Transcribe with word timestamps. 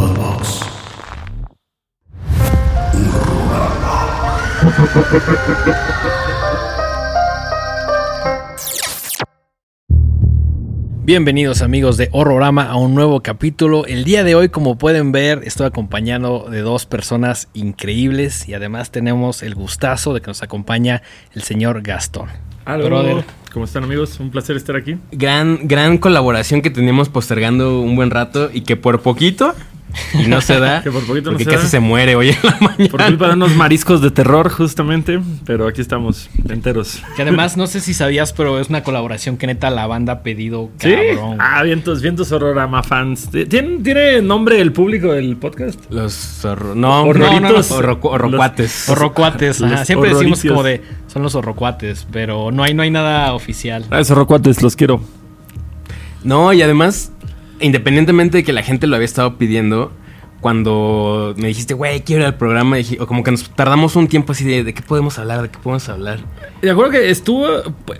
Podbox. 0.00 0.60
Bienvenidos 11.04 11.60
amigos 11.60 11.98
de 11.98 12.08
Horrorama 12.12 12.62
a 12.62 12.76
un 12.76 12.94
nuevo 12.94 13.20
capítulo. 13.20 13.84
El 13.84 14.04
día 14.04 14.24
de 14.24 14.34
hoy, 14.34 14.48
como 14.48 14.78
pueden 14.78 15.12
ver, 15.12 15.42
estoy 15.44 15.66
acompañado 15.66 16.48
de 16.48 16.60
dos 16.62 16.86
personas 16.86 17.48
increíbles 17.52 18.48
y 18.48 18.54
además 18.54 18.90
tenemos 18.90 19.42
el 19.42 19.54
gustazo 19.54 20.14
de 20.14 20.22
que 20.22 20.28
nos 20.28 20.42
acompaña 20.42 21.02
el 21.34 21.42
señor 21.42 21.82
Gastón. 21.82 22.28
Brother. 22.64 23.24
¿Cómo 23.52 23.64
están 23.64 23.82
amigos? 23.82 24.20
Un 24.20 24.30
placer 24.30 24.56
estar 24.56 24.76
aquí. 24.76 24.96
Gran, 25.10 25.66
gran 25.66 25.98
colaboración 25.98 26.62
que 26.62 26.70
teníamos 26.70 27.08
postergando 27.08 27.80
un 27.80 27.96
buen 27.96 28.10
rato 28.10 28.48
y 28.52 28.60
que 28.60 28.76
por 28.76 29.02
poquito 29.02 29.54
y 30.14 30.26
no 30.28 30.40
se 30.40 30.58
da. 30.58 30.82
Que 30.82 30.90
por 30.90 31.04
poquito 31.06 31.30
no 31.30 31.36
porque 31.38 31.44
se 31.44 31.50
casi 31.50 31.62
da. 31.64 31.68
se 31.68 31.80
muere 31.80 32.14
hoy 32.16 32.30
en 32.30 32.36
la 32.42 32.56
mañana. 32.60 32.88
Por 32.90 33.04
culpa 33.04 33.28
de 33.28 33.34
unos 33.34 33.54
mariscos 33.56 34.00
de 34.00 34.10
terror, 34.10 34.48
justamente. 34.50 35.20
Pero 35.44 35.66
aquí 35.66 35.80
estamos, 35.80 36.28
enteros. 36.48 37.02
Que 37.16 37.22
además, 37.22 37.56
no 37.56 37.66
sé 37.66 37.80
si 37.80 37.94
sabías, 37.94 38.32
pero 38.32 38.58
es 38.60 38.68
una 38.68 38.82
colaboración 38.82 39.36
que 39.36 39.46
neta 39.46 39.70
la 39.70 39.86
banda 39.86 40.12
ha 40.14 40.22
pedido 40.22 40.70
¿Sí? 40.78 40.92
cabrón. 41.14 41.38
Ah, 41.40 41.62
vientos, 41.62 42.02
vientos 42.02 42.30
horrorama 42.32 42.82
fans. 42.82 43.28
¿Tiene, 43.30 43.78
¿Tiene 43.82 44.22
nombre 44.22 44.60
el 44.60 44.72
público 44.72 45.12
del 45.12 45.36
podcast? 45.36 45.80
Los 45.90 46.44
horro- 46.44 46.74
no, 46.74 47.02
Horroritos. 47.04 47.40
no, 47.42 47.50
no, 47.50 47.58
horro- 47.82 47.98
horrocuates. 48.02 48.88
Horrocuates, 48.88 49.62
ajá. 49.62 49.76
Los 49.76 49.86
Siempre 49.86 50.10
decimos 50.14 50.42
como 50.42 50.62
de 50.62 50.82
son 51.06 51.22
los 51.22 51.34
horrocuates, 51.34 52.06
pero 52.12 52.52
no 52.52 52.62
hay, 52.62 52.72
no 52.74 52.82
hay 52.82 52.90
nada 52.90 53.32
oficial. 53.34 53.84
Ah, 53.90 53.98
esos 54.00 54.12
horrocuates, 54.12 54.62
los 54.62 54.76
quiero. 54.76 55.00
No, 56.22 56.52
y 56.52 56.62
además, 56.62 57.12
independientemente 57.60 58.38
de 58.38 58.44
que 58.44 58.52
la 58.52 58.62
gente 58.62 58.86
lo 58.86 58.96
había 58.96 59.04
estado 59.06 59.36
pidiendo, 59.38 59.92
cuando 60.40 61.34
me 61.36 61.48
dijiste, 61.48 61.74
güey, 61.74 62.00
quiero 62.00 62.22
ir 62.22 62.26
al 62.28 62.36
programa, 62.36 62.76
dije, 62.76 62.96
o 62.98 63.06
como 63.06 63.22
que 63.22 63.30
nos 63.30 63.50
tardamos 63.50 63.94
un 63.94 64.08
tiempo 64.08 64.32
así 64.32 64.42
de, 64.44 64.64
¿de 64.64 64.72
qué 64.72 64.80
podemos 64.80 65.18
hablar? 65.18 65.42
¿De 65.42 65.50
qué 65.50 65.58
podemos 65.58 65.86
hablar? 65.90 66.20
De 66.62 66.70
acuerdo 66.70 66.92
que 66.92 67.10
estuvo. 67.10 67.46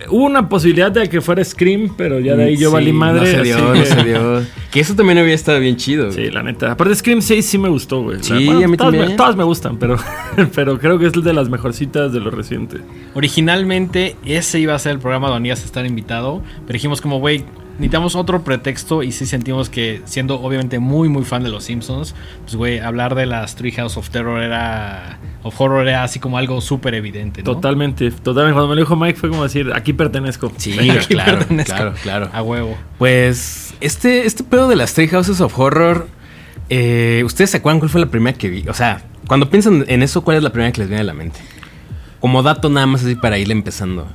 Hubo 0.09 0.25
una 0.25 0.49
posibilidad 0.49 0.91
de 0.91 1.07
que 1.11 1.21
fuera 1.21 1.45
Scream, 1.45 1.95
pero 1.99 2.19
ya 2.19 2.37
de 2.37 2.45
ahí 2.45 2.57
yo 2.57 2.71
Sí, 2.71 2.75
valí 2.75 2.93
madre. 2.95 3.21
No 3.21 3.27
se 3.27 3.43
dio, 3.43 3.59
no 3.59 3.73
que- 3.75 3.85
se 3.85 4.05
dio. 4.05 4.43
Que 4.71 4.81
eso 4.81 4.95
también 4.95 5.19
había 5.19 5.35
estado 5.35 5.61
bien 5.61 5.77
chido. 5.77 6.07
güey. 6.11 6.17
Sí, 6.17 6.31
la 6.31 6.43
neta. 6.43 6.73
Aparte, 6.73 6.95
Scream 6.95 7.21
6 7.21 7.45
sí 7.45 7.59
me 7.59 7.69
gustó, 7.69 8.03
güey. 8.05 8.23
Sí, 8.23 8.33
Bueno, 8.47 8.65
a 8.65 8.69
mí 8.69 8.77
todas, 8.79 8.93
también. 8.93 9.09
Me, 9.11 9.17
todas 9.17 9.37
me 9.37 9.45
gustan, 9.45 9.77
pero, 9.79 9.97
pero 10.55 10.79
creo 10.79 10.99
que 10.99 11.07
es 11.09 11.13
de 11.13 11.33
las 11.35 11.51
mejorcitas 11.51 12.11
de 12.15 12.21
lo 12.21 12.31
reciente. 12.31 12.79
Originalmente 13.15 14.17
ese 14.25 14.59
iba 14.61 14.75
a 14.75 14.79
ser 14.79 14.93
el 14.93 14.99
programa 14.99 15.29
donde 15.29 15.49
ibas 15.49 15.61
a 15.63 15.67
estar 15.67 15.85
invitado, 15.85 16.43
pero 16.67 16.73
dijimos 16.73 17.01
como, 17.03 17.19
güey, 17.21 17.45
necesitamos 17.81 18.15
otro 18.15 18.45
pretexto 18.45 19.03
y 19.03 19.11
sí 19.11 19.25
sentimos 19.25 19.71
que 19.71 20.03
siendo 20.05 20.41
obviamente 20.41 20.79
muy 20.79 21.09
muy 21.09 21.25
fan 21.25 21.43
de 21.43 21.49
los 21.49 21.65
Simpsons, 21.65 22.15
pues 22.43 22.55
güey, 22.55 22.79
hablar 22.79 23.15
de 23.15 23.25
las 23.25 23.57
Treehouse 23.57 23.97
of 23.97 24.11
Terror 24.11 24.43
era 24.43 25.19
of 25.43 25.59
Horror 25.59 25.89
era 25.89 26.05
así 26.05 26.21
como 26.21 26.37
algo 26.37 26.61
súper 26.61 26.95
evidente, 26.95 27.43
¿no? 27.43 27.55
Totalmente, 27.55 28.11
totalmente. 28.11 28.55
Cuando 28.55 28.69
me 28.69 28.75
lo 28.75 28.83
dijo 28.83 28.97
Mike 28.97 29.19
fue 29.19 29.31
como 29.31 29.43
decir, 29.45 29.73
aquí 29.75 29.95
pertenezco. 29.95 30.53
Sí, 30.59 30.79
Aquí 30.91 31.15
claro, 31.15 31.39
pertenezco. 31.39 31.75
claro, 31.75 31.95
claro. 32.03 32.31
A 32.35 32.43
huevo. 32.43 32.77
Pues 32.99 33.75
este, 33.81 34.27
este 34.27 34.45
pedo 34.45 34.69
de 34.69 34.77
las 34.77 34.93
Three 34.93 35.09
Houses 35.09 35.41
of 35.41 35.59
Horror, 35.59 36.07
eh, 36.69 37.23
¿ustedes 37.25 37.51
se 37.51 37.57
acuerdan 37.57 37.81
cuál 37.81 37.89
fue 37.89 38.03
la 38.03 38.09
primera 38.09 38.37
que 38.37 38.51
vi? 38.51 38.69
O 38.69 38.75
sea, 38.75 39.03
cuando 39.27 39.49
piensan 39.49 39.87
en 39.89 40.03
eso, 40.03 40.23
¿cuál 40.23 40.37
es 40.37 40.43
la 40.43 40.51
primera 40.51 40.71
que 40.71 40.83
les 40.83 40.89
viene 40.89 41.01
a 41.01 41.05
la 41.05 41.15
mente? 41.15 41.41
Como 42.21 42.43
dato 42.43 42.69
nada 42.69 42.87
más 42.87 43.03
así 43.03 43.15
para 43.17 43.39
irle 43.39 43.55
empezando. 43.55 44.07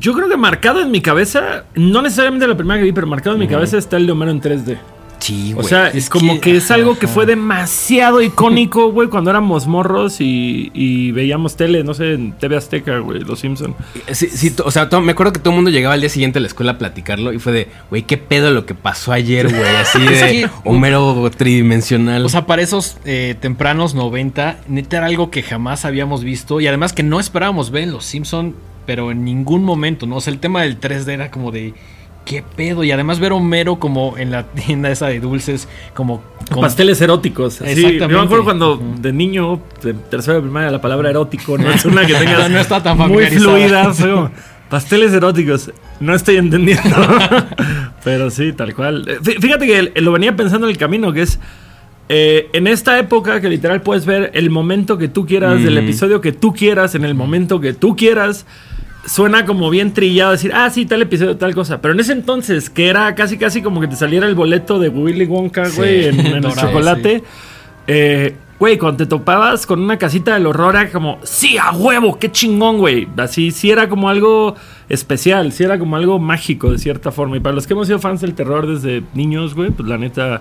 Yo 0.00 0.14
creo 0.14 0.28
que 0.28 0.36
marcado 0.36 0.80
en 0.80 0.90
mi 0.90 1.00
cabeza, 1.00 1.64
no 1.74 2.02
necesariamente 2.02 2.46
la 2.46 2.56
primera 2.56 2.78
que 2.78 2.84
vi, 2.84 2.92
pero 2.92 3.06
marcado 3.06 3.36
en 3.36 3.40
mi 3.40 3.48
cabeza 3.48 3.78
está 3.78 3.96
el 3.96 4.06
de 4.06 4.12
Homero 4.12 4.30
en 4.32 4.40
3D. 4.40 4.78
Sí, 5.18 5.54
O 5.56 5.62
sea, 5.62 5.88
es 5.88 6.08
como 6.08 6.40
que, 6.40 6.56
es 6.56 6.70
algo 6.70 6.98
que 6.98 7.08
fue 7.08 7.26
demasiado 7.26 8.22
icónico, 8.22 8.92
güey, 8.92 9.08
cuando 9.08 9.30
éramos 9.30 9.66
morros 9.66 10.20
y, 10.20 10.70
y 10.74 11.10
veíamos 11.12 11.56
tele, 11.56 11.82
no 11.82 11.94
sé, 11.94 12.12
en 12.12 12.32
TV 12.32 12.56
Azteca, 12.56 12.98
güey, 12.98 13.20
Los 13.20 13.40
Simpson. 13.40 13.74
Sí, 14.12 14.28
sí, 14.28 14.54
o 14.64 14.70
sea, 14.70 14.88
me 15.00 15.12
acuerdo 15.12 15.32
que 15.32 15.40
todo 15.40 15.50
el 15.50 15.56
mundo 15.56 15.70
llegaba 15.70 15.94
al 15.94 16.00
día 16.00 16.10
siguiente 16.10 16.38
a 16.38 16.42
la 16.42 16.48
escuela 16.48 16.72
a 16.72 16.78
platicarlo 16.78 17.32
y 17.32 17.38
fue 17.38 17.52
de, 17.52 17.68
güey, 17.90 18.02
qué 18.02 18.18
pedo 18.18 18.50
lo 18.50 18.66
que 18.66 18.74
pasó 18.74 19.12
ayer, 19.12 19.48
güey, 19.48 19.76
así 19.76 19.98
de 20.04 20.50
Homero 20.64 21.28
tridimensional. 21.36 22.24
O 22.24 22.28
sea, 22.28 22.46
para 22.46 22.62
esos 22.62 22.98
eh, 23.04 23.34
tempranos 23.40 23.94
90, 23.94 24.60
neta 24.68 24.98
era 24.98 25.06
algo 25.06 25.30
que 25.30 25.42
jamás 25.42 25.84
habíamos 25.84 26.22
visto 26.22 26.60
y 26.60 26.66
además 26.66 26.92
que 26.92 27.02
no 27.02 27.18
esperábamos 27.18 27.70
ver 27.70 27.84
en 27.84 27.92
Los 27.92 28.04
Simpson, 28.04 28.54
pero 28.86 29.10
en 29.10 29.24
ningún 29.24 29.64
momento, 29.64 30.06
¿no? 30.06 30.16
O 30.16 30.20
sea, 30.20 30.32
el 30.32 30.38
tema 30.38 30.62
del 30.62 30.80
3D 30.80 31.08
era 31.12 31.30
como 31.30 31.50
de 31.52 31.74
qué 32.24 32.42
pedo 32.56 32.82
y 32.82 32.90
además 32.90 33.20
ver 33.20 33.32
a 33.32 33.34
Homero 33.36 33.78
como 33.78 34.16
en 34.18 34.30
la 34.32 34.44
tienda 34.48 34.90
esa 34.90 35.06
de 35.08 35.20
dulces 35.20 35.68
como 35.94 36.22
con- 36.50 36.60
Pasteles 36.62 37.00
eróticos. 37.00 37.60
Exactamente. 37.60 37.98
Yo 38.12 38.18
me 38.18 38.24
acuerdo 38.24 38.44
cuando 38.44 38.82
de 38.98 39.12
niño, 39.12 39.60
de 39.82 39.94
tercera 39.94 40.40
primaria, 40.40 40.70
la 40.70 40.80
palabra 40.80 41.10
erótico 41.10 41.56
no 41.58 41.70
es 41.70 41.84
una 41.84 42.04
que 42.06 42.14
tengas 42.18 42.50
No 42.50 42.58
está 42.58 42.82
tan 42.82 42.96
muy 42.98 43.26
fluida. 43.26 43.92
pasteles 44.68 45.12
eróticos. 45.12 45.70
No 46.00 46.14
estoy 46.14 46.36
entendiendo. 46.36 46.84
Pero 48.04 48.30
sí, 48.30 48.52
tal 48.52 48.74
cual. 48.74 49.04
Eh, 49.08 49.18
fí- 49.22 49.40
Fíjate 49.40 49.66
que 49.66 50.00
lo 50.00 50.12
venía 50.12 50.34
pensando 50.36 50.66
en 50.66 50.72
el 50.72 50.78
camino, 50.78 51.12
que 51.12 51.22
es... 51.22 51.38
eh, 52.08 52.48
en 52.52 52.66
esta 52.66 52.98
época 52.98 53.40
que 53.40 53.48
literal 53.48 53.82
puedes 53.82 54.04
ver 54.06 54.30
el 54.34 54.50
momento 54.50 54.98
que 54.98 55.08
tú 55.08 55.26
quieras, 55.26 55.62
del 55.62 55.74
Mm. 55.74 55.78
episodio 55.84 56.20
que 56.20 56.32
tú 56.32 56.52
quieras, 56.52 56.94
en 56.94 57.04
el 57.04 57.14
momento 57.14 57.60
que 57.60 57.72
tú 57.72 57.96
quieras, 57.96 58.46
suena 59.06 59.46
como 59.46 59.70
bien 59.70 59.92
trillado 59.94 60.32
decir, 60.32 60.52
ah, 60.54 60.68
sí, 60.70 60.84
tal 60.86 61.02
episodio, 61.02 61.36
tal 61.36 61.54
cosa. 61.54 61.80
Pero 61.80 61.94
en 61.94 62.00
ese 62.00 62.12
entonces, 62.12 62.68
que 62.70 62.88
era 62.88 63.14
casi, 63.14 63.38
casi 63.38 63.62
como 63.62 63.80
que 63.80 63.88
te 63.88 63.96
saliera 63.96 64.26
el 64.26 64.34
boleto 64.34 64.78
de 64.78 64.88
Willy 64.88 65.24
Wonka, 65.26 65.66
Sí. 65.66 65.76
güey, 65.76 66.04
en, 66.06 66.20
en 66.20 66.44
el 66.44 66.54
chocolate. 66.54 67.22
eh, 67.86 68.36
Güey, 68.58 68.78
cuando 68.78 68.96
te 68.96 69.06
topabas 69.06 69.66
con 69.66 69.82
una 69.82 69.98
casita 69.98 70.32
del 70.32 70.46
horror 70.46 70.76
era 70.76 70.90
como, 70.90 71.18
sí, 71.24 71.58
a 71.58 71.72
huevo, 71.72 72.18
qué 72.18 72.32
chingón, 72.32 72.78
güey. 72.78 73.06
Así, 73.18 73.50
sí 73.50 73.70
era 73.70 73.86
como 73.86 74.08
algo 74.08 74.54
especial, 74.88 75.52
sí 75.52 75.62
era 75.62 75.78
como 75.78 75.94
algo 75.94 76.18
mágico 76.18 76.72
de 76.72 76.78
cierta 76.78 77.12
forma. 77.12 77.36
Y 77.36 77.40
para 77.40 77.54
los 77.54 77.66
que 77.66 77.74
hemos 77.74 77.86
sido 77.86 77.98
fans 77.98 78.22
del 78.22 78.32
terror 78.32 78.66
desde 78.66 79.02
niños, 79.12 79.54
güey, 79.54 79.70
pues 79.72 79.86
la 79.86 79.98
neta... 79.98 80.40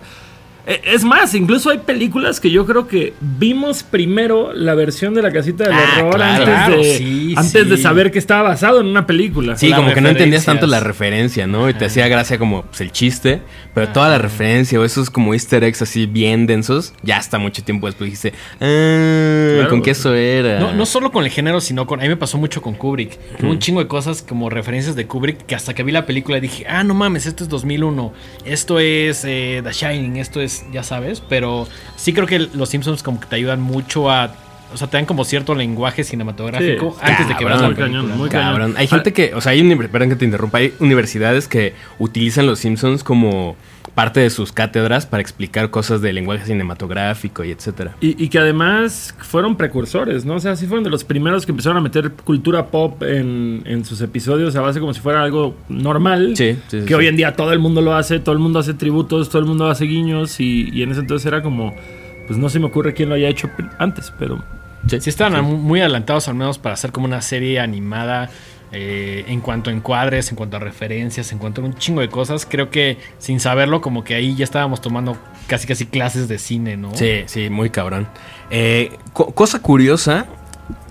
Eh, 0.67 0.81
Es 0.85 1.03
más, 1.03 1.33
incluso 1.35 1.69
hay 1.69 1.79
películas 1.79 2.39
que 2.39 2.49
yo 2.51 2.65
creo 2.65 2.87
que 2.87 3.13
vimos 3.19 3.83
primero 3.83 4.53
la 4.53 4.73
versión 4.75 5.13
de 5.13 5.21
la 5.21 5.31
casita 5.31 5.65
del 5.65 5.73
Ah, 5.73 5.93
horror 5.99 6.15
claro. 6.15 6.33
antes, 6.43 6.45
Claro, 6.55 6.77
de, 6.77 6.97
sí, 6.97 7.33
antes 7.37 7.69
de 7.69 7.77
saber 7.77 8.11
que 8.11 8.19
estaba 8.19 8.41
basado 8.43 8.79
en 8.81 8.87
una 8.87 9.05
película. 9.05 9.55
Sí, 9.57 9.71
como 9.71 9.93
que 9.93 10.01
no 10.01 10.09
entendías 10.09 10.45
tanto 10.45 10.65
la 10.67 10.79
referencia, 10.79 11.47
¿no? 11.47 11.69
Y 11.69 11.73
te 11.73 11.85
hacía 11.85 12.07
gracia 12.07 12.37
como 12.37 12.63
pues, 12.63 12.81
el 12.81 12.91
chiste, 12.91 13.41
pero 13.73 13.89
toda 13.89 14.09
la 14.09 14.17
referencia 14.17 14.79
o 14.79 14.83
esos 14.85 15.09
como 15.09 15.33
easter 15.33 15.63
eggs 15.63 15.81
así 15.81 16.05
bien 16.05 16.47
densos, 16.47 16.93
ya 17.03 17.17
hasta 17.17 17.37
mucho 17.37 17.63
tiempo 17.63 17.87
después 17.87 18.05
dijiste, 18.09 18.33
ah, 18.61 19.51
Claro. 19.55 19.69
¿con 19.69 19.81
qué 19.81 19.91
eso 19.91 20.13
era? 20.13 20.59
No, 20.59 20.73
no 20.73 20.85
solo 20.85 21.11
con 21.11 21.23
el 21.23 21.29
género, 21.31 21.61
sino 21.61 21.85
con. 21.87 21.99
A 21.99 22.03
mí 22.03 22.09
me 22.09 22.17
pasó 22.17 22.37
mucho 22.37 22.61
con 22.61 22.73
Kubrick. 22.75 23.17
Un 23.43 23.59
chingo 23.59 23.79
de 23.81 23.87
cosas 23.87 24.21
como 24.21 24.49
referencias 24.49 24.95
de 24.95 25.05
Kubrick 25.07 25.45
que 25.45 25.55
hasta 25.55 25.73
que 25.73 25.83
vi 25.83 25.91
la 25.91 26.05
película 26.05 26.39
dije, 26.39 26.65
ah, 26.67 26.83
no 26.83 26.93
mames, 26.93 27.25
esto 27.25 27.43
es 27.43 27.49
2001. 27.49 28.13
Esto 28.45 28.79
es 28.79 29.23
eh, 29.25 29.61
The 29.63 29.71
Shining, 29.71 30.17
esto 30.17 30.41
es, 30.41 30.54
ya 30.71 30.83
sabes. 30.83 31.21
Pero 31.27 31.67
sí 31.95 32.13
creo 32.13 32.27
que 32.27 32.39
los 32.39 32.69
Simpsons 32.69 33.03
como 33.03 33.19
que 33.19 33.27
te 33.27 33.35
ayudan 33.35 33.61
mucho 33.61 34.09
a. 34.09 34.31
O 34.73 34.77
sea, 34.77 34.87
te 34.89 34.97
dan 34.97 35.05
como 35.05 35.23
cierto 35.25 35.55
lenguaje 35.55 36.03
cinematográfico 36.03 36.91
Sí, 36.99 37.05
antes 37.05 37.27
de 37.29 37.35
que 37.35 37.45
veas 37.45 37.61
la 37.61 37.67
película. 37.67 37.87
cañón, 37.87 38.17
muy 38.17 38.29
Cabrón. 38.29 38.73
Hay 38.77 38.87
Ah. 38.87 38.89
gente 38.89 39.13
que, 39.13 39.33
o 39.33 39.39
sea, 39.39 39.51
hay 39.53 39.61
perdón 39.89 40.09
que 40.09 40.15
te 40.15 40.25
interrumpa, 40.25 40.57
hay 40.57 40.73
universidades 40.79 41.47
que 41.47 41.73
utilizan 41.99 42.45
los 42.45 42.59
Simpsons 42.59 43.03
como 43.03 43.55
parte 43.95 44.19
de 44.19 44.29
sus 44.29 44.51
cátedras 44.51 45.05
para 45.05 45.21
explicar 45.21 45.69
cosas 45.69 46.01
de 46.01 46.11
lenguaje 46.11 46.45
cinematográfico 46.45 47.43
y 47.45 47.51
etcétera. 47.51 47.95
Y, 48.01 48.21
y 48.21 48.27
que 48.27 48.39
además 48.39 49.15
fueron 49.19 49.55
precursores, 49.55 50.25
¿no? 50.25 50.35
O 50.35 50.39
sea, 50.39 50.55
sí 50.57 50.67
fueron 50.67 50.83
de 50.83 50.89
los 50.89 51.03
primeros 51.05 51.45
que 51.45 51.53
empezaron 51.53 51.77
a 51.77 51.81
meter 51.81 52.11
cultura 52.11 52.67
pop 52.67 53.01
en, 53.03 53.63
en 53.65 53.85
sus 53.85 54.01
episodios 54.01 54.55
a 54.57 54.61
base 54.61 54.79
como 54.81 54.93
si 54.93 54.99
fuera 54.99 55.23
algo 55.23 55.55
normal. 55.69 56.33
Sí, 56.35 56.53
sí, 56.53 56.59
sí, 56.67 56.79
Que 56.81 56.87
sí. 56.89 56.93
hoy 56.93 57.07
en 57.07 57.15
día 57.15 57.35
todo 57.35 57.53
el 57.53 57.59
mundo 57.59 57.81
lo 57.81 57.95
hace, 57.95 58.19
todo 58.19 58.33
el 58.33 58.39
mundo 58.39 58.59
hace 58.59 58.73
tributos, 58.73 59.29
todo 59.29 59.39
el 59.39 59.45
mundo 59.47 59.69
hace 59.69 59.85
guiños 59.85 60.39
y, 60.41 60.69
y 60.73 60.83
en 60.83 60.91
ese 60.91 60.99
entonces 60.99 61.25
era 61.25 61.41
como, 61.41 61.73
pues 62.27 62.37
no 62.37 62.49
se 62.49 62.59
me 62.59 62.65
ocurre 62.65 62.93
quién 62.93 63.07
lo 63.09 63.15
haya 63.15 63.29
hecho 63.29 63.49
antes, 63.79 64.11
pero... 64.19 64.43
Sí, 64.87 64.97
estaban 65.09 65.43
mu- 65.43 65.57
muy 65.57 65.79
adelantados 65.79 66.27
al 66.27 66.35
menos 66.35 66.59
para 66.59 66.73
hacer 66.73 66.91
como 66.91 67.07
una 67.07 67.19
serie 67.23 67.59
animada 67.59 68.29
eh, 68.71 69.23
en 69.27 69.41
cuanto 69.41 69.69
a 69.69 69.73
encuadres, 69.73 70.29
en 70.29 70.35
cuanto 70.35 70.57
a 70.57 70.59
referencias, 70.59 71.31
en 71.31 71.37
cuanto 71.37 71.61
a 71.61 71.65
un 71.65 71.75
chingo 71.75 72.01
de 72.01 72.09
cosas. 72.09 72.45
Creo 72.45 72.69
que 72.69 72.97
sin 73.19 73.39
saberlo, 73.39 73.81
como 73.81 74.03
que 74.03 74.15
ahí 74.15 74.35
ya 74.35 74.43
estábamos 74.43 74.81
tomando 74.81 75.17
casi 75.47 75.67
casi 75.67 75.85
clases 75.85 76.27
de 76.27 76.37
cine, 76.39 76.77
¿no? 76.77 76.93
Sí, 76.95 77.23
sí, 77.27 77.49
muy 77.49 77.69
cabrón. 77.69 78.07
Eh, 78.49 78.91
co- 79.13 79.33
cosa 79.33 79.59
curiosa, 79.59 80.25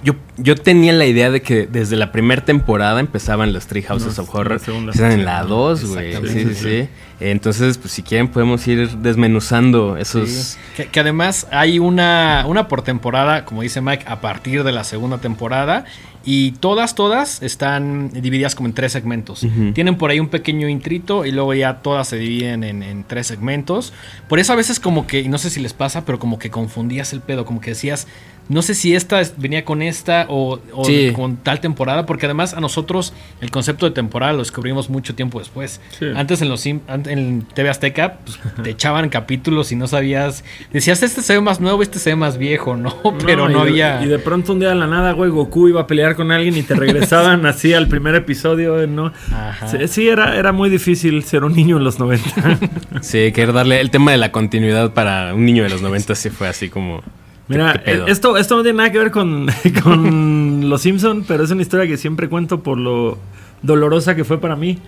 yo, 0.04 0.14
yo 0.36 0.54
tenía 0.54 0.92
la 0.92 1.06
idea 1.06 1.30
de 1.30 1.42
que 1.42 1.66
desde 1.66 1.96
la 1.96 2.12
primera 2.12 2.44
temporada 2.44 3.00
empezaban 3.00 3.52
los 3.52 3.66
Three 3.66 3.82
Houses 3.82 4.18
No, 4.18 4.24
of 4.24 4.34
Horror. 4.34 4.60
Empiezan 4.66 5.12
en 5.12 5.24
la 5.24 5.42
2, 5.42 5.84
güey. 5.86 6.14
Sí, 6.14 6.28
sí, 6.28 6.54
sí. 6.54 6.88
Entonces, 7.20 7.78
pues 7.78 7.92
si 7.92 8.02
quieren 8.02 8.28
podemos 8.28 8.66
ir 8.68 8.90
desmenuzando 8.98 9.96
esos... 9.96 10.28
Sí. 10.28 10.58
Que, 10.76 10.86
que 10.86 11.00
además 11.00 11.46
hay 11.50 11.78
una, 11.78 12.44
una 12.46 12.68
por 12.68 12.82
temporada, 12.82 13.44
como 13.44 13.62
dice 13.62 13.80
Mike, 13.80 14.04
a 14.06 14.20
partir 14.20 14.62
de 14.62 14.72
la 14.72 14.84
segunda 14.84 15.18
temporada. 15.18 15.84
Y 16.26 16.52
todas, 16.52 16.94
todas 16.94 17.42
están 17.42 18.08
divididas 18.10 18.54
como 18.54 18.68
en 18.68 18.74
tres 18.74 18.92
segmentos. 18.92 19.46
Tienen 19.74 19.96
por 19.96 20.10
ahí 20.10 20.20
un 20.20 20.28
pequeño 20.28 20.68
intrito 20.68 21.26
y 21.26 21.32
luego 21.32 21.52
ya 21.52 21.82
todas 21.82 22.08
se 22.08 22.16
dividen 22.16 22.64
en, 22.64 22.82
en 22.82 23.04
tres 23.04 23.26
segmentos. 23.26 23.92
Por 24.26 24.38
eso 24.38 24.54
a 24.54 24.56
veces 24.56 24.80
como 24.80 25.06
que, 25.06 25.20
y 25.20 25.28
no 25.28 25.36
sé 25.36 25.50
si 25.50 25.60
les 25.60 25.74
pasa, 25.74 26.06
pero 26.06 26.18
como 26.18 26.38
que 26.38 26.50
confundías 26.50 27.12
el 27.12 27.20
pedo, 27.20 27.44
como 27.44 27.60
que 27.60 27.70
decías, 27.70 28.06
no 28.48 28.60
sé 28.62 28.74
si 28.74 28.94
esta 28.94 29.20
es- 29.20 29.34
venía 29.38 29.64
con 29.64 29.80
esta 29.82 30.26
o, 30.28 30.58
o 30.72 30.84
Sí. 30.84 31.12
con 31.14 31.36
tal 31.36 31.60
temporada, 31.60 32.04
porque 32.06 32.26
además 32.26 32.54
a 32.54 32.60
nosotros 32.60 33.12
el 33.40 33.50
concepto 33.50 33.86
de 33.86 33.92
temporada 33.92 34.32
lo 34.32 34.40
descubrimos 34.40 34.90
mucho 34.90 35.14
tiempo 35.14 35.38
después. 35.38 35.80
Sí. 35.98 36.06
Antes 36.14 36.42
en 36.42 36.48
los 36.48 36.64
en 36.66 37.46
TV 37.54 37.68
Azteca 37.70 38.18
pues, 38.24 38.38
te 38.62 38.70
echaban 38.70 39.08
capítulos 39.08 39.72
y 39.72 39.76
no 39.76 39.86
sabías, 39.86 40.44
decías 40.72 41.02
este 41.02 41.22
se 41.22 41.34
ve 41.34 41.40
más 41.40 41.60
nuevo, 41.60 41.82
este 41.82 41.98
se 41.98 42.10
ve 42.10 42.16
más 42.16 42.36
viejo, 42.38 42.76
¿no? 42.76 42.94
Pero 43.24 43.48
no, 43.48 43.66
y 43.66 43.72
de- 43.72 43.82
había... 43.84 44.04
Y 44.04 44.08
de 44.08 44.18
pronto 44.18 44.52
un 44.52 44.60
día 44.60 44.68
de 44.70 44.74
la 44.74 44.86
nada, 44.86 45.12
güey, 45.12 45.30
Goku 45.30 45.68
iba 45.68 45.82
a 45.82 45.86
pelear 45.86 46.14
con 46.16 46.30
alguien 46.32 46.56
y 46.56 46.62
te 46.62 46.74
regresaban 46.74 47.46
así 47.46 47.72
al 47.72 47.88
primer 47.88 48.14
episodio, 48.14 48.80
eh, 48.82 48.86
¿no? 48.86 49.12
Ajá. 49.32 49.68
Sí, 49.68 49.78
sí, 49.88 50.08
era, 50.08 50.36
era 50.36 50.52
muy 50.52 50.68
difícil 50.70 51.22
ser 51.24 51.44
un 51.44 51.54
niño 51.54 51.76
en 51.78 51.84
los 51.84 51.98
90. 51.98 52.58
Sí, 53.00 53.32
querer 53.32 53.52
darle 53.52 53.80
el 53.80 53.90
tema 53.90 54.10
de 54.12 54.18
la 54.18 54.32
continuidad 54.32 54.92
para 54.92 55.34
un 55.34 55.44
niño 55.46 55.62
de 55.62 55.70
los 55.70 55.80
90 55.82 56.14
sí 56.14 56.30
fue 56.30 56.48
así 56.48 56.68
como... 56.68 57.02
Mira, 57.48 57.72
esto, 58.06 58.36
esto 58.38 58.56
no 58.56 58.62
tiene 58.62 58.78
nada 58.78 58.90
que 58.90 58.98
ver 58.98 59.10
con, 59.10 59.46
con 59.82 60.68
Los 60.68 60.80
Simpson, 60.82 61.24
pero 61.28 61.44
es 61.44 61.50
una 61.50 61.62
historia 61.62 61.86
que 61.86 61.96
siempre 61.96 62.28
cuento 62.28 62.62
por 62.62 62.78
lo 62.78 63.18
dolorosa 63.62 64.14
que 64.14 64.24
fue 64.24 64.40
para 64.40 64.56
mí. 64.56 64.78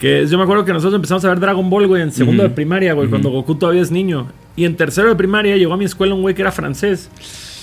Que 0.00 0.22
es- 0.22 0.30
yo 0.30 0.36
me 0.38 0.44
acuerdo 0.44 0.64
que 0.64 0.72
nosotros 0.72 0.94
empezamos 0.94 1.24
a 1.24 1.28
ver 1.28 1.40
Dragon 1.40 1.68
Ball, 1.70 1.86
güey, 1.86 2.02
en 2.02 2.12
segundo 2.12 2.42
Ujú. 2.42 2.50
de 2.50 2.54
primaria, 2.54 2.92
güey, 2.92 3.08
cuando 3.08 3.30
Goku 3.30 3.54
todavía 3.54 3.82
es 3.82 3.90
niño. 3.90 4.26
Y 4.56 4.64
en 4.64 4.76
tercero 4.76 5.08
de 5.08 5.14
primaria 5.16 5.56
llegó 5.56 5.74
a 5.74 5.76
mi 5.76 5.84
escuela 5.84 6.14
un 6.14 6.22
güey 6.22 6.34
que 6.34 6.42
era 6.42 6.52
francés, 6.52 7.08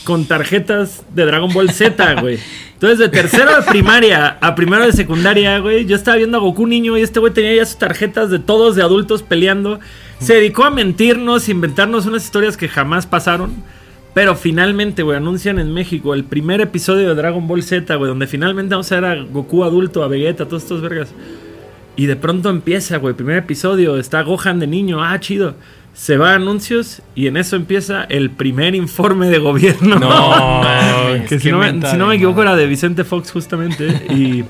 con 0.04 0.26
tarjetas 0.26 1.04
de 1.14 1.26
Dragon 1.26 1.52
Ball 1.54 1.70
Z, 1.72 2.14
güey. 2.22 2.40
Entonces, 2.74 3.00
de 3.00 3.10
tercero 3.10 3.56
de 3.56 3.62
primaria 3.64 4.38
a 4.42 4.56
primero 4.56 4.86
de 4.86 4.92
secundaria, 4.94 5.60
güey, 5.60 5.86
yo 5.86 5.96
estaba 5.96 6.18
viendo 6.18 6.38
a 6.38 6.42
Goku 6.42 6.66
niño 6.66 6.98
y 6.98 7.02
este 7.02 7.20
güey 7.20 7.32
tenía 7.34 7.56
ya 7.56 7.66
sus 7.66 7.78
tarjetas 7.78 8.30
de 8.30 8.40
todos 8.40 8.76
de 8.76 8.82
adultos 8.84 9.22
peleando. 9.24 9.80
Se 10.20 10.34
dedicó 10.36 10.64
a 10.66 10.70
mentirnos, 10.72 11.50
inventarnos 11.50 12.06
unas 12.06 12.24
historias 12.24 12.58
que 12.58 12.68
jamás 12.68 13.06
pasaron. 13.06 13.54
Pero 14.14 14.36
finalmente, 14.36 15.02
güey, 15.02 15.18
anuncian 15.18 15.58
en 15.60 15.74
México 15.74 16.14
el 16.14 16.24
primer 16.24 16.62
episodio 16.62 17.10
de 17.10 17.16
Dragon 17.16 17.48
Ball 17.48 17.64
Z, 17.64 17.96
güey, 17.96 18.10
donde 18.10 18.28
finalmente 18.28 18.76
vamos 18.76 18.92
a 18.92 18.96
ver 18.96 19.06
a 19.06 19.24
Goku 19.24 19.64
adulto, 19.64 20.04
a 20.04 20.08
Vegeta, 20.08 20.44
a 20.44 20.48
todos 20.48 20.64
estos 20.64 20.82
vergas. 20.82 21.14
Y 21.96 22.06
de 22.06 22.16
pronto 22.16 22.50
empieza, 22.50 22.98
güey, 22.98 23.16
primer 23.16 23.38
episodio, 23.38 23.98
está 23.98 24.22
Gohan 24.22 24.60
de 24.60 24.68
niño, 24.68 25.04
ah, 25.04 25.20
chido. 25.20 25.56
Se 25.94 26.18
va 26.18 26.32
a 26.32 26.36
anuncios 26.36 27.04
y 27.14 27.28
en 27.28 27.38
eso 27.38 27.56
empieza 27.56 28.04
el 28.06 28.32
primer 28.32 28.74
informe 28.74 29.30
de 29.30 29.38
gobierno. 29.38 30.00
No, 30.00 31.24
que 31.30 31.40
si 31.40 31.52
no, 31.52 31.60
me, 31.60 31.88
si 31.88 31.98
no 31.98 32.08
me 32.08 32.16
equivoco 32.16 32.42
era 32.42 32.56
de 32.56 32.66
Vicente 32.66 33.04
Fox 33.04 33.32
justamente. 33.32 33.88
Y, 34.10 34.44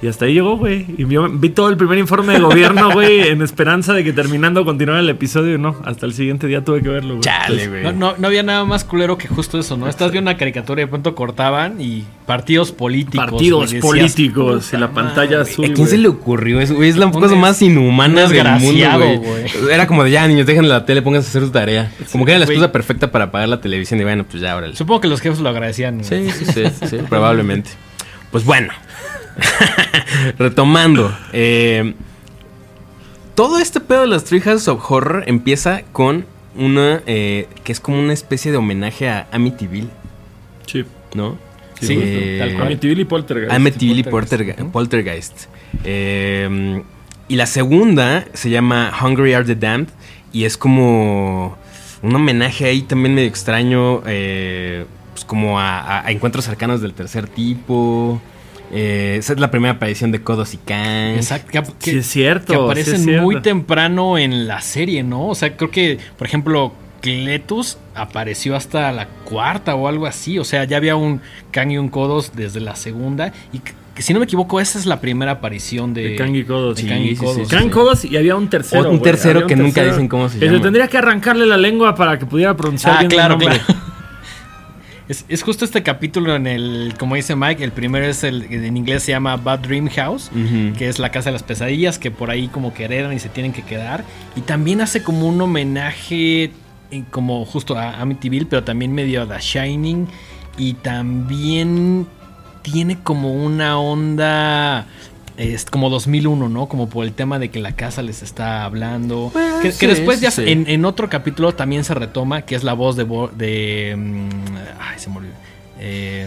y 0.00 0.06
hasta 0.06 0.26
ahí 0.26 0.34
llegó, 0.34 0.56
güey. 0.56 0.86
Y 0.96 1.06
yo 1.08 1.28
vi 1.28 1.48
todo 1.48 1.68
el 1.68 1.76
primer 1.76 1.98
informe 1.98 2.34
de 2.34 2.40
gobierno, 2.40 2.90
güey, 2.92 3.28
en 3.28 3.42
esperanza 3.42 3.94
de 3.94 4.04
que 4.04 4.12
terminando 4.12 4.64
continuara 4.64 5.00
el 5.00 5.08
episodio. 5.08 5.56
Y 5.56 5.58
no, 5.58 5.76
hasta 5.84 6.06
el 6.06 6.12
siguiente 6.14 6.46
día 6.46 6.64
tuve 6.64 6.82
que 6.82 6.88
verlo, 6.88 7.14
güey. 7.14 7.20
Chale, 7.22 7.68
güey. 7.68 7.82
No, 7.82 7.92
no, 7.92 8.14
no 8.16 8.26
había 8.28 8.42
nada 8.42 8.64
más 8.64 8.84
culero 8.84 9.18
que 9.18 9.26
justo 9.28 9.58
eso, 9.58 9.76
¿no? 9.76 9.88
Estás 9.88 10.12
viendo 10.12 10.30
una 10.30 10.38
caricatura 10.38 10.80
y 10.80 10.84
de 10.84 10.88
pronto 10.88 11.14
cortaban 11.14 11.80
y 11.80 12.04
partidos 12.26 12.70
políticos. 12.72 13.30
Partidos 13.30 13.62
decías, 13.62 13.82
políticos 13.82 14.66
y 14.68 14.70
"Puta 14.70 14.78
la 14.78 14.90
pantalla 14.92 15.38
madre". 15.38 15.50
azul. 15.50 15.64
¿A 15.64 15.72
quién 15.74 15.86
se 15.88 15.98
le 15.98 16.08
ocurrió 16.08 16.60
eso? 16.60 16.74
Güey, 16.74 16.90
es 16.90 16.96
la 16.96 17.06
Un 17.06 17.12
cosa 17.12 17.34
más 17.34 17.60
inhumana 17.62 18.28
del 18.28 18.46
mundo, 18.60 18.98
güey. 18.98 19.20
Era 19.72 19.86
como 19.86 20.04
de 20.04 20.10
ya, 20.12 20.28
niños, 20.28 20.46
dejen 20.46 20.68
la 20.68 20.84
tele, 20.86 21.02
pónganse 21.02 21.26
a 21.26 21.30
hacer 21.30 21.42
su 21.42 21.50
tarea. 21.50 21.90
Como 22.12 22.24
que 22.24 22.32
era 22.32 22.38
la 22.38 22.44
excusa 22.44 22.70
perfecta 22.70 23.10
para 23.10 23.26
apagar 23.26 23.48
la 23.48 23.60
televisión 23.60 24.00
y 24.00 24.04
bueno, 24.04 24.24
pues 24.30 24.40
ya, 24.42 24.54
órale. 24.56 24.76
Supongo 24.76 25.00
que 25.00 25.08
los 25.08 25.20
jefes 25.20 25.40
lo 25.40 25.48
agradecían. 25.48 26.04
Sí, 26.04 26.30
sí, 26.30 26.44
sí, 26.44 26.62
sí, 26.86 26.96
probablemente. 27.08 27.70
Pues 28.30 28.44
bueno, 28.44 28.74
retomando. 30.38 31.16
eh, 31.32 31.94
todo 33.34 33.58
este 33.58 33.80
pedo 33.80 34.00
de 34.02 34.06
las 34.08 34.24
Three 34.24 34.40
Houses 34.40 34.66
of 34.68 34.90
Horror 34.90 35.24
empieza 35.26 35.82
con 35.92 36.26
una 36.56 37.02
eh, 37.06 37.46
que 37.62 37.70
es 37.72 37.78
como 37.80 38.00
una 38.00 38.12
especie 38.12 38.50
de 38.50 38.58
homenaje 38.58 39.08
a 39.08 39.28
Amityville, 39.30 39.88
Sí. 40.66 40.84
¿no? 41.14 41.38
Sí, 41.80 41.96
Eh, 42.00 42.36
tal 42.40 42.54
cual. 42.54 42.66
Amityville 42.66 43.02
y 43.02 43.04
Poltergeist. 43.04 43.52
Amityville 43.52 44.00
y 44.00 44.02
Poltergeist, 44.02 44.58
Polterge- 44.58 44.64
¿no? 44.66 44.72
Poltergeist. 44.72 45.44
Eh, 45.84 46.82
y 47.28 47.36
la 47.36 47.46
segunda 47.46 48.24
se 48.32 48.50
llama 48.50 48.92
Hungry 49.00 49.34
Are 49.34 49.44
the 49.44 49.54
Damned 49.54 49.88
y 50.32 50.44
es 50.44 50.56
como 50.56 51.56
un 52.02 52.14
homenaje 52.16 52.64
ahí 52.66 52.82
también 52.82 53.14
medio 53.14 53.28
extraño, 53.28 54.02
eh, 54.06 54.84
pues 55.12 55.24
como 55.24 55.60
a, 55.60 55.78
a- 55.78 56.06
a 56.06 56.10
encuentros 56.10 56.44
cercanos 56.46 56.80
del 56.80 56.94
tercer 56.94 57.28
tipo. 57.28 58.20
Eh, 58.72 59.16
esa 59.18 59.32
es 59.32 59.40
la 59.40 59.50
primera 59.50 59.74
aparición 59.74 60.12
de 60.12 60.20
Kodos 60.22 60.54
y 60.54 60.58
Kang. 60.58 61.16
Exacto. 61.16 61.50
Que, 61.50 61.62
que- 61.62 61.90
Sí, 61.92 61.98
es 61.98 62.06
cierto. 62.06 62.46
que 62.46 62.52
sí 62.52 62.58
es 62.58 62.64
aparecen 62.64 63.04
cierto. 63.04 63.22
muy 63.22 63.40
temprano 63.42 64.18
en 64.18 64.46
la 64.46 64.60
serie, 64.60 65.02
¿no? 65.02 65.28
O 65.28 65.34
sea, 65.34 65.56
creo 65.56 65.70
que, 65.70 65.98
por 66.18 66.26
ejemplo, 66.26 66.72
Cletus 67.00 67.78
apareció 67.94 68.56
hasta 68.56 68.90
la 68.92 69.06
cuarta 69.24 69.74
o 69.74 69.88
algo 69.88 70.06
así. 70.06 70.38
O 70.38 70.44
sea, 70.44 70.64
ya 70.64 70.76
había 70.76 70.96
un 70.96 71.20
Kang 71.50 71.70
y 71.70 71.78
un 71.78 71.88
Kodos 71.88 72.32
desde 72.34 72.60
la 72.60 72.76
segunda. 72.76 73.32
Y 73.52 73.60
si 74.02 74.12
no 74.12 74.18
me 74.20 74.24
equivoco, 74.26 74.60
esa 74.60 74.78
es 74.78 74.84
la 74.86 75.00
primera 75.00 75.32
aparición 75.32 75.94
de, 75.94 76.02
De 76.10 76.16
Kang 76.16 76.34
y 76.34 76.44
Kodos. 76.44 76.76
de 76.76 76.82
Sí, 76.82 76.88
Kang 76.88 77.00
y 77.00 77.08
sí, 77.10 77.16
sí, 77.16 77.24
Kodos. 77.24 77.48
sí. 77.48 77.56
Kang 77.56 77.70
Kodos 77.70 78.04
y 78.04 78.16
había 78.16 78.36
un 78.36 78.48
tercero. 78.50 78.90
Un 78.90 79.00
tercero 79.00 79.40
un 79.40 79.46
que 79.46 79.56
nunca 79.56 79.74
tercero. 79.76 79.92
dicen 79.94 80.08
cómo 80.08 80.28
se 80.28 80.38
llama. 80.38 80.60
tendría 80.60 80.88
que 80.88 80.98
arrancarle 80.98 81.46
la 81.46 81.56
lengua 81.56 81.94
para 81.94 82.18
que 82.18 82.26
pudiera 82.26 82.56
pronunciar 82.56 82.94
Ah, 82.96 82.98
bien 83.00 83.12
el 83.12 83.16
claro, 83.16 83.38
nombre. 83.38 83.60
claro. 83.64 83.80
Es, 85.08 85.24
es 85.28 85.42
justo 85.42 85.64
este 85.64 85.82
capítulo 85.82 86.36
en 86.36 86.46
el, 86.46 86.94
como 86.98 87.14
dice 87.14 87.34
Mike, 87.34 87.64
el 87.64 87.72
primero 87.72 88.04
es 88.04 88.24
el, 88.24 88.42
en 88.52 88.76
inglés 88.76 89.04
se 89.04 89.12
llama 89.12 89.36
Bad 89.36 89.60
Dream 89.60 89.88
House, 89.88 90.30
que 90.76 90.88
es 90.88 90.98
la 90.98 91.10
casa 91.10 91.30
de 91.30 91.32
las 91.32 91.42
pesadillas, 91.42 91.98
que 91.98 92.10
por 92.10 92.30
ahí 92.30 92.48
como 92.48 92.74
que 92.74 92.84
heredan 92.84 93.14
y 93.14 93.18
se 93.18 93.30
tienen 93.30 93.52
que 93.52 93.62
quedar. 93.62 94.04
Y 94.36 94.42
también 94.42 94.82
hace 94.82 95.02
como 95.02 95.26
un 95.26 95.40
homenaje, 95.40 96.52
eh, 96.90 97.04
como 97.10 97.46
justo 97.46 97.78
a 97.78 98.00
Amityville, 98.00 98.46
pero 98.46 98.64
también 98.64 98.92
medio 98.92 99.22
a 99.22 99.26
The 99.26 99.40
Shining. 99.40 100.06
Y 100.58 100.74
también 100.74 102.06
tiene 102.62 102.98
como 103.00 103.32
una 103.32 103.78
onda... 103.78 104.86
Es 105.38 105.64
como 105.66 105.88
2001, 105.88 106.48
¿no? 106.48 106.66
Como 106.66 106.88
por 106.88 107.04
el 107.04 107.12
tema 107.12 107.38
de 107.38 107.50
que 107.50 107.60
la 107.60 107.72
casa 107.72 108.02
les 108.02 108.22
está 108.22 108.64
hablando. 108.64 109.30
Pues, 109.32 109.54
que, 109.62 109.68
que 109.68 109.72
sí, 109.72 109.86
después 109.86 110.20
ya 110.20 110.32
sí. 110.32 110.42
en, 110.46 110.68
en 110.68 110.84
otro 110.84 111.08
capítulo 111.08 111.54
también 111.54 111.84
se 111.84 111.94
retoma, 111.94 112.42
que 112.42 112.56
es 112.56 112.64
la 112.64 112.72
voz 112.74 112.96
de... 112.96 113.04
De 113.36 113.94
mm, 113.96 114.28
ay, 114.80 114.98
se 114.98 115.08
me 115.10 115.18
olvidó. 115.18 115.34
Eh, 115.78 116.26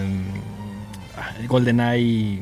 ah, 1.17 1.31
GoldenEye... 1.47 2.41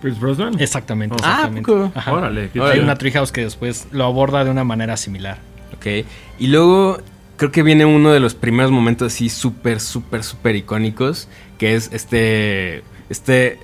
Pierce 0.00 0.20
Brosnan. 0.20 0.60
Exactamente, 0.60 1.16
Ah, 1.22 1.48
exactamente. 1.48 1.98
Ajá. 1.98 2.12
Órale, 2.12 2.50
Hay 2.54 2.80
una 2.80 2.96
Treehouse 2.96 3.32
que 3.32 3.42
después 3.42 3.88
lo 3.92 4.04
aborda 4.04 4.44
de 4.44 4.50
una 4.50 4.64
manera 4.64 4.96
similar. 4.96 5.38
Ok. 5.76 6.06
Y 6.38 6.48
luego 6.48 6.98
creo 7.36 7.50
que 7.52 7.62
viene 7.62 7.84
uno 7.84 8.12
de 8.12 8.20
los 8.20 8.34
primeros 8.34 8.72
momentos 8.72 9.12
así 9.12 9.28
súper, 9.28 9.80
súper, 9.80 10.22
súper 10.22 10.56
icónicos. 10.56 11.28
Que 11.58 11.74
es 11.74 11.90
este. 11.92 12.82
Este. 13.08 13.58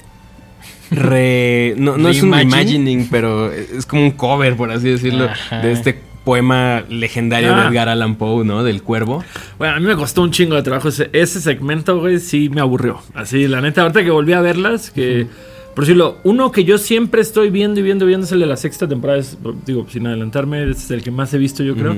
Re. 0.93 1.75
No, 1.79 1.97
no 1.97 2.09
es 2.09 2.23
un 2.23 2.33
reimagining, 2.33 3.09
pero 3.11 3.51
es 3.53 3.87
como 3.87 4.03
un 4.03 4.11
cover, 4.13 4.57
por 4.57 4.71
así 4.71 4.89
decirlo. 4.91 5.25
Ajá. 5.25 5.61
De 5.61 5.73
este 5.73 5.99
poema 6.25 6.85
legendario 6.89 7.49
de 7.49 7.63
Ah. 7.63 7.69
Edgar 7.69 7.89
Allan 7.89 8.15
Poe, 8.17 8.45
¿no? 8.45 8.63
Del 8.63 8.83
cuervo. 8.83 9.25
Bueno, 9.59 9.75
a 9.75 9.81
mí 9.81 9.87
me 9.87 9.97
costó 9.97 10.23
un 10.23 10.31
chingo 10.31 10.55
de 10.55 10.63
trabajo 10.63 10.89
ese, 10.89 11.11
ese 11.13 11.41
segmento, 11.41 11.99
güey, 11.99 12.21
sí 12.21 12.49
me 12.49 12.61
aburrió. 12.61 13.01
Así, 13.15 13.49
la 13.49 13.61
neta, 13.61 13.83
ahorita 13.83 14.05
que 14.05 14.11
volví 14.11 14.33
a 14.33 14.41
verlas, 14.41 14.91
que... 14.91 15.27
Por 15.75 15.85
decirlo, 15.85 16.19
uno 16.25 16.53
que 16.53 16.65
yo 16.65 16.77
siempre 16.77 17.23
estoy 17.23 17.49
viendo 17.49 17.81
y 17.81 17.83
viendo 17.83 18.05
y 18.05 18.09
viendo 18.09 18.27
es 18.27 18.33
el 18.33 18.41
de 18.41 18.47
la 18.47 18.59
sexta 18.59 18.87
temporada. 18.87 19.19
es, 19.19 19.39
digo, 19.65 19.87
sin 19.91 20.07
adelantarme, 20.07 20.71
es 20.71 20.91
el 20.91 21.03
que 21.03 21.11
más 21.11 21.33
he 21.33 21.39
visto, 21.39 21.63
yo 21.63 21.75
creo. 21.75 21.97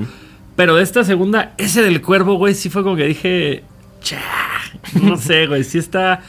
Pero 0.54 0.76
de 0.76 0.84
esta 0.84 1.02
segunda, 1.02 1.54
ese 1.58 1.82
del 1.82 2.00
cuervo, 2.00 2.36
güey, 2.36 2.54
sí 2.54 2.70
fue 2.70 2.82
como 2.84 2.94
que 2.96 3.04
dije... 3.04 3.64
Cha, 4.00 4.20
no 5.02 5.16
sé, 5.16 5.46
güey, 5.48 5.64
sí 5.64 5.78
está... 5.78 6.22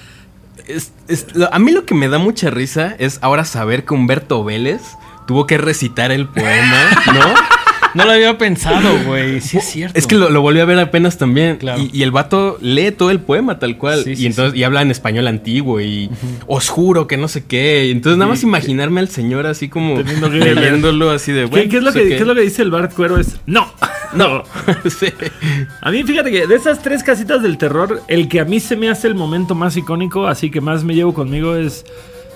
Es- 0.68 0.92
es- 1.08 1.28
lo- 1.36 1.54
a 1.54 1.60
mí 1.60 1.72
lo 1.72 1.86
que 1.86 1.94
me 1.96 2.08
da 2.10 2.18
mucha 2.18 2.50
risa 2.50 2.96
es 3.00 3.20
ahora 3.22 3.46
saber 3.46 3.86
que 3.86 3.94
Humberto 3.94 4.44
Vélez 4.44 4.82
tuvo 5.28 5.46
que 5.48 5.58
recitar 5.58 6.12
el 6.12 6.28
poema, 6.28 6.90
¿no? 7.14 7.34
No 7.96 8.04
lo 8.04 8.12
había 8.12 8.38
pensado, 8.38 8.90
güey. 9.06 9.40
Sí, 9.40 9.58
es 9.58 9.66
cierto. 9.72 9.98
Es 9.98 10.06
que 10.06 10.16
lo, 10.16 10.30
lo 10.30 10.42
volví 10.42 10.60
a 10.60 10.66
ver 10.66 10.78
apenas 10.80 11.18
también. 11.18 11.56
Claro. 11.56 11.82
Y, 11.82 11.90
y 11.94 12.04
el 12.04 12.12
vato 12.12 12.58
lee 12.60 12.92
todo 12.92 13.10
el 13.10 13.22
poema 13.22 13.58
tal 13.58 13.78
cual. 13.78 14.04
Sí, 14.04 14.12
y 14.12 14.16
sí, 14.18 14.26
entonces 14.26 14.60
y 14.60 14.64
habla 14.64 14.82
en 14.82 14.92
español 14.92 15.28
antiguo 15.28 15.80
y 15.80 16.10
os 16.46 16.68
juro 16.68 17.08
que 17.08 17.16
no 17.16 17.30
sé 17.30 17.46
qué. 17.46 17.86
Y 17.88 17.92
entonces 17.92 18.18
nada 18.18 18.30
más 18.32 18.44
imaginarme 18.44 19.00
al 19.00 19.08
señor 19.08 19.48
así 19.48 19.70
como 19.70 20.02
leyéndolo 20.02 21.10
así 21.12 21.32
de 21.32 21.44
¿Qué, 21.44 21.48
bueno. 21.48 21.70
qué 21.72 21.78
es 21.78 21.84
lo 21.84 21.92
pues, 21.94 22.04
que, 22.04 22.10
qué 22.10 22.16
es 22.22 22.28
lo 22.28 22.36
que 22.36 22.42
dice 22.42 22.62
el 22.64 22.72
Bart 22.72 22.94
Cuero? 22.94 23.18
Es... 23.18 23.38
No. 23.46 23.72
No. 24.14 24.44
A 25.82 25.92
mí, 25.92 26.04
fíjate 26.04 26.32
que 26.32 26.48
de 26.48 26.56
esas 26.56 26.82
tres 26.82 27.04
casitas 27.04 27.42
del 27.42 27.58
terror, 27.58 28.02
el 28.08 28.28
que 28.28 28.40
a 28.40 28.46
mí 28.46 28.60
se 28.60 28.76
me 28.76 28.90
hace 28.90 29.08
el 29.08 29.16
momento 29.16 29.56
más 29.56 29.78
icónico, 29.78 30.28
así 30.28 30.50
que 30.52 30.62
más 30.62 30.84
me 30.84 30.96
llevo 30.96 31.14
conmigo, 31.14 31.56
es 31.56 31.86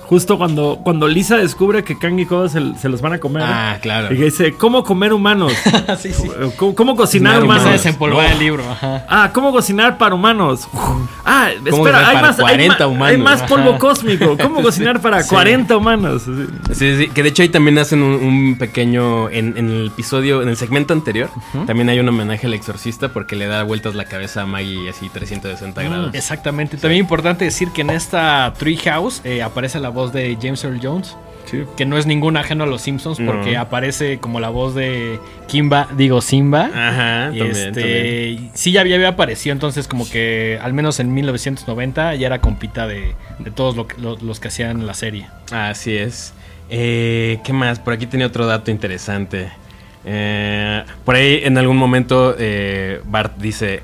justo 0.09 0.39
cuando, 0.39 0.79
cuando 0.83 1.07
Lisa 1.07 1.37
descubre 1.37 1.83
que 1.83 1.95
Kang 1.99 2.17
y 2.19 2.25
Kodo 2.25 2.49
se, 2.49 2.59
se 2.79 2.89
los 2.89 2.99
van 2.99 3.13
a 3.13 3.19
comer. 3.19 3.43
Ah, 3.45 3.77
claro. 3.79 4.11
Y 4.11 4.17
que 4.17 4.25
dice, 4.25 4.53
¿cómo 4.53 4.83
comer 4.83 5.13
humanos? 5.13 5.53
sí, 5.99 6.11
sí. 6.11 6.27
¿Cómo, 6.57 6.73
cómo 6.73 6.95
cocinar 6.95 7.43
humanos? 7.43 7.71
desempolvar 7.71 8.25
No. 8.25 8.33
el 8.33 8.39
libro. 8.39 8.63
Ajá. 8.67 9.05
Ah, 9.07 9.29
¿cómo 9.31 9.51
cocinar 9.51 9.99
para 9.99 10.15
humanos? 10.15 10.67
Ah, 11.23 11.51
espera, 11.63 12.09
hay 12.09 12.15
más, 12.17 12.39
hay 12.39 12.41
40 12.41 12.77
ma- 12.79 12.87
humanos? 12.87 13.07
hay 13.11 13.17
más 13.21 13.43
polvo 13.43 13.69
Ajá. 13.69 13.77
cósmico. 13.77 14.35
¿Cómo 14.41 14.61
cocinar 14.63 14.99
para 14.99 15.23
40 15.23 15.77
humanos? 15.77 16.23
Sí, 16.73 16.97
sí, 16.97 17.07
que 17.09 17.21
de 17.21 17.29
hecho 17.29 17.43
ahí 17.43 17.49
también 17.49 17.77
hacen 17.77 18.01
un, 18.01 18.13
un 18.15 18.57
pequeño, 18.57 19.29
en, 19.29 19.55
en 19.57 19.69
el 19.69 19.87
episodio, 19.87 20.41
en 20.41 20.49
el 20.49 20.57
segmento 20.57 20.93
anterior, 20.93 21.29
también 21.67 21.87
hay 21.89 21.99
un 21.99 22.09
homenaje 22.09 22.47
al 22.47 22.55
exorcista 22.55 23.09
porque 23.09 23.35
le 23.35 23.45
da 23.45 23.61
vueltas 23.63 23.93
la 23.93 24.05
cabeza 24.05 24.41
a 24.41 24.45
Maggie 24.47 24.89
así 24.89 25.07
360 25.09 25.83
grados. 25.83 26.15
Exactamente. 26.15 26.77
También 26.77 27.01
importante 27.01 27.45
decir 27.45 27.69
que 27.71 27.81
en 27.81 27.91
esta 27.91 28.51
Treehouse 28.57 29.21
eh, 29.23 29.43
aparece 29.43 29.79
la 29.79 29.89
voz 29.89 29.98
de 30.07 30.37
James 30.41 30.63
Earl 30.63 30.79
Jones. 30.81 31.15
Que 31.75 31.83
no 31.87 31.97
es 31.97 32.05
ningún 32.05 32.37
ajeno 32.37 32.65
a 32.65 32.67
los 32.67 32.83
Simpsons 32.83 33.17
porque 33.25 33.53
No. 33.53 33.61
aparece 33.61 34.19
como 34.19 34.39
la 34.39 34.49
voz 34.49 34.75
de 34.75 35.19
Kimba, 35.47 35.87
digo 35.97 36.21
Simba. 36.21 36.65
Ajá, 36.71 37.31
Y 37.33 37.39
también, 37.39 37.49
este, 37.69 37.71
también. 37.81 38.51
sí, 38.53 38.71
ya 38.71 38.81
había, 38.81 38.97
había 38.97 39.07
aparecido, 39.07 39.53
entonces 39.53 39.87
como 39.87 40.07
que 40.07 40.59
al 40.61 40.73
menos 40.73 40.99
en 40.99 41.11
1990 41.11 42.13
ya 42.15 42.27
era 42.27 42.39
compita 42.39 42.85
de, 42.85 43.15
de 43.39 43.49
todos 43.49 43.75
lo 43.75 43.87
los 44.21 44.39
que 44.39 44.49
hacían 44.49 44.85
la 44.85 44.93
serie. 44.93 45.25
Así 45.51 45.97
es. 45.97 46.35
Eh, 46.69 47.39
¿Qué 47.43 47.51
más? 47.51 47.79
Por 47.79 47.93
aquí 47.93 48.05
tenía 48.05 48.27
otro 48.27 48.45
dato 48.45 48.69
interesante. 48.69 49.49
Eh, 50.05 50.83
por 51.03 51.15
ahí 51.15 51.41
en 51.43 51.57
algún 51.57 51.77
momento 51.77 52.35
eh, 52.37 53.01
Bart 53.05 53.37
dice 53.37 53.81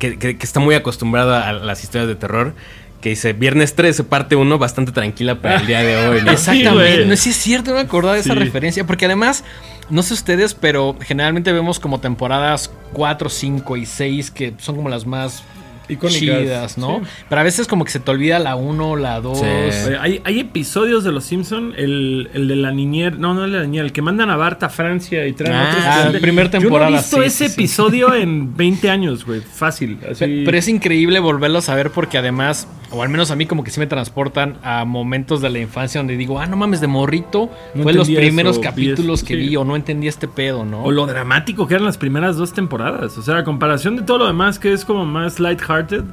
que, 0.00 0.18
que- 0.18 0.36
que 0.36 0.44
está 0.44 0.58
muy 0.58 0.74
acostumbrado 0.74 1.32
a 1.36 1.52
las 1.52 1.84
historias 1.84 2.08
de 2.08 2.16
terror. 2.16 2.54
Que 3.02 3.10
dice, 3.10 3.32
viernes 3.34 3.74
13, 3.74 4.04
parte 4.04 4.36
1, 4.36 4.58
bastante 4.58 4.92
tranquila 4.92 5.34
para 5.42 5.56
el 5.56 5.66
día 5.66 5.82
de 5.82 5.96
hoy. 6.08 6.22
¿no? 6.22 6.30
Exactamente. 6.30 6.70
güey. 6.72 7.06
no 7.06 7.16
sé 7.16 7.22
si 7.24 7.30
es 7.30 7.36
cierto, 7.36 7.70
no 7.72 7.76
me 7.76 7.82
acordaba 7.82 8.14
de 8.14 8.20
esa 8.20 8.32
Sí. 8.32 8.38
referencia. 8.38 8.86
Porque 8.86 9.06
además, 9.06 9.42
no 9.90 10.02
sé 10.02 10.14
ustedes, 10.14 10.54
pero 10.54 10.96
generalmente 11.00 11.52
vemos 11.52 11.80
como 11.80 11.98
temporadas 12.00 12.70
4, 12.92 13.28
5 13.28 13.76
y 13.76 13.86
6 13.86 14.30
que 14.30 14.54
son 14.58 14.76
como 14.76 14.88
las 14.88 15.04
más 15.04 15.42
Icónicas, 15.88 16.18
chidas, 16.20 16.78
¿no? 16.78 17.00
sí. 17.04 17.10
Pero 17.28 17.40
a 17.40 17.44
veces 17.44 17.66
como 17.66 17.84
que 17.84 17.90
se 17.90 18.00
te 18.00 18.10
olvida 18.10 18.38
la 18.38 18.56
1, 18.56 18.96
la 18.96 19.20
2. 19.20 19.38
Sí. 19.38 19.44
Oye, 19.44 19.98
Hay, 20.00 20.20
hay 20.24 20.40
episodios 20.40 21.04
de 21.04 21.12
Los 21.12 21.24
Simpson, 21.24 21.74
el, 21.76 22.30
el 22.34 22.48
de 22.48 22.56
la 22.56 22.70
niñera, 22.72 23.16
no, 23.18 23.34
no 23.34 23.44
el 23.44 23.52
de 23.52 23.58
la 23.58 23.64
niñera, 23.64 23.84
el 23.86 23.92
que 23.92 24.02
mandan 24.02 24.30
a 24.30 24.36
Bart 24.36 24.62
a 24.62 24.68
Francia 24.68 25.26
y 25.26 25.32
traen 25.32 25.54
Ah, 25.56 25.66
otros. 25.68 25.84
ah, 25.86 25.92
episodios. 26.00 26.22
primer 26.22 26.50
temporada, 26.50 26.90
Yo 26.90 26.90
no 26.92 26.98
he 26.98 27.00
visto 27.02 27.16
sí, 27.18 27.22
ese 27.26 27.44
sí, 27.44 27.46
sí. 27.48 27.60
episodio 27.60 28.14
en 28.14 28.56
20 28.56 28.90
años, 28.90 29.24
güey, 29.26 29.40
fácil. 29.40 29.98
Así. 30.10 30.42
Pero 30.44 30.56
es 30.56 30.68
increíble 30.68 31.18
volverlos 31.20 31.68
a 31.68 31.74
ver 31.74 31.90
porque 31.90 32.18
además, 32.18 32.66
o 32.90 33.02
al 33.02 33.08
menos 33.08 33.30
a 33.30 33.36
mí 33.36 33.46
como 33.46 33.64
que 33.64 33.70
sí 33.70 33.80
me 33.80 33.86
transportan 33.86 34.58
a 34.62 34.84
momentos 34.84 35.40
de 35.40 35.50
la 35.50 35.58
infancia 35.58 35.98
donde 36.00 36.16
digo, 36.16 36.38
ah, 36.40 36.46
no 36.46 36.56
mames, 36.56 36.80
de 36.80 36.86
morrito, 36.86 37.50
No 37.74 37.82
fue 37.82 37.92
los 37.92 38.08
primeros 38.08 38.52
eso, 38.56 38.60
capítulos 38.62 39.20
eso, 39.20 39.26
que 39.28 39.34
sí. 39.34 39.40
vi 39.48 39.56
o 39.56 39.64
no 39.64 39.76
entendí 39.76 40.08
este 40.08 40.28
pedo, 40.28 40.64
¿no? 40.64 40.84
O 40.84 40.90
lo 40.90 41.06
dramático 41.06 41.66
que 41.66 41.74
eran 41.74 41.84
las 41.86 41.98
primeras 41.98 42.36
dos 42.36 42.52
temporadas. 42.52 43.16
O 43.18 43.22
sea, 43.22 43.38
a 43.38 43.44
comparación 43.44 43.96
de 43.96 44.02
todo 44.02 44.18
lo 44.18 44.26
demás 44.26 44.58
que 44.58 44.72
es 44.72 44.84
como 44.84 45.04
más 45.06 45.40
lighthearted, 45.76 46.04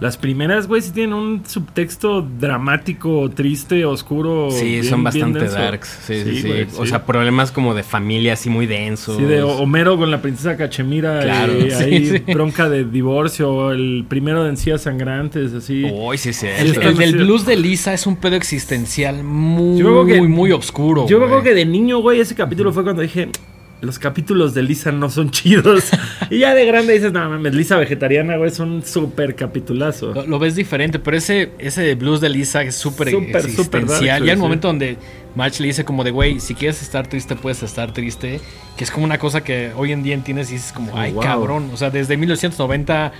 las 0.00 0.16
primeras, 0.16 0.66
güey, 0.68 0.82
sí 0.82 0.90
tienen 0.92 1.14
un 1.14 1.42
subtexto 1.46 2.22
dramático, 2.22 3.30
triste, 3.34 3.84
oscuro. 3.84 4.50
Sí, 4.50 4.64
bien- 4.72 4.84
son 4.84 5.04
bastante 5.04 5.46
darks. 5.48 6.00
Sí, 6.06 6.22
sí, 6.24 6.42
sí. 6.42 6.50
O 6.78 6.86
sea, 6.86 7.04
problemas 7.04 7.50
como 7.52 7.74
de 7.74 7.82
familia 7.82 8.34
así 8.34 8.50
muy 8.50 8.66
densos. 8.66 9.16
Sí, 9.16 9.24
de 9.24 9.42
Homero 9.42 9.96
con 9.96 10.10
la 10.10 10.20
princesa 10.22 10.56
Cachemira, 10.56 11.20
Claro. 11.20 11.52
eh, 11.52 11.70
Sí, 11.70 11.84
ahí 11.84 12.24
bronca 12.34 12.68
de 12.68 12.84
divorcio, 12.84 13.72
el 13.72 14.04
primero 14.08 14.44
de 14.44 14.50
encías 14.50 14.82
sangrantes, 14.82 15.52
así. 15.52 15.84
Uy, 15.84 16.18
sí, 16.18 16.32
sí. 16.32 16.46
El, 16.46 16.72
del 16.96 17.16
blues 17.16 17.46
de 17.46 17.56
Lisa 17.56 17.92
es 17.92 18.06
un 18.06 18.16
pedo 18.16 18.36
existencial 18.36 19.22
muy, 19.24 19.78
que- 20.06 20.18
muy, 20.18 20.28
muy 20.28 20.52
oscuro. 20.52 21.06
Yo 21.08 21.18
acuerdo 21.26 21.42
que 21.42 21.54
de 21.54 21.64
niño, 21.64 21.98
güey, 21.98 22.20
ese 22.20 22.34
capítulo 22.34 22.72
fue 22.72 22.82
cuando 22.84 23.02
dije, 23.02 23.28
los 23.82 23.98
capítulos 23.98 24.54
de 24.54 24.62
Lisa 24.62 24.90
no 24.92 25.10
son 25.10 25.30
chidos. 25.32 25.90
y 26.30 26.38
ya 26.38 26.54
de 26.54 26.64
grande 26.66 26.94
dices, 26.94 27.12
no 27.12 27.28
mames, 27.28 27.54
Lisa 27.54 27.76
vegetariana, 27.76 28.36
güey, 28.36 28.50
es 28.50 28.58
un 28.58 28.84
súper 28.84 29.34
capitulazo. 29.34 30.12
Lo, 30.14 30.26
lo 30.26 30.38
ves 30.38 30.54
diferente, 30.56 30.98
pero 30.98 31.16
ese, 31.16 31.52
ese 31.58 31.94
blues 31.94 32.20
de 32.20 32.28
Lisa 32.30 32.62
es 32.62 32.74
súper 32.74 33.10
Súper, 33.10 33.42
súper 33.42 33.44
existencial. 33.82 34.06
dark, 34.06 34.24
y 34.26 34.28
hay 34.30 34.34
un 34.34 34.38
sí. 34.38 34.42
momento 34.42 34.68
donde 34.68 34.96
March 35.34 35.60
le 35.60 35.66
dice 35.68 35.84
como 35.84 36.04
de, 36.04 36.10
güey, 36.10 36.40
si 36.40 36.54
quieres 36.54 36.80
estar 36.82 37.06
triste, 37.06 37.36
puedes 37.36 37.62
estar 37.62 37.92
triste. 37.92 38.40
Que 38.76 38.84
es 38.84 38.90
como 38.90 39.04
una 39.04 39.18
cosa 39.18 39.42
que 39.44 39.72
hoy 39.76 39.92
en 39.92 40.02
día 40.02 40.14
entiendes 40.14 40.50
y 40.50 40.54
dices 40.54 40.72
como, 40.72 40.92
Oh, 40.94 40.98
ay, 40.98 41.12
wow. 41.12 41.22
cabrón. 41.22 41.70
O 41.72 41.76
sea, 41.76 41.90
desde 41.90 42.16
1990 42.16 43.12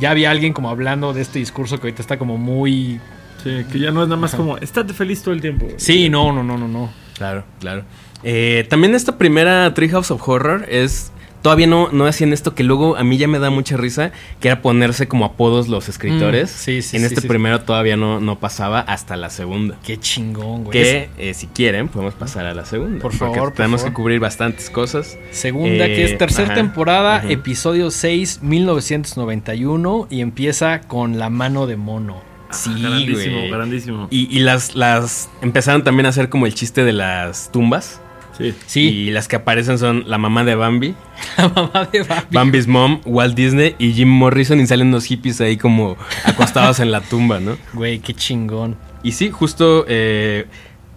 ya 0.00 0.10
había 0.10 0.30
alguien 0.30 0.52
como 0.52 0.70
hablando 0.70 1.12
de 1.12 1.20
este 1.22 1.38
discurso 1.38 1.76
que 1.78 1.86
ahorita 1.88 2.02
está 2.02 2.18
como 2.18 2.36
muy... 2.36 3.00
Sí, 3.42 3.64
que 3.72 3.78
ya 3.78 3.90
no 3.90 4.02
es 4.02 4.08
nada 4.08 4.20
más 4.20 4.34
como, 4.34 4.58
estate 4.58 4.92
feliz 4.92 5.22
todo 5.22 5.32
el 5.34 5.40
tiempo. 5.40 5.64
güey". 5.64 5.76
Sí, 5.78 6.08
no, 6.10 6.32
no, 6.32 6.42
no, 6.42 6.58
no, 6.58 6.68
no. 6.68 6.90
Claro, 7.16 7.44
claro. 7.58 7.84
Eh, 8.22 8.66
también 8.68 8.94
esta 8.94 9.16
primera 9.18 9.72
Treehouse 9.74 10.10
of 10.10 10.26
Horror 10.28 10.66
es. 10.68 11.12
Todavía 11.42 11.66
no, 11.66 11.88
no 11.90 12.04
hacían 12.04 12.34
esto 12.34 12.54
que 12.54 12.62
luego 12.62 12.96
a 12.98 13.02
mí 13.02 13.16
ya 13.16 13.26
me 13.26 13.38
da 13.38 13.48
mucha 13.48 13.78
risa, 13.78 14.12
que 14.40 14.48
era 14.48 14.60
ponerse 14.60 15.08
como 15.08 15.24
apodos 15.24 15.68
los 15.68 15.88
escritores. 15.88 16.50
Mm, 16.52 16.58
sí, 16.58 16.82
sí, 16.82 16.96
En 16.98 17.00
sí, 17.00 17.06
este 17.06 17.22
sí. 17.22 17.28
primero 17.28 17.60
todavía 17.62 17.96
no, 17.96 18.20
no 18.20 18.38
pasaba 18.38 18.80
hasta 18.80 19.16
la 19.16 19.30
segunda. 19.30 19.78
Qué 19.82 19.96
chingón, 19.98 20.64
güey. 20.64 20.72
Que 20.72 21.08
eh, 21.16 21.32
si 21.32 21.46
quieren, 21.46 21.88
podemos 21.88 22.12
pasar 22.12 22.44
a 22.44 22.52
la 22.52 22.66
segunda. 22.66 22.98
Por 23.00 23.14
favor, 23.14 23.38
por 23.38 23.52
tenemos 23.54 23.80
favor. 23.80 23.92
que 23.92 23.96
cubrir 23.96 24.20
bastantes 24.20 24.68
cosas. 24.68 25.16
Segunda, 25.30 25.86
Eh, 25.86 25.94
que 25.94 26.04
es 26.04 26.18
tercera 26.18 26.48
ajá, 26.48 26.54
temporada, 26.56 27.16
ajá. 27.16 27.30
episodio 27.30 27.90
6, 27.90 28.40
1991, 28.42 30.08
y 30.10 30.20
empieza 30.20 30.80
con 30.82 31.18
La 31.18 31.30
mano 31.30 31.66
de 31.66 31.76
mono. 31.78 32.20
Sí, 32.50 32.70
grandísimo, 32.82 33.38
güey. 33.38 33.50
grandísimo. 33.50 34.08
Y, 34.10 34.28
y 34.36 34.40
las, 34.40 34.74
las 34.74 35.30
empezaron 35.40 35.84
también 35.84 36.04
a 36.04 36.10
hacer 36.10 36.28
como 36.28 36.44
el 36.44 36.52
chiste 36.54 36.84
de 36.84 36.92
las 36.92 37.50
tumbas. 37.50 38.00
Sí. 38.40 38.54
Sí, 38.66 38.80
Y 38.88 39.10
las 39.10 39.28
que 39.28 39.36
aparecen 39.36 39.78
son 39.78 40.04
la 40.06 40.16
mamá 40.18 40.44
de 40.44 40.54
Bambi, 40.54 40.94
la 41.36 41.48
mamá 41.48 41.88
de 41.92 42.02
Bambi. 42.02 42.26
Bambi's 42.30 42.66
mom, 42.66 43.00
Walt 43.04 43.34
Disney 43.34 43.74
y 43.78 43.92
Jim 43.92 44.08
Morrison 44.08 44.58
y 44.60 44.66
salen 44.66 44.88
unos 44.88 45.04
hippies 45.04 45.40
ahí 45.40 45.56
como 45.56 45.96
acostados 46.24 46.80
en 46.80 46.90
la 46.90 47.00
tumba, 47.00 47.38
¿no? 47.40 47.56
Güey, 47.74 47.98
qué 48.00 48.14
chingón. 48.14 48.76
Y 49.02 49.12
sí, 49.12 49.30
justo 49.30 49.84
eh, 49.88 50.46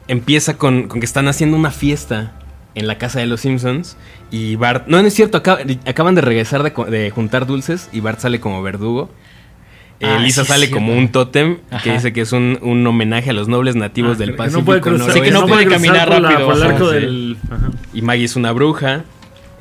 empieza 0.08 0.58
con, 0.58 0.88
con 0.88 1.00
que 1.00 1.06
están 1.06 1.28
haciendo 1.28 1.58
una 1.58 1.72
fiesta 1.72 2.34
en 2.76 2.88
la 2.88 2.98
casa 2.98 3.20
de 3.20 3.28
los 3.28 3.42
Simpsons 3.42 3.98
y 4.32 4.56
Bart... 4.56 4.86
No, 4.88 5.02
no 5.02 5.08
es 5.08 5.14
cierto, 5.14 5.38
acaba- 5.38 5.60
acaban 5.86 6.16
de 6.16 6.22
regresar 6.22 6.64
de, 6.64 6.72
de 6.90 7.12
juntar 7.12 7.46
dulces 7.46 7.90
y 7.94 8.00
Bart 8.00 8.20
sale 8.20 8.40
como 8.40 8.62
verdugo. 8.64 9.12
Ah, 10.06 10.20
Lisa 10.20 10.44
sí, 10.44 10.48
sale 10.50 10.70
como 10.70 10.94
un 10.94 11.10
tótem 11.10 11.58
que 11.70 11.76
Ajá. 11.76 11.94
dice 11.94 12.14
que 12.14 12.22
es 12.22 12.32
un, 12.32 12.60
un 12.62 12.86
homenaje 12.86 13.30
a 13.30 13.34
los 13.34 13.48
nobles 13.48 13.76
nativos 13.76 14.16
Ah, 14.16 14.20
del 14.20 14.36
Pacífico. 14.36 14.60
no 14.62 14.66
puede 14.66 14.82
cruzar, 14.82 15.12
Sí, 15.14 15.22
que 15.22 15.32
no 15.32 15.46
puede 15.48 15.66
caminar 15.68 16.08
cruzar 16.08 16.10
por 16.14 16.22
la- 16.22 16.30
rápido, 16.30 16.48
por 16.48 16.56
el 16.58 16.64
ajá, 16.64 16.72
arco 16.74 16.90
del. 16.92 17.38
ajá. 17.50 17.72
Y 17.94 18.02
Maggie 18.02 18.26
es 18.26 18.36
una 18.36 18.52
bruja. 18.52 19.04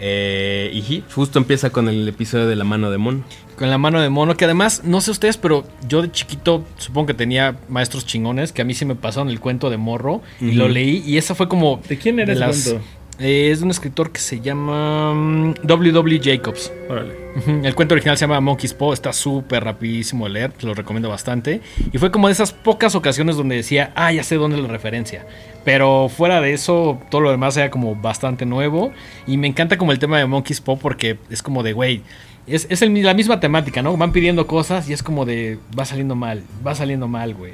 eh, 0.05 0.71
y 0.75 1.05
justo 1.15 1.39
empieza 1.39 1.71
con 1.71 1.89
el 1.89 2.09
episodio 2.09 2.49
de 2.49 2.57
la 2.57 2.65
mano 2.65 2.91
de 2.91 2.99
Mon. 2.99 3.23
Con 3.57 3.71
la 3.71 3.79
mano 3.79 4.01
de 4.01 4.09
mono, 4.09 4.37
que 4.37 4.47
además, 4.47 4.83
no 4.85 5.01
sé 5.01 5.13
ustedes, 5.13 5.37
pero 5.37 5.65
yo 5.89 6.03
de 6.03 6.11
chiquito 6.11 6.65
supongo 6.77 7.07
que 7.09 7.15
tenía 7.15 7.57
maestros 7.69 8.05
chingones, 8.05 8.51
que 8.51 8.63
a 8.63 8.65
mí 8.65 8.75
sí 8.75 8.85
me 8.85 8.97
pasaron 8.97 9.29
el 9.29 9.39
cuento 9.39 9.71
de 9.71 9.77
morro 9.77 10.21
y 10.41 10.53
lo 10.53 10.67
leí 10.69 11.05
y 11.07 11.19
esa 11.19 11.37
fue 11.37 11.47
como... 11.49 11.81
¿De 11.89 11.99
quién 11.99 12.19
era 12.19 12.35
las- 12.35 12.65
cuento? 12.65 12.85
Eh, 13.19 13.51
es 13.53 13.61
de 13.61 13.67
un 13.67 13.71
escritor 13.71 14.11
que 14.11 14.19
se 14.21 14.41
llama 14.41 15.13
mm, 15.15 15.55
W.W. 15.63 16.21
Jacobs. 16.23 16.73
Órale. 16.89 17.15
Ujú, 17.37 17.61
El 17.65 17.75
cuento 17.75 17.95
original 17.95 18.17
se 18.17 18.23
llama 18.25 18.41
Monkey's 18.41 18.75
Paw, 18.75 18.93
está 18.93 19.13
súper 19.13 19.63
rapidísimo 19.65 20.27
de 20.27 20.33
leer, 20.33 20.53
te 20.53 20.67
lo 20.67 20.75
recomiendo 20.75 21.09
bastante. 21.09 21.61
Y 21.93 21.99
fue 21.99 22.11
como 22.11 22.27
de 22.29 22.33
esas 22.33 22.53
pocas 22.53 22.95
ocasiones 22.95 23.37
donde 23.37 23.57
decía, 23.57 23.93
ah, 23.95 24.13
ya 24.13 24.25
sé 24.25 24.37
dónde 24.37 24.57
es 24.57 24.63
la 24.63 24.69
referencia. 24.69 25.27
Pero 25.65 26.09
fuera 26.09 26.41
de 26.41 26.53
eso, 26.53 27.01
todo 27.11 27.21
lo 27.21 27.31
demás 27.31 27.57
era 27.57 27.71
como 27.71 27.95
bastante 27.95 28.45
nuevo. 28.47 28.93
Y 29.27 29.37
me 29.37 29.47
encanta 29.47 29.79
como 29.79 29.93
el 29.93 29.99
tema 29.99 30.19
de 30.19 30.27
Monkey's 30.27 30.61
Paw 30.61 30.79
porque 30.79 31.19
es 31.31 31.43
como 31.43 31.63
de, 31.63 31.73
güey, 31.75 32.03
es, 32.47 32.67
es 32.71 32.83
el- 32.83 33.03
la 33.03 33.15
misma 33.15 33.39
temática, 33.41 33.83
¿no? 33.83 33.97
Van 33.97 34.13
pidiendo 34.13 34.47
cosas 34.49 34.89
y 34.89 34.93
es 34.95 35.03
como 35.03 35.25
de, 35.25 35.59
va 35.79 35.85
saliendo 35.85 36.17
mal, 36.17 36.43
va 36.67 36.75
saliendo 36.75 37.07
mal, 37.09 37.35
güey. 37.35 37.53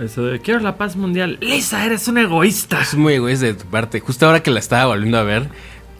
Eso 0.00 0.24
de, 0.24 0.40
quiero 0.40 0.60
la 0.60 0.76
paz 0.76 0.96
mundial. 0.96 1.38
Lisa, 1.40 1.84
eres 1.84 2.06
un 2.08 2.18
egoísta. 2.18 2.80
Es 2.80 2.94
muy 2.94 3.14
egoísta 3.14 3.46
de 3.46 3.54
tu 3.54 3.64
parte. 3.66 4.00
Justo 4.00 4.26
ahora 4.26 4.42
que 4.42 4.50
la 4.50 4.60
estaba 4.60 4.86
volviendo 4.86 5.18
a 5.18 5.22
ver, 5.22 5.48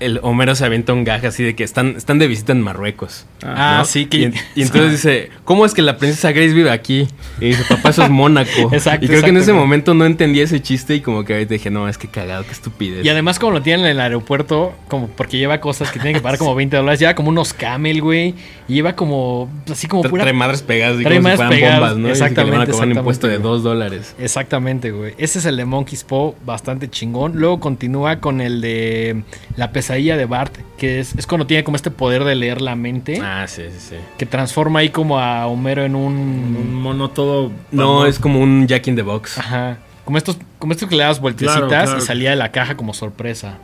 el 0.00 0.21
Homero 0.23 0.55
se 0.55 0.64
avienta 0.64 0.93
un 0.93 1.05
gag 1.05 1.25
así 1.26 1.43
de 1.43 1.55
que 1.57 1.64
están, 1.64 1.97
están 1.97 2.19
de 2.19 2.26
visita 2.26 2.52
en 2.52 2.61
Marruecos. 2.61 3.26
Ah, 3.43 3.76
¿no? 3.81 3.85
sí, 3.85 4.07
que... 4.07 4.17
Y, 4.19 4.25
en- 4.25 4.35
y 4.55 4.62
entonces 4.62 4.90
dice, 4.93 5.31
¿cómo 5.45 5.64
es 5.67 5.75
que 5.75 5.83
la 5.83 5.97
princesa 5.99 6.33
Grace 6.33 6.55
vive 6.55 6.71
aquí? 6.71 7.09
Y 7.40 7.47
dice, 7.47 7.64
papá, 7.69 7.90
eso 7.90 8.02
es 8.05 8.11
Mónaco. 8.11 8.50
Exacto, 8.73 9.05
Y 9.05 9.09
creo 9.09 9.23
que 9.23 9.31
en 9.31 9.37
ese 9.38 9.52
momento 9.52 9.95
no 9.95 10.07
entendía 10.07 10.45
ese 10.45 10.61
chiste 10.62 10.95
y 10.95 11.00
como 11.00 11.25
que 11.25 11.35
ahorita 11.35 11.55
dije, 11.55 11.71
no, 11.71 11.88
es 11.88 11.99
que 11.99 12.09
cagado, 12.09 12.45
qué 12.45 12.52
estupidez. 12.52 13.05
Y 13.05 13.09
además 13.09 13.38
como 13.38 13.52
lo 13.52 13.62
tienen 13.62 13.87
en 13.87 13.93
el 13.93 14.00
aeropuerto, 14.00 14.75
como 14.88 15.09
porque 15.09 15.38
lleva 15.38 15.61
cosas 15.61 15.90
que 15.90 15.99
tienen 15.99 16.14
que 16.14 16.21
pagar 16.21 16.38
como 16.38 16.55
20 16.57 16.76
dólares, 16.76 17.00
lleva 17.00 17.14
como 17.14 17.28
unos 17.31 17.52
camel, 17.52 18.00
güey, 18.02 18.35
y 18.69 18.75
lleva 18.75 18.95
como, 18.95 19.50
así 19.71 19.87
como 19.87 20.02
pura... 20.02 20.23
Trae 20.25 20.33
madres 20.35 20.62
pegadas 20.62 21.00
y 21.00 21.05
Trae 21.05 21.17
como 21.17 21.28
si 21.31 21.37
fueran 21.37 21.50
pegadas, 21.52 21.81
bombas, 21.81 21.97
¿no? 21.99 22.09
Y 22.09 22.11
dice 22.12 22.25
que 22.35 22.45
le 22.45 22.50
van 22.50 22.61
a 22.61 22.62
exactamente, 22.64 22.73
cobrar 22.73 22.88
un 22.88 22.97
impuesto 22.97 23.26
de 23.26 23.33
exactamente, 23.35 23.49
dos 23.49 23.62
dólares. 23.62 24.14
Exactamente, 24.19 24.90
güey. 24.90 25.14
Ese 25.19 25.38
es 25.38 25.47
el 25.47 25.57
de 25.57 25.64
Monkey's 25.64 26.05
Paw, 26.05 26.35
bastante 26.45 26.88
chingón. 26.90 27.33
Luego 27.37 27.61
continúa 27.61 28.21
con 28.21 28.40
el 28.40 28.61
de 28.61 29.23
La 29.57 29.73
pesadilla 29.88 30.16
de 30.18 30.26
Bart, 30.26 30.54
que 30.76 31.00
es, 31.00 31.14
es 31.16 31.26
cuando 31.26 31.47
tiene 31.47 31.64
como 31.64 31.76
este 31.76 31.90
poder 31.90 32.25
de 32.25 32.35
leer 32.35 32.61
la 32.61 32.76
mente, 32.76 33.21
Ah, 33.23 33.47
sí, 33.49 33.62
sí, 33.71 33.78
sí. 33.90 33.95
que 34.18 34.26
transforma 34.26 34.80
ahí 34.80 34.90
como 34.90 35.18
a 35.18 35.47
Homero 35.47 35.83
en 35.85 35.95
un... 35.97 36.12
Un 36.14 36.75
mono 36.75 37.09
todo. 37.11 37.50
No, 37.71 38.04
es 38.07 38.18
como 38.18 38.40
un 38.40 38.66
Jack 38.66 38.87
in 38.88 38.97
the 38.97 39.02
Box. 39.02 39.38
Ajá. 39.38 39.78
Como 40.04 40.18
estos, 40.18 40.37
como 40.59 40.73
estos 40.73 40.88
que 40.88 40.97
le 40.97 41.04
das 41.04 41.21
vueltecitas 41.21 41.54
Claro, 41.57 41.68
claro. 41.68 41.99
y 41.99 42.00
salía 42.02 42.30
de 42.30 42.37
la 42.37 42.52
caja 42.52 42.76
como 42.76 42.92
sorpresa. 42.92 43.54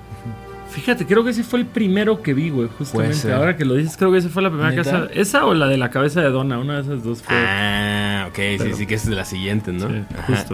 Fíjate, 0.70 1.06
creo 1.06 1.22
que 1.22 1.30
ese 1.30 1.44
fue 1.44 1.60
el 1.60 1.66
primero 1.66 2.20
que 2.20 2.34
vi, 2.34 2.50
güey, 2.50 2.68
justamente. 2.78 3.32
Ahora 3.32 3.56
que 3.56 3.64
lo 3.64 3.74
dices, 3.74 3.96
creo 3.96 4.10
que 4.10 4.18
esa 4.18 4.28
fue 4.28 4.42
la 4.42 4.48
primera 4.50 4.70
¿Neta? 4.70 4.82
casa. 4.82 5.08
¿Esa 5.14 5.44
o 5.46 5.54
la 5.54 5.68
de 5.68 5.76
la 5.76 5.90
cabeza 5.90 6.20
de 6.20 6.30
Donna? 6.30 6.58
Una 6.58 6.76
de 6.76 6.80
esas 6.82 7.04
dos 7.04 7.22
fue. 7.22 7.36
Ah, 7.38 8.26
ok, 8.30 8.34
sí, 8.36 8.54
Pero- 8.58 8.76
sí, 8.76 8.86
que 8.86 8.94
es 8.94 9.06
de 9.08 9.14
la 9.14 9.24
siguiente, 9.24 9.72
¿no? 9.72 9.88
Sí, 9.88 10.02
Ajá. 10.18 10.44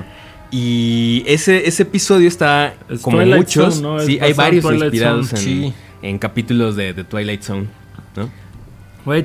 Y 0.50 1.22
ese, 1.26 1.68
ese 1.68 1.84
episodio 1.84 2.26
está 2.28 2.74
Es 2.88 3.00
como 3.02 3.18
Twilight 3.18 3.36
muchos. 3.44 3.74
Zone, 3.76 3.86
¿no? 3.86 3.98
Es 4.00 4.06
Sí, 4.06 4.18
hay 4.20 4.32
varios 4.32 4.64
Twilight 4.64 4.84
inspirados 4.84 5.28
Zone, 5.28 5.40
en, 5.42 5.46
sí. 5.46 5.74
en 6.02 6.18
capítulos 6.18 6.74
de, 6.76 6.92
de 6.92 7.04
Twilight 7.04 7.42
Zone, 7.42 7.66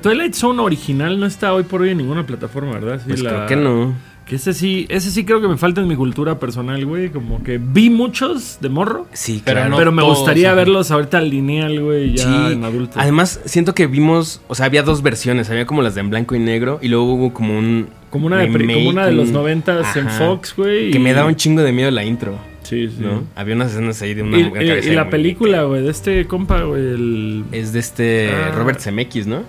Twilight 0.02 0.34
Zone 0.36 0.62
original 0.62 1.20
no 1.20 1.26
está 1.26 1.54
hoy 1.54 1.64
por 1.64 1.82
hoy 1.82 1.90
en 1.90 1.98
ninguna 1.98 2.26
plataforma, 2.26 2.74
¿verdad? 2.74 3.00
Sí, 3.04 3.10
Pues 3.10 3.22
la- 3.22 3.30
creo 3.32 3.48
que 3.48 3.56
no. 3.58 3.94
Que 4.26 4.38
ese 4.38 4.54
sí, 4.56 4.88
ese 4.90 5.12
sí 5.12 5.24
creo 5.24 5.40
que 5.40 5.48
me 5.48 5.56
falta 5.56 5.82
en 5.82 5.88
mi 5.88 5.96
cultura 5.96 6.40
personal, 6.40 6.84
güey. 6.86 7.10
Como 7.10 7.44
que 7.44 7.60
vi 7.60 7.92
muchos 7.92 8.58
de 8.60 8.70
morro. 8.70 9.06
Sí, 9.14 9.42
Pero 9.46 9.58
claro. 9.58 9.70
no 9.70 9.78
pero 9.78 9.92
me 9.92 10.02
todos, 10.02 10.18
gustaría 10.18 10.48
ajá. 10.48 10.56
verlos 10.56 10.90
ahorita 10.90 11.22
lineal, 11.22 11.80
güey, 11.80 12.16
ya 12.16 12.24
Sí. 12.24 12.54
en 12.54 12.64
adulto. 12.64 13.00
Además, 13.00 13.40
siento 13.46 13.76
que 13.76 13.86
vimos, 13.86 14.42
o 14.48 14.56
sea, 14.56 14.66
había 14.66 14.82
dos 14.82 15.04
versiones, 15.04 15.52
había 15.52 15.68
como 15.68 15.84
las 15.84 15.94
de 15.94 16.02
en 16.02 16.10
blanco 16.10 16.34
y 16.36 16.40
negro 16.40 16.80
y 16.82 16.88
luego 16.88 17.14
hubo 17.14 17.34
como 17.34 17.56
un 17.58 17.88
como 18.10 18.26
una 18.28 18.38
de, 18.38 18.48
pri- 18.48 18.58
remake, 18.60 18.78
como 18.78 18.90
una 18.90 19.06
de 19.06 19.12
los 19.12 19.30
noventas 19.30 19.96
en. 19.96 20.10
Fox, 20.10 20.56
güey. 20.58 20.90
que 20.90 20.98
y- 20.98 21.02
me 21.02 21.14
daba 21.14 21.28
un 21.28 21.36
chingo 21.36 21.62
de 21.62 21.72
miedo 21.72 21.92
la 21.92 22.04
intro, 22.04 22.36
Sí, 22.64 22.88
sí. 22.88 22.96
¿no? 23.00 23.26
Había 23.36 23.54
unas 23.54 23.74
escenas 23.74 24.02
ahí 24.02 24.16
de 24.16 24.24
una 24.24 24.40
Y, 24.40 24.44
una 24.44 24.64
y- 24.64 24.68
cabeza 24.70 24.88
y 24.88 24.90
de 24.90 24.96
la 24.96 25.10
película, 25.12 25.64
güey, 25.66 25.84
de 25.84 25.92
este 25.92 26.26
compa, 26.26 26.64
güey, 26.64 26.82
el... 26.82 27.44
es 27.52 27.74
de 27.74 27.80
este 27.80 28.30
Ah. 28.34 28.54
Robert 28.56 28.80
Zemeckis, 28.80 29.28
¿no? 29.28 29.44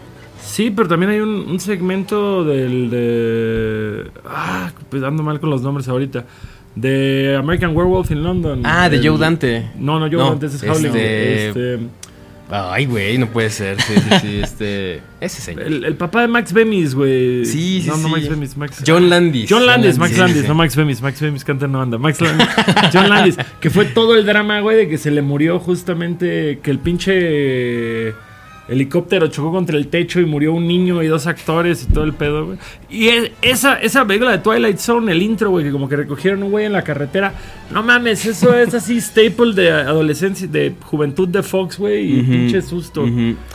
Sí, 0.47 0.71
pero 0.71 0.89
también 0.89 1.11
hay 1.13 1.21
un, 1.21 1.31
un 1.49 1.61
segmento 1.61 2.45
del 2.45 2.89
de... 2.91 4.11
Ah, 4.27 4.71
pues 4.89 5.03
ando 5.03 5.23
mal 5.23 5.41
con 5.41 5.51
los 5.51 5.61
nombres 5.63 5.89
ahorita. 5.89 6.25
De 6.75 7.37
American 7.39 7.75
Werewolf 7.77 8.11
in 8.11 8.23
London. 8.23 8.63
Ah, 8.65 8.89
de 8.89 9.07
Joe 9.07 9.19
Dante. 9.19 9.71
No, 9.79 9.99
no, 9.99 10.07
Joe 10.07 10.17
No, 10.19 10.31
Dante, 10.31 10.47
ese 10.47 10.57
es 10.57 10.63
Howling. 10.65 10.87
este- 10.87 11.49
Este, 11.49 11.79
Ay, 12.49 12.87
güey, 12.87 13.19
no 13.19 13.27
puede 13.27 13.51
ser. 13.51 13.81
Sí, 13.83 13.93
sí, 13.97 14.11
sí, 14.21 14.41
este 14.41 15.01
ese 15.21 15.41
señor. 15.43 15.65
el, 15.65 15.85
el 15.85 15.95
papá 15.97 16.21
de 16.23 16.29
Max 16.29 16.53
Bemis, 16.53 16.95
güey. 16.95 17.45
Sí, 17.45 17.81
sí, 17.83 17.89
No, 17.89 17.97
no 17.97 18.07
sí. 18.07 18.13
Max 18.15 18.29
Bemis, 18.29 18.57
Max... 18.57 18.85
John 18.87 19.11
Landis. 19.11 19.49
John 19.51 19.67
Landis, 19.67 19.99
Max 19.99 20.13
Sí, 20.13 20.21
Landis, 20.21 20.43
sí. 20.43 20.49
no 20.49 20.55
Max 20.55 20.77
Bemis, 20.77 21.03
Max 21.03 21.21
Bemis 21.21 21.45
canta 21.45 21.67
no 21.67 21.83
anda. 21.83 21.99
Max 21.99 22.21
Landis, 22.21 22.47
John 22.93 23.09
Landis, 23.09 23.37
que 23.61 23.69
fue 23.69 23.87
todo 23.87 24.15
el 24.15 24.25
drama, 24.25 24.61
güey, 24.61 24.77
de 24.77 24.89
que 24.89 24.97
se 24.97 25.11
le 25.11 25.23
murió 25.23 25.59
justamente 25.59 26.61
que 26.63 26.71
el 26.71 26.79
pinche 26.79 28.15
helicóptero 28.69 29.29
chocó 29.29 29.53
contra 29.53 29.77
el 29.77 29.89
techo 29.89 30.21
y 30.21 30.27
murió 30.27 30.53
un 30.53 30.67
niño 30.67 31.03
y 31.03 31.07
dos 31.07 31.27
actores 31.27 31.85
y 31.89 31.93
todo 31.93 32.05
el 32.05 32.13
pedo, 32.15 32.47
güey. 32.47 32.59
Y 32.91 33.09
es- 33.09 33.31
esa, 33.43 33.75
esa 33.81 34.05
película 34.05 34.33
de 34.33 34.39
Twilight 34.39 34.79
Zone, 34.79 35.13
el 35.13 35.23
intro, 35.23 35.51
güey, 35.51 35.65
que 35.65 35.71
como 35.71 35.89
que 35.89 35.97
recogieron 35.97 36.43
un 36.43 36.51
güey 36.51 36.67
en 36.67 36.73
la 36.73 36.83
carretera. 36.83 37.33
No 37.71 37.83
mames, 37.83 38.25
eso 38.27 38.55
es 38.55 38.75
así 38.75 39.01
staple 39.01 39.53
de 39.55 39.71
adolescencia, 39.71 40.47
de 40.49 40.73
juventud 40.83 41.29
de 41.29 41.43
Fox, 41.43 41.79
güey, 41.79 42.19
y 42.19 42.23
pinche 42.23 42.63
susto. 42.63 43.05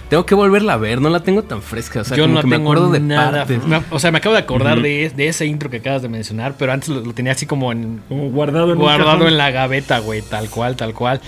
Tengo 0.10 0.26
que 0.26 0.36
volverla 0.36 0.74
a 0.74 0.78
ver, 0.78 1.02
no 1.02 1.10
la 1.10 1.22
tengo 1.22 1.44
tan 1.44 1.62
fresca. 1.62 2.02
O 2.02 2.04
sea, 2.04 2.16
Yo 2.18 2.24
como 2.24 2.36
no 2.36 2.42
que 2.42 2.48
me 2.48 2.56
tengo 2.58 2.72
acuerdo 2.72 2.92
de 2.92 3.00
nada. 3.00 3.46
partes. 3.46 3.62
o 3.90 4.00
sea, 4.00 4.12
me 4.12 4.18
acabo 4.20 4.34
de 4.36 4.42
acordar 4.42 4.82
de, 4.82 5.12
de 5.16 5.28
ese 5.28 5.46
intro 5.46 5.70
que 5.70 5.78
acabas 5.78 6.02
de 6.02 6.10
mencionar, 6.10 6.56
pero 6.58 6.72
antes 6.72 6.90
lo, 6.90 7.02
lo 7.02 7.14
tenía 7.14 7.34
así 7.34 7.46
como 7.46 7.72
en, 7.72 8.02
Como 8.08 8.30
guardado 8.30 8.72
en 8.74 8.80
guardado 8.80 9.28
en 9.28 9.38
la 9.38 9.52
gaveta, 9.52 10.00
güey, 10.00 10.22
tal 10.22 10.50
cual, 10.50 10.76
tal 10.76 10.94
cual. 10.94 11.22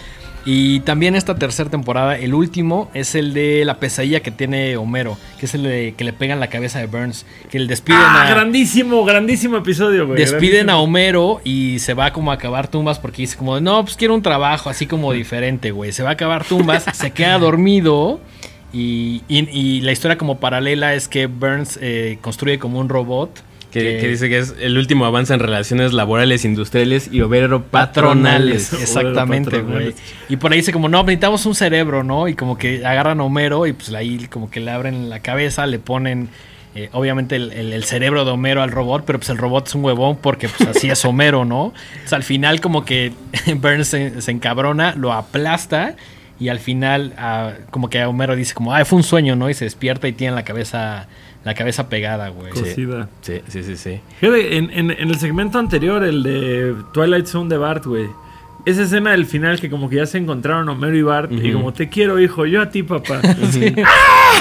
Y 0.45 0.81
también 0.81 1.15
esta 1.15 1.35
tercera 1.35 1.69
temporada, 1.69 2.17
el 2.17 2.33
último, 2.33 2.91
es 2.93 3.15
el 3.15 3.33
de 3.33 3.63
la 3.63 3.77
pesadilla 3.79 4.19
que 4.19 4.29
tiene 4.29 4.75
Homero, 4.75 5.17
que 5.39 5.45
es 5.45 5.53
el 5.55 5.63
de 5.63 5.93
que 5.97 6.03
le 6.03 6.11
pegan 6.11 6.41
la 6.41 6.47
cabeza 6.47 6.79
de 6.79 6.87
Burns, 6.87 7.25
que 7.49 7.59
le 7.59 7.67
despiden 7.67 8.01
Ah, 8.03 8.27
a... 8.27 8.29
grandísimo, 8.29 9.05
grandísimo 9.05 9.55
episodio, 9.57 10.05
güey. 10.05 10.17
Despiden 10.19 10.69
a. 10.69 10.79
Homero 10.79 11.39
y 11.45 11.79
se 11.79 11.93
va 11.93 12.11
como 12.11 12.29
a 12.31 12.33
acabar 12.33 12.67
tumbas 12.67 12.99
porque 12.99 13.21
dice 13.21 13.37
como, 13.37 13.59
no, 13.61 13.83
pues 13.85 13.95
quiero 13.95 14.13
un 14.15 14.21
trabajo 14.21 14.69
así 14.69 14.85
como 14.85 15.13
diferente, 15.13 15.71
güey. 15.71 15.93
Se 15.93 16.03
va 16.03 16.09
a 16.09 16.13
acabar 16.13 16.43
tumbas, 16.43 16.83
se 16.93 17.11
queda 17.11 17.37
dormido 17.39 18.19
y, 18.73 19.21
y- 19.29 19.47
y 19.49 19.81
la 19.81 19.93
historia 19.93 20.17
como 20.17 20.39
paralela 20.39 20.93
es 20.93 21.07
que 21.07 21.27
Burns 21.27 21.79
eh, 21.81 22.17
construye 22.21 22.59
como 22.59 22.79
un 22.79 22.89
robot. 22.89 23.41
Que, 23.73 23.97
que 23.99 24.07
dice 24.07 24.29
que 24.29 24.37
es 24.37 24.53
el 24.59 24.77
último 24.77 25.05
avance 25.05 25.33
en 25.33 25.39
relaciones 25.39 25.93
laborales, 25.93 26.45
industriales 26.45 27.09
y 27.11 27.21
obrero 27.21 27.63
patronales. 27.63 28.65
patronales. 28.69 28.73
Exactamente, 28.81 29.61
güey. 29.61 29.93
Y 30.29 30.37
por 30.37 30.51
ahí 30.51 30.59
dice 30.59 30.71
como, 30.71 30.89
no, 30.89 31.01
necesitamos 31.03 31.45
un 31.47 31.55
cerebro, 31.55 32.03
¿no? 32.03 32.27
Y 32.27 32.35
como 32.35 32.57
que 32.57 32.85
agarran 32.85 33.19
a 33.19 33.23
Homero 33.23 33.65
y 33.67 33.73
pues 33.73 33.91
ahí 33.93 34.27
como 34.29 34.49
que 34.51 34.59
le 34.59 34.69
abren 34.71 35.09
la 35.09 35.19
cabeza, 35.21 35.65
le 35.65 35.79
ponen... 35.79 36.29
eh, 36.75 36.89
obviamente 36.91 37.35
el, 37.35 37.51
el- 37.51 37.73
el 37.73 37.83
cerebro 37.83 38.25
de 38.25 38.31
Homero 38.31 38.61
al 38.63 38.71
robot, 38.71 39.03
pero 39.05 39.19
pues 39.19 39.29
el 39.29 39.37
robot 39.37 39.67
es 39.67 39.75
un 39.75 39.83
huevón 39.85 40.17
porque 40.21 40.49
pues 40.49 40.69
así 40.69 40.89
es 40.89 41.03
Homero, 41.05 41.43
¿no? 41.45 41.73
Entonces 41.93 42.13
al 42.13 42.23
final 42.23 42.61
como 42.61 42.85
que 42.85 43.11
Burns 43.55 43.87
se, 43.87 44.21
se 44.21 44.31
encabrona, 44.31 44.93
lo 44.95 45.13
aplasta 45.13 45.95
y 46.39 46.49
al 46.49 46.59
final 46.59 47.13
ah, 47.17 47.53
como 47.71 47.89
que 47.89 48.03
Homero 48.05 48.35
dice 48.35 48.53
como, 48.53 48.73
ah, 48.73 48.83
fue 48.85 48.97
un 48.97 49.03
sueño, 49.03 49.35
¿no? 49.35 49.49
Y 49.49 49.53
se 49.53 49.65
despierta 49.65 50.07
y 50.07 50.13
tiene 50.13 50.35
la 50.35 50.43
cabeza, 50.43 51.07
la 51.43 51.53
cabeza 51.53 51.89
pegada, 51.89 52.29
güey. 52.29 52.51
Sí. 52.53 52.59
Cocida. 52.61 53.09
Sí, 53.21 53.41
sí, 53.47 53.63
sí, 53.63 53.77
sí. 53.77 53.99
Fíjate, 54.19 54.57
en, 54.57 54.69
en- 54.71 54.91
en 54.91 55.09
el 55.09 55.19
segmento 55.19 55.59
anterior, 55.59 56.03
el 56.03 56.23
de 56.23 56.75
Twilight 56.93 57.25
Zone 57.25 57.49
de 57.49 57.57
Bart, 57.57 57.85
güey. 57.85 58.07
Esa 58.65 58.83
escena 58.83 59.11
del 59.11 59.25
final 59.25 59.59
que 59.59 59.69
como 59.69 59.89
que 59.89 59.97
ya 59.97 60.05
se 60.05 60.17
encontraron 60.17 60.69
Homero 60.69 60.95
y 60.95 61.01
Bart 61.01 61.29
y 61.33 61.51
como 61.51 61.73
te 61.73 61.89
quiero, 61.89 62.17
hijo, 62.21 62.45
yo 62.45 62.61
a 62.61 62.69
ti, 62.69 62.81
papá. 62.81 63.19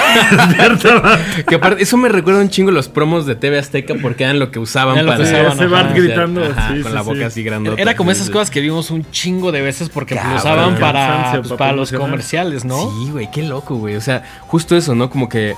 Que 1.47 1.55
aparte, 1.55 1.83
eso 1.83 1.97
me 1.97 2.09
recuerda 2.09 2.41
un 2.41 2.49
chingo 2.49 2.71
los 2.71 2.87
promos 2.87 3.25
de 3.25 3.35
TV 3.35 3.57
Azteca 3.59 3.95
porque 4.01 4.23
eran 4.23 4.39
lo 4.39 4.51
que 4.51 4.59
usaban 4.59 4.95
Era 4.95 5.03
lo 5.03 5.11
para 5.11 5.23
que 5.23 5.29
usaban, 5.29 5.51
ese 5.53 5.67
Bart 5.67 5.85
ajá. 5.87 5.95
gritando, 5.99 6.43
Ajá, 6.45 6.67
sí, 6.75 6.81
con 6.81 6.91
sí, 6.91 6.95
la 6.95 7.01
boca 7.01 7.17
sí. 7.17 7.23
así 7.23 7.43
grandota. 7.43 7.81
Era 7.81 7.95
como 7.95 8.11
Sí, 8.11 8.15
esas 8.15 8.27
sí. 8.27 8.33
cosas 8.33 8.51
que 8.51 8.61
vimos 8.61 8.91
un 8.91 9.09
chingo 9.11 9.51
de 9.51 9.61
veces 9.61 9.89
porque 9.89 10.15
lo 10.15 10.21
usaban 10.35 10.75
para, 10.77 11.31
pues, 11.33 11.47
para 11.49 11.57
para 11.57 11.71
los 11.73 11.91
comerciales, 11.91 12.65
¿no? 12.65 12.77
Sí, 12.77 13.11
güey, 13.11 13.29
qué 13.31 13.43
loco, 13.43 13.75
güey. 13.75 13.95
O 13.95 14.01
sea, 14.01 14.23
justo 14.41 14.75
eso, 14.77 14.95
¿no? 14.95 15.09
Como 15.09 15.29
que 15.29 15.53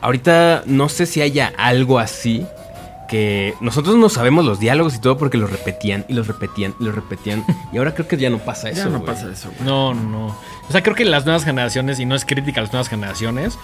ahorita 0.00 0.62
no 0.66 0.88
sé 0.88 1.06
si 1.06 1.20
haya 1.20 1.52
algo 1.56 1.98
así 1.98 2.46
que 3.08 3.54
nosotros 3.60 3.96
no 3.96 4.08
sabemos 4.10 4.44
los 4.44 4.60
diálogos 4.60 4.94
y 4.94 5.00
todo 5.00 5.16
porque 5.16 5.38
los 5.38 5.50
repetían 5.50 6.04
y 6.08 6.12
los 6.12 6.26
repetían 6.26 6.74
y 6.78 6.84
los 6.84 6.94
repetían 6.94 7.44
y 7.72 7.78
ahora 7.78 7.94
creo 7.94 8.06
que 8.06 8.16
ya 8.16 8.30
no 8.30 8.38
pasa 8.38 8.68
eso. 8.68 8.84
ya 8.84 8.90
no 8.90 9.02
pasa 9.02 9.30
eso, 9.32 9.50
güey. 9.50 9.66
No, 9.66 9.94
no. 9.94 10.26
O 10.26 10.72
sea, 10.72 10.82
creo 10.82 10.94
que 10.94 11.06
las 11.06 11.24
nuevas 11.24 11.44
generaciones, 11.44 11.98
y 11.98 12.04
no 12.04 12.14
es 12.14 12.24
crítica 12.26 12.60
a 12.60 12.64
las 12.64 12.72
nuevas 12.72 12.88
generaciones, 12.88 13.58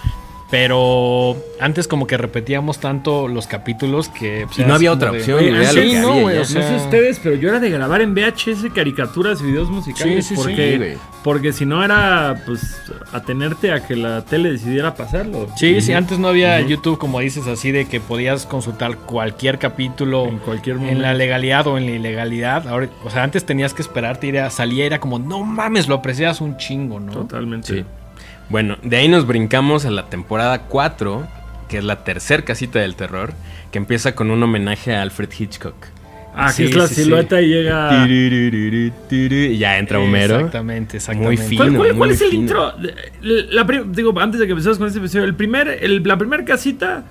pero 0.51 1.35
antes 1.59 1.87
como 1.87 2.05
que 2.05 2.17
repetíamos 2.17 2.79
tanto 2.79 3.27
los 3.27 3.47
capítulos 3.47 4.09
que... 4.09 4.43
pues, 4.45 4.59
Y 4.59 4.63
no 4.63 4.75
había 4.75 4.91
otra 4.91 5.11
de- 5.11 5.17
opción, 5.19 5.39
antes 5.39 5.73
lo 5.75 5.81
que 5.81 5.99
no, 5.99 6.09
había 6.11 6.21
güey, 6.21 6.35
ya. 6.35 6.41
o 6.41 6.45
sea- 6.45 6.61
No 6.61 6.67
sé 6.79 6.83
ustedes, 6.85 7.19
pero 7.23 7.35
yo 7.35 7.49
era 7.49 7.59
de 7.59 7.69
grabar 7.71 8.01
en 8.01 8.13
VHS 8.13 8.69
caricaturas 8.73 9.41
y 9.41 9.45
videos 9.45 9.69
musicales 9.69 10.25
Sí, 10.25 10.35
sí, 10.35 10.35
sí, 10.35 10.41
porque, 10.41 10.97
porque 11.23 11.51
si 11.51 11.65
no 11.65 11.83
era 11.83 12.41
pues 12.45 12.79
atenerte 13.11 13.71
a 13.71 13.85
que 13.85 13.95
la 13.95 14.23
tele 14.23 14.51
decidiera 14.51 14.93
pasarlo. 14.95 15.47
Sí, 15.57 15.81
sí, 15.81 15.93
antes 15.93 16.19
no 16.19 16.27
había. 16.27 16.61
YouTube, 16.61 16.97
como 16.99 17.19
dices, 17.19 17.47
así 17.47 17.71
de 17.71 17.85
que 17.85 17.99
podías 17.99 18.45
consultar 18.45 18.97
cualquier 18.97 19.57
capítulo 19.59 20.25
En 20.27 20.37
cualquier 20.39 20.77
en 20.77 21.01
la 21.01 21.13
legalidad 21.13 21.65
o 21.67 21.77
en 21.77 21.85
la 21.85 21.91
ilegalidad. 21.93 22.67
Ahora, 22.67 22.87
o 23.03 23.09
sea, 23.09 23.23
antes 23.23 23.45
tenías 23.45 23.73
que 23.73 23.81
esperarte, 23.81 24.27
ir 24.27 24.39
a 24.39 24.49
salir, 24.49 24.83
era 24.83 24.99
como, 24.99 25.17
no 25.19 25.43
mames, 25.43 25.87
lo 25.87 25.95
aprecias 25.95 26.39
un 26.41 26.57
chingo, 26.57 26.99
¿no? 26.99 27.11
Totalmente. 27.11 27.83
Bueno, 28.49 28.77
de 28.83 28.97
ahí 28.97 29.07
nos 29.07 29.25
brincamos 29.27 29.85
a 29.85 29.91
la 29.91 30.07
temporada 30.09 30.59
4, 30.63 31.27
que 31.69 31.79
es 31.79 31.83
la 31.83 32.03
tercer 32.03 32.43
casita 32.43 32.79
del 32.79 32.95
terror, 32.95 33.33
que 33.71 33.77
empieza 33.79 34.13
con 34.15 34.29
un 34.31 34.41
homenaje 34.43 34.95
a 34.95 35.01
Alfred 35.01 35.29
Hitchcock. 35.37 35.75
Ah, 36.37 36.51
Sí, 36.51 36.63
que 36.63 36.69
es 36.71 36.75
la 36.75 36.87
sí, 36.87 36.95
sí. 36.95 37.03
silueta 37.03 37.41
y 37.41 37.47
llega. 37.47 38.05
Y 38.07 39.57
ya 39.57 39.77
entra 39.77 39.99
Homero. 39.99 40.35
Exactamente, 40.35 40.97
exactamente. 40.97 41.27
Muy 41.47 41.57
¿Cuál, 41.57 41.67
fino, 41.69 41.79
cuál- 41.79 41.95
cuál 41.95 42.09
muy 42.09 42.15
es 42.15 42.21
el 42.21 42.33
intro? 42.33 42.73
La 43.21 43.63
digo, 43.87 44.19
antes 44.19 44.39
de 44.39 44.45
que 44.45 44.51
empecemos 44.51 44.77
con 44.77 44.87
este 44.87 44.99
episodio, 44.99 45.23
el 45.25 45.35
primer, 45.35 45.67
el- 45.81 46.03
la 46.03 46.17
primera 46.17 46.43
casita 46.43 47.05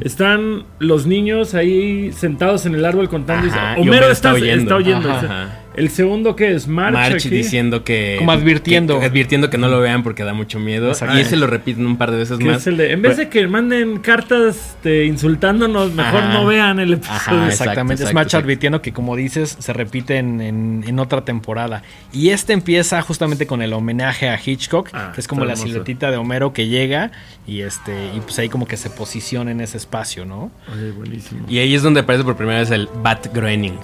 están 0.00 0.64
los 0.78 1.06
niños 1.06 1.54
ahí 1.54 2.10
sentados 2.12 2.64
en 2.66 2.74
el 2.74 2.84
árbol 2.86 3.08
contando. 3.08 3.46
y- 3.46 3.50
Ajá, 3.50 3.72
y 3.78 3.82
Homero, 3.82 3.92
Homero 3.98 4.12
está, 4.12 4.30
está 4.30 4.32
oyendo. 4.32 4.62
está 4.62 4.76
oyendo. 4.76 5.10
Ajá. 5.10 5.60
El 5.76 5.88
segundo 5.90 6.34
que 6.34 6.52
es 6.54 6.66
March, 6.66 6.92
March 6.94 7.14
aquí. 7.14 7.28
diciendo 7.28 7.84
que. 7.84 8.16
Como 8.18 8.32
advirtiendo. 8.32 8.98
que- 8.98 9.06
advirtiendo 9.06 9.50
que 9.50 9.56
no 9.58 9.68
lo 9.68 9.78
vean 9.80 10.02
porque 10.02 10.24
da 10.24 10.34
mucho 10.34 10.58
miedo. 10.58 10.88
Exacto. 10.88 11.16
Y 11.16 11.20
ese 11.20 11.36
lo 11.36 11.46
repiten 11.46 11.86
un 11.86 11.96
par 11.96 12.10
de 12.10 12.16
veces 12.18 12.40
más. 12.40 12.58
es 12.62 12.66
el 12.66 12.76
de, 12.76 12.92
en 12.92 13.02
vez 13.02 13.16
de 13.16 13.28
que 13.28 13.46
manden 13.46 13.98
cartas 14.00 14.56
este, 14.74 15.04
insultándonos, 15.06 15.94
mejor 15.94 16.22
Ajá. 16.22 16.32
no 16.34 16.46
vean 16.46 16.80
el 16.80 16.94
episodio. 16.94 17.16
Ajá, 17.16 17.48
Exactamente, 17.48 18.02
exacto, 18.02 18.20
es 18.20 18.26
exacto. 18.26 18.44
advirtiendo 18.44 18.82
que 18.82 18.92
como 18.92 19.14
dices, 19.14 19.56
se 19.60 19.72
repite 19.72 20.16
en, 20.18 20.40
en- 20.40 20.84
en 20.86 20.98
otra 20.98 21.24
temporada. 21.24 21.82
Y 22.12 22.30
este 22.30 22.52
empieza 22.52 23.00
justamente 23.02 23.46
con 23.46 23.62
el 23.62 23.72
homenaje 23.72 24.28
a 24.28 24.38
Hitchcock, 24.44 24.88
Ah, 24.92 25.12
que 25.14 25.20
es 25.20 25.28
como 25.28 25.44
la 25.44 25.52
hermoso. 25.52 25.68
siluetita 25.68 26.10
de 26.10 26.16
Homero 26.16 26.52
que 26.52 26.66
llega 26.66 27.12
y 27.46 27.60
este 27.60 27.92
y 28.16 28.20
pues 28.20 28.38
ahí 28.40 28.48
como 28.48 28.66
que 28.66 28.76
se 28.76 28.90
posiciona 28.90 29.52
en 29.52 29.60
ese 29.60 29.76
espacio, 29.76 30.24
¿no? 30.26 30.50
Oye, 30.74 30.90
buenísimo. 30.90 31.46
Y 31.48 31.58
ahí 31.58 31.74
es 31.76 31.82
donde 31.82 32.00
aparece 32.00 32.24
por 32.24 32.36
primera 32.36 32.58
vez 32.58 32.70
el 32.72 32.88
Bat 33.02 33.32
Groening. 33.32 33.78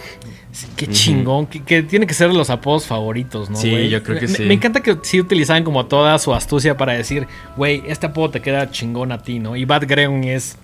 Sí, 0.57 0.67
qué 0.75 0.87
chingón, 0.87 1.47
qué 1.47 1.63
que 1.63 1.83
tiene 1.83 2.07
que 2.07 2.15
ser 2.15 2.33
los 2.33 2.49
apodos 2.49 2.87
favoritos, 2.87 3.51
¿no? 3.51 3.57
Sí, 3.59 3.91
yo 3.91 4.03
creo 4.03 4.19
que 4.19 4.27
Me- 4.27 4.35
sí. 4.35 4.43
Me 4.45 4.55
encanta 4.55 4.81
que 4.81 4.97
sí 5.03 5.21
utilizaban 5.21 5.65
como 5.65 5.85
toda 5.85 6.19
su 6.19 6.33
astucia 6.33 6.79
para 6.79 6.95
decir, 6.95 7.27
güey, 7.59 7.83
este 7.87 8.07
apodo 8.07 8.31
te 8.31 8.41
queda 8.41 8.71
chingón 8.71 9.13
a 9.13 9.19
ti, 9.23 9.39
¿no? 9.39 9.55
Y 9.55 9.67
Bad 9.67 9.87
Greon 9.87 10.25
es 10.25 10.57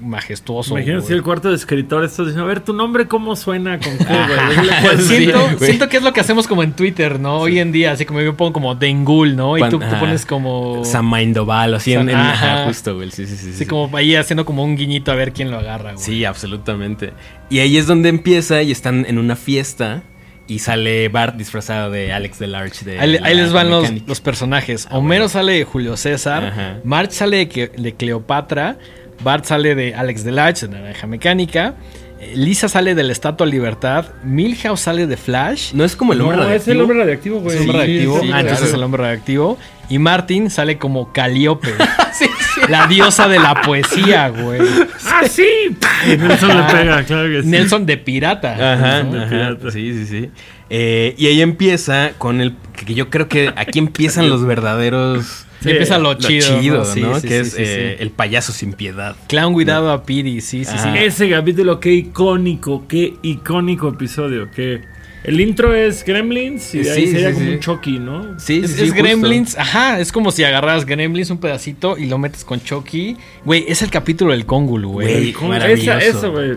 majestuoso. 0.00 0.74
Imagínate 0.76 1.02
güey. 1.06 1.14
el 1.18 1.22
cuarto 1.22 1.48
de 1.50 1.56
escritor 1.56 2.04
estás 2.04 2.26
diciendo, 2.26 2.44
a 2.44 2.48
ver, 2.48 2.60
tu 2.60 2.72
nombre 2.72 3.06
cómo 3.06 3.36
suena 3.36 3.78
con 3.78 3.96
Q, 3.96 4.04
güey. 4.04 4.68
Sí, 4.98 5.02
siento, 5.16 5.40
güey. 5.42 5.58
siento 5.58 5.88
que 5.88 5.96
es 5.98 6.02
lo 6.02 6.12
que 6.12 6.20
hacemos 6.20 6.46
como 6.46 6.62
en 6.62 6.72
Twitter, 6.72 7.20
¿no? 7.20 7.38
Hoy 7.38 7.58
en 7.58 7.72
día, 7.72 7.92
así 7.92 8.04
como 8.04 8.20
yo 8.20 8.36
pongo 8.36 8.52
como 8.52 8.74
Dengul, 8.74 9.36
¿no? 9.36 9.56
Y 9.58 9.62
tú, 9.68 9.78
tú 9.78 9.86
pones 9.98 10.26
como... 10.26 10.84
Samaindoval, 10.84 11.74
así 11.74 11.92
en, 11.92 12.08
en- 12.08 12.16
Ajá. 12.16 12.54
ajá, 12.60 12.64
justo, 12.66 12.94
güey. 12.96 13.10
Sí, 13.10 13.26
sí, 13.26 13.36
sí. 13.36 13.50
Así 13.50 13.58
sí. 13.58 13.66
como 13.66 13.96
ahí 13.96 14.14
haciendo 14.16 14.44
como 14.44 14.64
un 14.64 14.76
guiñito 14.76 15.12
a 15.12 15.14
ver 15.14 15.32
quién 15.32 15.50
lo 15.50 15.58
agarra, 15.58 15.92
güey. 15.92 16.04
Sí, 16.04 16.24
absolutamente. 16.24 17.12
Y 17.48 17.58
ahí 17.60 17.76
es 17.76 17.86
donde 17.86 18.08
empieza 18.08 18.62
y 18.62 18.70
están 18.72 19.04
en 19.08 19.18
una 19.18 19.36
fiesta 19.36 20.02
y 20.46 20.58
sale 20.58 21.08
Bart 21.08 21.36
disfrazado 21.36 21.90
de 21.90 22.12
Alex 22.12 22.38
Delarge. 22.40 22.84
De 22.84 22.98
Ahí, 22.98 23.18
la 23.18 23.26
ahí 23.26 23.36
les 23.36 23.52
van 23.52 23.70
los, 23.70 23.88
los 24.06 24.20
personajes. 24.20 24.88
Ah, 24.90 24.98
Homero 24.98 25.22
bueno. 25.24 25.28
sale 25.28 25.52
de 25.52 25.64
Julio 25.64 25.96
César. 25.96 26.44
Ajá. 26.46 26.78
March 26.82 27.12
sale 27.12 27.46
de 27.46 27.94
Cleopatra. 27.94 28.76
Bart 29.22 29.44
sale 29.44 29.74
de 29.74 29.94
Alex 29.94 30.24
Delarge, 30.24 30.66
de 30.66 30.78
Naranja 30.78 31.06
Mecánica. 31.06 31.74
eh, 32.20 32.32
Lisa 32.36 32.68
sale 32.68 32.94
de 32.94 33.02
la 33.02 33.12
Estatua 33.12 33.46
Libertad. 33.46 34.06
Milhouse 34.24 34.80
sale 34.80 35.06
de 35.06 35.16
Flash. 35.16 35.72
No 35.74 35.84
es 35.84 35.96
como 35.96 36.12
el 36.12 36.20
hombre 36.20 36.36
No, 36.36 36.42
es 36.44 36.48
radioactivo. 36.66 36.72
el 36.74 36.80
hombre 36.82 36.98
radioactivo, 36.98 37.40
güey. 37.40 37.56
Es 37.56 37.60
hombre 37.62 37.72
Sí, 37.76 37.78
radioactivo. 37.80 38.20
sí, 38.20 38.30
ah, 38.32 38.40
entonces 38.40 38.58
claro. 38.58 38.66
es 38.66 38.74
el 38.74 38.82
hombre 38.82 39.02
radioactivo. 39.02 39.58
Y 39.88 39.98
Martin 39.98 40.50
sale 40.50 40.78
como 40.78 41.12
Calíope. 41.12 41.74
La 42.68 42.86
diosa 42.86 43.26
de 43.28 43.38
la 43.38 43.60
poesía, 43.62 44.28
güey. 44.28 44.60
¡Ah, 45.06 45.22
sí! 45.28 45.46
Y 46.06 46.16
Nelson 46.16 46.48
le 46.56 46.62
pega, 46.64 47.02
claro 47.04 47.28
que 47.28 47.42
sí. 47.42 47.48
Nelson 47.48 47.86
de 47.86 47.96
pirata. 47.96 48.74
Ajá, 48.74 48.98
Son 49.00 49.12
de 49.12 49.26
pirata. 49.26 49.70
sí, 49.70 49.92
sí, 49.94 50.06
sí. 50.06 50.30
Eh, 50.68 51.14
y 51.16 51.26
ahí 51.26 51.40
empieza 51.40 52.10
con 52.18 52.40
el. 52.40 52.54
Que 52.86 52.94
yo 52.94 53.08
creo 53.10 53.28
que 53.28 53.52
aquí 53.56 53.78
empiezan 53.80 54.28
los 54.28 54.44
verdaderos. 54.44 55.46
Sí, 55.62 55.70
empieza 55.70 55.98
lo 55.98 56.12
Lo 56.12 56.18
chido. 56.18 56.60
chido, 56.60 56.78
¿no? 56.78 57.08
¿no? 57.08 57.14
Sí, 57.16 57.20
sí, 57.20 57.28
que 57.28 57.34
sí, 57.34 57.40
es 57.40 57.52
sí, 57.52 57.62
eh, 57.62 57.94
sí. 57.98 58.02
el 58.02 58.10
payaso 58.10 58.52
sin 58.52 58.72
piedad. 58.72 59.14
Clown 59.28 59.52
cuidado 59.52 59.90
a 59.92 60.04
Piri, 60.04 60.40
sí, 60.40 60.64
sí, 60.64 60.76
sí. 60.78 60.88
Ese 60.96 61.28
capítulo, 61.30 61.80
qué 61.80 61.92
icónico, 61.92 62.86
qué 62.88 63.14
icónico 63.22 63.88
episodio. 63.88 64.50
Que 64.50 64.80
el 65.22 65.38
intro 65.38 65.74
es 65.74 66.02
Gremlins 66.02 66.74
y 66.74 66.78
de 66.78 66.90
ahí 66.92 67.06
Sí, 67.06 67.12
sería 67.12 67.28
sí, 67.28 67.34
como 67.34 67.46
sí. 67.46 67.52
un 67.52 67.60
Chucky, 67.60 67.98
¿no? 67.98 68.40
Sí, 68.40 68.60
Es, 68.64 68.70
sí, 68.70 68.76
sí, 68.78 68.84
es. 68.84 68.94
Gremlins, 68.94 69.58
ajá, 69.58 70.00
es 70.00 70.12
como 70.12 70.30
si 70.32 70.44
agarraras 70.44 70.86
Gremlins 70.86 71.28
un 71.30 71.38
pedacito 71.38 71.98
y 71.98 72.06
lo 72.06 72.16
metes 72.16 72.42
con 72.44 72.62
Chucky. 72.62 73.18
Güey, 73.44 73.66
es 73.68 73.82
el 73.82 73.90
capítulo 73.90 74.32
del 74.32 74.46
Kongul, 74.46 74.86
güey. 74.86 75.34
Eso, 76.00 76.32
güey. 76.32 76.56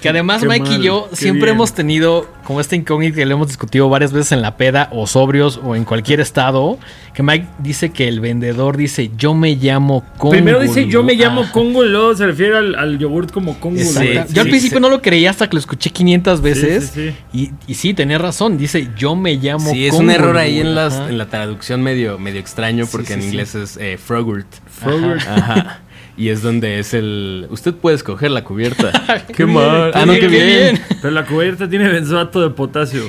Que 0.00 0.08
además 0.08 0.42
Qué 0.42 0.48
Mike 0.48 0.70
mal, 0.70 0.80
y 0.80 0.84
yo 0.84 1.06
qué 1.10 1.16
siempre 1.16 1.46
bien. 1.46 1.54
hemos 1.56 1.74
tenido 1.74 2.26
como 2.44 2.60
esta 2.60 2.76
incógnita 2.76 3.16
que 3.16 3.26
lo 3.26 3.34
hemos 3.34 3.48
discutido 3.48 3.88
varias 3.88 4.12
veces 4.12 4.32
en 4.32 4.42
la 4.42 4.56
peda 4.56 4.88
o 4.92 5.06
sobrios 5.06 5.60
o 5.62 5.74
en 5.74 5.84
cualquier 5.84 6.20
estado. 6.20 6.78
Que 7.14 7.22
Mike 7.22 7.46
dice 7.58 7.90
que 7.90 8.08
el 8.08 8.20
vendedor 8.20 8.76
dice 8.76 9.10
yo 9.16 9.34
me 9.34 9.56
llamo 9.56 10.04
Kongul. 10.18 10.36
Primero 10.36 10.60
dice 10.60 10.86
yo 10.86 11.02
me 11.02 11.14
llamo 11.14 11.42
Ajá. 11.42 11.52
Kongul, 11.52 11.90
luego 11.90 12.14
se 12.14 12.26
refiere 12.26 12.56
al, 12.56 12.74
al 12.74 12.98
yogurt 12.98 13.30
como 13.30 13.54
güey. 13.60 13.84
yo 14.30 14.42
al 14.42 14.48
principio 14.48 14.78
sí. 14.78 14.82
no 14.82 14.88
lo 14.88 15.00
creía 15.00 15.30
hasta 15.30 15.48
que 15.48 15.54
lo 15.54 15.60
escuché 15.60 15.90
500 15.90 16.40
veces. 16.40 16.92
sí, 16.92 17.10
sí. 17.10 17.16
Y, 17.32 17.72
y 17.72 17.74
sí, 17.74 17.94
tenía 17.94 18.18
razón. 18.18 18.58
Dice 18.58 18.88
yo 18.96 19.16
me 19.16 19.36
llamo 19.36 19.70
Sí, 19.70 19.86
es 19.86 19.94
un 19.94 20.10
error 20.10 20.36
ahí 20.36 20.60
en, 20.60 20.74
las, 20.74 20.94
en 20.94 21.18
la 21.18 21.26
traducción 21.26 21.82
medio, 21.82 22.18
medio 22.18 22.40
extraño 22.40 22.86
porque 22.86 23.08
sí, 23.08 23.12
en 23.14 23.20
sí. 23.22 23.26
inglés 23.28 23.54
es 23.54 23.76
eh, 23.76 23.98
Frogurt. 23.98 24.46
Frogurt. 24.66 25.20
Ajá. 25.26 25.80
Y 26.16 26.28
es 26.28 26.42
donde 26.42 26.78
es 26.78 26.94
el... 26.94 27.46
Usted 27.50 27.74
puede 27.74 27.96
escoger 27.96 28.30
la 28.30 28.44
cubierta. 28.44 28.92
qué 29.34 29.46
mal. 29.46 29.90
qué 29.92 29.98
Ah, 29.98 30.06
no, 30.06 30.12
qué 30.12 30.20
qué 30.20 30.28
bien. 30.28 30.80
Pero 31.02 31.12
la 31.12 31.24
cubierta 31.26 31.68
tiene 31.68 31.88
benzoato 31.88 32.40
de 32.40 32.50
potasio. 32.50 33.02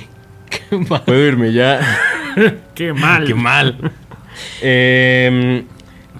Puedo 1.06 1.28
irme 1.28 1.54
ya. 1.54 1.80
Qué 2.76 2.94
mal. 2.94 3.26
Qué 3.26 3.34
mal. 3.34 3.91
Eh, 4.62 5.63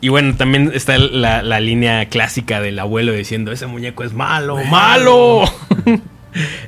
y 0.02 0.10
bueno, 0.10 0.36
también 0.36 0.72
está 0.74 0.98
la, 0.98 1.42
la 1.42 1.60
línea 1.60 2.06
clásica 2.10 2.62
del 2.62 2.80
abuelo 2.80 3.12
diciendo, 3.12 3.52
ese 3.52 3.68
muñeco 3.68 4.04
es 4.04 4.14
malo, 4.14 4.58
malo. 4.66 5.44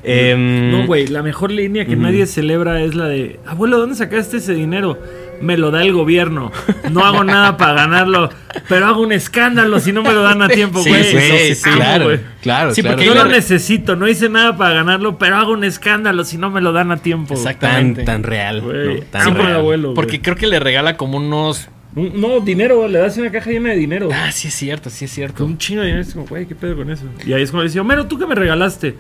Em, 0.03 0.71
No, 0.71 0.88
güey, 0.88 1.08
la 1.08 1.21
mejor 1.23 1.51
línea 1.51 1.86
que 1.86 1.95
nadie 1.95 2.25
celebra 2.25 2.82
es 2.82 2.95
la 2.95 3.08
de, 3.08 3.39
abuelo, 3.45 3.77
¿dónde 3.77 3.95
sacaste 3.95 4.38
ese 4.38 4.53
dinero? 4.53 4.97
Me 5.41 5.56
lo 5.58 5.71
da 5.71 5.82
el 5.84 5.91
gobierno. 5.93 6.52
No 6.91 7.06
hago 7.06 7.23
nada 7.23 7.58
para 7.58 7.73
ganarlo, 7.73 8.30
pero 8.67 8.88
hago 8.88 9.02
un 9.02 9.12
escándalo 9.12 9.80
si 9.80 9.91
no 9.91 10.02
me 10.04 10.12
lo 10.13 10.21
dan 10.23 10.41
a 10.41 10.47
tiempo, 10.47 10.82
güey. 10.84 11.04
sí, 11.04 11.17
sí, 11.19 11.56
sí, 11.56 11.69
claro, 11.69 12.06
güey. 12.06 12.19
claro, 12.41 12.73
Sí, 12.73 12.82
claro. 12.82 12.97
porque 12.97 13.10
ahí 13.10 13.15
lo 13.15 13.26
necesito, 13.26 13.95
no 13.95 14.08
hice 14.08 14.30
nada 14.30 14.58
para 14.58 14.73
ganarlo, 14.76 15.17
pero 15.17 15.36
hago 15.38 15.52
un 15.54 15.63
escándalo 15.63 16.23
si 16.23 16.38
no 16.38 16.50
me 16.50 16.62
lo 16.62 16.71
dan 16.71 16.91
a 16.91 16.97
tiempo. 16.97 17.34
Exacto. 17.36 17.67
tan, 17.67 17.91
Exactamente. 17.91 18.04
tan 18.04 18.23
real. 18.23 18.63
¿no? 18.65 19.02
Tan 19.12 19.36
real. 19.36 19.56
abuelo. 19.58 19.93
Porque 19.93 20.21
creo 20.21 20.36
que 20.36 20.47
le 20.47 20.60
regala 20.60 20.97
como 20.97 21.17
unos. 21.17 21.69
Un- 21.95 22.19
No, 22.19 22.39
dinero, 22.41 22.88
le 22.88 23.00
das 23.00 23.17
una 23.17 23.32
caja 23.32 23.50
llena 23.50 23.69
de 23.69 23.76
dinero. 23.78 24.10
Ah, 24.13 24.32
sí 24.32 24.47
es 24.50 24.54
cierto, 24.54 24.89
sí 24.89 25.06
es 25.06 25.12
cierto. 25.12 25.45
Un 25.45 25.58
chingo 25.58 25.82
de 25.82 25.88
dinero. 25.88 26.04
Es 26.06 26.13
como, 26.13 26.26
güey, 26.28 26.45
¿qué 26.45 26.56
pedo 26.56 26.76
con 26.76 26.89
eso? 26.91 27.06
Y 27.26 27.34
ahí 27.34 27.41
es 27.41 27.52
como 27.52 27.63
le 27.63 27.69
dice, 27.69 27.80
Homero, 27.80 28.06
¿tú 28.08 28.17
qué 28.19 28.26
me 28.26 28.36
regalaste? 28.36 28.95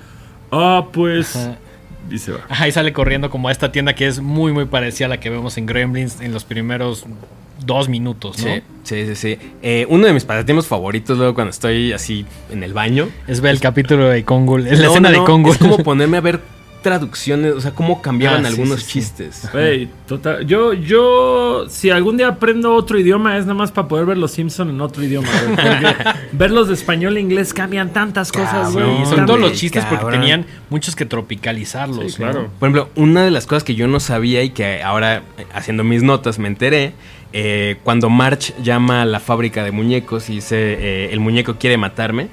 Ah, 0.51 0.85
pues. 0.93 1.35
Ajá. 1.35 1.57
Y 2.09 2.17
se 2.19 2.31
va. 2.31 2.39
Ajá, 2.49 2.67
y 2.67 2.71
sale 2.71 2.93
corriendo 2.93 3.29
como 3.29 3.49
a 3.49 3.51
esta 3.51 3.71
tienda 3.71 3.93
que 3.93 4.07
es 4.07 4.19
muy, 4.19 4.53
muy 4.53 4.65
parecida 4.65 5.07
a 5.07 5.09
la 5.09 5.19
que 5.19 5.29
vemos 5.29 5.57
en 5.57 5.65
Gremlins 5.65 6.21
en 6.21 6.33
los 6.33 6.43
primeros 6.45 7.05
dos 7.65 7.89
minutos, 7.89 8.37
¿no? 8.39 8.53
Sí, 8.53 8.61
sí, 8.83 9.05
sí. 9.07 9.15
sí. 9.15 9.37
Eh, 9.61 9.85
uno 9.89 10.07
de 10.07 10.13
mis 10.13 10.25
pasatiempos 10.25 10.67
favoritos 10.67 11.17
luego 11.17 11.33
cuando 11.33 11.51
estoy 11.51 11.91
así 11.91 12.25
en 12.51 12.63
el 12.63 12.73
baño. 12.73 13.09
Es 13.27 13.41
ver 13.41 13.51
el 13.51 13.59
capítulo 13.59 14.07
de 14.09 14.23
Kongul, 14.23 14.67
es 14.67 14.79
la 14.79 14.87
escena 14.87 15.09
no, 15.09 15.19
de 15.19 15.25
Kongul. 15.25 15.51
Es 15.51 15.57
como 15.57 15.77
ponerme 15.83 16.17
a 16.17 16.21
ver 16.21 16.39
traducciones, 16.81 17.53
o 17.53 17.61
sea, 17.61 17.71
cómo 17.71 18.01
cambiaban 18.01 18.45
Ah, 18.45 18.49
sí, 18.49 18.53
algunos 18.55 18.79
sí, 18.81 18.85
sí. 18.85 18.91
chistes. 18.93 19.49
Güey, 19.51 19.89
total. 20.07 20.45
Yo, 20.45 20.73
yo, 20.73 21.65
si 21.69 21.89
algún 21.89 22.17
día 22.17 22.27
aprendo 22.29 22.73
otro 22.73 22.99
idioma, 22.99 23.37
es 23.37 23.45
nada 23.45 23.55
más 23.55 23.71
para 23.71 23.87
poder 23.87 24.05
ver 24.05 24.17
los 24.17 24.31
Simpson 24.31 24.69
en 24.69 24.79
otro 24.81 25.03
idioma. 25.03 25.27
Porque 25.55 25.95
verlos 26.31 26.67
de 26.67 26.73
español 26.75 27.17
e 27.17 27.19
inglés 27.19 27.53
cambian 27.53 27.91
tantas 27.91 28.31
cosas, 28.31 28.71
güey. 28.73 28.85
sobre 28.85 29.03
Cambian. 29.03 29.25
todo 29.25 29.37
los 29.37 29.53
chistes 29.53 29.83
porque 29.85 30.05
tenían 30.17 30.45
muchos 30.69 30.95
que 30.95 31.05
tropicalizarlos. 31.05 32.13
Sí, 32.13 32.21
¿no? 32.23 32.31
claro. 32.31 32.49
Por 32.59 32.69
ejemplo, 32.69 32.89
una 32.95 33.23
de 33.23 33.31
las 33.31 33.45
cosas 33.47 33.63
que 33.63 33.75
yo 33.75 33.87
no 33.87 33.99
sabía 33.99 34.43
y 34.43 34.51
que 34.51 34.81
ahora 34.83 35.23
haciendo 35.53 35.83
mis 35.83 36.03
notas 36.03 36.39
me 36.39 36.47
enteré, 36.47 36.93
eh, 37.33 37.77
cuando 37.83 38.09
March 38.09 38.53
llama 38.63 39.01
a 39.01 39.05
la 39.05 39.19
fábrica 39.19 39.63
de 39.63 39.71
muñecos 39.71 40.29
y 40.29 40.35
dice, 40.35 40.55
eh, 40.57 41.09
el 41.11 41.19
muñeco 41.19 41.55
quiere 41.57 41.77
matarme, 41.77 42.29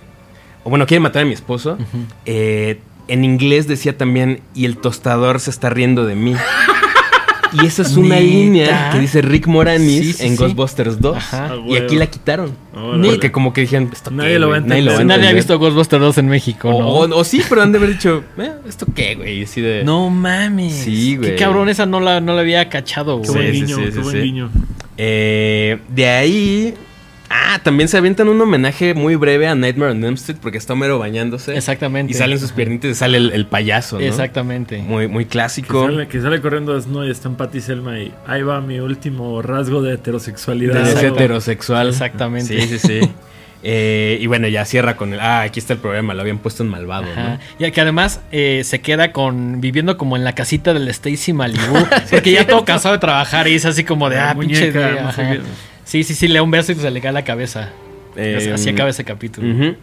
o 0.63 0.71
bueno, 0.71 0.87
quiere 0.87 1.01
matar 1.01 1.23
a 1.23 1.25
mi 1.25 1.33
esposo, 1.35 1.77
eh, 2.25 2.81
en 3.09 3.25
inglés 3.25 3.67
decía 3.69 3.97
también, 3.97 4.41
y 4.55 4.65
el 4.65 4.77
tostador 4.79 5.41
se 5.41 5.51
está 5.51 5.71
riendo 5.71 6.05
de 6.07 6.15
mí. 6.15 6.35
Y 7.53 7.67
esa 7.67 7.83
es 7.83 7.97
una 7.97 8.17
¿Neta? 8.17 8.21
línea 8.21 8.91
que 8.91 8.99
dice 8.99 9.23
Rick 9.23 9.47
Moranis 9.47 10.01
Sí, 10.01 10.13
sí, 10.15 10.27
en 10.27 10.31
sí. 10.33 10.37
Ghostbusters 10.39 11.01
2. 11.01 11.17
Ajá. 11.17 11.51
Ah, 11.53 11.57
Y 11.69 11.77
aquí 11.77 11.95
la 11.95 12.09
quitaron. 12.09 12.51
Órale. 12.75 13.09
Porque 13.11 13.31
como 13.31 13.53
que 13.53 13.61
dijeron, 13.61 13.91
¿esto 13.93 14.11
qué, 14.11 14.17
Nadie 14.17 14.39
lo 14.41 14.49
va 14.49 14.57
a? 14.57 14.61
Nadie 14.61 14.83
lo 14.83 14.91
va 14.91 14.99
a 14.99 15.03
entender. 15.03 15.19
Nadie 15.19 15.31
ha 15.31 15.35
visto 15.35 15.57
Ghostbusters 15.57 16.03
2 16.03 16.19
en 16.19 16.27
México, 16.29 16.69
¿no? 16.71 16.79
O, 16.79 17.07
o- 17.07 17.17
o 17.21 17.23
sí, 17.23 17.43
pero 17.49 17.63
han 17.63 17.71
de 17.71 17.79
haber 17.79 17.91
dicho, 17.93 18.25
eh, 18.39 18.55
¿esto 18.69 18.87
qué, 18.93 19.15
güey? 19.15 19.45
Así 19.45 19.61
de... 19.61 19.85
No 19.85 20.11
mames. 20.11 20.73
Sí, 20.75 21.17
güey. 21.17 21.31
Qué 21.31 21.37
cabrón, 21.37 21.69
esa 21.69 21.87
no 21.87 22.01
la, 22.01 22.21
no 22.21 22.35
la 22.35 22.41
había 22.41 22.69
cachado, 22.69 23.23
Qué 23.23 23.29
güey. 23.29 23.41
buen 23.41 23.53
Sí, 23.53 23.61
sí, 23.61 23.65
guiño, 23.67 23.77
sí, 23.77 23.83
qué 23.85 23.93
sí, 23.93 23.99
buen 24.01 24.17
sí. 24.17 24.21
guiño. 24.23 24.51
Eh, 24.97 25.79
de 25.95 26.09
ahí. 26.09 26.75
Ah, 27.37 27.59
también 27.63 27.89
se 27.89 27.97
avientan 27.99 28.29
un 28.29 28.41
homenaje 28.41 28.95
muy 28.95 29.17
breve 29.17 29.49
a 29.49 29.57
Nightmare 29.57 29.91
on 29.91 30.05
Elm 30.05 30.15
Street 30.15 30.39
porque 30.41 30.57
está 30.57 30.75
Homero 30.75 31.01
bañándose. 31.01 31.57
Exactamente. 31.57 32.13
Y 32.13 32.15
salen 32.15 32.39
sus 32.39 32.53
piernitas 32.53 32.93
y 32.93 32.95
sale 32.95 33.19
el, 33.19 33.33
el 33.33 33.47
payaso, 33.47 33.99
¿no? 33.99 34.05
Exactamente. 34.05 34.79
Muy, 34.79 35.09
muy 35.09 35.25
Que 35.25 35.31
clásico. 35.31 35.85
sale, 35.87 36.07
que 36.07 36.21
sale 36.21 36.41
corriendo 36.41 36.75
desnudo 36.75 37.07
y 37.07 37.11
está 37.11 37.29
en 37.29 37.35
Patty 37.35 37.61
Selma 37.61 37.99
y 37.99 38.13
ahí 38.27 38.43
va 38.43 38.61
mi 38.61 38.79
último 38.79 39.43
rasgo 39.43 39.83
de 39.83 39.95
heterosexualidad. 39.95 40.75
De 40.75 40.83
ese 40.83 40.93
Exacto. 40.93 41.15
heterosexual. 41.17 41.89
Exactamente. 41.89 42.61
Sí, 42.61 42.79
sí, 42.79 42.79
sí. 42.79 43.01
Eh, 43.67 44.19
y 44.21 44.27
bueno, 44.27 44.47
ya 44.47 44.65
cierra 44.67 44.95
con 44.97 45.15
el. 45.15 45.21
Ah, 45.21 45.41
aquí 45.41 45.59
está 45.59 45.73
el 45.73 45.79
problema. 45.79 46.13
Lo 46.15 46.21
habían 46.21 46.39
puesto 46.39 46.63
en 46.63 46.69
malvado, 46.69 47.07
Ajá. 47.11 47.39
¿no? 47.59 47.67
Y 47.67 47.71
que 47.73 47.81
además 47.81 48.21
eh, 48.31 48.61
se 48.63 48.81
queda 48.81 49.11
con 49.13 49.61
viviendo 49.61 49.97
como 49.97 50.17
en 50.17 50.25
la 50.25 50.35
casita 50.35 50.75
del 50.75 50.87
Stacy 50.89 51.33
Malibu, 51.33 51.75
porque 52.11 52.31
ya 52.33 52.47
todo 52.47 52.65
cansado 52.65 52.93
de 52.95 52.99
trabajar 53.01 53.49
y 53.49 53.55
es 53.55 53.65
así 53.65 53.83
como 53.83 54.11
de 54.11 54.17
La 54.17 54.31
ah, 54.31 54.35
pinche 54.39 54.71
de- 54.71 55.41
Sí, 55.85 56.03
sí, 56.05 56.15
sí, 56.15 56.29
le 56.29 56.35
da 56.35 56.43
un 56.43 56.51
beso 56.51 56.73
y 56.73 56.75
se 56.77 56.91
le 56.91 57.01
cae 57.01 57.13
la 57.13 57.25
cabeza. 57.25 57.71
Eh, 58.17 58.51
así 58.55 58.69
acaba 58.71 58.91
ese 58.91 59.05
capítulo. 59.05 59.75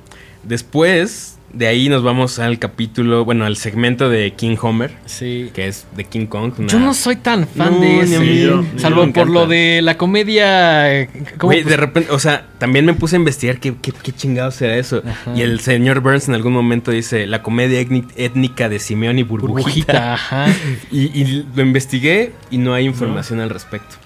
Después, 0.44 1.38
de 1.54 1.68
ahí 1.68 1.88
nos 1.90 2.02
vamos 2.02 2.40
al 2.40 2.58
capítulo, 2.58 3.26
bueno, 3.26 3.46
al 3.46 3.58
segmento 3.58 4.10
de 4.10 4.32
King 4.34 4.56
Homer, 4.60 4.92
Sí. 5.06 5.52
que 5.54 5.68
es 5.68 5.86
de 5.96 6.06
King 6.06 6.26
Kong. 6.26 6.54
una- 6.58 6.68
Yo 6.68 6.80
no 6.80 6.94
soy 6.96 7.18
tan 7.18 7.46
fan 7.48 7.74
No, 7.76 7.80
de 7.82 7.88
ni 7.88 8.00
ese, 8.00 8.20
ni 8.20 8.80
salvo 8.80 9.12
por 9.14 9.30
lo 9.30 9.46
de 9.46 9.82
la 9.84 9.98
comedia. 9.98 11.08
¿cómo? 11.38 11.52
Güey, 11.52 11.64
de 11.64 11.78
repente, 11.78 12.10
o 12.12 12.18
sea, 12.18 12.48
también 12.58 12.86
me 12.86 12.94
puse 12.96 13.18
a 13.18 13.20
investigar 13.20 13.60
qué, 13.60 13.76
qué, 13.80 13.92
qué 13.92 14.12
chingados 14.14 14.60
era 14.64 14.76
eso. 14.78 15.04
Ajá. 15.06 15.34
Y 15.36 15.42
el 15.42 15.60
señor 15.60 16.00
Burns 16.00 16.28
en 16.28 16.34
algún 16.34 16.54
momento 16.54 16.90
dice 16.90 17.28
la 17.28 17.44
comedia 17.44 17.80
étni- 17.82 18.08
étnica 18.16 18.68
de 18.70 18.80
Simeón 18.80 19.20
y 19.20 19.24
Burbujita. 19.24 19.60
burbujita, 19.60 20.14
ajá. 20.16 20.46
Y, 20.92 21.02
y 21.22 21.46
lo 21.56 21.62
investigué 21.62 22.32
y 22.50 22.58
no 22.58 22.74
hay 22.74 22.86
información 22.86 23.40
al 23.42 23.50
respecto. 23.52 23.98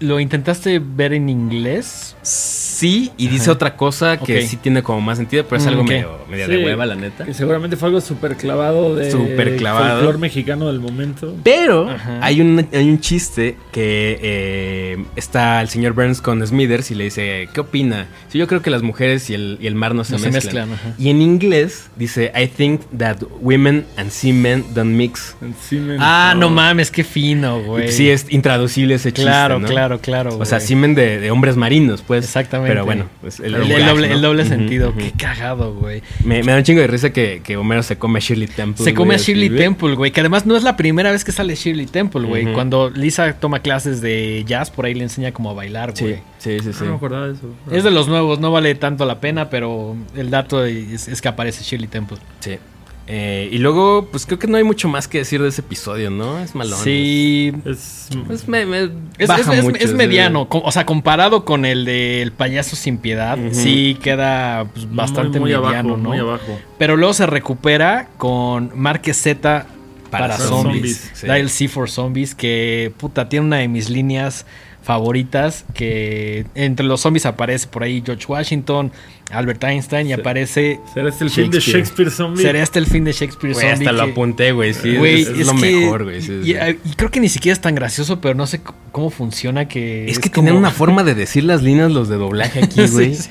¿Lo 0.00 0.20
intentaste 0.20 0.80
ver 0.84 1.12
en 1.12 1.28
inglés? 1.28 2.16
sí 2.22 3.10
y 3.16 3.26
dice 3.28 3.50
otra 3.50 3.76
cosa 3.76 4.16
que 4.16 4.46
sí 4.46 4.56
tiene 4.56 4.82
como 4.82 5.00
más 5.00 5.18
sentido, 5.18 5.44
pero 5.44 5.56
es 5.58 5.64
Mm, 5.64 5.68
algo 5.68 5.82
ok. 5.82 5.88
medio, 5.88 6.18
medio 6.30 6.46
Sí. 6.46 6.52
de 6.52 6.64
hueva, 6.64 6.86
la 6.86 6.94
neta. 6.94 7.24
Que 7.24 7.34
seguramente 7.34 7.76
fue 7.76 7.88
algo 7.88 8.00
súper 8.00 8.36
clavado 8.36 8.94
de 8.96 9.10
Súper 9.10 9.56
clavado. 9.56 9.96
folclor 10.00 10.18
mexicano 10.18 10.66
del 10.68 10.80
momento. 10.80 11.36
Pero 11.42 11.88
Ajá. 11.90 12.18
hay 12.20 12.40
un, 12.40 12.66
hay 12.72 12.88
un 12.88 13.00
chiste 13.00 13.56
que 13.72 14.18
eh, 14.22 15.04
está 15.16 15.60
el 15.62 15.68
señor 15.68 15.92
Burns 15.94 16.20
con 16.20 16.44
Smithers 16.46 16.90
y 16.90 16.94
le 16.94 17.04
dice, 17.04 17.48
¿qué 17.52 17.60
opina? 17.60 18.06
Sí, 18.28 18.38
yo 18.38 18.46
creo 18.46 18.62
que 18.62 18.70
las 18.70 18.82
mujeres 18.82 19.28
y 19.30 19.34
el, 19.34 19.58
y 19.60 19.66
el 19.66 19.74
mar 19.74 19.94
no 19.94 20.04
se 20.04 20.12
No 20.12 20.18
se 20.18 20.30
mezclan. 20.30 20.68
y 20.98 21.08
en 21.10 21.20
inglés 21.22 21.90
dice, 21.96 22.32
I 22.40 22.46
think 22.46 22.82
that 22.98 23.18
women 23.40 23.84
and 23.96 24.10
seamen 24.10 24.64
don't 24.74 24.90
mix. 24.92 25.36
Ah, 25.98 26.34
no 26.36 26.50
mames, 26.50 26.90
qué 26.90 27.04
fino, 27.04 27.62
güey. 27.62 27.90
Sí, 27.92 28.08
es 28.10 28.26
intraducible 28.30 28.94
ese 28.94 29.12
chiste, 29.12 29.22
Claro, 29.30 29.58
¿no? 29.62 29.68
claro, 29.68 29.98
claro. 30.00 30.36
O 30.38 30.44
sea, 30.44 30.58
güey. 30.58 30.68
semen 30.68 30.94
de, 30.94 31.18
de 31.20 31.30
hombres 31.30 31.56
marinos, 31.56 32.02
pues. 32.02 32.24
Exactamente. 32.24 32.72
Pero 32.72 32.84
bueno, 32.84 33.06
pues, 33.20 33.40
El, 33.40 33.54
el, 33.54 33.62
el 33.70 33.78
gag, 33.78 33.88
doble, 33.88 34.08
¿no? 34.08 34.14
el 34.14 34.22
doble 34.22 34.42
Ujú, 34.42 34.50
sentido. 34.50 34.94
Qué 34.96 35.12
cagado, 35.12 35.74
güey. 35.74 36.02
Me, 36.24 36.42
me 36.42 36.52
da 36.52 36.58
un 36.58 36.64
chingo 36.64 36.80
de 36.80 36.86
risa 36.86 37.10
que, 37.12 37.40
que 37.44 37.56
Homero 37.56 37.82
se 37.82 37.96
come 37.98 38.18
a 38.18 38.20
Shirley 38.20 38.48
Temple. 38.48 38.84
Se 38.84 38.94
come 38.94 39.14
a 39.14 39.18
Shirley 39.18 39.48
así. 39.48 39.56
Temple, 39.56 39.94
güey. 39.94 40.10
Que 40.12 40.20
además 40.20 40.46
no 40.46 40.56
es 40.56 40.62
la 40.62 40.76
primera 40.76 41.10
vez 41.10 41.24
que 41.24 41.32
sale 41.32 41.54
Shirley 41.54 41.86
Temple, 41.86 42.22
güey. 42.22 42.52
Cuando 42.52 42.90
Lisa 42.90 43.32
toma 43.34 43.60
clases 43.60 44.00
de 44.00 44.44
jazz, 44.46 44.70
por 44.70 44.84
ahí 44.86 44.94
le 44.94 45.02
enseña 45.04 45.32
cómo 45.32 45.50
a 45.50 45.54
bailar, 45.54 45.92
Sí, 45.94 46.04
güey. 46.04 46.16
sí, 46.38 46.58
sí. 46.60 46.72
sí. 46.72 46.84
No 46.84 46.90
me 46.90 46.96
acordaba 46.96 47.28
de 47.28 47.34
eso. 47.34 47.46
Es 47.70 47.84
de 47.84 47.90
los 47.90 48.08
nuevos, 48.08 48.40
no 48.40 48.50
vale 48.52 48.74
tanto 48.74 49.04
la 49.04 49.20
pena, 49.20 49.48
pero 49.50 49.96
el 50.16 50.30
dato 50.30 50.64
es, 50.64 51.08
es 51.08 51.20
que 51.22 51.28
aparece 51.28 51.62
Shirley 51.64 51.88
Temple. 51.88 52.18
Sí. 52.40 52.58
Eh, 53.08 53.48
y 53.50 53.58
luego, 53.58 54.08
pues 54.10 54.26
creo 54.26 54.38
que 54.38 54.46
no 54.46 54.56
hay 54.56 54.62
mucho 54.64 54.88
más 54.88 55.08
que 55.08 55.18
decir 55.18 55.42
de 55.42 55.48
ese 55.48 55.60
episodio, 55.60 56.08
¿no? 56.10 56.38
Es 56.38 56.54
malón. 56.54 56.78
Sí. 56.78 57.52
Es, 57.64 58.08
Es, 58.30 58.46
me, 58.48 58.64
me 58.64 58.90
Es, 59.18 59.28
baja 59.28 59.54
es- 59.54 59.64
mucho, 59.64 59.96
mediano, 59.96 60.46
o 60.50 60.70
sea, 60.72 60.86
comparado 60.86 61.44
con 61.44 61.64
el 61.64 61.84
del 61.84 62.30
payaso 62.32 62.76
sin 62.76 62.98
piedad, 62.98 63.36
sí 63.50 63.98
queda 64.02 64.66
pues, 64.72 64.86
bastante 64.94 65.40
muy, 65.40 65.50
muy 65.52 65.60
mediano, 65.60 65.88
abajo, 65.90 65.96
¿no? 65.96 66.08
muy 66.10 66.18
abajo. 66.18 66.58
Pero 66.78 66.96
luego 66.96 67.12
se 67.12 67.26
recupera 67.26 68.08
con 68.18 68.70
Marque 68.74 69.12
Z 69.14 69.66
para, 70.10 70.28
Para 70.28 70.36
zombies. 70.38 70.74
zombies, 70.98 71.10
sí. 71.14 71.26
Dial 71.26 71.50
C 71.50 71.68
for 71.68 71.90
Zombies, 71.90 72.34
que 72.36 72.92
puta, 72.98 73.28
tiene 73.28 73.46
una 73.46 73.56
de 73.56 73.68
mis 73.68 73.90
líneas 73.90 74.46
favoritas, 74.82 75.64
que 75.74 76.44
entre 76.54 76.84
los 76.84 77.00
zombies 77.00 77.24
aparece 77.26 77.66
por 77.68 77.82
ahí 77.82 78.02
George 78.04 78.26
Washington, 78.28 78.92
Albert 79.32 79.64
Einstein, 79.64 80.06
y 80.06 80.14
Sí. 80.14 80.20
aparece... 80.20 80.80
¿Será 80.94 81.08
este 81.08 81.24
el 81.24 81.30
fin 81.30 81.50
de 81.50 81.60
Shakespeare. 81.60 82.10
Zombie? 82.10 82.42
¿Será 82.42 82.62
este 82.62 82.78
el 82.78 82.86
fin 82.86 83.04
de 83.04 83.12
Shakespeare 83.12 83.54
Zombie? 83.54 83.70
hasta 83.72 83.92
lo 83.92 84.02
apunté, 84.02 84.52
güey. 84.52 84.74
Sí, 84.74 84.96
es, 84.96 85.28
es 85.28 85.46
lo 85.46 85.54
que- 85.54 85.76
mejor, 85.80 86.04
güey. 86.04 86.20
sí, 86.22 86.40
y, 86.42 86.52
sí. 86.52 86.56
y 86.84 86.90
creo 86.94 87.10
que 87.10 87.20
ni 87.20 87.28
siquiera 87.28 87.52
es 87.54 87.60
tan 87.60 87.74
gracioso, 87.74 88.20
pero 88.20 88.34
no 88.34 88.46
sé 88.46 88.60
cómo 88.92 89.10
funciona 89.10 89.66
que... 89.68 90.06
Es 90.10 90.18
que 90.18 90.30
como- 90.30 90.46
tienen 90.46 90.58
una 90.58 90.70
forma 90.70 91.02
de 91.04 91.14
decir 91.14 91.44
las 91.44 91.62
líneas 91.62 91.90
los 91.92 92.08
de 92.08 92.16
doblaje 92.16 92.60
aquí, 92.64 92.80
Sí, 92.86 92.92
güey. 92.92 93.14
sí, 93.14 93.30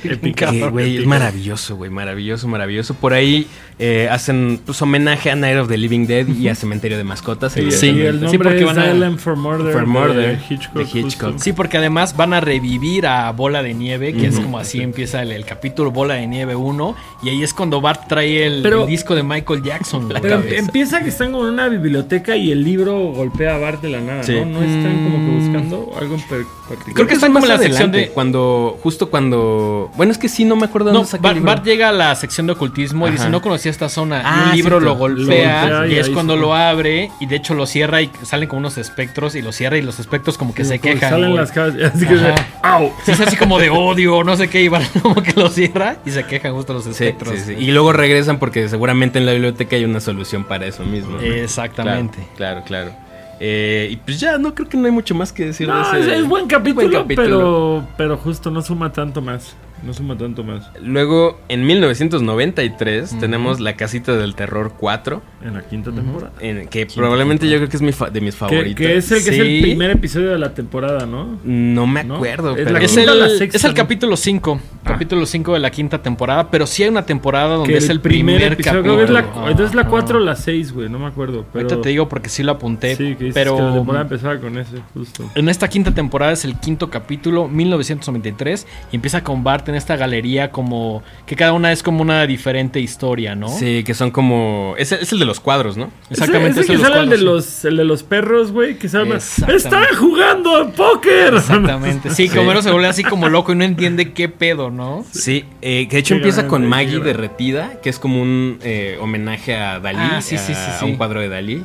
güey, 0.71 0.97
es 0.97 1.05
maravilloso, 1.05 1.75
güey. 1.75 1.89
Maravilloso, 1.91 2.47
maravilloso. 2.47 2.93
Por 2.95 3.13
ahí 3.13 3.47
eh, 3.79 4.07
hacen 4.11 4.59
pues, 4.65 4.81
homenaje 4.81 5.29
a 5.31 5.35
Night 5.35 5.57
of 5.57 5.67
the 5.67 5.77
Living 5.77 6.05
Dead 6.07 6.27
y 6.27 6.47
a 6.47 6.55
Cementerio 6.55 6.97
de 6.97 7.03
Mascotas. 7.03 7.53
Sí, 7.53 7.71
Sí. 7.71 7.89
el 7.89 8.15
Sí, 8.19 8.23
nombre 8.25 8.37
porque 8.39 8.59
es 8.59 8.65
van 8.65 8.79
a- 8.79 8.93
Island 8.93 9.17
for 9.19 9.35
Murder, 9.35 9.73
For 9.73 9.85
Murder, 9.85 10.37
de 10.39 10.53
Hitchcock. 10.55 10.75
de 10.75 10.99
Hitchcock. 10.99 11.37
Sí, 11.39 11.53
porque 11.53 11.77
además 11.77 12.15
van 12.15 12.33
a 12.33 12.41
revivir 12.41 13.05
a 13.07 13.31
Bola 13.31 13.63
de 13.63 13.73
Nieve, 13.73 14.13
que 14.13 14.27
es 14.27 14.39
como 14.39 14.57
así 14.57 14.81
empieza 14.81 15.21
el, 15.21 15.31
el 15.31 15.45
Bola 15.91 16.15
de 16.15 16.27
Nieve 16.27 16.55
1, 16.55 16.95
y 17.23 17.29
ahí 17.29 17.43
es 17.43 17.53
cuando 17.53 17.81
Bart 17.81 18.07
trae 18.07 18.45
el, 18.45 18.61
Pero- 18.63 18.81
el 18.83 18.87
disco 18.87 19.15
de 19.15 19.23
Michael 19.23 19.61
Jackson. 19.63 20.07
Pero 20.07 20.21
cabeza. 20.41 20.55
empieza 20.55 21.01
que 21.01 21.09
están 21.09 21.31
como 21.31 21.47
en 21.47 21.53
una 21.53 21.67
biblioteca 21.67 22.35
y 22.35 22.51
el 22.51 22.63
libro 22.63 22.97
golpea 23.11 23.55
a 23.55 23.57
Bart 23.59 23.81
de 23.81 23.89
la 23.89 24.01
nada, 24.01 24.23
Sí. 24.23 24.33
¿no? 24.33 24.45
No 24.45 24.61
están 24.63 25.03
como 25.03 25.17
que 25.17 25.31
Mm. 25.31 25.39
buscando 25.39 25.91
algo 25.99 26.15
en 26.15 26.21
particular. 26.21 26.93
Creo 26.93 27.07
que 27.07 27.13
está 27.13 27.27
están 27.27 27.33
como 27.33 27.45
en 27.45 27.49
la 27.49 27.55
adelante, 27.55 27.77
sección 27.77 27.91
de- 27.91 28.09
Cuando, 28.09 28.77
justo 28.81 29.09
cuando... 29.09 29.91
Bueno, 29.95 30.11
es 30.11 30.17
que 30.17 30.29
sí, 30.29 30.45
no 30.45 30.55
me 30.55 30.65
acuerdo 30.65 30.89
No, 30.91 30.99
dónde 30.99 31.09
saca 31.11 31.21
Bart, 31.23 31.35
libro. 31.37 31.63
Llega 31.63 31.89
a 31.89 31.91
la 31.91 32.15
sección 32.15 32.47
de 32.47 32.53
ocultismo 32.53 33.07
y 33.07 33.11
dice, 33.11 33.29
no 33.29 33.41
conocía 33.41 33.71
esta 33.71 33.89
zona. 33.89 34.21
Ah, 34.23 34.43
y 34.45 34.49
un 34.51 34.55
libro 34.57 34.79
cierto. 34.79 34.79
lo 34.79 34.91
Lo 34.91 34.95
golpea, 35.25 35.87
y 35.87 35.93
y 35.93 35.95
es 35.97 36.09
cuando 36.09 36.33
se- 36.35 36.39
lo 36.41 36.53
abre 36.55 37.11
y 37.19 37.25
de 37.25 37.35
hecho 37.35 37.53
lo 37.53 37.65
cierra 37.65 38.01
y 38.01 38.09
salen 38.23 38.47
como 38.49 38.59
unos 38.59 38.77
espectros 38.77 39.35
y 39.35 39.41
lo 39.41 39.51
cierra 39.51 39.77
y 39.77 39.81
los 39.81 39.99
espectros 39.99 40.37
como 40.37 40.53
que 40.53 40.63
se 40.65 40.79
Como 40.79 40.93
quejan. 40.93 41.09
Salen 41.11 41.35
las 41.35 41.51
cabezas. 41.51 41.91
Así 41.95 42.05
que 42.05 42.13
Ajá. 42.15 42.35
¡Au! 42.63 42.91
Sí, 43.05 43.11
es 43.11 43.19
así 43.19 43.35
como 43.35 43.59
de 43.59 43.69
odio, 43.69 44.23
no 44.23 44.35
sé 44.37 44.47
qué, 44.49 44.61
y 44.63 44.67
Bart 44.67 44.85
como 45.01 45.15
que 45.21 45.33
lo 45.33 45.49
cierra 45.49 45.70
y 46.05 46.11
se 46.11 46.25
quejan 46.25 46.53
justo 46.53 46.73
los 46.73 46.85
espectros. 46.85 47.33
sí, 47.39 47.39
sí. 47.39 47.53
Y 47.57 47.71
luego 47.71 47.93
regresan 47.93 48.39
porque 48.39 48.67
seguramente 48.69 49.19
en 49.19 49.25
la 49.25 49.33
biblioteca 49.33 49.75
hay 49.75 49.85
una 49.85 49.99
solución 49.99 50.43
para 50.43 50.65
eso 50.65 50.83
mismo. 50.83 51.17
¿no? 51.17 51.21
Exactamente. 51.21 52.17
Claro, 52.35 52.63
claro. 52.65 52.91
claro. 52.91 53.11
Eh, 53.43 53.89
y 53.91 53.95
pues 53.95 54.19
ya, 54.19 54.37
no 54.37 54.53
creo 54.53 54.69
que 54.69 54.77
no 54.77 54.85
hay 54.85 54.91
mucho 54.91 55.15
más 55.15 55.33
que 55.33 55.45
decir 55.47 55.67
No, 55.67 55.75
de 55.91 55.99
es, 55.99 56.05
ese. 56.05 56.15
es 56.17 56.27
buen 56.27 56.45
capítulo, 56.45 56.87
buen 56.87 57.01
capítulo. 57.01 57.27
Pero, 57.27 57.87
pero 57.97 58.17
justo 58.17 58.51
no 58.51 58.61
suma 58.61 58.93
tanto 58.93 59.19
más. 59.19 59.55
No 59.83 59.93
suma 59.93 60.15
tanto 60.17 60.43
más. 60.43 60.69
Luego, 60.81 61.39
en 61.49 61.65
1993, 61.65 63.17
tenemos 63.19 63.59
La 63.59 63.75
Casita 63.75 64.15
del 64.15 64.35
Terror 64.35 64.73
4, 64.77 65.21
En 65.43 65.53
la 65.55 65.61
quinta 65.63 65.91
temporada. 65.91 66.31
en, 66.39 66.67
que 66.67 66.85
probablemente 66.85 67.49
yo 67.49 67.57
creo 67.57 67.67
que 67.69 67.77
es 67.77 67.81
mi 67.81 67.91
fa- 67.91 68.09
de 68.11 68.21
mis 68.21 68.35
favoritos. 68.35 68.75
que 68.75 68.97
es 68.97 69.11
el 69.11 69.23
que 69.23 69.29
es 69.31 69.39
el 69.39 69.61
primer 69.61 69.91
episodio 69.91 70.29
de 70.31 70.37
la 70.39 70.53
temporada, 70.53 71.05
¿no? 71.05 71.39
No 71.43 71.87
me 71.87 72.03
¿No? 72.03 72.15
acuerdo, 72.17 72.51
Es 72.55 72.57
pero... 72.65 72.71
la 72.73 72.79
Es 72.85 72.95
la 72.95 73.25
el, 73.25 73.37
sexta, 73.37 73.57
es 73.57 73.63
el 73.63 73.71
¿no? 73.71 73.75
capítulo 73.77 74.15
5. 74.17 74.59
Ah. 74.83 74.89
Capítulo 74.91 75.25
5 75.25 75.53
de 75.53 75.59
la 75.59 75.71
quinta 75.71 76.01
temporada. 76.01 76.49
Pero 76.51 76.67
sí 76.67 76.83
hay 76.83 76.89
una 76.89 77.05
temporada 77.05 77.55
donde 77.55 77.73
Que 77.73 77.77
es 77.79 77.89
el 77.89 78.01
primer, 78.01 78.35
episodio. 78.53 78.63
capítulo. 78.63 78.83
Creo 78.83 78.97
que 78.97 79.03
es 79.05 79.09
la, 79.09 79.19
Ajá. 79.19 79.49
entonces 79.51 79.75
la 79.75 79.87
4 79.87 80.17
o 80.17 80.21
la 80.21 80.35
6, 80.35 80.73
güey. 80.73 80.89
No 80.89 80.99
me 80.99 81.07
acuerdo. 81.07 81.45
Pero, 81.51 81.65
Ahorita 81.65 81.81
te 81.81 81.89
digo 81.89 82.07
porque 82.09 82.29
sí 82.29 82.43
lo 82.43 82.51
apunté. 82.51 82.95
Sí, 82.95 83.15
que 83.15 83.31
pero 83.33 83.55
que 83.55 83.61
la 83.63 83.73
temporada 83.73 84.03
empezaba 84.03 84.37
con 84.39 84.57
ese, 84.57 84.77
justo. 84.93 85.29
en 85.35 85.49
esta 85.49 85.67
quinta 85.67 85.91
temporada 85.91 86.31
es 86.33 86.45
el 86.45 86.55
quinto 86.59 86.89
capítulo, 86.89 87.47
1993. 87.47 88.67
Y 88.91 88.95
empieza 88.95 89.23
con 89.23 89.43
Bart 89.43 89.69
en 89.71 89.75
esta 89.75 89.95
galería 89.95 90.51
como... 90.51 91.01
Que 91.25 91.35
cada 91.35 91.53
una 91.53 91.71
es 91.71 91.81
como 91.83 92.01
una 92.03 92.27
diferente 92.27 92.79
historia, 92.79 93.33
¿no? 93.35 93.47
Sí, 93.49 93.83
que 93.83 93.93
son 93.95 94.11
como... 94.11 94.75
Es, 94.77 94.91
el- 94.91 94.99
es 94.99 95.11
el 95.11 95.19
de 95.19 95.25
los 95.25 95.39
cuadros, 95.39 95.77
¿no? 95.77 95.89
Exactamente. 96.11 96.61
Ese, 96.61 96.73
ese 96.73 96.73
es 96.73 96.79
que 96.79 96.83
los 96.83 96.93
sale 96.93 97.03
el 97.03 97.09
de, 97.09 97.15
cuadros, 97.17 97.35
los, 97.45 97.65
el 97.65 97.77
de 97.77 97.83
los 97.85 98.03
perros, 98.03 98.51
güey. 98.51 98.75
Que 98.77 98.87
se 98.89 98.97
llama. 98.99 99.15
¡Están 99.15 99.85
jugando 99.97 100.55
a 100.55 100.69
póker! 100.71 101.33
Exactamente. 101.35 102.09
Sí, 102.11 102.29
que 102.29 102.39
Homero 102.39 102.61
se 102.61 102.69
vuelve 102.71 102.87
así 102.87 103.03
como 103.03 103.29
loco 103.29 103.53
y 103.53 103.55
no 103.55 103.63
entiende 103.63 104.11
qué 104.13 104.27
pedo, 104.29 104.69
¿no? 104.69 105.05
Sí, 105.11 105.45
eh, 105.61 105.87
que 105.87 105.95
de 105.95 105.99
hecho 105.99 106.13
Qué 106.15 106.17
empieza 106.19 106.47
con 106.47 106.67
Maggie 106.67 106.99
derretida, 106.99 107.79
que 107.81 107.89
es 107.89 107.97
como 107.99 108.21
un 108.21 108.59
eh, 108.63 108.97
homenaje 109.01 109.55
a 109.55 109.79
Dalí, 109.79 109.97
Ah, 110.01 110.21
sí, 110.21 110.37
sí, 110.37 110.51
a, 110.51 110.55
sí, 110.55 110.71
a 110.71 110.79
sí. 110.79 110.85
un 110.85 110.97
cuadro 110.97 111.21
de 111.21 111.29
Dalí. 111.29 111.63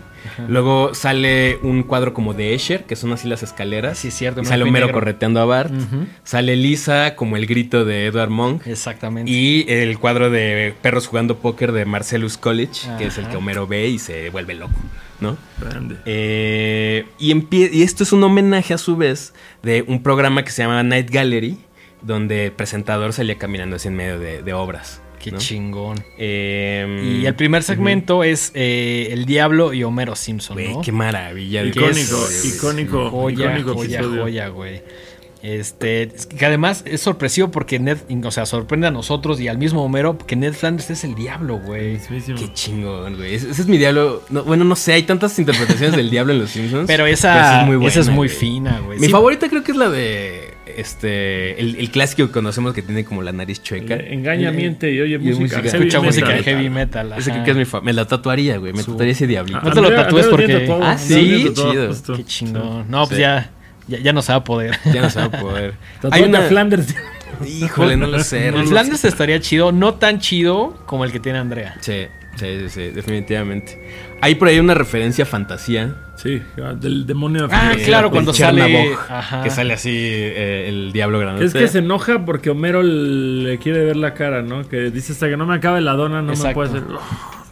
Luego 0.49 0.95
sale 0.95 1.59
un 1.63 1.83
cuadro 1.83 2.15
como 2.15 2.35
de 2.35 2.55
Escher, 2.55 2.85
que 2.85 2.97
son 2.97 3.13
así 3.13 3.29
las 3.29 3.43
escaleras. 3.43 3.99
Sí, 3.99 4.09
es 4.09 4.15
cierto, 4.15 4.43
Y 4.43 4.45
sale 4.45 4.65
Homero 4.65 4.87
negro. 4.87 5.01
correteando 5.01 5.41
a 5.41 5.45
Bart. 5.45 5.73
Sale 6.25 6.57
Lisa 6.57 7.15
como 7.17 7.37
el 7.37 7.47
grito 7.47 7.85
de 7.85 8.07
Edward 8.07 8.31
Monk. 8.31 8.67
Exactamente. 8.67 9.31
Y 9.31 9.65
el 9.69 9.99
cuadro 9.99 10.31
de 10.31 10.75
perros 10.83 11.07
jugando 11.07 11.39
póker 11.39 11.73
de 11.73 11.85
Marcellus 11.85 12.37
College, 12.39 12.89
que 12.99 13.07
es 13.07 13.19
el 13.19 13.29
que 13.29 13.37
Homero 13.37 13.67
ve 13.67 13.89
y 13.89 13.99
se 13.99 14.31
vuelve 14.31 14.55
loco, 14.55 14.75
¿no? 15.21 15.37
Grande. 15.61 15.97
Eh, 16.05 17.07
y, 17.19 17.83
esto 17.83 18.03
es 18.03 18.13
un 18.13 18.23
homenaje 18.23 18.75
a 18.75 18.79
su 18.79 18.97
vez 18.97 19.33
de 19.63 19.85
un 19.87 20.03
programa 20.03 20.45
que 20.45 20.51
se 20.51 20.63
llama 20.63 20.83
Night 20.83 21.11
Gallery, 21.11 21.59
donde 22.03 22.47
el 22.47 22.53
presentador 22.53 23.13
salía 23.13 23.39
caminando 23.39 23.77
así 23.77 23.89
en 23.89 23.97
medio 23.97 24.19
de, 24.19 24.43
de 24.43 24.53
obras. 24.53 25.01
Qué 25.19 25.33
¿no? 25.33 25.39
chingón. 25.39 26.05
Eh, 26.19 27.19
Y 27.23 27.27
el 27.27 27.35
primer 27.35 27.63
segmento 27.63 28.23
es 28.25 28.53
eh, 28.55 29.09
El 29.11 29.27
Diablo 29.27 29.73
y 29.73 29.83
Homero 29.85 30.15
Simpson, 30.15 30.57
¿no? 30.63 30.81
qué 30.83 30.93
maravilla. 30.93 31.65
Icónico, 31.65 32.27
icónico. 32.45 33.11
Joya, 33.11 33.47
icónico 33.59 33.75
joya, 33.75 33.99
episodio. 33.99 34.23
joya, 34.23 34.49
güey. 34.49 34.83
Este, 35.43 36.03
es 36.03 36.27
que 36.27 36.45
además 36.45 36.83
es 36.87 37.01
sorpresivo 37.03 37.51
porque 37.51 37.79
Ned, 37.79 37.99
o 38.25 38.31
sea, 38.31 38.47
sorprende 38.47 38.87
a 38.89 38.91
nosotros 38.91 39.41
y 39.41 39.49
al 39.49 39.59
mismo 39.59 39.83
Homero 39.85 40.19
que 40.19 40.35
Ned 40.35 40.55
Flanders 40.55 40.91
es 40.91 41.05
el 41.05 41.15
diablo, 41.15 41.59
güey. 41.59 41.99
Qué 41.99 42.53
chingón, 42.53 43.17
güey. 43.17 43.35
Ese, 43.35 43.51
ese 43.51 43.63
es 43.63 43.69
mi 43.69 43.79
diablo. 43.79 44.23
No, 44.31 44.43
bueno, 44.45 44.65
no 44.65 44.75
sé, 44.77 44.95
hay 44.95 45.03
tantas 45.05 45.39
interpretaciones 45.39 45.95
del 45.97 46.11
diablo 46.11 46.33
en 46.33 46.41
los 46.41 46.51
Simpsons. 46.51 46.87
Pero 46.87 47.07
esa, 47.07 47.53
sí 47.53 47.61
es 47.61 47.67
muy 47.67 47.77
buena, 47.77 47.89
esa 47.91 48.01
es 48.01 48.09
muy 48.09 48.27
güey. 48.29 48.39
fina, 48.39 48.81
güey. 48.85 48.99
Mi 48.99 49.07
Sí, 49.07 49.13
favorita 49.13 49.49
creo 49.49 49.63
que 49.63 49.73
es 49.73 49.79
la 49.79 49.89
de 49.91 50.55
este 50.77 51.61
el, 51.61 51.77
el 51.77 51.91
clásico 51.91 52.27
que 52.27 52.33
conocemos 52.33 52.75
que 52.75 52.83
tiene 52.83 53.05
como 53.05 53.23
la 53.23 53.33
nariz 53.33 53.63
chueca. 53.63 53.95
Engaña, 53.95 54.51
miente 54.51 54.91
y 54.93 55.01
oye 55.01 55.15
Y 55.15 55.19
música. 55.19 55.41
música. 55.41 55.63
heavy 55.63 55.77
Escucha 55.89 56.01
música 56.01 56.29
de 56.31 56.43
heavy 56.43 56.71
metal. 56.71 57.15
Ese 57.17 57.31
creo 57.31 57.45
que 57.45 57.51
es 57.53 57.57
mi 57.57 57.65
fa- 57.65 57.81
Me 57.81 57.93
la 57.93 58.05
tatuaría, 58.07 58.57
güey. 58.59 58.73
Me 58.73 58.83
Su- 58.83 58.93
tatuaría 58.93 59.13
ese 59.13 59.27
diablito. 59.27 59.61
No 59.61 59.71
te 59.73 59.81
lo 59.81 59.93
tatúes 59.95 60.27
porque- 60.27 60.49
tatuado, 60.49 60.83
Ah, 60.85 60.99
sí, 60.99 61.51
chido. 61.55 61.95
Qué 62.17 62.25
chingón. 62.25 62.87
No, 62.91 63.05
pues 63.07 63.17
Sí. 63.17 63.21
ya, 63.23 63.51
ya, 63.89 63.99
ya 63.99 64.13
no 64.13 64.23
se 64.23 64.33
va 64.33 64.39
a 64.39 64.45
poder. 64.45 64.77
Ya 64.93 65.03
no 65.03 65.11
se 65.11 65.19
va 65.21 65.27
a 65.27 65.31
poder. 65.31 65.75
Hay 66.11 66.23
una. 66.23 66.43
Flanders. 66.43 66.95
Híjole, 67.47 67.97
no 67.97 68.07
lo 68.07 68.19
sé. 68.21 68.51
no 68.51 68.61
El 68.61 68.67
Flanders 68.69 69.01
sé. 69.01 69.09
estaría 69.09 69.41
chido, 69.41 69.73
no 69.73 69.95
tan 69.95 70.21
chido 70.21 70.77
como 70.87 71.05
el 71.05 71.13
que 71.13 71.21
tiene 71.21 71.39
Andrea. 71.39 71.77
Sí, 71.81 72.07
sí, 72.37 72.47
sí, 72.61 72.69
sí, 72.71 72.81
definitivamente. 72.91 73.79
Hay 74.23 74.37
por 74.37 74.49
ahí 74.49 74.59
una 74.59 74.73
referencia 74.75 75.25
a 75.25 75.27
fantasía. 75.27 75.95
Sí, 76.17 76.41
del 76.81 77.07
demonio 77.07 77.47
de 77.47 77.55
Ah, 77.55 77.75
claro, 77.85 78.11
cuando 78.11 78.33
sale- 78.33 78.95
ajá. 79.11 79.43
Que 79.43 79.51
sale 79.51 79.75
así 79.75 79.91
eh, 79.95 80.65
el 80.69 80.93
diablo 80.93 81.19
grande. 81.19 81.45
Es 81.45 81.53
que 81.53 81.69
se 81.69 81.81
enoja 81.81 82.25
porque 82.25 82.49
Homero 82.49 82.83
le 82.83 83.59
quiere 83.59 83.85
ver 83.85 83.97
la 83.97 84.15
cara, 84.15 84.41
¿no? 84.41 84.67
Que 84.67 84.91
dice 84.91 85.13
hasta 85.13 85.29
que 85.29 85.37
no 85.37 85.45
me 85.45 85.57
acabe 85.57 85.83
la 85.83 85.93
dona 85.93 86.23
no 86.23 86.33
Exacto. 86.33 86.49
me 86.61 86.69
puede 86.69 86.69
hacer. 86.71 86.83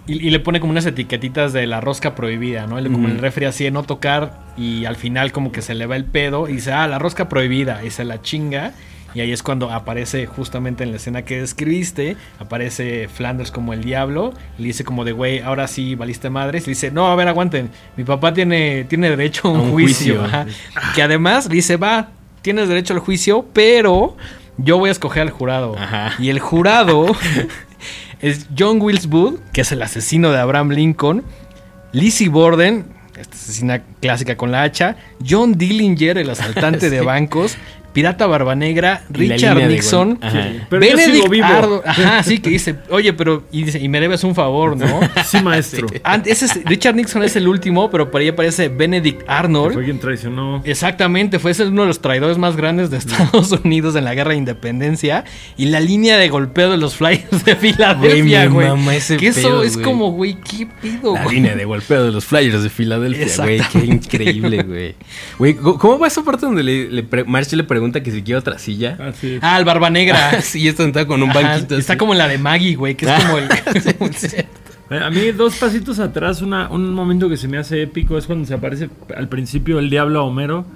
Y, 0.06 0.26
y 0.26 0.30
le 0.30 0.38
pone 0.40 0.60
como 0.60 0.70
unas 0.72 0.84
etiquetitas 0.86 1.52
de 1.52 1.66
la 1.66 1.80
rosca 1.80 2.14
prohibida, 2.14 2.66
¿no? 2.66 2.76
Como 2.82 2.98
Ujú. 2.98 3.06
el 3.06 3.18
refri 3.18 3.46
así 3.46 3.64
de 3.64 3.70
no 3.70 3.84
tocar 3.84 4.38
y 4.56 4.84
al 4.84 4.96
final 4.96 5.32
como 5.32 5.50
que 5.50 5.62
se 5.62 5.74
le 5.74 5.86
va 5.86 5.96
el 5.96 6.04
pedo 6.04 6.48
y 6.48 6.54
dice, 6.54 6.72
ah, 6.72 6.86
la 6.86 6.98
rosca 6.98 7.28
prohibida 7.28 7.82
y 7.84 7.90
se 7.90 8.04
la 8.04 8.20
chinga 8.20 8.72
Y 9.14 9.20
ahí 9.20 9.30
es 9.32 9.42
cuando 9.44 9.70
aparece 9.70 10.26
justamente 10.26 10.82
en 10.82 10.90
la 10.90 10.96
escena 10.96 11.22
que 11.22 11.40
describiste, 11.40 12.16
aparece 12.40 13.08
Flanders 13.08 13.52
como 13.52 13.72
el 13.72 13.84
diablo, 13.84 14.34
y 14.58 14.62
le 14.62 14.66
dice 14.68 14.82
como 14.84 15.04
de, 15.04 15.12
güey, 15.12 15.38
ahora 15.40 15.68
sí 15.68 15.94
valiste 15.94 16.30
madres. 16.30 16.64
Y 16.64 16.66
le 16.66 16.70
dice, 16.72 16.90
no, 16.90 17.06
a 17.06 17.14
ver, 17.14 17.28
aguanten, 17.28 17.70
mi 17.96 18.02
papá 18.02 18.34
tiene, 18.34 18.84
tiene 18.88 19.08
derecho 19.10 19.46
a 19.46 19.52
un, 19.52 19.60
un 19.60 19.70
juicio. 19.70 20.18
juicio. 20.20 20.24
ajá. 20.24 20.46
Que 20.96 21.02
además 21.02 21.46
le 21.46 21.54
dice, 21.54 21.76
va, 21.76 22.08
tienes 22.42 22.68
derecho 22.68 22.92
al 22.92 22.98
juicio, 22.98 23.46
pero 23.52 24.16
yo 24.56 24.78
voy 24.78 24.88
a 24.88 24.92
escoger 24.92 25.22
al 25.22 25.30
jurado. 25.30 25.76
Ajá. 25.78 26.12
Y 26.18 26.28
el 26.30 26.40
jurado 26.40 27.06
es 28.24 28.46
John 28.58 28.80
Wilkes 28.80 29.06
Booth, 29.06 29.38
que 29.52 29.60
es 29.60 29.72
el 29.72 29.82
asesino 29.82 30.32
de 30.32 30.38
Abraham 30.38 30.70
Lincoln, 30.70 31.22
Lizzie 31.92 32.30
Borden, 32.30 32.86
esta 33.18 33.36
asesina 33.36 33.82
clásica 34.00 34.34
con 34.38 34.50
la 34.50 34.62
hacha, 34.62 34.96
John 35.28 35.58
Dillinger, 35.58 36.16
el 36.16 36.30
asaltante 36.30 36.88
de 36.90 37.02
bancos, 37.02 37.58
Pirata 37.94 38.26
Barba 38.26 38.54
Negra, 38.54 39.02
Y 39.14 39.24
la 39.26 39.34
Richard 39.36 39.68
Nixon, 39.68 40.18
yo 40.20 40.98
sigo 40.98 41.28
vivo. 41.28 41.46
Ardo- 41.46 41.82
ajá, 41.86 42.22
sí, 42.24 42.40
que 42.40 42.50
dice, 42.50 42.74
oye, 42.90 43.12
pero, 43.14 43.44
y, 43.52 43.62
dice, 43.62 43.78
y 43.78 43.88
me 43.88 44.00
debes 44.00 44.22
un 44.24 44.34
favor, 44.34 44.76
¿no? 44.76 45.00
Sí, 45.24 45.40
maestro. 45.42 45.86
Ant- 46.02 46.26
ese 46.26 46.46
es- 46.46 46.64
Richard 46.64 46.96
Nixon 46.96 47.22
es 47.22 47.36
el 47.36 47.48
último, 47.48 47.90
pero 47.90 48.10
por 48.10 48.20
ahí 48.20 48.28
aparece 48.28 48.68
Benedict 48.68 49.20
Que 49.22 49.24
Arnold. 49.28 49.74
Fue 49.74 49.84
quien 49.84 49.98
traicionó. 50.00 50.60
Exactamente, 50.64 51.38
fue 51.38 51.52
ese 51.52 51.64
uno 51.66 51.82
de 51.82 51.88
los 51.88 52.00
traidores 52.00 52.36
más 52.36 52.56
grandes 52.56 52.90
de 52.90 52.96
Estados 52.98 53.52
Unidos 53.64 53.94
en 53.96 54.04
la 54.04 54.14
guerra 54.14 54.32
de 54.32 54.38
independencia. 54.38 55.24
Y 55.56 55.66
la 55.66 55.78
línea 55.80 56.18
de 56.18 56.28
golpeo 56.28 56.70
de 56.72 56.76
los 56.76 56.96
Flyers 56.96 57.44
de 57.44 57.54
Filadelfia, 57.56 58.46
Güey, 58.48 58.66
Que 59.18 59.28
eso 59.28 59.40
pedo, 59.48 59.62
es 59.62 59.76
como, 59.78 60.10
güey, 60.10 60.34
¿qué 60.34 60.66
pido? 60.82 61.14
La 61.14 61.26
línea 61.26 61.54
de 61.54 61.64
golpeo 61.64 62.02
de 62.04 62.10
los 62.10 62.24
Flyers 62.24 62.60
de 62.62 62.70
Filadelfia, 62.70 63.42
güey. 63.44 63.60
Qué 63.72 63.78
increíble, 63.86 64.62
güey. 64.64 64.94
Güey, 65.38 65.54
¿cómo- 65.54 65.78
¿cómo 65.78 65.98
va 66.00 66.08
esa 66.08 66.22
parte 66.24 66.44
donde 66.46 66.62
le, 66.64 66.90
le 66.90 67.02
pre- 67.04 67.22
March 67.24 67.52
le 67.52 67.62
pregunta 67.62 67.83
que 67.92 68.10
si 68.10 68.22
quiere 68.22 68.38
otra 68.38 68.58
silla? 68.58 68.96
Ah, 69.00 69.12
sí. 69.18 69.38
Ah, 69.42 69.58
el 69.58 69.64
Barba 69.64 69.90
Negra. 69.90 70.40
sí, 70.42 70.66
está 70.68 70.82
sentado 70.84 71.06
con 71.06 71.22
un 71.22 71.30
Ajá, 71.30 71.40
banquito. 71.42 71.76
está 71.76 71.92
así. 71.94 71.98
como 71.98 72.12
en 72.12 72.18
la 72.18 72.28
de 72.28 72.38
Maggie, 72.38 72.74
güey, 72.76 72.94
que 72.94 73.06
es 73.06 73.24
como 73.24 73.38
el. 73.38 73.48
Eh, 74.90 74.98
A 75.02 75.08
mí, 75.08 75.30
dos 75.32 75.56
pasitos 75.56 75.98
atrás, 75.98 76.42
una- 76.42 76.68
un 76.68 76.92
momento 76.92 77.28
que 77.30 77.38
se 77.38 77.48
me 77.48 77.56
hace 77.56 77.80
épico 77.82 78.18
es 78.18 78.26
cuando 78.26 78.44
se 78.46 78.52
aparece 78.54 78.90
al 79.16 79.28
principio 79.30 79.78
el 79.78 79.88
diablo 79.88 80.20
a 80.20 80.24
Homero 80.24 80.66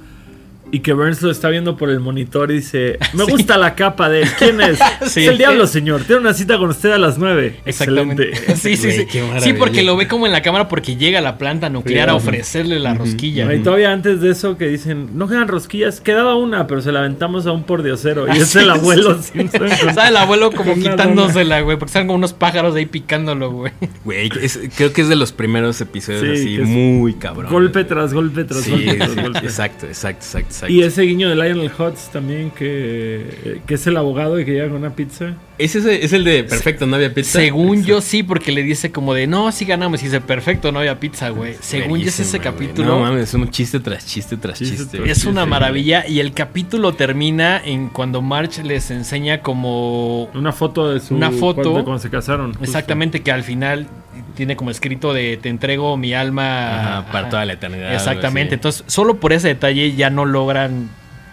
y 0.70 0.80
que 0.80 0.92
Burns 0.92 1.22
lo 1.22 1.30
está 1.30 1.48
viendo 1.48 1.76
por 1.76 1.90
el 1.90 2.00
monitor 2.00 2.50
y 2.50 2.54
dice: 2.56 2.98
Me 3.14 3.24
gusta 3.24 3.56
la 3.56 3.74
capa 3.74 4.08
de 4.08 4.22
él. 4.22 4.28
¿Quién 4.38 4.60
es? 4.60 4.78
Sí. 5.08 5.22
Es 5.22 5.28
el 5.28 5.38
diablo, 5.38 5.66
señor. 5.66 6.02
Tiene 6.04 6.20
una 6.22 6.34
cita 6.34 6.58
con 6.58 6.70
usted 6.70 6.90
a 6.92 6.98
las 6.98 7.18
nueve. 7.18 7.56
Exactamente. 7.64 8.28
Excelente. 8.30 8.56
Sí, 8.56 8.76
sí, 8.76 8.90
sí. 8.92 9.06
Sí, 9.40 9.52
porque 9.54 9.82
lo 9.82 9.96
ve 9.96 10.06
como 10.08 10.26
en 10.26 10.32
la 10.32 10.42
cámara 10.42 10.68
porque 10.68 10.96
llega 10.96 11.18
a 11.20 11.22
la 11.22 11.38
planta 11.38 11.68
nuclear 11.70 12.08
Sí, 12.08 12.12
a 12.12 12.16
ofrecerle 12.16 12.78
la 12.78 12.94
rosquilla. 12.94 13.52
Y 13.54 13.60
todavía 13.60 13.92
antes 13.92 14.20
de 14.20 14.30
eso 14.30 14.56
que 14.58 14.66
dicen, 14.68 15.10
no 15.14 15.28
quedan 15.28 15.48
rosquillas, 15.48 16.00
quedaba 16.00 16.34
una, 16.34 16.66
pero 16.66 16.80
se 16.82 16.92
la 16.92 17.00
aventamos 17.00 17.46
a 17.46 17.52
un 17.52 17.64
pordiosero. 17.64 18.26
Y 18.26 18.30
Ah, 18.30 18.36
es 18.36 18.54
el 18.56 18.70
abuelo 18.70 19.20
sí. 19.22 19.30
Simpson 19.32 19.68
el 20.08 20.16
abuelo 20.16 20.50
como 20.52 20.74
quitándosela, 20.74 21.60
güey, 21.62 21.78
porque 21.78 21.92
salen 21.92 22.08
como 22.08 22.18
unos 22.18 22.32
pájaros 22.32 22.74
ahí 22.76 22.86
picándolo, 22.86 23.50
güey. 23.50 23.72
Güey, 24.04 24.28
creo 24.76 24.92
que 24.92 25.02
es 25.02 25.08
de 25.08 25.16
los 25.16 25.32
primeros 25.32 25.80
episodios 25.80 26.38
Sí, 26.38 26.56
así, 26.60 26.70
muy 26.70 27.14
cabrón. 27.14 27.50
Golpe 27.50 27.84
tras 27.84 28.12
golpe 28.12 28.44
tras 28.44 28.60
Sí, 28.62 28.70
golpe 28.72 28.94
tras 28.96 29.10
sí, 29.10 29.20
golpe. 29.20 29.38
exacto, 29.38 29.86
exacto, 29.86 30.24
exacto, 30.24 30.54
Y 30.66 30.82
ese 30.82 31.02
guiño 31.02 31.28
de 31.28 31.36
Lionel 31.36 31.70
Hutz 31.78 32.08
también, 32.10 32.50
que, 32.50 33.60
que 33.66 33.74
es 33.74 33.86
el 33.86 33.96
abogado 33.96 34.40
y 34.40 34.44
que 34.44 34.52
llega 34.52 34.68
con 34.68 34.78
una 34.78 34.94
pizza. 34.94 35.36
¿Es, 35.58 35.74
ese, 35.74 36.04
es 36.04 36.12
el 36.12 36.24
de 36.24 36.44
perfecto, 36.44 36.86
no 36.86 36.96
había 36.96 37.12
pizza. 37.12 37.38
Según 37.38 37.84
yo 37.84 38.00
sí, 38.00 38.22
porque 38.22 38.52
le 38.52 38.62
dice 38.62 38.92
como 38.92 39.12
de, 39.12 39.26
no, 39.26 39.50
sí 39.50 39.64
ganamos. 39.64 40.00
Y 40.02 40.04
dice, 40.04 40.20
perfecto, 40.20 40.70
no 40.70 40.78
había 40.78 41.00
pizza, 41.00 41.30
güey. 41.30 41.56
Según 41.60 41.98
yo 41.98 42.08
es 42.08 42.20
ese 42.20 42.38
capítulo. 42.38 42.88
No 42.88 43.00
mames, 43.00 43.28
es 43.28 43.34
un 43.34 43.50
chiste 43.50 43.80
tras 43.80 44.06
chiste 44.06 44.36
tras 44.36 44.58
Chiste 44.58 44.76
chiste. 44.76 44.98
tras 44.98 45.10
Es 45.10 45.24
una 45.24 45.46
maravilla 45.46 46.06
y 46.06 46.20
el 46.20 46.32
capítulo 46.32 46.94
termina 46.94 47.60
en 47.64 47.88
cuando 47.88 48.22
March 48.22 48.58
les 48.62 48.90
enseña 48.90 49.42
como 49.42 50.24
Una 50.34 50.52
foto 50.52 50.92
de 50.92 51.00
su. 51.00 51.14
Una 51.14 51.30
foto. 51.30 51.62
Cuando, 51.62 51.84
cuando 51.84 51.98
se 51.98 52.10
casaron. 52.10 52.50
justo. 52.50 52.64
exactamente 52.64 53.22
que 53.22 53.32
al 53.32 53.42
final 53.42 53.88
tiene 54.36 54.56
como 54.56 54.70
escrito 54.70 55.12
de 55.12 55.36
te 55.36 55.48
entrego 55.48 55.96
mi 55.96 56.14
alma 56.14 57.00
Ajá, 57.00 57.12
para 57.12 57.28
toda 57.28 57.44
la 57.44 57.54
eternidad. 57.54 57.92
Exactamente, 57.92 58.54
entonces 58.54 58.84
solo 58.86 59.18
por 59.18 59.32
ese 59.32 59.48
detalle 59.48 59.94
ya 59.96 60.10
no 60.10 60.24
logran 60.24 60.88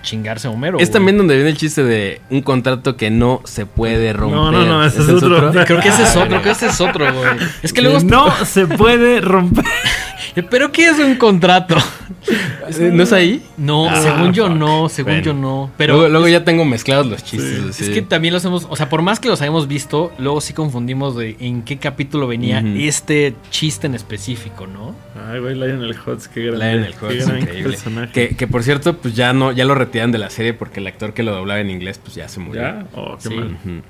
chingarse 0.06 0.48
a 0.48 0.52
Homero. 0.52 0.78
Es 0.80 0.88
güey. 0.88 0.94
también 0.94 1.18
donde 1.18 1.36
viene 1.36 1.50
el 1.50 1.58
chiste 1.58 1.84
de 1.84 2.22
un 2.30 2.42
contrato 2.42 2.96
que 2.96 3.12
no 3.12 3.42
se 3.44 3.66
puede 3.66 4.14
romper. 4.14 4.38
No, 4.38 4.52
no, 4.52 4.66
no, 4.66 4.86
ese 4.86 5.02
es 5.02 5.10
otro. 5.10 5.52
Creo 5.52 5.82
que 5.82 5.90
ese 5.90 6.04
es 6.04 6.16
otro, 6.16 6.28
creo 6.30 6.42
que 6.42 6.52
ese 6.52 6.68
es 6.68 6.80
otro, 6.80 7.14
güey. 7.14 7.30
Es 7.62 7.74
que 7.74 7.82
luego 7.82 8.00
no 8.00 8.32
se 8.46 8.68
puede 8.68 9.20
romper. 9.20 9.66
Pero 10.50 10.72
¿qué 10.72 10.88
es 10.88 11.00
un 11.00 11.16
contrato? 11.16 11.76
¿No 12.92 13.04
es 13.04 13.14
ahí? 13.14 13.44
No, 13.58 13.88
Ah, 13.90 14.02
según 14.02 14.34
yo 14.34 14.50
no, 14.50 14.90
según 14.90 15.12
Bueno. 15.14 15.26
yo 15.26 15.34
no. 15.34 15.72
Pero 15.78 15.96
luego, 15.96 16.10
luego 16.10 16.28
ya 16.28 16.44
tengo 16.44 16.66
mezclados 16.66 17.06
los 17.06 17.24
chistes. 17.24 17.76
Sí. 17.76 17.84
Es 17.86 17.90
que 17.90 18.02
también 18.02 18.34
los 18.34 18.44
hemos, 18.46 18.66
o 18.70 18.76
sea, 18.76 18.90
por 18.90 19.02
más 19.02 19.20
que 19.20 19.28
los 19.28 19.42
hayamos 19.42 19.68
visto, 19.68 20.12
luego 20.18 20.42
sí 20.42 20.54
confundimos 20.54 21.16
de 21.16 21.36
en 21.40 21.62
qué 21.64 21.78
capítulo 21.78 22.28
venía 22.28 22.64
este 22.78 23.36
chiste 23.52 23.88
en 23.88 23.96
específico, 23.96 24.68
¿no? 24.68 24.96
Ay, 25.30 25.40
güey, 25.40 25.56
Lionel 25.56 25.96
Hutz, 26.06 26.28
qué 26.28 26.46
gran, 26.48 26.60
Lionel 26.60 26.94
qué 27.00 27.06
Hutz, 27.06 27.26
gran 27.28 27.40
increíble. 27.42 27.70
personaje. 27.72 28.12
Que, 28.12 28.36
que 28.36 28.48
por 28.48 28.64
cierto, 28.64 28.98
pues 28.98 29.16
ya 29.16 29.34
no, 29.34 29.52
ya 29.52 29.66
lo 29.66 29.76
retiran 29.76 30.12
de 30.12 30.18
la 30.18 30.30
serie 30.30 30.54
porque 30.54 30.80
el 30.80 30.88
actor 30.88 31.14
que 31.14 31.24
lo 31.24 31.32
doblaba 31.34 31.60
en 31.60 31.70
inglés, 31.70 32.00
pues 32.04 32.16
ya 32.16 32.28
se 32.28 32.40
murió. 32.40 32.62
¿Ya? 32.64 32.86
Oh, 32.96 33.18
qué 33.22 33.30
Sí. 33.30 33.36
mal. 33.36 33.48
Ujú. 33.64 33.82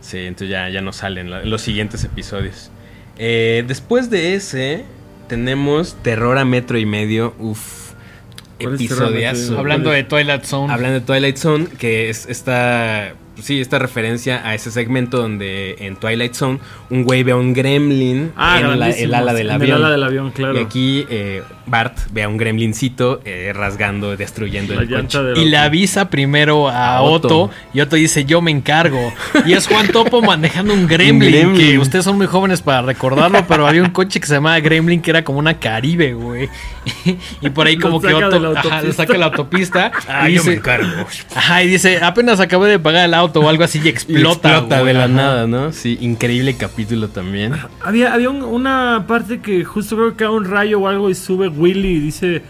Sí, 0.00 0.18
entonces 0.18 0.50
ya, 0.50 0.68
ya 0.68 0.80
no 0.82 0.92
salen 0.92 1.30
los 1.50 1.62
siguientes 1.62 2.04
episodios. 2.04 2.70
Eh, 3.16 3.64
después 3.66 4.10
de 4.10 4.34
ese, 4.34 4.84
tenemos 5.28 5.96
Terror 6.02 6.38
a 6.38 6.44
Metro 6.44 6.78
y 6.78 6.86
Medio. 6.86 7.34
Uf. 7.38 7.92
¿Cuál 8.60 8.74
es 8.74 8.88
Terror 8.88 9.06
a 9.06 9.10
Metro 9.10 9.20
y 9.20 9.24
Episodiazo. 9.24 9.58
Hablando 9.58 9.90
de 9.90 10.04
Twilight 10.04 10.44
Zone. 10.44 10.72
Hablando 10.72 11.00
de 11.00 11.06
Twilight 11.06 11.36
Zone, 11.36 11.66
que 11.78 12.10
es 12.10 12.26
esta. 12.26 13.14
Sí, 13.40 13.60
esta 13.60 13.78
referencia 13.78 14.40
a 14.46 14.54
ese 14.54 14.70
segmento 14.70 15.18
donde 15.18 15.76
en 15.80 15.96
Twilight 15.96 16.34
Zone 16.34 16.60
un 16.90 17.02
güey 17.02 17.22
ve 17.24 17.32
a 17.32 17.36
un 17.36 17.52
gremlin 17.52 18.32
Ah, 18.36 18.60
en 18.60 18.78
la- 18.78 18.90
el 18.90 19.12
ala 19.14 19.34
del 19.34 19.48
En 19.48 19.52
avión. 19.54 19.70
El 19.70 19.76
ala 19.84 19.90
del 19.90 20.02
avión, 20.04 20.30
claro. 20.30 20.58
Y 20.58 20.62
aquí 20.62 21.04
eh, 21.10 21.42
Bart 21.66 21.96
ve 22.12 22.22
a 22.22 22.28
un 22.28 22.36
gremlincito 22.36 23.20
eh, 23.24 23.52
rasgando, 23.54 24.16
destruyendo 24.16 24.74
La 24.74 24.82
el 24.82 24.88
coche. 24.88 25.18
y 25.36 25.46
le 25.46 25.56
avisa 25.56 26.10
primero 26.10 26.68
a, 26.68 26.96
A 26.98 27.02
Otto. 27.02 27.42
Otto. 27.44 27.50
y 27.72 27.80
Otto 27.80 27.96
dice 27.96 28.24
yo 28.24 28.40
me 28.40 28.50
encargo. 28.52 29.12
Y 29.46 29.54
es 29.54 29.66
Juan 29.66 29.88
Topo 29.88 30.22
manejando 30.22 30.72
un 30.72 30.86
gremlin, 30.88 31.30
gremlin. 31.32 31.56
que 31.72 31.78
ustedes 31.78 32.04
son 32.04 32.16
muy 32.16 32.26
jóvenes 32.26 32.62
para 32.62 32.82
recordarlo, 32.82 33.44
pero 33.48 33.66
había 33.66 33.82
un 33.82 33.90
coche 33.90 34.20
que 34.20 34.26
se 34.26 34.34
llamaba 34.34 34.60
Gremlin 34.60 35.02
que 35.02 35.10
era 35.10 35.24
como 35.24 35.38
una 35.40 35.54
Caribe, 35.58 36.12
güey. 36.14 36.48
y 37.40 37.50
por 37.50 37.66
ahí 37.66 37.76
Lo 37.76 37.82
como 37.88 38.00
que 38.00 38.12
Otto 38.14 38.36
ajá, 38.56 38.82
lo 38.82 38.92
saca 38.92 39.16
la 39.18 39.26
autopista 39.26 39.90
Ah, 40.08 40.28
y 40.30 40.34
yo 40.34 40.44
me 40.44 40.54
encargo. 40.54 41.06
Ajá, 41.34 41.62
y 41.64 41.68
dice, 41.68 41.98
apenas 42.02 42.38
acabé 42.40 42.68
de 42.68 42.78
pagar 42.78 43.06
el 43.06 43.14
auto 43.14 43.23
o 43.32 43.48
algo 43.48 43.64
así 43.64 43.80
y 43.82 43.86
Y 43.86 43.88
explota. 43.88 44.50
explota 44.50 44.80
güey. 44.80 44.92
de 44.92 44.98
la 44.98 45.04
Ajá. 45.04 45.12
nada, 45.14 45.46
¿no? 45.46 45.72
Sí, 45.72 45.98
increíble 46.00 46.54
capítulo 46.56 47.08
también. 47.08 47.52
Había, 47.82 48.12
había 48.14 48.30
un- 48.30 48.42
una 48.42 49.04
parte 49.06 49.40
que 49.40 49.64
justo 49.64 49.96
creo 49.96 50.10
que 50.10 50.16
cae 50.16 50.28
un 50.28 50.44
rayo 50.44 50.80
o 50.80 50.88
algo 50.88 51.10
y 51.10 51.14
sube 51.14 51.48
Willy 51.48 51.88
y 51.96 52.00
dice, 52.00 52.42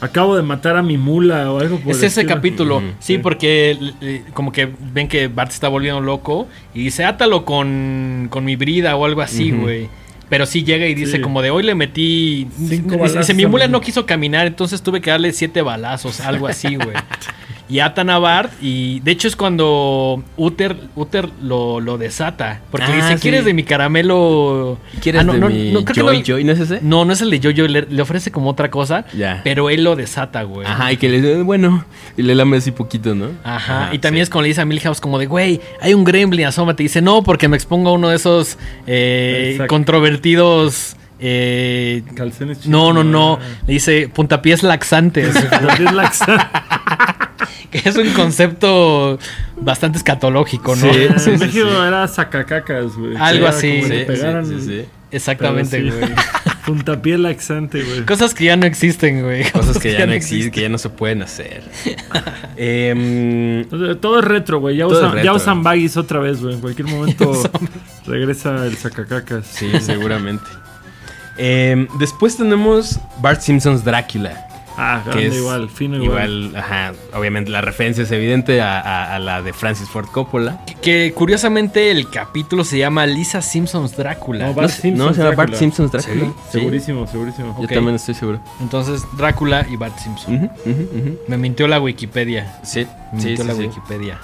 acabo 0.00 0.34
de 0.36 0.42
matar 0.42 0.76
a 0.76 0.82
mi 0.82 0.98
mula 0.98 1.50
o 1.52 1.60
algo 1.60 1.78
por 1.78 1.92
Es 1.92 1.98
el 1.98 2.04
ese 2.06 2.20
estilo. 2.22 2.34
capítulo, 2.36 2.80
sí, 2.98 3.14
sí. 3.14 3.18
porque 3.18 3.78
eh, 4.00 4.24
como 4.34 4.50
que 4.52 4.68
ven 4.92 5.08
que 5.08 5.28
Bart 5.28 5.50
se 5.50 5.54
está 5.56 5.68
volviendo 5.68 6.00
loco 6.00 6.48
y 6.74 6.82
dice, 6.84 7.04
átalo 7.04 7.44
con, 7.44 8.26
con 8.30 8.44
mi 8.44 8.56
brida 8.56 8.96
o 8.96 9.04
algo 9.04 9.20
así, 9.20 9.50
güey. 9.52 9.88
Pero 10.28 10.46
sí 10.46 10.64
llega 10.64 10.86
y 10.86 10.94
dice 10.94 11.16
Sí. 11.16 11.20
como 11.20 11.42
de 11.42 11.50
hoy 11.50 11.62
le 11.62 11.74
metí... 11.74 12.48
Cinco 12.56 12.84
dice, 12.84 12.96
balazos 12.96 13.18
dice, 13.18 13.34
mi 13.34 13.44
mula 13.44 13.68
no 13.68 13.82
quiso 13.82 14.06
caminar, 14.06 14.46
entonces 14.46 14.80
tuve 14.82 15.02
que 15.02 15.10
darle 15.10 15.30
siete 15.34 15.60
balazos, 15.60 16.20
algo 16.20 16.46
así, 16.48 16.74
güey. 16.76 16.96
Y 17.68 17.78
atan 17.78 18.10
a 18.10 18.18
Bart 18.18 18.52
y 18.60 19.00
de 19.00 19.12
hecho 19.12 19.28
es 19.28 19.36
cuando 19.36 20.22
Uther, 20.36 20.76
Uther 20.94 21.30
lo, 21.42 21.80
lo 21.80 21.96
desata. 21.96 22.60
Porque 22.70 22.88
le 22.88 22.92
Ah, 22.94 22.96
dice, 22.96 23.14
sí. 23.16 23.22
¿quieres 23.22 23.44
de 23.46 23.54
mi 23.54 23.62
caramelo? 23.62 24.78
¿Quieres 25.00 25.22
Ah, 25.22 25.24
no, 25.24 25.32
de 25.32 25.38
no, 25.38 25.48
mi 25.48 25.70
no, 25.72 25.82
creo 25.84 25.94
que 25.94 26.00
Joy 26.12 26.18
no- 26.18 26.24
Joy? 26.24 26.44
¿No 26.44 26.52
es 26.52 26.60
ese? 26.60 26.80
No, 26.82 27.04
no 27.06 27.12
es 27.14 27.22
el 27.22 27.30
de 27.30 27.38
Jojo, 27.38 27.66
le, 27.68 27.82
le 27.88 28.02
ofrece 28.02 28.30
como 28.30 28.50
otra 28.50 28.70
cosa. 28.70 29.06
Ya. 29.16 29.40
Pero 29.42 29.70
él 29.70 29.84
lo 29.84 29.96
desata, 29.96 30.42
güey. 30.42 30.66
Ajá, 30.66 30.92
y 30.92 30.98
que 30.98 31.08
le 31.08 31.22
dice, 31.22 31.42
bueno, 31.42 31.84
y 32.16 32.22
le 32.22 32.34
lame 32.34 32.58
así 32.58 32.72
poquito, 32.72 33.14
¿no? 33.14 33.28
Ajá, 33.42 33.88
y 33.92 33.98
también 34.00 34.22
es 34.24 34.28
cuando 34.28 34.42
le 34.42 34.48
dice 34.48 34.60
a 34.60 34.64
Milhouse 34.66 35.00
como 35.00 35.18
de, 35.18 35.26
güey, 35.26 35.60
hay 35.80 35.94
un 35.94 36.04
gremlin, 36.04 36.44
asómate. 36.46 36.82
Y 36.82 36.86
dice, 36.86 37.00
no, 37.00 37.22
porque 37.22 37.48
me 37.48 37.56
expongo 37.56 37.88
a 37.90 37.92
uno 37.92 38.08
de 38.10 38.16
esos 38.16 38.58
eh, 38.86 39.58
controvertidos... 39.68 40.96
eh, 41.20 42.02
Calzones 42.16 42.58
chicos. 42.58 42.70
no, 42.70 42.92
no, 42.92 43.02
no. 43.04 43.38
Le 43.66 43.74
dice 43.74 44.10
puntapiés 44.12 44.62
laxantes. 44.62 45.34
Es 45.72 45.80
laxa. 45.92 46.50
que 47.72 47.88
es 47.88 47.96
un 47.96 48.10
concepto 48.12 49.18
bastante 49.56 49.98
escatológico, 49.98 50.76
¿no? 50.76 50.92
Sí, 50.92 51.02
en 51.08 51.18
sí, 51.18 51.30
México 51.32 51.68
sí. 51.68 51.76
era 51.86 52.06
sacacacas, 52.06 52.94
güey. 52.96 53.16
Algo 53.16 53.46
así. 53.48 53.80
como 53.80 53.88
que 53.88 53.98
Sí, 54.00 54.04
pegaran- 54.12 54.46
sí, 54.46 54.60
sí, 54.60 54.66
sí. 54.66 54.84
Exactamente, 55.10 55.82
güey. 55.82 56.00
Puntapié 56.66 57.18
laxante, 57.18 57.82
güey. 57.82 58.02
Cosas 58.06 58.34
que 58.34 58.44
ya 58.44 58.56
no 58.56 58.66
existen, 58.66 59.22
güey. 59.22 59.50
Cosas 59.50 59.78
que 59.78 59.92
ya 59.98 60.06
no 60.06 60.12
existen, 60.12 60.52
que 60.52 60.60
ya 60.62 60.68
no 60.68 60.78
se 60.78 60.88
pueden 60.90 61.22
hacer. 61.22 61.62
Em, 62.56 63.64
Todo 64.00 64.18
es 64.20 64.24
retro, 64.24 64.60
güey. 64.60 64.76
Ya, 64.76 64.84
Todo 64.86 64.98
usan- 65.00 65.08
es 65.08 65.14
retro. 65.14 65.24
ya 65.24 65.32
usan 65.36 65.62
baggies 65.62 65.96
otra 65.96 66.20
vez, 66.20 66.40
güey. 66.40 66.54
En 66.54 66.60
cualquier 66.60 66.88
momento 66.88 67.32
regresa 68.06 68.66
el 68.66 68.76
sacacacas. 68.76 69.46
sí, 69.46 69.70
seguramente. 69.80 70.44
Em, 71.38 71.88
después 71.98 72.36
tenemos 72.36 73.00
Bart 73.20 73.40
Simpson's 73.40 73.82
Drácula. 73.84 74.46
Ah, 74.76 75.00
que 75.04 75.10
grande 75.10 75.26
es 75.28 75.36
igual, 75.36 75.68
fino 75.70 76.02
igual. 76.02 76.30
igual, 76.44 76.56
ajá, 76.56 76.92
obviamente 77.14 77.50
la 77.50 77.60
referencia 77.60 78.04
es 78.04 78.10
evidente 78.10 78.60
a, 78.60 78.80
a- 78.80 79.14
a 79.14 79.18
la 79.18 79.42
de 79.42 79.52
Francis 79.52 79.88
Ford 79.88 80.06
Coppola. 80.06 80.64
Que, 80.66 80.74
que 80.76 81.12
curiosamente 81.14 81.90
el 81.90 82.08
capítulo 82.10 82.64
se 82.64 82.78
llama 82.78 83.06
Lisa 83.06 83.42
Simpson's 83.42 83.96
Drácula. 83.96 84.46
No, 84.48 84.54
Bart 84.54 84.70
no, 84.70 84.74
Simpson's 84.74 84.98
no, 84.98 85.14
se 85.14 85.18
llama 85.22 85.28
Bart 85.36 85.50
Drácula. 85.50 85.58
Simpson's 85.58 85.92
Drácula. 85.92 86.24
¿Sí? 86.26 86.32
Sí. 86.50 86.58
Segurísimo, 86.58 87.06
segurísimo. 87.06 87.56
Yo 87.60 87.68
también 87.68 87.96
estoy 87.96 88.14
seguro. 88.14 88.40
Entonces, 88.60 89.02
Drácula 89.16 89.66
y 89.70 89.76
Bart 89.76 89.98
Simpson. 89.98 90.50
Me 91.28 91.36
mintió 91.36 91.68
la 91.68 91.80
Wikipedia. 91.80 92.58
Sí, 92.62 92.86
Me 93.12 93.20
sí, 93.20 93.26
mintió 93.28 93.44
sí, 93.44 93.48
la 93.50 93.54
sí. 93.54 93.60
Wikipedia. 93.62 94.18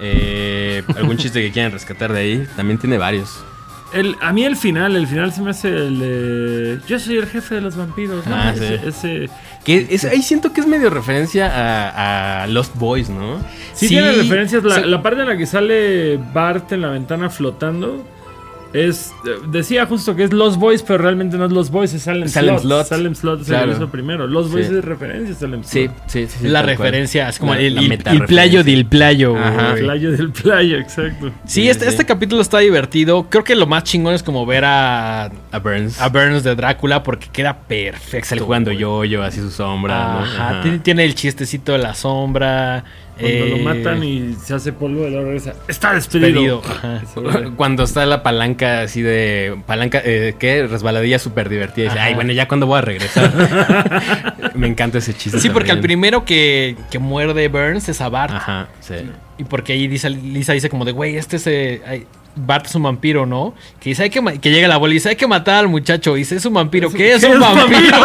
Eh, 0.00 0.82
¿Algún 0.96 1.16
chiste 1.18 1.42
que 1.42 1.52
quieran 1.52 1.72
rescatar 1.72 2.12
de 2.12 2.20
ahí? 2.20 2.46
También 2.56 2.78
tiene 2.78 2.96
varios. 2.96 3.44
El, 3.92 4.16
a 4.20 4.32
mí 4.32 4.44
el 4.44 4.56
final, 4.56 4.94
el 4.96 5.06
final 5.06 5.32
se 5.32 5.42
me 5.42 5.50
hace 5.50 5.68
el 5.68 5.98
de... 5.98 6.78
Yo 6.86 6.98
soy 6.98 7.16
el 7.18 7.26
jefe 7.26 7.56
de 7.56 7.60
los 7.60 7.76
vampiros. 7.76 8.26
¿no? 8.26 8.34
Ah, 8.36 8.52
ese, 8.54 8.78
sí. 8.78 8.86
ese- 8.86 9.30
Que 9.64 9.86
es, 9.90 10.04
ahí 10.04 10.22
siento 10.22 10.52
que 10.52 10.60
es 10.60 10.66
medio 10.66 10.90
referencia 10.90 11.46
a, 11.48 12.42
a 12.42 12.46
Lost 12.46 12.76
Boys, 12.76 13.10
¿no? 13.10 13.38
Sí, 13.74 13.86
Sí, 13.86 13.88
tiene 13.88 14.12
referencias. 14.12 14.62
La, 14.62 14.80
la 14.80 15.02
parte 15.02 15.22
en 15.22 15.28
la 15.28 15.36
que 15.36 15.46
sale 15.46 16.18
Bart 16.32 16.70
en 16.72 16.82
la 16.82 16.88
ventana 16.90 17.30
flotando 17.30 18.04
es... 18.72 19.12
Decía 19.48 19.86
justo 19.86 20.14
que 20.16 20.24
es 20.24 20.32
Lost 20.32 20.58
Boys, 20.58 20.82
pero 20.82 20.98
realmente 20.98 21.36
no 21.36 21.46
es 21.46 21.52
Lost 21.52 21.70
Boys, 21.72 21.92
es 21.94 22.02
Salem, 22.02 22.28
Salem 22.28 22.58
Slot. 22.58 22.62
Slot. 22.62 22.86
Salem 22.86 23.14
Slot 23.14 23.40
es 23.42 23.46
Claro. 23.48 23.72
el 23.76 23.88
primero. 23.88 24.26
Lost 24.26 24.52
Boys 24.52 24.66
Sí. 24.68 24.74
es 24.76 24.84
referencia 24.84 25.34
a 25.34 25.38
Salem 25.38 25.64
Sí, 25.64 25.84
Slot. 25.86 25.96
sí, 26.06 26.26
sí. 26.26 26.36
sí, 26.40 26.48
la 26.48 26.60
tal 26.60 26.76
cual. 26.76 26.76
referencia, 26.78 27.28
es 27.28 27.38
como 27.38 27.54
La- 27.54 27.60
el, 27.60 27.74
la 27.74 27.80
el, 27.82 27.88
meta 27.88 28.10
el 28.12 28.24
playo 28.24 28.62
del 28.64 28.86
playo. 28.86 29.36
Ajá. 29.36 29.70
güey. 29.72 29.82
Playo 29.82 30.10
del 30.12 30.30
playo, 30.32 30.78
exacto. 30.78 31.28
Sí, 31.44 31.62
Sí, 31.62 31.68
este, 31.68 31.84
sí. 31.84 31.90
este 31.90 32.04
capítulo 32.06 32.42
está 32.42 32.58
divertido. 32.58 33.26
Creo 33.28 33.44
que 33.44 33.54
lo 33.56 33.66
más 33.66 33.84
chingón 33.84 34.14
es 34.14 34.22
como 34.22 34.46
ver 34.46 34.64
a, 34.64 35.24
A 35.52 35.58
Burns. 35.58 36.00
a 36.00 36.08
Burns 36.08 36.42
de 36.44 36.54
Drácula 36.54 37.02
porque 37.02 37.28
queda 37.32 37.54
perfecto. 37.58 38.28
Sale 38.28 38.40
jugando 38.40 38.72
yo-yo, 38.72 39.22
así 39.22 39.40
su 39.40 39.50
sombra, 39.50 39.94
¿no? 40.14 40.18
Ajá, 40.20 40.50
Ajá. 40.50 40.62
Tiene, 40.62 40.78
tiene 40.78 41.04
el 41.04 41.14
chistecito 41.14 41.72
de 41.72 41.78
la 41.78 41.94
sombra. 41.94 42.84
Cuando 43.20 43.46
lo 43.46 43.56
eh, 43.56 43.62
matan 43.62 44.02
y 44.04 44.34
se 44.34 44.54
hace 44.54 44.72
polvo 44.72 45.06
y 45.06 45.10
luego 45.10 45.26
regresa. 45.26 45.54
Está 45.68 45.94
despedido. 45.94 46.62
Despedido, 47.00 47.56
Cuando 47.56 47.84
está 47.84 48.06
la 48.06 48.22
palanca 48.22 48.82
así 48.82 49.02
de. 49.02 49.56
Palanca, 49.66 50.00
eh, 50.04 50.34
¿qué? 50.38 50.66
Resbaladilla 50.66 51.18
súper 51.18 51.48
divertida. 51.48 51.86
Y 51.86 51.88
dice, 51.88 52.00
ay, 52.00 52.14
bueno, 52.14 52.32
ya 52.32 52.48
cuando 52.48 52.66
voy 52.66 52.78
a 52.78 52.82
regresar. 52.82 53.32
Me 54.54 54.66
encanta 54.66 54.98
ese 54.98 55.14
chiste. 55.14 55.38
Sí, 55.38 55.50
porque 55.50 55.72
al 55.72 55.80
primero 55.80 56.24
que, 56.24 56.76
que 56.90 56.98
muerde 56.98 57.48
Burns 57.48 57.88
es 57.88 58.00
a 58.00 58.08
Bart. 58.08 58.32
Ajá, 58.34 58.68
sí. 58.80 58.94
Y 59.38 59.44
porque 59.44 59.72
ahí 59.72 59.88
dice, 59.88 60.10
Lisa 60.10 60.52
dice 60.52 60.68
como 60.68 60.84
de, 60.84 60.92
güey, 60.92 61.16
este 61.16 61.36
es... 61.36 61.46
eh, 61.46 61.80
ay, 61.86 62.06
Bart 62.36 62.66
es 62.66 62.74
un 62.74 62.84
vampiro, 62.84 63.26
¿no? 63.26 63.54
Que 63.80 63.90
dice, 63.90 64.04
hay 64.04 64.10
que, 64.10 64.22
que 64.40 64.50
llega 64.50 64.68
la 64.68 64.76
abuela 64.76 64.92
y 64.92 64.96
dice, 64.96 65.08
hay 65.10 65.16
que 65.16 65.26
matar 65.26 65.56
al 65.56 65.68
muchacho. 65.68 66.16
Y 66.16 66.20
dice, 66.20 66.36
es 66.36 66.44
un 66.44 66.54
vampiro. 66.54 66.90
¿Qué 66.90 67.14
es 67.14 67.20
¿qué 67.24 67.26
un 67.26 67.42
es 67.42 67.48
un 67.48 67.56
vampiro? 67.56 67.96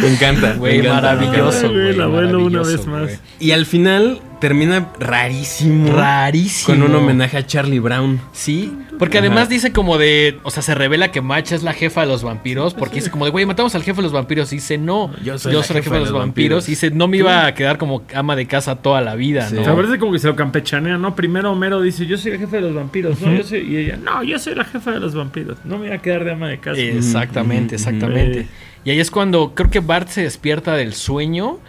Me 0.00 0.08
encanta. 0.08 0.54
Güey, 0.54 0.82
maravilloso, 0.82 1.70
güey, 1.70 1.90
el 1.90 2.02
abuelo 2.02 2.44
una 2.44 2.62
vez 2.62 2.86
más. 2.86 3.20
Y 3.38 3.52
al 3.52 3.66
final 3.66 4.20
termina 4.44 4.90
rarísimo. 5.00 5.90
Rarísimo. 5.90 6.74
Con 6.76 6.82
un 6.82 6.94
homenaje 6.94 7.38
a 7.38 7.46
Charlie 7.46 7.78
Brown. 7.78 8.20
Sí, 8.32 8.70
porque 8.98 9.16
Ajá. 9.16 9.26
además 9.26 9.48
dice 9.48 9.72
como 9.72 9.96
de, 9.96 10.38
o 10.42 10.50
sea, 10.50 10.62
se 10.62 10.74
revela 10.74 11.10
que 11.10 11.22
Match 11.22 11.52
es 11.52 11.62
la 11.62 11.72
jefa 11.72 12.02
de 12.02 12.08
los 12.08 12.22
vampiros, 12.22 12.74
porque 12.74 12.96
dice 12.96 13.10
como 13.10 13.24
de, 13.24 13.30
güey, 13.30 13.46
matamos 13.46 13.74
al 13.74 13.82
jefe 13.82 13.96
de 13.96 14.02
los 14.02 14.12
vampiros. 14.12 14.52
Y 14.52 14.56
dice, 14.56 14.76
no, 14.76 15.10
yo 15.24 15.38
soy, 15.38 15.54
la 15.54 15.62
jefa 15.62 15.94
de 15.94 16.00
los 16.00 16.12
vampiros. 16.12 16.68
Y 16.68 16.72
dice, 16.72 16.90
no 16.90 17.08
me 17.08 17.16
iba 17.16 17.46
a 17.46 17.54
quedar 17.54 17.78
como 17.78 18.02
ama 18.14 18.36
de 18.36 18.46
casa 18.46 18.76
toda 18.76 19.00
la 19.00 19.14
vida, 19.14 19.48
Sí. 19.48 19.56
O 19.56 19.60
sea, 19.60 19.68
¿no? 19.72 19.76
parece 19.76 19.98
como 19.98 20.12
que 20.12 20.18
se 20.18 20.26
lo 20.26 20.36
campechanea, 20.36 20.98
¿no? 20.98 21.16
Primero 21.16 21.50
Homero 21.50 21.80
dice, 21.80 22.04
yo 22.04 22.18
soy 22.18 22.32
el 22.32 22.38
jefe 22.38 22.56
de 22.56 22.62
los 22.62 22.74
vampiros, 22.74 23.22
¿no? 23.22 23.34
Yo 23.34 23.44
soy... 23.44 23.60
Y 23.60 23.78
ella, 23.78 23.96
no, 23.96 24.22
yo 24.22 24.38
soy 24.38 24.56
la 24.56 24.64
jefa 24.64 24.90
de 24.90 25.00
los 25.00 25.14
vampiros. 25.14 25.56
No 25.64 25.78
me 25.78 25.86
voy 25.86 25.96
a 25.96 26.02
quedar 26.02 26.22
de 26.22 26.32
ama 26.32 26.48
de 26.48 26.60
casa. 26.60 26.78
Exactamente, 26.78 27.76
exactamente. 27.76 28.46
Y 28.84 28.90
ahí 28.90 29.00
es 29.00 29.10
cuando 29.10 29.54
creo 29.54 29.70
que 29.70 29.80
Bart 29.80 30.08
se 30.08 30.20
despierta 30.20 30.76
del 30.76 30.92
sueño 30.92 31.60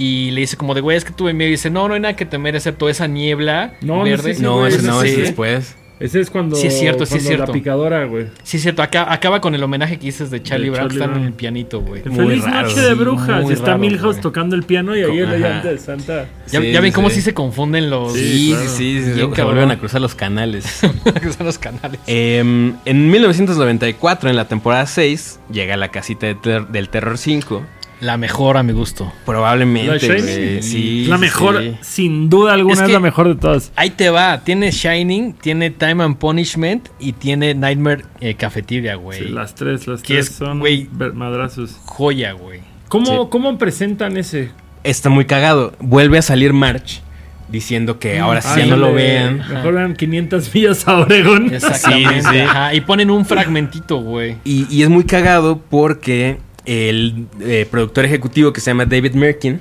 y 0.00 0.30
le 0.30 0.40
dice 0.40 0.56
como 0.56 0.74
de, 0.74 0.80
güey, 0.80 0.96
es 0.96 1.04
que 1.04 1.12
tuve 1.12 1.32
miedo. 1.32 1.48
Y 1.48 1.52
dice, 1.52 1.68
no, 1.70 1.86
no 1.88 1.94
hay 1.94 2.00
nada 2.00 2.16
que 2.16 2.24
temer, 2.26 2.56
excepto 2.56 2.88
esa 2.88 3.06
niebla 3.06 3.74
No, 3.82 4.02
verde. 4.02 4.30
ese 4.32 4.42
no, 4.42 4.66
sí. 4.70 5.08
ese 5.08 5.20
después. 5.20 5.76
Ese 6.00 6.18
es 6.18 6.30
cuando... 6.30 6.56
Sí, 6.56 6.68
es 6.68 6.78
cierto, 6.78 7.04
sí, 7.04 7.18
es 7.18 7.26
cierto. 7.26 7.44
La 7.48 7.52
picadora, 7.52 8.06
güey. 8.06 8.28
Sí, 8.42 8.56
es 8.56 8.62
cierto. 8.62 8.80
Acá, 8.82 9.12
acaba 9.12 9.42
con 9.42 9.54
el 9.54 9.62
homenaje 9.62 9.98
que 9.98 10.06
dices 10.06 10.30
de 10.30 10.42
Charlie 10.42 10.70
Brown, 10.70 10.88
que 10.88 10.94
están 10.94 11.14
en 11.14 11.24
el 11.24 11.34
pianito, 11.34 11.82
güey. 11.82 12.00
Feliz 12.00 12.42
raro, 12.42 12.68
Noche 12.68 12.80
de 12.80 12.88
sí, 12.88 12.94
Brujas. 12.94 13.42
muy 13.42 13.52
Está 13.52 13.66
raro, 13.66 13.78
Milhouse 13.80 14.18
tocando 14.22 14.56
el 14.56 14.62
piano 14.62 14.96
y 14.96 15.02
ahí 15.02 15.18
el 15.18 15.26
Ajá. 15.26 15.34
ayudante 15.34 15.68
de 15.68 15.78
Santa. 15.78 16.26
¿Ya, 16.50 16.60
Sí, 16.62 16.72
ya 16.72 16.80
ven 16.80 16.90
sí, 16.90 16.94
cómo 16.94 17.10
sí. 17.10 17.16
sí 17.16 17.20
se 17.20 17.34
confunden 17.34 17.90
los... 17.90 18.14
Sí, 18.14 18.22
Sí, 18.30 18.50
claro. 18.54 18.68
sí, 18.70 19.02
sí. 19.04 19.12
Se, 19.34 19.42
vuelven 19.44 19.70
a 19.72 19.78
cruzar 19.78 20.00
los 20.00 20.14
canales. 20.14 20.80
que 21.22 21.32
son 21.34 21.44
los 21.44 21.58
canales. 21.58 22.00
Em, 22.06 22.76
en 22.86 23.10
1994, 23.10 24.30
en 24.30 24.36
la 24.36 24.46
temporada 24.48 24.86
6, 24.86 25.40
llega 25.52 25.76
la 25.76 25.88
casita 25.90 26.26
de 26.26 26.34
ter- 26.34 26.68
del 26.68 26.88
Terror 26.88 27.18
5. 27.18 27.62
La 28.00 28.16
mejor 28.16 28.56
a 28.56 28.62
mi 28.62 28.72
gusto. 28.72 29.12
Probablemente, 29.26 29.86
¿La 29.92 29.98
Shining? 29.98 30.62
Sí, 30.62 31.04
la 31.06 31.18
mejor, 31.18 31.60
sí. 31.62 31.76
sin 31.82 32.30
duda 32.30 32.54
alguna, 32.54 32.84
Es 32.84 32.90
la 32.90 33.00
mejor 33.00 33.28
de 33.28 33.34
todas. 33.34 33.72
Ahí 33.76 33.90
te 33.90 34.08
va. 34.10 34.40
Tiene 34.42 34.70
Shining, 34.70 35.34
tiene 35.34 35.70
Time 35.70 36.02
and 36.04 36.16
Punishment 36.16 36.88
y 36.98 37.12
tiene 37.12 37.54
Nightmare 37.54 38.04
eh, 38.20 38.34
Cafeteria, 38.34 38.94
güey. 38.94 39.18
Sí, 39.18 39.28
las 39.28 39.54
tres, 39.54 39.86
las 39.86 40.00
Que 40.02 40.14
tres 40.14 40.30
es, 40.30 40.34
son 40.36 40.60
güey, 40.60 40.88
ver- 40.92 41.12
madrazos. 41.12 41.76
Joya, 41.84 42.32
güey. 42.32 42.60
¿Cómo, 42.88 43.06
Sí. 43.06 43.12
¿Cómo 43.30 43.58
presentan 43.58 44.16
ese? 44.16 44.50
Está 44.82 45.10
muy 45.10 45.26
cagado. 45.26 45.74
Vuelve 45.78 46.16
a 46.18 46.22
salir 46.22 46.52
March 46.54 47.02
diciendo 47.48 47.98
que 47.98 48.18
ahora 48.18 48.40
sí 48.40 48.60
ya 48.60 48.66
no 48.66 48.76
lo 48.76 48.94
vean. 48.94 49.38
Mejor 49.52 49.74
vean 49.74 49.94
500 49.94 50.54
millas 50.54 50.88
a 50.88 50.98
Oregón. 51.00 51.52
Exactamente. 51.52 52.22
Sí, 52.22 52.28
sí. 52.32 52.38
ajá. 52.40 52.74
Y 52.74 52.80
ponen 52.80 53.10
un 53.10 53.26
fragmentito, 53.26 53.98
güey. 53.98 54.36
Y, 54.44 54.66
y 54.74 54.82
es 54.84 54.88
muy 54.88 55.04
cagado 55.04 55.60
porque 55.68 56.38
el 56.70 57.26
eh, 57.40 57.66
productor 57.70 58.04
ejecutivo 58.04 58.52
que 58.52 58.60
se 58.60 58.70
llama 58.70 58.86
David 58.86 59.14
Merkin 59.14 59.60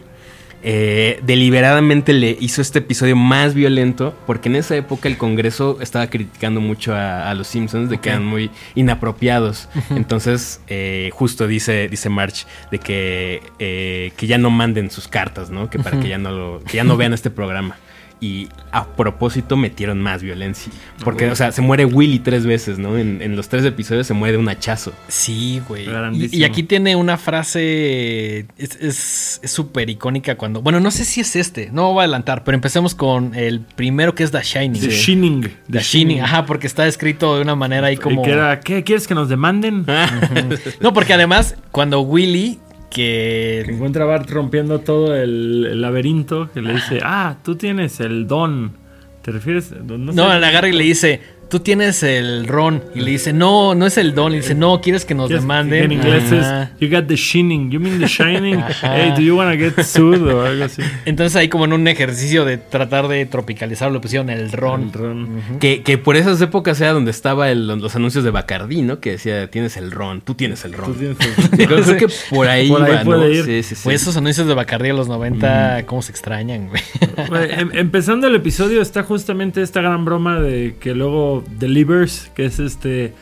eh, 0.62 1.22
deliberadamente 1.24 2.12
le 2.12 2.36
hizo 2.38 2.62
este 2.62 2.80
episodio 2.80 3.16
más 3.16 3.54
violento 3.54 4.14
porque 4.28 4.50
en 4.50 4.58
esa 4.58 4.76
época 4.76 5.08
el 5.08 5.18
Congreso 5.18 5.78
estaba 5.80 6.08
criticando 6.08 6.60
mucho 6.60 6.94
a, 6.94 7.30
a 7.30 7.34
los 7.34 7.48
Simpsons 7.48 7.90
de 7.90 8.00
que 8.00 8.10
eran 8.10 8.26
muy 8.26 8.52
inapropiados. 8.76 9.70
Entonces, 9.92 10.60
eh, 10.68 11.12
justo 11.14 11.48
dice, 11.48 11.88
dice 11.88 12.10
March 12.10 12.46
de 12.72 12.80
que, 12.80 13.42
eh, 13.60 14.12
que 14.18 14.28
ya 14.28 14.38
no 14.38 14.50
manden 14.50 14.92
sus 14.92 15.08
cartas, 15.08 15.50
¿no? 15.50 15.70
Que 15.70 15.80
para 15.80 16.00
que 16.00 16.10
ya 16.10 16.18
no 16.18 16.32
lo, 16.32 16.62
que 16.66 16.76
ya 16.76 16.84
no 16.84 16.98
vean 16.98 17.14
este 17.14 17.30
programa. 17.30 17.78
Y 18.22 18.50
a 18.74 18.86
propósito 18.86 19.56
metieron 19.56 20.02
más 20.02 20.22
violencia. 20.22 20.72
Porque, 21.06 21.30
o 21.32 21.36
sea, 21.38 21.54
se 21.54 21.62
muere 21.62 21.86
Willy 21.86 22.20
tres 22.20 22.46
veces, 22.46 22.78
¿no? 22.78 22.98
En, 22.98 23.22
en 23.22 23.38
los 23.38 23.48
tres 23.48 23.64
episodios 23.64 24.08
se 24.08 24.14
muere 24.14 24.34
de 24.34 24.38
un 24.40 24.50
hachazo. 24.50 24.92
Sí, 25.08 25.62
güey. 25.68 25.88
Y, 26.34 26.44
aquí 26.44 26.64
tiene 26.64 26.98
una 26.98 27.18
frase. 27.18 28.40
Es 28.58 28.76
es- 28.82 29.40
es 29.42 29.52
súper 29.52 29.90
icónica 29.90 30.36
cuando. 30.36 30.62
Bueno, 30.62 30.80
no 30.82 30.92
sé 30.92 31.06
si 31.06 31.22
es 31.22 31.36
este. 31.38 31.70
No 31.72 31.94
voy 31.94 32.02
a 32.02 32.04
adelantar, 32.04 32.44
pero 32.44 32.56
empecemos 32.56 32.94
con 32.94 33.34
el 33.36 33.62
primero 33.62 34.14
que 34.16 34.24
es 34.24 34.32
The 34.32 34.42
Shining. 34.44 34.82
The 34.82 34.90
Shining. 34.90 35.50
The 35.72 35.80
Shining, 35.80 36.20
ajá, 36.22 36.46
porque 36.46 36.68
está 36.68 36.88
escrito 36.88 37.36
de 37.38 37.42
una 37.42 37.56
manera 37.56 37.88
ahí 37.88 37.96
como. 37.98 38.22
Y 38.22 38.26
que 38.26 38.32
era, 38.32 38.60
¿qué? 38.60 38.84
¿Quieres 38.84 39.08
que 39.08 39.16
nos 39.16 39.30
demanden? 39.30 39.86
No, 40.82 40.94
porque 40.94 41.14
además, 41.14 41.56
cuando 41.72 42.02
Willy, 42.02 42.60
Que 42.90 43.64
que. 43.66 43.72
encuentra 43.74 44.04
a 44.04 44.08
Bart 44.08 44.30
rompiendo 44.30 44.80
todo 44.80 45.16
el, 45.16 45.68
el 45.72 45.82
laberinto, 45.82 46.50
que 46.54 46.62
le 46.62 46.74
dice, 46.74 47.00
ah, 47.04 47.38
tú 47.44 47.56
tienes 47.56 48.00
el 48.00 48.28
don. 48.28 48.74
¿Te 49.22 49.32
refieres? 49.32 49.72
No, 49.72 49.98
No, 49.98 50.14
sé. 50.32 50.40
le 50.40 50.46
agarra 50.46 50.68
y 50.70 50.74
le 50.74 50.84
dice. 50.84 51.22
Tú 51.50 51.60
tienes 51.60 52.04
el 52.04 52.48
ron. 52.48 52.84
Y 52.94 53.00
le 53.02 53.12
dice, 53.12 53.34
no, 53.34 53.74
no 53.74 53.86
es 53.88 53.98
el 53.98 54.14
don. 54.14 54.34
Y 54.34 54.38
dice, 54.38 54.54
no, 54.56 54.82
¿quieres 54.82 55.04
que 55.06 55.16
nos 55.16 55.28
¿Quieres- 55.30 55.42
demanden? 55.42 55.84
En 55.86 55.92
inglés 55.94 56.32
es, 56.32 56.46
you 56.80 56.90
got 56.96 57.08
the 57.08 57.16
shining. 57.16 57.72
You 57.72 57.80
mean 57.80 58.00
the 58.00 58.06
shining? 58.08 58.58
Ajá. 58.58 58.96
hey, 58.96 59.14
do 59.16 59.22
you 59.22 59.36
wanna 59.36 59.58
get 59.58 59.74
sued? 59.84 60.22
O 60.28 60.46
algo 60.46 60.64
así. 60.66 60.82
Entonces 61.06 61.36
ahí 61.36 61.50
como 61.50 61.66
en 61.66 61.74
un 61.74 61.88
ejercicio 61.88 62.46
de 62.46 62.58
tratar 62.58 63.08
de 63.08 63.26
tropicalizarlo, 63.26 63.96
le 63.96 64.00
pusieron 64.00 64.30
el 64.30 64.52
ron. 64.52 64.84
El 64.84 64.94
ron. 64.94 65.30
Que, 65.60 65.82
que 65.82 65.98
por 65.98 66.16
esas 66.18 66.40
épocas 66.42 66.80
era 66.82 66.94
donde 66.94 67.12
estaba 67.12 67.50
el- 67.50 67.66
los 67.68 67.96
anuncios 67.96 68.24
de 68.24 68.30
Bacardí, 68.32 68.84
¿no? 68.84 69.00
Que 69.00 69.12
decía, 69.12 69.50
tienes 69.50 69.76
el 69.78 69.92
ron, 69.92 70.22
tú 70.22 70.36
tienes 70.36 70.64
el 70.66 70.72
Tú 70.74 70.78
ron. 70.82 70.94
tienes 70.96 71.18
el- 71.20 71.50
Creo, 71.68 71.82
creo 71.84 71.98
que 71.98 72.08
por 72.30 72.48
ahí, 72.48 72.70
Por 72.70 72.84
ahí 72.84 72.92
iba, 72.94 73.04
puede 73.04 73.20
¿no? 73.22 73.28
ir. 73.30 73.44
Sí, 73.46 73.64
sí, 73.64 73.76
sí. 73.76 73.82
Pues 73.84 74.02
esos 74.02 74.16
anuncios 74.18 74.48
de 74.48 74.54
Bacardi 74.54 74.90
a 74.90 74.94
los 74.94 75.08
90, 75.08 75.84
¿cómo 75.88 76.02
se 76.04 76.12
extrañan, 76.12 76.68
güey? 76.70 76.82
Güey, 77.28 77.52
em- 77.60 77.72
empezando 77.74 78.28
el 78.28 78.36
episodio 78.36 78.82
está 78.82 79.02
justamente 79.04 79.62
esta 79.62 79.82
gran 79.82 80.06
broma 80.06 80.40
de 80.40 80.76
que 80.80 80.94
luego 80.94 81.39
delivers, 81.58 82.32
que 82.36 82.46
es 82.46 82.60
este... 82.60 83.14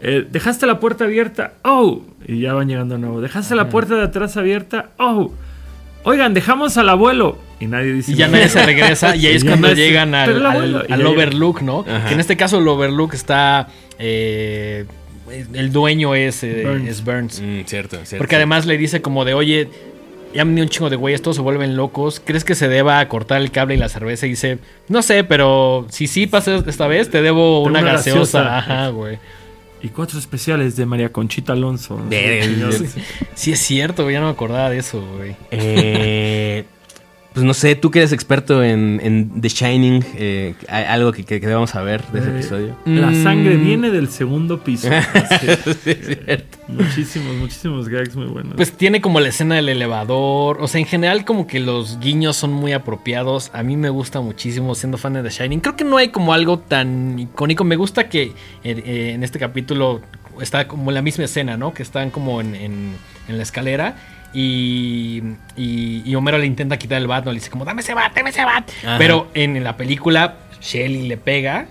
eh, 0.00 0.26
dejaste 0.30 0.66
la 0.66 0.80
puerta 0.80 1.04
abierta, 1.04 1.52
oh, 1.62 2.02
y 2.26 2.40
ya 2.40 2.54
van 2.54 2.68
llegando 2.68 2.94
de 2.94 3.00
nuevo. 3.00 3.20
Dejaste 3.20 3.54
la 3.54 3.68
puerta 3.68 3.96
de 3.96 4.02
atrás 4.04 4.36
abierta, 4.36 4.90
oh. 4.98 5.32
Oigan, 6.02 6.32
dejamos 6.32 6.78
al 6.78 6.88
abuelo. 6.88 7.36
Y 7.60 7.66
nadie 7.66 7.92
dice 7.92 8.12
Y 8.12 8.14
ya 8.14 8.26
nadie 8.26 8.48
se 8.48 8.64
regresa 8.64 9.14
y 9.16 9.26
ahí 9.26 9.36
es 9.36 9.44
Y 9.44 9.46
cuando 9.46 9.70
llegan 9.74 10.14
al, 10.14 10.44
abuelo- 10.46 11.10
Overlook, 11.10 11.60
¿no? 11.60 11.80
Ajá. 11.86 12.08
Que 12.08 12.14
en 12.14 12.20
este 12.20 12.36
caso 12.38 12.58
el 12.58 12.66
Overlook 12.66 13.12
está... 13.12 13.68
eh, 13.98 14.86
el 15.52 15.70
dueño 15.72 16.14
es, 16.14 16.42
eh, 16.42 16.64
Burns. 16.66 16.88
es 16.88 17.04
Burns. 17.04 17.40
Mm, 17.40 17.60
cierto, 17.66 17.96
cierto. 18.04 18.18
Porque 18.18 18.36
además 18.36 18.66
le 18.66 18.76
dice 18.78 19.00
como 19.00 19.24
de, 19.24 19.34
oye, 19.34 19.68
ya 20.34 20.44
me 20.44 20.54
dio 20.54 20.64
un 20.64 20.70
chingo 20.70 20.90
de 20.90 20.96
güeyes, 20.96 21.22
todos 21.22 21.36
se 21.36 21.42
vuelven 21.42 21.76
locos. 21.76 22.20
¿Crees 22.24 22.44
que 22.44 22.54
se 22.54 22.68
deba 22.68 23.06
cortar 23.08 23.40
el 23.40 23.50
cable 23.50 23.74
y 23.74 23.78
la 23.78 23.88
cerveza? 23.88 24.26
Y 24.26 24.30
dice, 24.30 24.58
no 24.88 25.02
sé, 25.02 25.24
pero 25.24 25.86
si 25.90 26.06
sí 26.06 26.26
pasa 26.26 26.62
esta 26.66 26.86
vez, 26.86 27.10
te 27.10 27.22
debo 27.22 27.62
una, 27.62 27.80
una 27.80 27.92
gaseosa. 27.92 28.42
gaseosa. 28.42 28.58
Ajá, 28.58 28.88
güey. 28.88 29.18
Y 29.82 29.88
cuatro 29.88 30.18
especiales 30.18 30.76
de 30.76 30.84
María 30.84 31.10
Conchita 31.10 31.54
Alonso. 31.54 31.98
¿no? 31.98 32.10
Sí, 33.34 33.52
es 33.52 33.60
cierto, 33.60 34.02
güey, 34.02 34.14
ya 34.14 34.20
no 34.20 34.26
me 34.26 34.32
acordaba 34.32 34.68
de 34.68 34.78
eso, 34.78 35.02
güey. 35.16 35.36
Eh, 35.50 36.64
pues 37.32 37.44
no 37.46 37.54
sé, 37.54 37.76
tú 37.76 37.90
que 37.92 38.00
eres 38.00 38.12
experto 38.12 38.62
en, 38.64 39.00
en 39.04 39.40
The 39.40 39.48
Shining, 39.48 40.04
eh, 40.16 40.54
¿hay 40.68 40.84
algo 40.84 41.12
que, 41.12 41.24
que, 41.24 41.40
que 41.40 41.46
debamos 41.46 41.70
saber 41.70 42.02
de 42.08 42.18
ese 42.18 42.28
Eh, 42.28 42.32
episodio. 42.34 42.76
La 42.86 43.10
Mm. 43.10 43.22
sangre 43.22 43.56
viene 43.56 43.90
del 43.90 44.08
segundo 44.08 44.62
piso. 44.64 44.88
Sí. 45.40 45.46
Sí, 45.84 45.90
es 45.90 46.06
cierto. 46.24 46.58
muchísimos, 46.68 47.36
muchísimos 47.36 47.88
gags 47.88 48.16
muy 48.16 48.26
buenos. 48.26 48.54
Pues 48.56 48.72
tiene 48.72 49.00
como 49.00 49.20
la 49.20 49.28
escena 49.28 49.54
del 49.54 49.68
elevador. 49.68 50.58
O 50.60 50.66
sea, 50.68 50.80
en 50.80 50.86
general, 50.86 51.24
como 51.24 51.46
que 51.46 51.60
los 51.60 52.00
guiños 52.00 52.36
son 52.36 52.52
muy 52.52 52.72
apropiados. 52.72 53.50
A 53.54 53.62
mí 53.62 53.76
me 53.76 53.90
gusta 53.90 54.20
muchísimo 54.20 54.74
siendo 54.74 54.98
fan 54.98 55.12
de 55.12 55.22
The 55.22 55.30
Shining. 55.30 55.60
Creo 55.60 55.76
que 55.76 55.84
no 55.84 55.96
hay 55.98 56.08
como 56.08 56.32
algo 56.32 56.58
tan 56.58 57.18
icónico. 57.18 57.62
Me 57.64 57.76
gusta 57.76 58.08
que 58.08 58.22
eh, 58.24 58.32
eh, 58.64 59.12
en 59.14 59.22
este 59.22 59.38
capítulo 59.38 60.00
está 60.40 60.66
como 60.66 60.90
la 60.90 61.00
misma 61.02 61.24
escena, 61.24 61.56
¿no? 61.56 61.74
Que 61.74 61.82
están 61.84 62.10
como 62.10 62.40
en, 62.40 62.54
en- 62.54 62.94
en 63.28 63.36
la 63.36 63.42
escalera. 63.44 63.96
Y, 64.32 65.22
y, 65.56 66.02
y 66.04 66.14
Homero 66.14 66.38
le 66.38 66.46
intenta 66.46 66.78
quitar 66.78 66.98
el 67.00 67.06
bat, 67.06 67.24
¿no? 67.24 67.32
Le 67.32 67.38
dice 67.38 67.50
como, 67.50 67.64
dame 67.64 67.82
ese 67.82 67.94
bat, 67.94 68.14
dame 68.14 68.30
ese 68.30 68.44
bat. 68.44 68.70
Ajá. 68.84 68.96
Pero 68.98 69.28
en 69.34 69.62
la 69.64 69.76
película, 69.76 70.34
Shelly 70.60 71.08
le 71.08 71.16
pega 71.16 71.66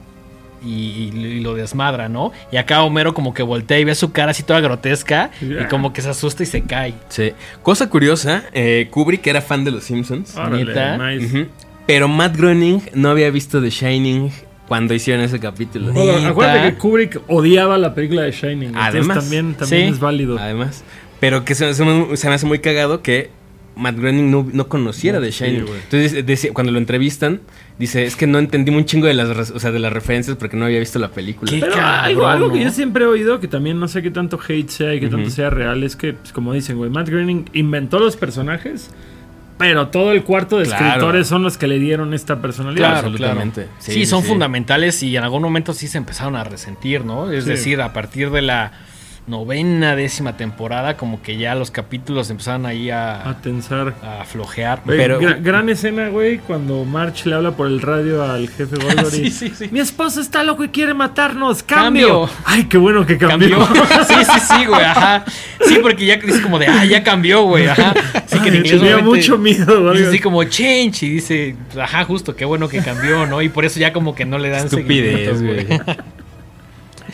y, 0.64 0.70
y- 1.14 1.26
y 1.26 1.39
lo 1.39 1.53
desmadra, 1.55 2.10
¿no? 2.10 2.32
Y 2.51 2.57
acá 2.57 2.84
Homero 2.84 3.14
como 3.14 3.34
que 3.34 3.43
voltea 3.43 3.80
y 3.80 3.86
ve 3.86 3.95
su 3.95 4.12
cara 4.12 4.32
así 4.32 4.43
toda 4.43 4.60
grotesca 4.60 5.32
y 5.41 5.64
como 5.70 5.93
que 5.93 6.01
se 6.01 6.10
asusta 6.10 6.43
y 6.43 6.45
se 6.47 6.64
cae. 6.64 6.93
Sí. 7.07 7.32
Cosa 7.64 7.89
curiosa, 7.89 8.43
eh, 8.53 8.88
Kubrick 8.91 9.26
era 9.28 9.41
fan 9.41 9.64
de 9.64 9.72
los 9.72 9.84
Simpsons. 9.86 10.36
Órale, 10.36 11.18
nice. 11.20 11.47
Pero 11.88 12.07
Matt 12.07 12.36
Groening 12.38 12.82
no 12.93 13.10
había 13.10 13.32
visto 13.32 13.62
The 13.62 13.70
Shining 13.70 14.32
cuando 14.68 14.93
hicieron 14.93 15.24
ese 15.24 15.39
capítulo. 15.39 15.91
Bueno, 15.93 16.28
acuérdate 16.28 16.72
que 16.74 16.78
Kubrick 16.78 17.22
odiaba 17.28 17.78
la 17.80 17.95
película 17.95 18.24
de 18.24 18.32
Shining. 18.32 18.68
Entonces 18.70 18.89
Además. 18.93 19.18
también, 19.20 19.53
también 19.55 19.88
Sí. 19.88 19.93
es 19.93 19.99
válido. 19.99 20.38
Además. 20.38 20.84
Pero 21.20 21.44
que 21.46 21.56
se, 21.56 21.74
se 21.74 21.84
me 21.86 22.16
se 22.18 22.28
me 22.30 22.36
hace 22.36 22.46
muy 22.46 22.60
cagado 22.60 23.02
que 23.02 23.30
Matt 23.76 23.96
Groening 23.98 24.30
no, 24.32 24.48
no 24.52 24.68
conociera 24.68 25.22
The 25.22 25.32
Sí, 25.32 25.44
Shining. 25.46 25.66
güey. 25.66 25.80
Entonces, 25.90 26.50
cuando 26.54 26.72
lo 26.72 26.80
entrevistan, 26.80 27.40
dice, 27.78 28.04
es 28.06 28.16
que 28.18 28.28
no 28.28 28.38
entendí 28.40 28.72
un 28.72 28.84
chingo 28.86 29.08
de 29.08 29.14
las, 29.14 29.52
o 29.52 29.60
sea, 29.60 29.72
de 29.72 29.80
las 29.80 29.94
referencias 29.94 30.36
porque 30.38 30.58
no 30.58 30.66
había 30.66 30.80
visto 30.80 31.00
la 31.00 31.10
película. 31.10 31.50
¿Qué? 31.52 31.60
Pero 31.62 31.74
cabrón, 31.74 31.90
algo, 32.06 32.28
algo 32.28 32.52
que 32.52 32.62
yo 32.64 32.72
siempre 32.72 33.06
he 33.06 33.08
oído, 33.08 33.40
que 33.40 33.48
también 33.48 33.80
no 33.80 33.88
sé 33.88 34.02
qué 34.02 34.12
tanto 34.12 34.38
hate 34.46 34.70
sea 34.70 34.94
y 34.96 35.00
qué 35.00 35.08
tanto 35.08 35.30
sea 35.30 35.50
real, 35.50 35.84
es 35.84 35.96
que, 35.96 36.14
pues, 36.14 36.34
como 36.34 36.54
dicen, 36.54 36.78
güey, 36.78 36.90
Matt 36.90 37.08
Groening 37.10 37.46
inventó 37.54 38.00
los 38.00 38.18
personajes, 38.18 38.90
pero 39.58 39.88
todo 39.90 40.12
el 40.14 40.24
cuarto 40.24 40.58
de 40.58 40.66
Claro. 40.66 40.86
escritores 40.88 41.28
son 41.28 41.44
los 41.44 41.58
que 41.58 41.68
le 41.68 41.80
dieron 41.80 42.14
esta 42.14 42.42
personalidad. 42.42 42.92
Claro, 42.92 43.08
absolutamente. 43.08 43.64
claro. 43.64 43.78
Sí, 43.80 43.92
Sí, 43.94 44.00
sí, 44.02 44.06
son 44.08 44.24
sí. 44.24 44.28
fundamentales 44.30 45.04
y 45.04 45.16
en 45.16 45.24
algún 45.24 45.42
momento 45.42 45.74
sí 45.74 45.88
se 45.88 45.98
empezaron 45.98 46.36
a 46.36 46.44
resentir, 46.44 47.06
¿no? 47.06 47.32
Es 47.32 47.44
Sí. 47.46 47.50
decir, 47.52 47.82
a 47.82 47.94
partir 47.94 48.30
de 48.32 48.42
la 48.42 48.72
novena, 49.30 49.96
décima 49.96 50.36
temporada, 50.36 50.98
como 50.98 51.22
que 51.22 51.38
ya 51.38 51.56
los 51.56 51.72
capítulos 51.72 52.30
empezaron 52.30 52.66
ahí 52.66 52.90
a, 52.90 53.30
A 53.30 53.42
tensar. 53.42 53.94
a 54.04 54.26
flojear. 54.26 54.82
Pero- 54.86 55.20
gra- 55.22 55.42
gran 55.42 55.70
escena, 55.70 56.10
güey, 56.10 56.40
cuando 56.40 56.84
March 56.86 57.26
le 57.26 57.36
habla 57.36 57.52
por 57.52 57.68
el 57.68 57.82
radio 57.82 58.24
al 58.24 58.50
jefe 58.50 58.76
Goldberg 58.84 59.14
y, 59.14 59.30
Sí, 59.30 59.32
sí, 59.32 59.54
sí. 59.56 59.70
Mi 59.72 59.80
esposo 59.80 60.20
está 60.22 60.44
loco 60.44 60.64
y 60.64 60.70
quiere 60.70 60.94
matarnos. 60.94 61.62
¡Cambio! 61.64 62.08
Cambio. 62.26 62.30
Ay, 62.46 62.66
qué 62.66 62.78
bueno 62.78 63.06
que 63.06 63.18
cambió. 63.18 63.60
Cambió. 63.60 63.84
sí, 64.08 64.16
sí, 64.26 64.40
sí, 64.40 64.66
güey, 64.66 64.84
ajá. 64.84 65.24
Sí, 65.66 65.78
porque 65.82 66.06
ya 66.06 66.18
dice 66.18 66.42
como 66.42 66.58
de, 66.58 66.68
ah, 66.68 66.84
ya 66.86 67.04
cambió, 67.04 67.44
güey, 67.44 67.68
ajá. 67.68 67.94
Sí, 68.26 68.40
que 68.40 68.48
en 68.50 68.54
Ay, 68.56 68.60
inglés 68.62 68.80
tenía 68.82 68.98
mucho 68.98 69.38
miedo, 69.38 69.84
güey. 69.84 70.04
Así 70.06 70.20
como 70.20 70.44
change 70.46 71.04
y 71.04 71.10
dice, 71.10 71.56
ajá, 71.80 72.04
justo, 72.06 72.36
qué 72.36 72.46
bueno 72.46 72.68
que 72.68 72.80
cambió, 72.82 73.26
¿no? 73.28 73.42
Y 73.42 73.50
por 73.50 73.66
eso 73.66 73.80
ya 73.80 73.94
como 73.94 74.16
que 74.16 74.26
no 74.26 74.40
le 74.40 74.50
dan 74.50 74.66
Estupidez, 74.66 75.38
seguimiento, 75.38 75.84
güey. 75.86 75.98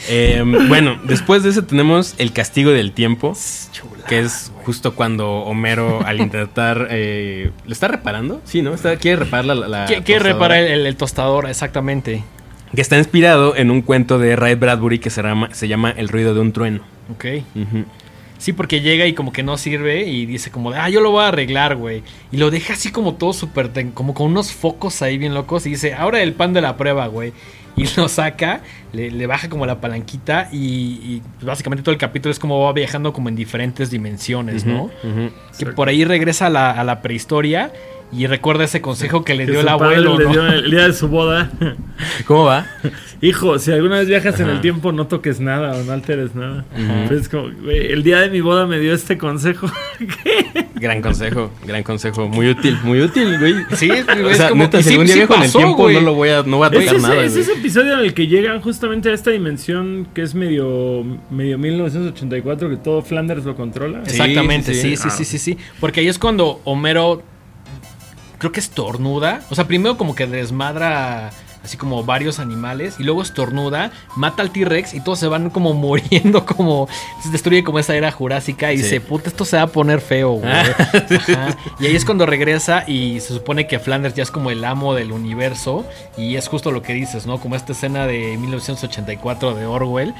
Eh, 0.09 0.43
bueno, 0.67 0.99
después 1.03 1.43
de 1.43 1.49
eso 1.49 1.63
tenemos 1.65 2.15
el 2.17 2.31
castigo 2.33 2.71
del 2.71 2.91
tiempo, 2.91 3.33
Chula. 3.71 4.05
que 4.07 4.19
es 4.19 4.51
justo 4.63 4.95
cuando 4.95 5.39
Homero 5.39 6.01
al 6.05 6.19
intentar... 6.21 6.87
Eh, 6.91 7.51
¿Le 7.65 7.73
está 7.73 7.87
reparando? 7.87 8.41
Sí, 8.45 8.61
¿no? 8.61 8.73
Está, 8.73 8.95
quiere 8.97 9.17
reparar 9.17 9.45
la... 9.45 9.55
la 9.67 9.85
¿Qué, 9.85 9.95
qué 10.03 10.13
tostadora. 10.15 10.33
repara 10.33 10.59
el, 10.59 10.67
el- 10.67 10.85
el 10.85 10.95
tostador? 10.95 11.49
Exactamente. 11.49 12.23
Que 12.73 12.81
está 12.81 12.97
inspirado 12.97 13.55
en 13.55 13.71
un 13.71 13.81
cuento 13.81 14.19
de 14.19 14.35
Ray 14.35 14.55
Bradbury 14.55 14.99
que 14.99 15.09
se 15.09 15.21
llama, 15.21 15.49
se 15.53 15.67
llama 15.67 15.91
El 15.91 16.09
ruido 16.09 16.33
de 16.33 16.41
un 16.41 16.51
trueno. 16.51 16.81
Ok. 17.13 17.25
Sí, 18.37 18.51
porque 18.51 18.81
llega 18.81 19.05
y 19.07 19.13
como 19.13 19.31
que 19.31 19.43
no 19.43 19.57
sirve 19.57 20.03
y 20.05 20.25
dice 20.25 20.51
como 20.51 20.71
de, 20.71 20.77
ah, 20.77 20.89
yo 20.89 20.99
lo 20.99 21.09
voy 21.11 21.23
a 21.23 21.29
arreglar, 21.29 21.77
güey. 21.77 22.03
Y 22.33 22.37
lo 22.37 22.51
deja 22.51 22.73
así 22.73 22.91
como 22.91 23.13
todo 23.13 23.31
súper, 23.31 23.71
como 23.93 24.13
con 24.13 24.27
unos 24.29 24.51
focos 24.51 25.01
ahí 25.01 25.17
bien 25.17 25.33
locos 25.33 25.65
y 25.65 25.69
dice, 25.69 25.93
ahora 25.93 26.21
el 26.21 26.33
pan 26.33 26.51
de 26.53 26.61
la 26.61 26.75
prueba, 26.75 27.07
güey. 27.07 27.31
Y 27.77 27.85
lo 27.97 28.07
saca, 28.07 28.61
le, 28.93 29.11
le 29.11 29.27
baja 29.27 29.49
como 29.49 29.65
la 29.65 29.81
palanquita 29.81 30.47
y, 30.51 30.59
y 30.59 31.21
básicamente 31.41 31.83
todo 31.83 31.91
el 31.91 31.97
capítulo 31.99 32.31
es 32.31 32.39
como 32.39 32.61
va 32.63 32.71
viajando 32.71 33.11
como 33.11 33.27
en 33.29 33.35
diferentes 33.35 33.91
dimensiones, 33.91 34.65
¿no? 34.65 34.89
Que 35.59 35.65
por 35.65 35.89
ahí 35.89 36.05
regresa 36.05 36.47
a 36.47 36.49
la, 36.49 36.71
a 36.71 36.83
la 36.85 37.01
prehistoria 37.01 37.71
y 38.13 38.27
recuerda 38.27 38.63
ese 38.63 38.81
consejo 38.81 39.25
que 39.25 39.33
le 39.33 39.45
Que 39.45 39.51
dio 39.51 39.61
su 39.61 39.67
el 39.67 39.77
padre 39.77 39.95
abuelo, 39.97 40.17
le 40.19 40.25
¿no? 40.25 40.31
dio 40.31 40.47
el 40.47 40.71
día 40.71 40.87
de 40.87 40.93
su 40.93 41.07
boda. 41.09 41.51
¿Cómo 42.27 42.45
va? 42.45 42.65
Hijo, 43.21 43.59
si 43.59 43.71
alguna 43.71 43.97
vez 43.99 44.07
viajas 44.07 44.39
en 44.39 44.47
el 44.49 44.61
tiempo, 44.61 44.91
no 44.91 45.07
toques 45.07 45.39
nada 45.39 45.75
o 45.75 45.83
no 45.83 45.91
alteres 45.91 46.33
nada. 46.35 46.63
Pero 46.73 47.19
es 47.19 47.27
como, 47.27 47.47
el 47.69 48.03
día 48.03 48.21
de 48.21 48.29
mi 48.29 48.39
boda 48.41 48.67
me 48.67 48.79
dio 48.79 48.93
este 48.93 49.17
consejo. 49.17 49.67
Gran 50.85 51.01
consejo, 51.01 51.49
gran 51.65 51.81
consejo. 51.81 52.27
Muy 52.29 52.47
útil, 52.49 52.77
muy 52.83 53.01
útil, 53.01 53.39
güey. 53.39 53.55
Sí, 53.75 53.87
güey, 53.87 54.23
O 54.23 54.29
es 54.29 54.37
sea, 54.37 54.49
como 54.49 54.61
neta, 54.63 54.77
que 54.77 54.83
si 54.83 54.97
día 54.97 55.07
sí 55.07 55.19
en 55.21 55.41
el 55.41 55.51
tiempo, 55.51 55.75
güey. 55.77 55.95
no 55.95 56.01
lo 56.01 56.13
voy 56.13 56.29
a, 56.29 56.43
no 56.43 56.57
voy 56.57 56.67
a 56.67 56.69
Es 56.69 56.79
tocar 56.79 56.95
ese, 56.95 57.01
nada, 57.07 57.23
es 57.23 57.31
güey. 57.31 57.41
ese 57.43 57.53
episodio 57.53 57.93
en 57.93 57.99
el 58.01 58.13
que 58.13 58.27
llegan 58.27 58.61
justamente 58.61 59.09
a 59.09 59.13
esta 59.13 59.31
dimensión 59.31 60.07
que 60.13 60.21
es 60.21 60.35
medio, 60.35 61.03
medio 61.31 61.57
1984, 61.57 62.69
que 62.69 62.77
todo 62.77 63.01
Flanders 63.01 63.45
lo 63.45 63.55
controla. 63.55 64.01
Sí, 64.05 64.11
Exactamente, 64.11 64.73
sí, 64.75 64.81
sí, 64.81 64.97
sí. 64.97 65.09
sí, 65.09 65.17
sí, 65.17 65.25
sí, 65.25 65.37
sí. 65.39 65.57
Porque 65.79 66.01
ahí 66.01 66.07
es 66.07 66.19
cuando 66.19 66.61
Homero 66.65 67.23
creo 68.37 68.51
que 68.51 68.59
estornuda. 68.59 69.41
O 69.49 69.55
sea, 69.55 69.65
primero 69.65 69.97
como 69.97 70.13
que 70.13 70.27
desmadra 70.27 71.31
así 71.65 71.75
como 71.77 72.03
varios 72.03 72.39
animales 72.39 72.95
y 72.99 73.03
luego 73.03 73.21
estornuda, 73.21 73.91
mata 74.15 74.41
al 74.41 74.51
T-Rex 74.51 74.93
y 74.93 75.01
todos 75.01 75.19
se 75.19 75.27
van 75.27 75.49
como 75.49 75.73
muriendo, 75.73 76.45
como 76.45 76.87
se 77.21 77.29
destruye 77.29 77.63
como 77.63 77.79
esa 77.79 77.95
era 77.95 78.11
jurásica 78.11 78.71
y 78.71 78.77
Sí. 78.77 78.83
dice, 78.83 79.01
puta, 79.01 79.29
esto 79.29 79.43
se 79.45 79.57
va 79.57 79.63
a 79.63 79.67
poner 79.67 79.99
feo, 80.01 80.31
güey. 80.33 80.49
Ajá. 80.53 81.57
Y 81.79 81.87
ahí 81.87 81.95
es 81.95 82.05
cuando 82.05 82.25
regresa 82.25 82.83
y 82.87 83.19
se 83.19 83.33
supone 83.33 83.67
que 83.67 83.79
Flanders 83.79 84.15
ya 84.15 84.23
es 84.23 84.31
como 84.31 84.51
el 84.51 84.63
amo 84.63 84.93
del 84.95 85.11
universo 85.11 85.85
y 86.17 86.35
es 86.35 86.47
justo 86.47 86.71
lo 86.71 86.81
que 86.81 86.93
dices, 86.93 87.25
¿no? 87.25 87.39
Como 87.39 87.55
esta 87.55 87.73
escena 87.73 88.07
de 88.07 88.37
1984 88.37 89.55
de 89.55 89.65
Orwell. 89.65 90.13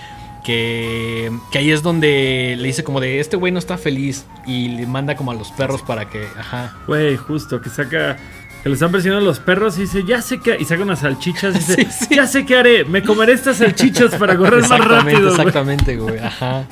Que, 0.44 1.32
que 1.52 1.58
ahí 1.58 1.72
es 1.72 1.82
donde 1.82 2.54
le 2.56 2.68
dice 2.68 2.84
como 2.84 3.00
de 3.02 3.20
este 3.20 3.36
güey 3.36 3.52
no 3.52 3.58
está 3.58 3.80
feliz 3.80 4.26
y 4.46 4.68
le 4.70 4.86
manda 4.86 5.16
como 5.16 5.32
a 5.32 5.34
los 5.34 5.52
perros 5.52 5.82
para 5.82 6.08
que, 6.08 6.24
ajá. 6.38 6.72
Güey, 6.86 7.18
justo, 7.18 7.60
que 7.62 7.70
saca. 7.72 8.18
Que 8.66 8.70
le 8.70 8.74
están 8.74 8.92
presionando 8.92 9.24
los 9.24 9.40
perros 9.40 9.78
y 9.78 9.82
dice, 9.82 10.04
ya 10.06 10.24
sé 10.24 10.40
que. 10.40 10.58
Y 10.60 10.66
saca 10.66 10.82
unas 10.82 10.98
salchichas 10.98 11.54
y 11.54 11.60
dice, 11.60 11.76
Sí, 11.92 12.06
sí. 12.10 12.16
ya 12.16 12.26
sé 12.26 12.48
qué 12.48 12.58
haré. 12.58 12.84
Me 12.84 13.04
comeré 13.04 13.34
estas 13.34 13.58
salchichas 13.58 14.16
para 14.16 14.36
correr 14.36 14.68
más 14.68 14.84
rápido. 14.84 15.20
güey". 15.20 15.30
exactamente, 15.30 15.96
güey, 15.98 16.18
ajá. 16.18 16.64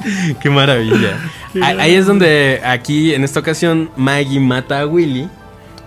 Qué 0.41 0.49
maravilla. 0.49 1.19
Qué 1.53 1.63
ahí, 1.63 1.77
ahí 1.79 1.93
es 1.93 2.07
donde 2.07 2.59
aquí, 2.65 3.13
en 3.13 3.23
esta 3.23 3.41
ocasión, 3.41 3.91
Maggie 3.95 4.39
mata 4.39 4.79
a 4.79 4.87
Willy. 4.87 5.29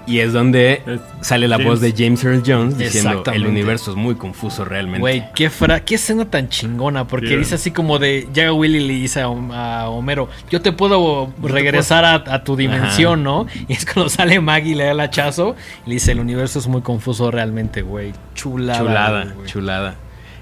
Y 0.09 0.21
es 0.21 0.33
donde 0.33 0.83
Es 0.87 1.01
sale 1.21 1.49
la 1.49 1.57
James. 1.57 1.69
voz 1.69 1.81
de 1.81 1.93
James 1.97 2.23
Earl 2.23 2.43
Jones 2.47 2.79
diciendo 2.79 3.25
el 3.33 3.45
universo 3.47 3.91
es 3.91 3.97
muy 3.97 4.15
confuso 4.15 4.65
realmente. 4.65 5.01
Güey, 5.01 5.25
qué, 5.35 5.51
fra 5.51 5.81
qué 5.85 5.97
escena 5.97 6.25
tan 6.31 6.49
chingona, 6.49 7.09
porque 7.09 7.27
Yeah. 7.31 7.39
dice 7.39 7.57
así 7.57 7.73
como 7.73 7.99
de, 7.99 8.29
llega 8.33 8.53
Willy 8.53 8.79
y 8.79 8.87
le 8.87 8.93
dice 8.95 9.21
a, 9.23 9.27
Hom- 9.29 9.53
a 9.53 9.89
Homero, 9.89 10.29
yo 10.49 10.61
te 10.63 10.71
puedo 10.71 11.33
regresar 11.43 12.05
a, 12.05 12.15
a 12.33 12.45
tu 12.45 12.55
dimensión, 12.55 13.25
¿no? 13.25 13.47
Y 13.67 13.73
es 13.73 13.85
cuando 13.85 14.09
sale 14.11 14.41
Maggie 14.41 14.73
y 14.73 14.75
le 14.77 14.85
da 14.85 14.93
el 14.93 15.01
hachazo 15.01 15.57
y 15.85 15.89
le 15.89 15.95
dice, 15.95 16.13
el 16.13 16.21
universo 16.21 16.61
es 16.61 16.69
muy 16.69 16.83
confuso 16.83 17.33
realmente, 17.33 17.83
güey. 17.83 18.13
Chulada. 18.35 18.79
chulada, 18.79 19.35
chulada. 19.47 19.95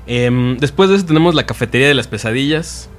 Em, 0.07 0.59
después 0.59 0.91
de 0.91 0.97
eso 0.97 1.07
tenemos 1.07 1.35
la 1.35 1.47
cafetería 1.47 1.89
de 1.89 1.95
las 1.95 2.07
pesadillas. 2.07 2.91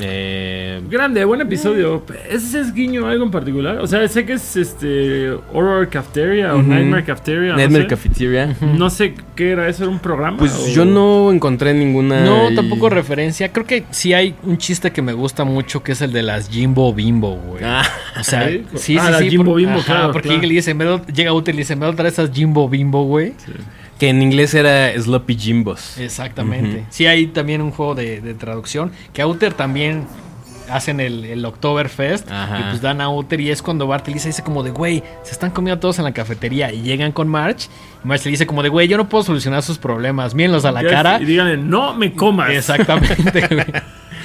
Eh, 0.00 0.80
Grande, 0.88 1.24
buen 1.24 1.40
episodio. 1.40 2.04
¿Ese 2.30 2.60
es 2.60 2.72
guiño 2.72 3.06
algo 3.06 3.24
en 3.24 3.30
particular? 3.32 3.78
O 3.78 3.86
sea, 3.86 4.06
sé 4.06 4.24
que 4.24 4.34
es 4.34 4.56
este 4.56 5.30
Horror 5.52 5.88
Cafeteria 5.88 6.54
o. 6.54 6.62
Nightmare 6.62 7.04
Cafeteria. 7.04 7.56
Nightmare 7.56 7.84
no, 7.84 7.88
sé. 7.90 7.94
Cafeteria. 7.96 8.56
no 8.76 8.90
sé 8.90 9.14
qué 9.34 9.50
era 9.50 9.68
eso, 9.68 9.82
era 9.84 9.90
un 9.92 9.98
programa. 9.98 10.38
Pues 10.38 10.54
o- 10.54 10.68
yo 10.68 10.84
no 10.84 11.32
encontré 11.32 11.74
ninguna. 11.74 12.24
No, 12.24 12.54
tampoco 12.54 12.88
referencia. 12.88 13.52
Creo 13.52 13.66
que 13.66 13.84
sí 13.90 14.12
hay 14.12 14.34
un 14.44 14.56
chiste 14.58 14.92
que 14.92 15.02
me 15.02 15.12
gusta 15.12 15.44
mucho 15.44 15.82
que 15.82 15.92
es 15.92 16.00
el 16.00 16.12
de 16.12 16.22
las 16.22 16.48
Jimbo 16.48 16.94
Bimbo, 16.94 17.34
güey. 17.36 17.64
Ah, 17.64 17.82
O 18.20 18.22
sea, 18.24 18.48
¿Sí? 18.48 18.64
sí, 18.74 18.78
sí, 18.78 18.98
Ah, 19.00 19.10
las 19.10 19.20
sí, 19.20 19.30
Jimbo 19.30 19.46
por- 19.46 19.56
Bimbo, 19.56 19.78
ajá, 19.78 19.84
claro, 19.84 20.12
Porque 20.12 20.28
claro. 20.28 20.42
le 20.42 20.48
dice, 20.54 20.74
me 20.74 20.84
llega 21.12 21.32
Uter 21.32 21.54
y 21.54 21.56
le 21.56 21.62
dice, 21.62 21.74
me 21.76 21.86
otra 21.86 22.06
esas 22.08 22.30
Jimbo 22.32 22.68
Bimbo, 22.68 23.04
güey. 23.04 23.32
Que 23.98 24.08
en 24.08 24.22
inglés 24.22 24.54
era 24.54 24.92
Sloppy 25.00 25.36
Jimbos. 25.36 25.98
Exactamente. 25.98 26.84
Sí, 26.90 27.06
hay 27.06 27.26
también 27.26 27.62
un 27.62 27.70
juego 27.70 27.94
de, 27.94 28.20
de 28.20 28.34
traducción. 28.34 28.92
Que 29.12 29.22
Outer 29.22 29.54
también 29.54 30.06
hacen 30.70 31.00
el, 31.00 31.24
el 31.24 31.44
Oktoberfest 31.44 32.28
y 32.28 32.62
pues 32.64 32.82
dan 32.82 33.00
a 33.00 33.08
Uther 33.10 33.40
y 33.40 33.50
es 33.50 33.62
cuando 33.62 33.86
Bart 33.86 34.06
dice 34.06 34.42
como 34.42 34.62
de, 34.62 34.70
güey, 34.70 35.02
se 35.22 35.32
están 35.32 35.50
comiendo 35.50 35.80
todos 35.80 35.98
en 35.98 36.04
la 36.04 36.12
cafetería 36.12 36.72
y 36.72 36.82
llegan 36.82 37.12
con 37.12 37.28
March 37.28 37.68
y 38.04 38.06
March 38.06 38.24
le 38.24 38.32
dice 38.32 38.46
como 38.46 38.62
de, 38.62 38.68
güey, 38.68 38.88
yo 38.88 38.96
no 38.96 39.08
puedo 39.08 39.24
solucionar 39.24 39.62
sus 39.62 39.78
problemas, 39.78 40.34
mírenlos 40.34 40.64
a 40.64 40.72
la 40.72 40.82
cara. 40.84 41.20
Y 41.20 41.24
díganle, 41.24 41.56
no 41.56 41.94
me 41.94 42.12
comas. 42.12 42.50
Exactamente, 42.50 43.48
güey. 43.50 43.66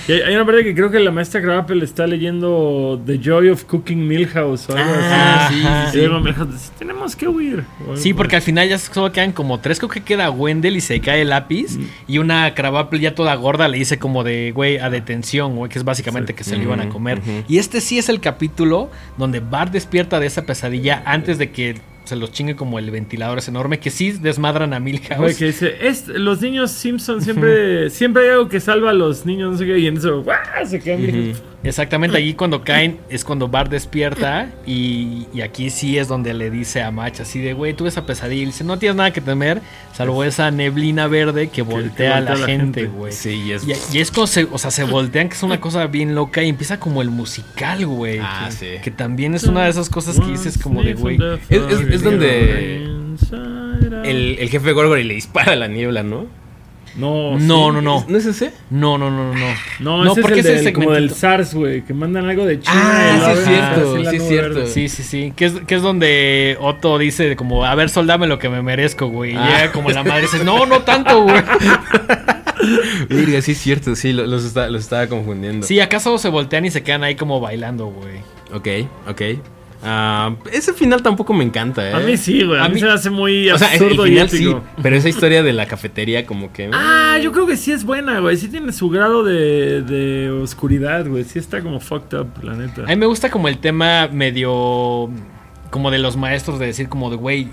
Y 0.08 0.12
hay, 0.14 0.22
hay 0.22 0.36
una 0.36 0.46
parte 0.46 0.64
que 0.64 0.74
creo 0.76 0.90
que 0.92 1.00
la 1.00 1.12
maestra 1.12 1.42
Krabappel 1.42 1.82
está 1.84 2.06
leyendo 2.08 3.02
The 3.06 3.20
Joy 3.20 3.50
of 3.50 3.64
Cooking 3.66 4.08
Milhouse 4.08 4.70
o 4.70 4.78
algo 4.78 4.92
Ah, 4.96 5.48
así. 5.48 5.56
sí, 5.56 5.68
Y 5.88 5.92
sí, 6.02 6.08
luego 6.08 6.20
Milhouse 6.22 6.52
dice, 6.54 6.72
tenemos 6.78 7.16
que 7.16 7.28
huir. 7.28 7.64
Sí, 7.96 8.14
porque 8.14 8.30
por- 8.32 8.36
al 8.38 8.42
final 8.42 8.70
ya 8.70 8.78
solo 8.78 9.12
quedan 9.12 9.32
como 9.32 9.60
tres. 9.60 9.80
Creo 9.80 9.90
que 9.90 10.02
queda 10.02 10.30
Wendell 10.32 10.76
y 10.78 10.82
se 10.82 11.00
cae 11.00 11.22
el 11.22 11.30
lápiz. 11.30 11.78
Mm. 11.78 11.84
Y 12.08 12.18
una 12.18 12.54
Crabapple 12.54 13.00
ya 13.00 13.16
toda 13.16 13.34
gorda 13.36 13.68
le 13.68 13.78
dice 13.78 14.00
como 14.00 14.24
de, 14.24 14.52
güey, 14.52 14.78
a 14.78 14.90
detención, 14.90 15.56
güey, 15.56 15.70
que 15.72 15.78
es 15.80 15.86
básicamente 15.86 16.34
que 16.34 16.44
se 16.44 16.58
lo 16.58 16.64
iban 16.64 16.80
a 16.82 16.90
comer. 16.90 17.22
Y 17.48 17.58
este 17.58 17.82
sí 17.82 17.98
es 17.98 18.10
el 18.10 18.20
capítulo 18.20 18.90
donde 19.18 19.40
Bart 19.40 19.72
despierta 19.72 20.20
de 20.20 20.28
esa 20.28 20.44
pesadilla 20.44 21.02
antes 21.06 21.38
de 21.38 21.52
que 21.52 21.76
se 22.14 22.20
los 22.20 22.32
chingue 22.32 22.56
como 22.56 22.78
el 22.78 22.92
ventilador 22.92 23.40
es 23.40 23.48
enorme, 23.48 23.80
que 23.80 23.90
sí 23.90 24.12
desmadran 24.12 24.74
a 24.74 24.80
Milhouse. 24.80 25.36
que 25.36 25.46
dice, 25.46 25.76
"Es- 25.82 26.08
los 26.08 26.42
niños 26.42 26.70
Simpson 26.72 27.22
siempre, 27.24 27.90
siempre 27.90 28.24
hay 28.24 28.30
algo 28.30 28.50
que 28.50 28.60
salva 28.60 28.92
a 28.92 28.94
los 28.94 29.26
niños, 29.26 29.52
no 29.54 29.58
sé 29.58 29.66
qué, 29.66 29.80
y 29.80 29.88
en 29.88 29.98
eso, 29.98 30.22
¡guau! 30.22 30.38
se 30.66 30.80
quedan 30.80 31.02
Milhouse. 31.02 31.42
Exactamente, 31.64 32.18
allí 32.18 32.34
cuando 32.34 32.62
caen 32.64 33.00
es 33.10 33.24
cuando 33.24 33.48
Bart 33.48 33.72
despierta 33.72 34.50
y, 34.66 35.28
y 35.34 35.42
aquí 35.42 35.70
sí 35.70 35.98
es 35.98 36.08
donde 36.10 36.34
le 36.34 36.50
dice 36.50 36.82
a 36.82 36.92
Match 36.92 37.22
así 37.22 37.40
de, 37.40 37.54
güey, 37.54 37.74
tuve 37.74 37.88
esa 37.90 38.06
pesadilla. 38.06 38.44
Y 38.44 38.46
dice, 38.48 38.64
no 38.66 38.78
tienes 38.78 38.98
nada 38.98 39.12
que 39.14 39.22
temer, 39.22 39.62
salvo 39.96 40.24
esa 40.26 40.52
neblina 40.52 41.08
verde 41.08 41.48
que 41.48 41.62
voltea 41.62 42.18
a 42.18 42.20
la 42.22 42.32
voltea 42.32 42.36
a 42.36 42.40
la 42.40 42.46
gente, 42.54 42.82
gente. 42.82 42.98
güey. 42.98 43.14
Sí, 43.14 43.30
y 43.46 43.52
es. 43.54 43.64
Y, 43.66 43.98
y 43.98 44.02
es 44.02 44.12
como 44.12 44.28
se, 44.28 44.44
o 44.52 44.58
sea, 44.58 44.72
se 44.72 44.84
voltean, 44.84 45.30
que 45.30 45.36
es 45.36 45.44
una 45.44 45.62
cosa 45.62 45.88
bien 45.88 46.16
loca 46.16 46.44
y 46.44 46.50
empieza 46.50 46.80
como 46.80 47.02
el 47.02 47.10
musical, 47.10 47.86
güey. 47.86 48.20
Ah, 48.22 48.48
que, 48.50 48.52
sí. 48.56 48.68
que 48.84 48.92
también 48.92 49.34
es 49.34 49.44
una 49.46 49.64
de 49.64 49.70
esas 49.70 49.90
cosas 49.90 50.20
que 50.20 50.28
dices 50.28 50.58
como 50.58 50.84
de, 50.84 50.94
güey. 50.96 51.18
Es- 51.50 51.62
es- 51.62 51.80
es 51.94 52.04
donde 52.04 52.84
El, 54.04 54.38
el 54.40 54.50
jefe 54.50 54.72
Gorgory 54.74 55.04
le 55.04 55.14
dispara 55.14 55.54
a 55.54 55.56
la 55.56 55.68
niebla, 55.68 56.04
¿no? 56.04 56.26
No, 56.96 57.32
No, 57.32 57.40
sí. 57.40 57.46
no, 57.48 57.82
no. 57.82 58.06
¿No 58.08 58.18
es 58.18 58.26
ese? 58.26 58.54
No, 58.70 58.98
no, 58.98 59.10
no, 59.10 59.34
no, 59.34 59.40
no. 59.40 59.46
No, 59.80 60.04
No, 60.04 60.12
ese 60.12 60.22
porque 60.22 60.42
es 60.42 60.46
ese 60.46 60.60
el 60.60 60.64
del, 60.66 60.74
como 60.74 60.92
del 60.92 61.10
SARS, 61.10 61.56
güey, 61.56 61.84
que 61.84 61.94
mandan 61.94 62.30
algo 62.30 62.46
de 62.46 62.60
China. 62.60 62.74
Ah, 62.76 63.34
sí 63.34 63.40
es 63.40 63.46
cierto, 63.46 63.98
sí 63.98 64.16
es 64.16 64.28
cierto. 64.28 64.68
Sí, 64.68 64.90
sí, 64.90 65.04
sí. 65.04 65.34
Que 65.36 65.46
es, 65.46 65.54
que 65.66 65.76
es 65.76 65.82
donde 65.82 66.58
Otto 66.62 66.98
dice 67.00 67.36
como, 67.36 67.66
a 67.66 67.74
ver, 67.76 67.90
soldame 67.90 68.28
lo 68.28 68.38
que 68.38 68.50
me 68.50 68.62
merezco, 68.62 69.08
güey. 69.08 69.34
Y 69.34 69.36
Ah. 69.38 69.48
llega 69.48 69.72
como 69.72 69.90
la 69.90 70.04
madre 70.04 70.20
y 70.20 70.32
dice, 70.32 70.44
no, 70.44 70.66
no 70.68 70.82
tanto, 70.84 71.24
güey. 71.24 71.42
Virga, 73.10 73.42
sí 73.42 73.52
es 73.54 73.58
cierto, 73.58 73.96
sí, 73.96 74.14
lo- 74.14 74.26
los, 74.26 74.46
está- 74.46 74.70
los 74.70 74.84
estaba 74.84 75.08
confundiendo. 75.08 75.66
Sí, 75.68 75.80
acaso 75.80 76.18
se 76.18 76.30
voltean 76.30 76.66
y 76.66 76.72
se 76.72 76.84
quedan 76.84 77.04
ahí 77.04 77.16
como 77.16 77.40
bailando, 77.40 77.88
güey. 77.88 78.20
Ok, 78.54 78.88
ok. 79.10 79.22
Ah, 79.86 80.36
ese 80.52 80.74
final 80.74 81.02
tampoco 81.04 81.34
me 81.34 81.44
encanta, 81.44 81.90
¿eh? 81.90 81.94
A 81.94 82.00
mí 82.00 82.16
sí, 82.18 82.44
güey. 82.44 82.60
A, 82.60 82.66
A 82.66 82.68
mí 82.70 82.76
mí- 82.76 82.80
se 82.80 82.86
me 82.86 82.92
hace 82.94 83.10
muy 83.10 83.50
O 83.52 83.58
sea, 83.58 83.68
el 83.74 83.82
absurdo 83.84 84.06
y 84.08 84.10
final 84.12 84.30
sí, 84.30 84.44
épico. 84.44 84.64
pero 84.82 84.96
esa 84.96 85.10
historia 85.10 85.44
de 85.44 85.54
la 85.54 85.66
cafetería 85.66 86.26
como 86.26 86.52
que... 86.54 86.70
Ah, 86.74 87.18
yo 87.22 87.32
creo 87.32 87.46
que 87.46 87.58
sí 87.58 87.72
es 87.72 87.84
buena, 87.84 88.20
güey. 88.20 88.38
Sí 88.38 88.48
tiene 88.48 88.72
su 88.72 88.90
grado 88.90 89.24
de, 89.24 89.82
de 89.84 90.32
oscuridad, 90.32 91.06
güey. 91.08 91.24
Sí 91.26 91.38
está 91.40 91.62
como 91.62 91.80
fucked 91.80 92.18
up, 92.18 92.28
la 92.44 92.54
neta. 92.56 92.84
A 92.84 92.88
mí 92.88 92.96
me 92.96 93.06
gusta 93.06 93.30
como 93.30 93.48
el 93.48 93.58
tema 93.60 94.08
medio 94.12 95.10
como 95.70 95.92
de 95.92 96.00
los 96.00 96.18
maestros 96.18 96.60
de 96.60 96.68
decir 96.68 96.88
como 96.90 97.10
de 97.10 97.16
güey, 97.18 97.48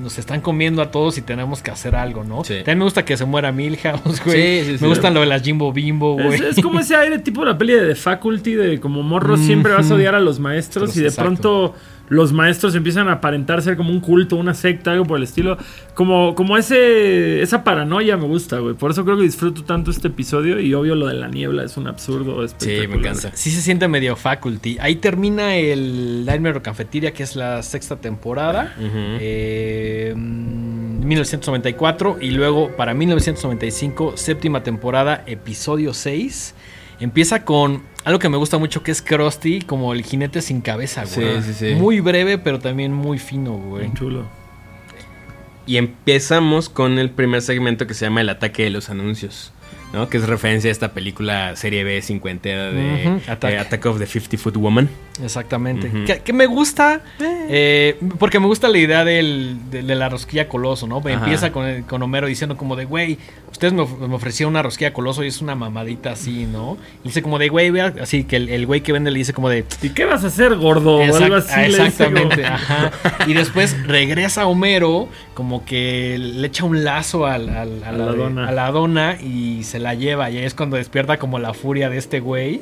nos 0.00 0.18
están 0.18 0.40
comiendo 0.40 0.82
a 0.82 0.90
todos 0.90 1.18
y 1.18 1.22
tenemos 1.22 1.62
que 1.62 1.70
hacer 1.70 1.94
algo, 1.94 2.24
¿no? 2.24 2.42
Sí. 2.44 2.56
También 2.56 2.78
me 2.78 2.84
gusta 2.84 3.04
que 3.04 3.16
se 3.16 3.24
muera 3.24 3.52
Milhouse, 3.52 4.24
güey. 4.24 4.60
Sí, 4.60 4.70
sí, 4.70 4.78
sí. 4.78 4.82
me 4.82 4.88
gustan 4.88 5.14
lo 5.14 5.20
de 5.20 5.26
las 5.26 5.42
Jimbo 5.42 5.72
Bimbo, 5.72 6.14
güey. 6.14 6.34
Es, 6.34 6.58
es 6.58 6.62
como 6.62 6.80
ese 6.80 6.96
aire 6.96 7.18
tipo 7.18 7.44
la 7.44 7.56
peli 7.56 7.74
de 7.74 7.88
The 7.88 7.94
Faculty, 7.94 8.54
de 8.54 8.80
como 8.80 9.02
morro 9.02 9.36
siempre 9.36 9.72
vas 9.72 9.90
a 9.90 9.94
odiar 9.94 10.14
a 10.14 10.20
los 10.20 10.38
maestros 10.40 10.96
y 10.96 11.00
de 11.00 11.08
Exacto. 11.08 11.22
pronto 11.24 11.74
los 12.10 12.32
maestros 12.34 12.74
empiezan 12.74 13.08
a 13.08 13.12
aparentar 13.12 13.62
ser 13.62 13.76
como 13.76 13.90
un 13.90 14.00
culto, 14.00 14.36
una 14.36 14.52
secta, 14.52 14.92
algo 14.92 15.06
por 15.06 15.16
el 15.16 15.22
estilo. 15.22 15.56
Como, 15.94 16.34
como 16.34 16.56
ese 16.58 17.40
esa 17.40 17.64
paranoia 17.64 18.16
me 18.18 18.26
gusta, 18.26 18.58
güey. 18.58 18.74
Por 18.74 18.90
eso 18.90 19.04
creo 19.04 19.16
que 19.16 19.22
disfruto 19.22 19.64
tanto 19.64 19.90
este 19.90 20.08
episodio 20.08 20.60
y 20.60 20.74
obvio 20.74 20.94
lo 20.96 21.06
de 21.06 21.14
la 21.14 21.28
niebla 21.28 21.64
es 21.64 21.76
un 21.76 21.86
absurdo 21.86 22.40
Sí, 22.40 22.44
espectacular. 22.46 22.88
me 22.88 22.96
encanta. 22.96 23.30
Sí 23.34 23.50
se 23.50 23.62
siente 23.62 23.88
medio 23.88 24.16
faculty. 24.16 24.76
Ahí 24.80 24.96
termina 24.96 25.54
el 25.56 26.24
Nightmare 26.26 26.60
Cafeteria, 26.60 27.12
que 27.12 27.22
es 27.22 27.36
la 27.36 27.62
sexta 27.62 27.96
temporada. 27.96 28.74
Ujú. 28.78 28.88
Eh, 29.20 30.12
mm, 30.16 31.06
1994. 31.06 32.18
Y 32.20 32.32
luego 32.32 32.76
para 32.76 32.92
1995, 32.92 34.16
séptima 34.16 34.62
temporada, 34.62 35.22
episodio 35.26 35.94
6. 35.94 36.54
Empieza 37.00 37.44
con 37.44 37.82
algo 38.04 38.18
que 38.18 38.28
me 38.28 38.36
gusta 38.36 38.58
mucho, 38.58 38.82
que 38.82 38.90
es 38.90 39.02
Krusty, 39.02 39.60
como 39.62 39.92
el 39.92 40.02
jinete 40.02 40.42
sin 40.42 40.60
cabeza, 40.60 41.04
güey. 41.04 41.42
Sí, 41.42 41.52
sí, 41.52 41.54
sí. 41.70 41.74
Muy 41.74 42.00
breve, 42.00 42.38
pero 42.38 42.58
también 42.58 42.92
muy 42.92 43.18
fino, 43.18 43.52
güey. 43.52 43.86
Muy 43.88 43.94
chulo. 43.96 44.24
Y 45.66 45.76
empezamos 45.76 46.68
con 46.68 46.98
el 46.98 47.10
primer 47.10 47.42
segmento 47.42 47.86
que 47.86 47.94
se 47.94 48.06
llama 48.06 48.22
El 48.22 48.28
ataque 48.28 48.64
de 48.64 48.70
los 48.70 48.90
anuncios. 48.90 49.52
¿no? 49.92 50.08
Que 50.08 50.18
es 50.18 50.28
referencia 50.28 50.68
a 50.68 50.72
esta 50.72 50.92
película 50.92 51.56
serie 51.56 51.82
B 51.84 52.00
cincuentera 52.02 52.70
de 52.70 53.20
Attack. 53.26 53.52
eh, 53.52 53.58
Attack 53.58 53.86
of 53.86 53.98
the 53.98 54.06
50 54.06 54.38
Foot 54.38 54.56
Woman. 54.56 54.88
Exactamente. 55.22 55.90
Que, 56.04 56.20
que 56.20 56.32
me 56.32 56.46
gusta, 56.46 57.00
eh, 57.20 57.98
porque 58.18 58.40
me 58.40 58.46
gusta 58.46 58.68
la 58.68 58.78
idea 58.78 59.04
del, 59.04 59.56
de, 59.70 59.82
de 59.82 59.94
la 59.94 60.08
rosquilla 60.08 60.48
coloso, 60.48 60.86
¿no? 60.86 60.98
Ajá. 60.98 61.10
Empieza 61.12 61.52
con, 61.52 61.82
con 61.82 62.02
Homero 62.02 62.26
diciendo 62.26 62.56
como 62.56 62.76
de, 62.76 62.84
güey, 62.84 63.18
ustedes 63.50 63.72
me, 63.72 63.84
me 63.84 64.14
ofrecieron 64.14 64.52
una 64.52 64.62
rosquilla 64.62 64.92
coloso 64.92 65.22
y 65.24 65.28
es 65.28 65.40
una 65.40 65.54
mamadita 65.54 66.12
así, 66.12 66.46
¿no? 66.46 66.76
Y 67.04 67.08
dice 67.08 67.22
como 67.22 67.38
de, 67.38 67.48
güey, 67.48 67.70
vea, 67.70 67.92
así 68.00 68.24
que 68.24 68.36
el, 68.36 68.48
el 68.48 68.66
güey 68.66 68.80
que 68.82 68.92
vende 68.92 69.10
le 69.10 69.18
dice 69.18 69.32
como 69.32 69.48
de... 69.48 69.64
¿Y 69.82 69.90
qué 69.90 70.04
vas 70.04 70.24
a 70.24 70.28
hacer, 70.28 70.56
gordo? 70.56 70.96
O 70.96 71.16
algo 71.16 71.34
así. 71.36 71.60
exactamente, 71.60 72.44
ajá. 72.46 72.90
Y 73.26 73.34
después 73.34 73.76
regresa 73.86 74.46
Homero, 74.46 75.08
como 75.34 75.64
que 75.64 76.16
le 76.18 76.46
echa 76.46 76.64
un 76.64 76.84
lazo 76.84 77.26
al- 77.26 77.48
al- 77.48 77.84
a, 77.84 77.88
A 77.88 77.92
la, 77.92 78.04
dona. 78.12 78.48
a 78.48 78.52
la 78.52 78.70
dona 78.70 79.16
y 79.20 79.62
se 79.64 79.78
la 79.78 79.94
lleva. 79.94 80.30
Y 80.30 80.38
ahí 80.38 80.44
es 80.44 80.54
cuando 80.54 80.76
despierta 80.76 81.18
como 81.18 81.38
la 81.38 81.54
furia 81.54 81.88
de 81.90 81.98
este 81.98 82.20
güey 82.20 82.60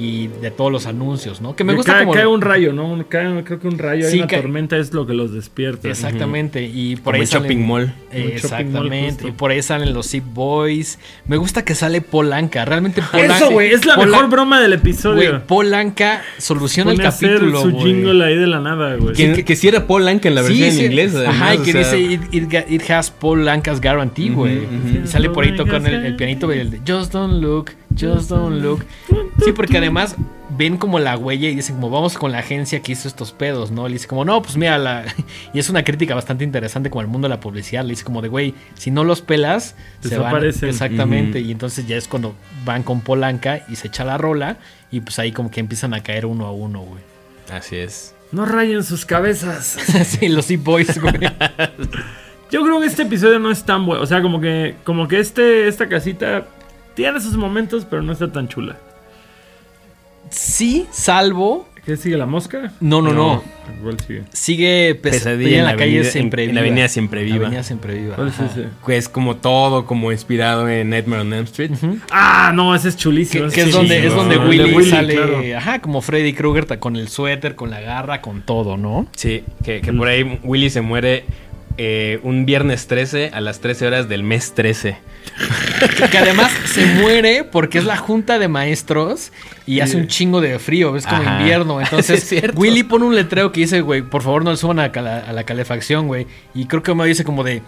y 0.00 0.28
de 0.40 0.50
todos 0.50 0.72
los 0.72 0.86
anuncios, 0.86 1.40
¿no? 1.40 1.54
Que 1.54 1.64
me 1.64 1.74
gusta 1.74 1.92
cae, 1.92 2.02
como... 2.04 2.14
cae 2.14 2.26
un 2.26 2.40
rayo, 2.40 2.72
¿no? 2.72 3.04
Cae- 3.08 3.44
creo 3.44 3.60
que 3.60 3.68
un 3.68 3.78
rayo, 3.78 4.06
hay 4.06 4.12
Sí, 4.12 4.18
una 4.18 4.26
cae- 4.26 4.40
tormenta 4.40 4.76
es 4.78 4.92
lo 4.94 5.06
que 5.06 5.14
los 5.14 5.32
despierta. 5.32 5.88
Exactamente, 5.88 6.62
y 6.64 6.96
por 6.96 7.12
Como 7.14 7.22
ahí 7.22 7.26
Shopping 7.26 7.48
salen- 7.58 7.66
Mall. 7.66 7.82
Un 7.82 7.90
shopping 7.90 8.22
mall, 8.22 8.32
Exactamente, 8.32 9.28
y 9.28 9.30
por 9.32 9.50
ahí 9.50 9.62
salen 9.62 9.92
los 9.92 10.08
Zip 10.10 10.24
Boys. 10.32 10.98
Me 11.26 11.36
gusta 11.36 11.64
que 11.64 11.74
sale 11.74 12.00
Polanca, 12.00 12.64
realmente 12.64 13.02
Polanca. 13.02 13.36
Eso, 13.36 13.50
güey, 13.50 13.70
es 13.72 13.84
la 13.84 13.96
mejor 13.96 14.28
broma 14.30 14.60
del 14.60 14.70
Güey, 14.70 14.80
episodio. 14.80 15.42
Polanca 15.46 16.22
soluciona 16.38 16.90
el 16.92 16.96
Pone 16.96 17.06
a 17.06 17.08
hacer 17.10 17.34
capítulo, 17.34 17.62
su 17.62 17.70
güey. 17.72 17.84
jingle 17.84 18.24
ahí 18.24 18.36
de 18.36 18.46
la 18.46 18.60
nada, 18.60 18.96
güey. 18.96 19.14
Que, 19.14 19.32
que, 19.34 19.44
que 19.44 19.56
sí 19.56 19.68
era 19.68 19.86
Paul 19.86 20.08
Anka 20.08 20.28
en 20.28 20.34
la 20.34 20.42
versión 20.42 20.68
en 20.70 20.84
inglés. 20.86 21.14
Ajá, 21.14 21.54
y 21.54 21.58
o 21.58 21.62
que 21.62 21.72
sea, 21.72 21.80
dice 21.82 22.00
it, 22.00 22.22
it 22.32 22.52
it 22.68 22.90
has 22.90 23.10
Paul 23.10 23.44
Lanca's 23.44 23.80
guarantee, 23.80 24.30
güey. 24.30 24.58
Y 25.04 25.06
sale 25.06 25.28
por 25.30 25.44
ahí 25.44 25.54
tocando 25.54 25.88
el, 25.88 26.04
el 26.06 26.16
pianito, 26.16 26.46
güey, 26.46 26.60
el 26.60 26.70
de 26.70 26.78
Just 26.86 27.12
don't 27.12 27.42
look, 27.42 27.70
just 28.00 28.30
don't 28.30 28.62
look. 28.62 28.84
Sí, 29.44 29.52
porque 29.52 29.78
además 29.78 30.16
ven 30.56 30.76
como 30.76 30.98
la 30.98 31.16
huella 31.16 31.48
y 31.48 31.56
dicen 31.56 31.76
como 31.76 31.90
vamos 31.90 32.16
con 32.18 32.32
la 32.32 32.38
agencia 32.38 32.80
que 32.80 32.92
hizo 32.92 33.08
estos 33.08 33.32
pedos, 33.32 33.70
¿no? 33.70 33.86
Le 33.86 33.94
dice 33.94 34.08
como, 34.08 34.24
no, 34.24 34.42
pues 34.42 34.56
mira, 34.56 34.78
la... 34.78 35.04
y 35.52 35.58
es 35.58 35.70
una 35.70 35.84
crítica 35.84 36.14
bastante 36.14 36.44
interesante 36.44 36.90
como 36.90 37.02
el 37.02 37.08
mundo 37.08 37.28
de 37.28 37.34
la 37.34 37.40
publicidad. 37.40 37.82
Le 37.84 37.90
dice 37.90 38.04
como 38.04 38.22
de, 38.22 38.28
güey, 38.28 38.54
si 38.74 38.90
no 38.90 39.04
los 39.04 39.22
pelas, 39.22 39.74
se 40.00 40.18
van. 40.18 40.44
Exactamente. 40.44 41.40
Y 41.40 41.52
entonces 41.52 41.86
ya 41.86 41.96
es 41.96 42.08
cuando 42.08 42.34
van 42.64 42.82
con 42.82 43.00
Polanca 43.00 43.64
y 43.68 43.76
se 43.76 43.88
echa 43.88 44.04
la 44.04 44.18
rola 44.18 44.58
y 44.90 45.00
pues 45.00 45.18
ahí 45.18 45.32
como 45.32 45.50
que 45.50 45.60
empiezan 45.60 45.94
a 45.94 46.02
caer 46.02 46.26
uno 46.26 46.46
a 46.46 46.52
uno, 46.52 46.80
güey. 46.80 47.02
Así 47.52 47.76
es. 47.76 48.14
No 48.32 48.46
rayen 48.46 48.84
sus 48.84 49.04
cabezas. 49.04 49.64
sí, 50.04 50.28
los 50.28 50.46
Zip 50.46 50.62
Boys, 50.62 51.00
güey. 51.00 51.14
Yo 52.50 52.62
creo 52.62 52.80
que 52.80 52.86
este 52.86 53.02
episodio 53.02 53.38
no 53.38 53.50
es 53.50 53.64
tan 53.64 53.86
bueno. 53.86 54.02
O 54.02 54.06
sea, 54.06 54.22
como 54.22 54.40
que, 54.40 54.76
como 54.84 55.08
que 55.08 55.20
este, 55.20 55.68
esta 55.68 55.88
casita 55.88 56.46
tiene 57.00 57.18
sus 57.20 57.36
momentos, 57.36 57.86
pero 57.88 58.02
no 58.02 58.12
está 58.12 58.30
tan 58.30 58.46
chula. 58.46 58.76
Sí, 60.30 60.86
salvo. 60.90 61.66
¿Qué 61.84 61.96
sigue 61.96 62.18
la 62.18 62.26
mosca? 62.26 62.72
No, 62.80 63.00
no, 63.00 63.12
no. 63.14 63.42
¿Cuál 63.82 63.98
sigue? 64.00 64.22
Sigue 64.32 64.94
pes- 64.96 65.12
Pesadilla 65.14 65.58
en 65.60 65.64
la, 65.64 65.76
calle 65.76 65.92
avenida- 65.96 66.10
siempre 66.10 66.44
en- 66.44 66.50
viva. 66.50 66.50
en 66.50 66.54
la 66.54 66.60
avenida 66.68 66.88
Siempre 66.88 67.24
Viva. 67.24 67.36
Avenida 67.46 67.62
siempre 67.62 67.94
viva. 67.94 68.16
¿Cuál 68.16 68.28
es 68.28 68.34
ajá. 68.34 68.44
ese? 68.52 68.66
Que 68.86 68.96
es 68.98 69.08
como 69.08 69.36
todo 69.36 69.86
como 69.86 70.12
inspirado 70.12 70.68
en 70.68 70.90
Nightmare 70.90 71.22
on 71.22 71.32
Elm 71.32 71.44
Street. 71.44 71.70
Ah, 72.10 72.52
no, 72.54 72.74
ese 72.74 72.90
es 72.90 72.96
chulísimo. 72.98 73.48
que 73.48 73.62
es 73.62 73.72
donde, 73.72 74.06
es 74.06 74.14
donde 74.14 74.36
Willy, 74.36 74.90
sale, 74.90 75.14
claro. 75.14 75.40
ajá, 75.56 75.80
como 75.80 76.02
Freddy 76.02 76.34
Krueger 76.34 76.66
ta- 76.66 76.78
con 76.78 76.96
el 76.96 77.08
suéter, 77.08 77.54
con 77.56 77.70
la 77.70 77.80
garra, 77.80 78.20
con 78.20 78.42
todo, 78.42 78.76
¿no? 78.76 79.06
Sí, 79.16 79.42
que, 79.64 79.80
que 79.80 79.92
por 79.94 80.06
ahí 80.06 80.38
Willy 80.44 80.68
se 80.68 80.82
muere 80.82 81.24
eh, 81.82 82.20
un 82.24 82.44
viernes 82.44 82.88
13 82.88 83.30
a 83.32 83.40
las 83.40 83.60
13 83.60 83.86
horas 83.86 84.06
del 84.06 84.22
mes 84.22 84.52
13. 84.52 84.98
Que, 86.10 86.18
además 86.18 86.52
se 86.66 86.84
muere 86.84 87.42
porque 87.42 87.78
es 87.78 87.86
la 87.86 87.96
junta 87.96 88.38
de 88.38 88.48
maestros 88.48 89.32
y 89.64 89.80
hace 89.80 89.96
un 89.96 90.06
chingo 90.06 90.42
de 90.42 90.58
frío, 90.58 90.94
es 90.94 91.06
como 91.06 91.22
Ajá. 91.22 91.40
invierno. 91.40 91.80
Entonces, 91.80 92.30
Es. 92.32 92.50
Willy 92.54 92.82
pone 92.82 93.06
un 93.06 93.16
letrero 93.16 93.50
que 93.50 93.60
dice, 93.60 93.80
güey, 93.80 94.02
por 94.02 94.20
favor 94.20 94.44
no 94.44 94.50
le 94.50 94.58
suban 94.58 94.78
a, 94.78 94.84
a 94.84 95.32
la 95.32 95.44
calefacción, 95.44 96.06
güey. 96.06 96.26
Y 96.54 96.66
creo 96.66 96.82
que 96.82 96.92
me 96.92 97.06
dice 97.06 97.24
como 97.24 97.44
de, 97.44 97.62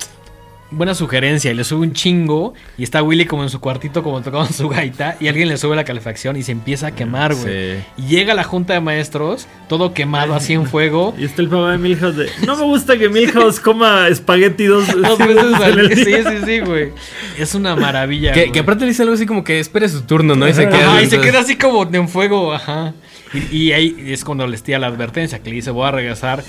buena 0.72 0.94
sugerencia 0.94 1.50
y 1.50 1.54
le 1.54 1.64
sube 1.64 1.82
un 1.82 1.92
chingo 1.92 2.54
y 2.76 2.82
está 2.82 3.02
Willy 3.02 3.26
como 3.26 3.42
en 3.42 3.50
su 3.50 3.60
cuartito 3.60 4.02
como 4.02 4.20
tocando 4.22 4.52
su 4.52 4.68
gaita 4.68 5.16
y 5.20 5.28
alguien 5.28 5.48
le 5.48 5.56
sube 5.56 5.76
la 5.76 5.84
calefacción 5.84 6.36
y 6.36 6.42
se 6.42 6.52
empieza 6.52 6.88
a 6.88 6.90
quemar, 6.92 7.34
güey. 7.34 7.76
Sí. 7.76 7.84
Y 7.98 8.02
llega 8.08 8.34
la 8.34 8.44
junta 8.44 8.72
de 8.74 8.80
maestros, 8.80 9.46
todo 9.68 9.94
quemado 9.94 10.34
así 10.34 10.54
en 10.54 10.66
fuego. 10.66 11.14
Y 11.22 11.24
está 11.24 11.42
el 11.42 11.48
papá 11.48 11.72
de 11.72 11.78
Milhouse 11.78 12.16
de. 12.16 12.28
No 12.46 12.56
me 12.56 12.64
gusta 12.64 12.98
que 12.98 13.08
Milhouse 13.08 13.60
coma 13.60 14.08
espagueti 14.08 14.64
dos, 14.64 14.86
Dos 15.02 15.18
sí, 15.18 15.24
veces 15.24 15.54
al 15.54 15.88
día. 15.88 16.04
Sí, 16.04 16.14
sí, 16.30 16.44
sí, 16.44 16.60
güey. 16.60 16.90
Es 17.38 17.54
una 17.54 17.76
maravilla. 17.76 18.32
Que, 18.32 18.40
güey. 18.40 18.52
que 18.52 18.58
aparte 18.60 18.84
le 18.84 18.88
dice 18.88 19.02
algo 19.02 19.14
así 19.14 19.26
como 19.26 19.44
que 19.44 19.60
espere 19.60 19.88
su 19.88 20.02
turno, 20.02 20.34
¿no? 20.34 20.48
Y 20.48 20.54
se 20.54 20.68
queda. 20.68 20.94
Ajá, 20.94 21.02
y 21.02 21.06
se 21.06 21.20
queda 21.20 21.40
así 21.40 21.56
como 21.56 21.88
en 21.92 22.08
fuego, 22.08 22.52
ajá. 22.52 22.94
Y, 23.32 23.56
y 23.56 23.72
ahí 23.72 23.96
es 24.08 24.24
cuando 24.24 24.46
les 24.46 24.62
tira 24.62 24.78
la 24.78 24.88
advertencia, 24.88 25.40
que 25.40 25.50
le 25.50 25.56
dice, 25.56 25.70
voy 25.70 25.86
a 25.86 25.92
regresar 25.92 26.42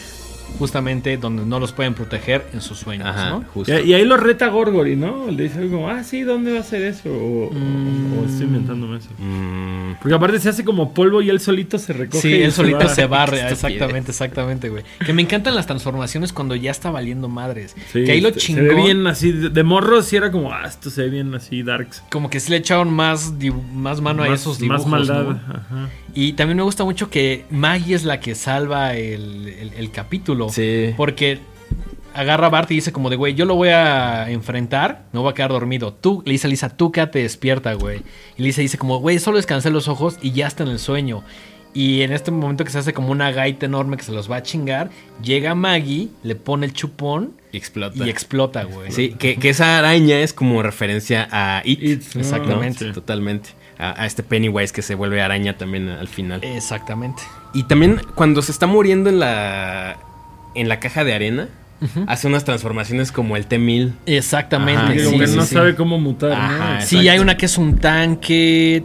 justamente 0.60 1.18
donde 1.18 1.46
no 1.46 1.60
los 1.60 1.72
pueden 1.72 1.94
proteger 1.94 2.46
en 2.54 2.62
sus 2.62 2.80
sueños, 2.80 3.08
Ajá, 3.08 3.30
¿no? 3.32 3.44
justo. 3.54 3.78
Y, 3.80 3.90
y 3.90 3.94
ahí 3.94 4.06
lo 4.06 4.18
reta 4.18 4.48
Gorgory, 4.48 4.96
¿no? 4.96 5.30
Le 5.32 5.44
dice 5.44 5.60
algo 5.60 5.78
como, 5.78 5.90
ah, 5.90 6.04
sí, 6.04 6.22
¿dónde 6.22 6.54
va 6.54 6.60
a 6.60 6.64
ser 6.64 6.82
eso? 6.84 7.10
O, 7.10 7.50
Mm. 7.54 8.20
o 8.20 8.26
estoy 8.26 8.46
inventándome 8.46 8.98
eso. 8.98 9.10
Mm, 9.18 9.94
Porque 10.02 10.16
aparte 10.16 10.40
se 10.40 10.50
hace 10.50 10.64
como 10.64 10.94
polvo 10.94 11.22
y 11.22 11.30
él 11.30 11.40
solito 11.40 11.78
se 11.78 11.94
recoge. 11.94 12.22
Sí, 12.22 12.34
él 12.42 12.52
solito 12.52 12.88
se 12.90 13.06
barre, 13.06 13.38
estupidez. 13.42 13.52
exactamente, 13.64 14.12
exactamente, 14.12 14.70
güey. 14.70 14.84
Que 15.06 15.14
me 15.14 15.22
encantan 15.22 15.56
las 15.56 15.66
transformaciones 15.68 16.34
cuando 16.34 16.56
ya 16.56 16.72
está 16.72 16.92
valiendo 16.92 17.28
madres. 17.30 17.76
Sí, 17.92 18.04
que 18.04 18.12
ahí 18.14 18.22
lo 18.22 18.32
chingón. 18.32 18.64
Se 18.68 18.74
ve 18.76 18.82
bien 18.82 19.08
así, 19.08 19.32
de, 19.32 19.50
de 19.50 19.64
morro 19.64 20.02
sí 20.02 20.16
era 20.16 20.32
como, 20.32 20.52
ah, 20.52 20.64
esto 20.68 20.90
se 20.90 21.04
ve 21.04 21.10
bien 21.10 21.34
así, 21.36 21.64
darks. 21.64 22.04
Como 22.12 22.30
que 22.30 22.40
sí 22.40 22.52
le 22.52 22.58
echaron 22.58 22.94
más, 22.94 23.34
más 23.74 24.02
mano 24.02 24.24
a 24.24 24.34
esos 24.34 24.60
dibujos. 24.60 24.86
más 24.88 25.08
maldad. 25.08 25.24
¿no? 25.24 25.32
Ajá. 25.32 25.90
Y 26.14 26.34
también 26.34 26.58
me 26.58 26.64
gusta 26.64 26.84
mucho 26.84 27.10
que 27.10 27.46
Maggie 27.50 27.96
es 27.96 28.04
la 28.04 28.20
que 28.20 28.36
salva 28.36 28.94
el, 28.96 29.48
el- 29.48 29.74
el 29.76 29.92
capítulo. 29.92 30.50
Sí. 30.50 30.94
Porque 30.96 31.40
agarra 32.14 32.48
a 32.48 32.50
Bart 32.50 32.70
y 32.70 32.76
dice 32.76 32.92
como 32.92 33.10
de, 33.10 33.16
güey, 33.16 33.34
yo 33.34 33.46
lo 33.46 33.56
voy 33.56 33.70
a 33.70 34.30
enfrentar, 34.30 35.06
no 35.14 35.24
voy 35.24 35.32
a 35.32 35.34
quedar 35.34 35.50
dormido. 35.52 35.94
Tú, 35.94 36.22
le 36.26 36.34
dice 36.34 36.46
a 36.46 36.50
Lisa, 36.52 36.70
tú 36.78 36.92
quédate 36.92 37.20
despierta, 37.20 37.74
güey. 37.74 38.02
Y 38.38 38.44
Lisa 38.44 38.62
dice 38.62 38.78
como, 38.78 39.00
güey, 39.00 39.18
solo 39.18 39.38
descansé 39.38 39.72
los 39.72 39.88
ojos 39.88 40.18
y 40.22 40.32
ya 40.32 40.46
está 40.48 40.62
en 40.64 40.70
el 40.70 40.80
sueño. 40.80 41.24
Y 41.76 42.04
en 42.04 42.12
este 42.14 42.30
momento 42.30 42.64
que 42.64 42.70
se 42.70 42.78
hace 42.78 42.94
como 42.94 43.10
una 43.12 43.32
gaita 43.32 43.66
enorme 43.66 43.98
que 43.98 44.04
se 44.04 44.12
los 44.12 44.30
va 44.30 44.36
a 44.36 44.44
chingar, 44.44 44.92
llega 45.24 45.56
Maggie, 45.56 46.10
le 46.22 46.36
pone 46.36 46.68
el 46.68 46.74
chupón 46.74 47.32
y 47.52 47.58
explota. 47.58 48.06
y 48.06 48.10
explota, 48.12 48.64
güey. 48.66 48.92
Sí, 48.92 49.16
que, 49.18 49.38
que 49.38 49.50
esa 49.50 49.80
araña 49.80 50.20
es 50.20 50.34
como 50.34 50.62
referencia 50.62 51.28
a 51.32 51.64
It. 51.66 51.82
It, 51.82 52.04
¿no? 52.14 52.22
Exactamente. 52.22 52.86
Sí, 52.86 52.92
Totalmente. 52.94 53.50
A, 53.80 54.04
a 54.04 54.06
este 54.06 54.24
Pennywise 54.24 54.72
que 54.74 54.82
se 54.82 54.96
vuelve 54.96 55.22
araña 55.22 55.58
también 55.58 55.90
al 55.90 56.08
final. 56.08 56.42
Exactamente. 56.44 57.22
Y 57.54 57.64
también 57.64 58.02
cuando 58.16 58.42
se 58.42 58.52
está 58.52 58.68
muriendo 58.68 59.10
en 59.10 59.20
la 59.20 59.98
en 60.56 60.70
la 60.70 60.80
caja 60.80 61.04
de 61.04 61.14
arena, 61.14 61.48
hace 62.08 62.28
unas 62.28 62.46
transformaciones 62.46 63.12
como 63.12 63.36
el 63.36 63.46
T-1000. 63.48 63.94
Exactamente. 64.06 64.82
Ajá, 64.84 64.94
Que 64.94 65.00
sí, 65.00 65.06
como 65.06 65.20
que 65.20 65.28
sí, 65.28 65.36
no 65.36 65.46
sí. 65.46 65.54
sabe 65.56 65.76
cómo 65.76 66.00
mutar, 66.00 66.32
Ajá, 66.34 66.76
¿no? 66.80 66.82
Sí, 66.86 67.08
hay 67.10 67.20
una 67.20 67.36
que 67.36 67.48
es 67.48 67.58
un 67.58 67.78
tanque. 67.80 68.84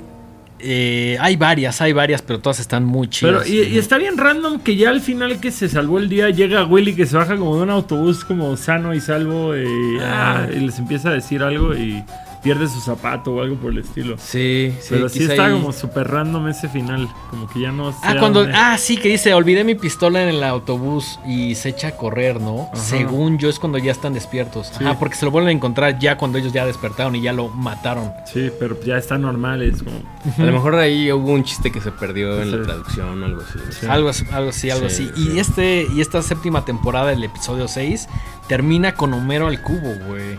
eh, 0.61 1.16
hay 1.20 1.36
varias, 1.36 1.80
hay 1.80 1.93
varias, 1.93 2.22
pero 2.22 2.41
todas 2.41 2.59
están 2.59 2.84
muy 2.84 3.09
Pero, 3.20 3.45
chidas. 3.45 3.49
y, 3.68 3.74
y 3.74 3.78
está 3.78 3.97
bien 3.99 4.16
random 4.18 4.59
que 4.61 4.74
ya 4.76 4.91
al 4.91 5.01
final 5.01 5.39
que 5.39 5.53
se 5.53 5.68
salvó 5.68 5.99
el 5.99 6.09
día 6.09 6.30
llega 6.30 6.64
Willy 6.64 6.95
que 6.97 7.07
se 7.07 7.16
baja 7.16 7.36
como 7.36 7.57
de 7.57 7.62
un 7.62 7.70
autobús 7.70 8.24
como 8.24 8.57
sano 8.57 8.93
y 8.95 9.01
salvo 9.01 9.57
y, 9.57 9.99
Ah. 10.01 10.47
ah, 10.49 10.53
y 10.53 10.59
les 10.59 10.78
empieza 10.80 11.11
a 11.11 11.12
decir 11.12 11.43
algo 11.45 11.74
y 11.76 12.03
pierde 12.43 12.68
su 12.68 12.80
zapato 12.80 13.32
o 13.34 13.43
algo 13.43 13.57
por 13.57 13.72
el 13.72 13.78
estilo. 13.78 14.16
Sí, 14.18 14.72
sí. 14.80 14.86
Pero 14.91 15.09
sí 15.09 15.24
está 15.24 15.47
ahí- 15.47 15.53
como 15.53 15.72
súper 15.72 16.09
random 16.09 16.49
ese 16.49 16.68
final. 16.68 17.09
Como 17.30 17.49
que 17.49 17.61
ya 17.61 17.72
no 17.72 17.89
Ah, 17.89 18.12
sé 18.12 18.18
cuando. 18.18 18.41
dónde- 18.41 18.55
Ah, 18.57 18.78
sí, 18.78 18.97
que 18.97 19.09
dice, 19.09 19.34
olvidé 19.34 19.64
mi 19.64 19.74
pistola 19.74 20.22
en 20.22 20.28
el 20.28 20.43
autobús 20.45 21.18
y 21.26 21.55
se 21.57 21.70
echa 21.70 21.89
a 21.89 21.97
correr, 21.97 22.41
¿no? 22.41 22.68
Ajá. 22.72 22.76
Según 22.76 23.39
yo 23.39 23.49
es 23.49 23.59
cuando 23.59 23.78
ya 23.78 23.91
están 23.93 24.12
despiertos. 24.14 24.68
Sí. 24.78 24.84
Ajá, 24.84 24.99
porque 24.99 25.16
se 25.16 25.24
lo 25.24 25.30
vuelven 25.30 25.49
a 25.49 25.53
encontrar 25.53 25.99
ya 25.99 26.16
cuando 26.16 26.39
ellos 26.39 26.53
ya 26.53 26.64
despertaron 26.64 27.16
y 27.16 27.20
ya 27.22 27.32
lo 27.32 27.49
mataron. 27.49 28.12
Sí, 28.32 28.51
pero 28.59 28.80
ya 28.82 28.97
está 28.99 29.18
normal. 29.18 29.62
Es 29.62 29.82
como. 29.82 29.99
A 30.39 30.43
lo 30.43 30.53
mejor 30.53 30.74
ahí 30.76 31.11
hubo 31.12 31.32
un 31.32 31.43
chiste 31.45 31.72
que 31.72 31.80
se 31.80 31.91
perdió 31.93 32.41
en 32.41 32.51
la 32.53 32.62
traducción 32.64 33.22
o 33.22 33.26
algo 33.26 33.43
así. 33.43 33.59
Sí. 33.80 33.86
Algo, 33.86 34.09
así- 34.11 34.24
algo 34.30 34.51
así, 34.51 34.70
algo 34.70 34.89
Sí, 34.89 35.09
así. 35.09 35.12
sí. 35.22 35.32
Y 35.34 35.39
este 35.39 35.86
y 35.93 36.01
esta 36.01 36.22
séptima 36.22 36.64
temporada, 36.64 37.12
el 37.12 37.24
episodio 37.24 37.66
6, 37.68 38.09
termina 38.47 38.95
con 38.95 39.12
Homero 39.12 39.49
al 39.49 39.61
cubo, 39.62 39.95
güey. 40.09 40.39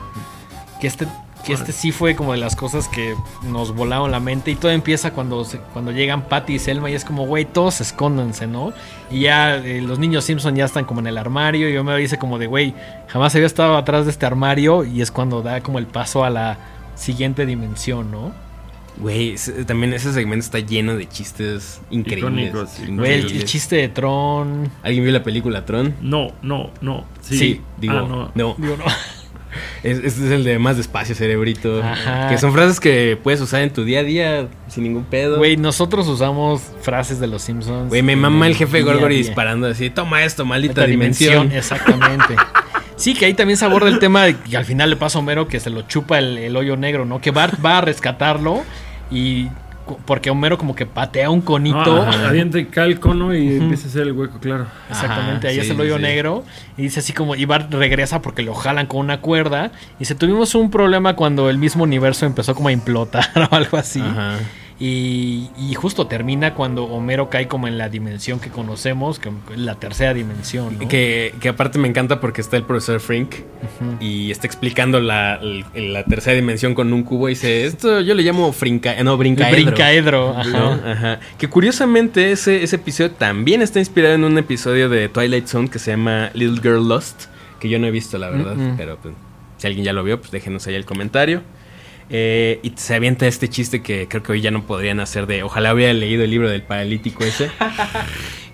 Que 0.79 0.87
este 0.87 1.07
que 1.45 1.53
este 1.53 1.71
sí 1.71 1.91
fue 1.91 2.15
como 2.15 2.33
de 2.33 2.37
las 2.39 2.55
cosas 2.55 2.87
que 2.87 3.15
nos 3.43 3.73
volaron 3.73 4.11
la 4.11 4.19
mente 4.19 4.51
y 4.51 4.55
todo 4.55 4.71
empieza 4.71 5.11
cuando 5.11 5.43
se- 5.45 5.59
cuando 5.73 5.91
llegan 5.91 6.23
Patty 6.23 6.55
y 6.55 6.59
Selma 6.59 6.89
y 6.91 6.93
es 6.93 7.05
como, 7.05 7.25
güey, 7.25 7.45
todos 7.45 7.81
escóndanse, 7.81 8.45
¿no? 8.47 8.73
Y 9.09 9.21
ya 9.21 9.55
eh, 9.55 9.81
los 9.81 9.99
niños 9.99 10.25
Simpson 10.25 10.55
ya 10.55 10.65
están 10.65 10.85
como 10.85 10.99
en 10.99 11.07
el 11.07 11.17
armario 11.17 11.69
y 11.69 11.77
Homero 11.77 11.97
dice 11.97 12.17
como 12.19 12.37
de, 12.37 12.47
güey, 12.47 12.73
jamás 13.07 13.33
había 13.35 13.47
estado 13.47 13.77
atrás 13.77 14.05
de 14.05 14.11
este 14.11 14.25
armario 14.25 14.83
y 14.83 15.01
es 15.01 15.11
cuando 15.11 15.41
da 15.41 15.61
como 15.61 15.79
el 15.79 15.87
paso 15.87 16.23
a 16.23 16.29
la 16.29 16.57
siguiente 16.95 17.45
dimensión, 17.45 18.11
¿no? 18.11 18.31
Güey, 18.97 19.35
también 19.65 19.93
ese 19.93 20.11
segmento 20.11 20.43
está 20.43 20.59
lleno 20.59 20.97
de 20.97 21.07
chistes 21.07 21.79
increíbles. 21.89 22.51
Güey, 22.89 23.13
el, 23.13 23.45
chiste 23.45 23.77
de 23.77 23.87
Tron. 23.87 24.69
¿Alguien 24.83 25.05
vio 25.05 25.13
la 25.13 25.23
película 25.23 25.63
Tron? 25.63 25.95
No, 26.01 26.33
no, 26.41 26.71
no. 26.81 27.05
Sí, 27.21 27.37
Sí, 27.37 27.61
digo, 27.77 27.93
Ah, 27.93 28.05
no. 28.05 28.31
no. 28.35 28.55
Digo, 28.57 28.75
no. 28.75 28.83
Es- 29.83 29.97
Este 29.97 30.07
es 30.25 30.31
el 30.31 30.43
de 30.43 30.59
más 30.59 30.77
despacio, 30.77 31.15
cerebrito. 31.15 31.81
Ajá. 31.83 32.29
Que 32.29 32.37
son 32.37 32.53
frases 32.53 32.79
que 32.79 33.17
puedes 33.21 33.41
usar 33.41 33.61
en 33.61 33.71
tu 33.71 33.83
día 33.83 33.99
a 33.99 34.03
día 34.03 34.47
sin 34.67 34.83
ningún 34.83 35.03
pedo. 35.05 35.37
Güey, 35.37 35.57
nosotros 35.57 36.07
usamos 36.07 36.61
frases 36.81 37.19
de 37.19 37.27
los 37.27 37.41
Simpsons. 37.41 37.89
Güey, 37.89 38.01
me 38.03 38.15
mama 38.15 38.47
el 38.47 38.55
jefe 38.55 38.81
Gorgory 38.81 39.17
disparando 39.17 39.67
así. 39.67 39.89
Toma 39.89 40.23
esto, 40.23 40.45
maldita 40.45 40.85
dimensión. 40.85 41.51
Exactamente. 41.51 42.35
Sí, 42.95 43.13
que 43.13 43.25
ahí 43.25 43.33
también 43.33 43.55
se 43.57 43.63
aborda 43.65 43.87
el 43.87 43.99
tema 43.99 44.25
de 44.25 44.35
que 44.35 44.57
al 44.57 44.65
final 44.65 44.89
le 44.89 44.97
pasa 44.97 45.17
a 45.17 45.21
Homero 45.21 45.47
que 45.47 45.59
se 45.61 45.69
lo 45.69 45.83
chupa 45.83 46.19
el, 46.19 46.37
el 46.37 46.55
hoyo 46.57 46.75
negro, 46.75 47.05
¿no? 47.05 47.21
Que 47.21 47.31
Bart 47.31 47.57
va 47.65 47.77
a 47.77 47.81
rescatarlo 47.81 48.61
y 49.09 49.47
porque 50.05 50.29
Homero 50.29 50.57
como 50.57 50.75
que 50.75 50.85
patea 50.85 51.29
un 51.29 51.41
conito. 51.41 52.03
Ah, 52.03 52.27
avienta 52.27 52.59
y 52.59 52.65
cae 52.65 52.87
el 52.87 52.99
cono 52.99 53.33
y 53.33 53.57
empieza 53.57 53.87
a 53.87 53.89
hacer 53.89 54.01
el 54.03 54.13
hueco, 54.13 54.39
claro. 54.39 54.67
Exactamente, 54.89 55.47
ahí 55.47 55.59
es 55.59 55.69
el 55.69 55.79
hoyo 55.79 55.97
sí. 55.97 56.01
negro. 56.01 56.43
Y 56.77 56.83
dice 56.83 56.99
así 56.99 57.13
como, 57.13 57.35
y 57.35 57.45
Bart 57.45 57.73
regresa 57.73 58.21
porque 58.21 58.41
lo 58.41 58.53
jalan 58.53 58.87
con 58.87 58.99
una 59.01 59.21
cuerda. 59.21 59.71
Y 59.99 60.05
se 60.05 60.15
tuvimos 60.15 60.55
un 60.55 60.71
problema 60.71 61.15
cuando 61.15 61.49
el 61.49 61.57
mismo 61.57 61.83
universo 61.83 62.25
empezó 62.25 62.55
como 62.55 62.69
a 62.69 62.71
implotar 62.71 63.25
o 63.51 63.55
algo 63.55 63.77
así. 63.77 64.01
Ajá. 64.01 64.37
Y, 64.81 65.49
y 65.57 65.73
justo 65.73 66.07
termina 66.07 66.53
cuando 66.53 66.85
Homero 66.85 67.29
cae 67.29 67.49
como 67.49 67.67
en 67.67 67.77
la 67.77 67.89
dimensión 67.89 68.39
que 68.39 68.49
conocemos, 68.49 69.19
que 69.19 69.29
la 69.57 69.75
tercera 69.75 70.13
dimensión. 70.13 70.77
¿no? 70.79 70.87
Que, 70.87 71.35
que 71.41 71.49
aparte 71.49 71.77
me 71.79 71.89
encanta 71.89 72.21
porque 72.21 72.39
está 72.39 72.55
el 72.55 72.63
profesor 72.63 73.01
Frink 73.01 73.35
y 73.99 74.31
está 74.31 74.47
explicando 74.47 75.01
la, 75.01 75.41
tercera 76.07 76.33
dimensión 76.35 76.75
con 76.75 76.93
un 76.93 77.03
cubo 77.03 77.27
y 77.27 77.33
dice, 77.33 77.65
esto 77.65 77.99
yo 77.99 78.13
le 78.13 78.23
llamo 78.23 78.53
frinca, 78.53 78.95
no, 79.03 79.17
brincaedro. 79.17 80.35
Que 81.37 81.49
curiosamente 81.49 82.31
ese, 82.31 82.63
ese 82.63 82.77
episodio 82.77 83.11
también 83.11 83.61
está 83.61 83.79
inspirado 83.79 84.15
en 84.15 84.23
un 84.23 84.37
episodio 84.37 84.87
de 84.87 85.09
Twilight 85.09 85.47
Zone 85.47 85.69
que 85.69 85.79
se 85.79 85.91
llama 85.91 86.31
Little 86.33 86.61
Girl 86.61 86.87
Lost, 86.87 87.25
que 87.59 87.67
yo 87.67 87.79
no 87.79 87.87
he 87.87 87.91
visto 87.91 88.17
la 88.17 88.29
verdad, 88.29 88.55
pero 88.77 88.97
pues, 88.97 89.13
si 89.57 89.67
alguien 89.67 89.83
ya 89.83 89.91
lo 89.91 90.03
vio, 90.05 90.19
pues 90.21 90.31
déjenos 90.31 90.65
ahí 90.67 90.75
el 90.75 90.85
comentario. 90.85 91.41
Eh, 92.11 92.59
y 92.63 92.73
se 92.75 92.95
avienta 92.95 93.27
este 93.27 93.49
chiste 93.49 93.81
que 93.83 94.07
creo 94.07 94.23
que 94.23 94.31
hoy 94.31 94.41
ya 94.41 94.49
no 94.49 94.63
podrían 94.65 94.99
hacer 94.99 95.27
de 95.27 95.43
ojalá 95.43 95.73
hubiera 95.73 95.93
leído 95.93 96.23
el 96.23 96.31
libro 96.31 96.49
del 96.49 96.63
paralítico 96.63 97.23
ese. 97.23 97.51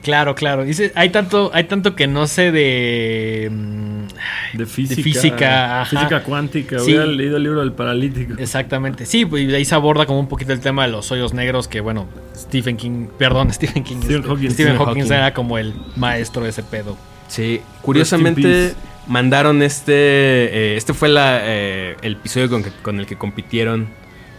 Claro, 0.05 0.35
claro. 0.35 0.63
Dice, 0.63 0.91
hay 0.93 1.09
tanto, 1.09 1.49
hay 1.51 1.63
tanto 1.63 1.95
que 1.95 2.05
no 2.05 2.27
sé 2.27 2.51
de. 2.51 3.49
mm, 3.51 4.55
De 4.55 4.65
física. 4.67 5.83
física, 5.89 6.21
cuántica. 6.23 6.77
Sí. 6.77 6.91
Hubiera 6.91 7.07
leído 7.07 7.37
el 7.37 7.43
libro 7.43 7.61
del 7.61 7.71
paralítico. 7.71 8.35
Exactamente. 8.37 9.07
Sí, 9.07 9.25
pues 9.25 9.51
ahí 9.51 9.65
se 9.65 9.73
aborda 9.73 10.05
como 10.05 10.19
un 10.19 10.27
poquito 10.27 10.53
el 10.53 10.59
tema 10.59 10.85
de 10.85 10.91
los 10.91 11.11
hoyos 11.11 11.33
negros, 11.33 11.67
que 11.67 11.81
bueno, 11.81 12.05
Stephen 12.35 12.77
King, 12.77 13.07
perdón, 13.17 13.51
Stephen 13.51 13.83
King. 13.83 13.97
Stephen 13.97 14.17
este, 14.17 14.27
Hawking. 14.27 14.51
Stephen 14.51 14.53
Stephen 14.53 14.77
Hawking 14.77 15.01
Hawking. 15.01 15.11
era 15.13 15.33
como 15.33 15.57
el 15.57 15.73
maestro 15.95 16.43
de 16.43 16.49
ese 16.49 16.61
pedo. 16.61 16.95
Sí, 17.27 17.57
Rest 17.57 17.81
curiosamente 17.81 18.41
in 18.41 18.47
peace. 18.47 18.75
Mandaron 19.07 19.61
este. 19.63 19.93
eh, 19.93 20.75
este 20.77 20.93
fue 20.93 21.09
la, 21.09 21.39
eh, 21.43 21.95
el 22.01 22.13
episodio 22.13 22.49
con, 22.49 22.63
que- 22.63 22.71
con 22.81 22.99
el 22.99 23.05
que 23.05 23.15
compitieron 23.17 23.87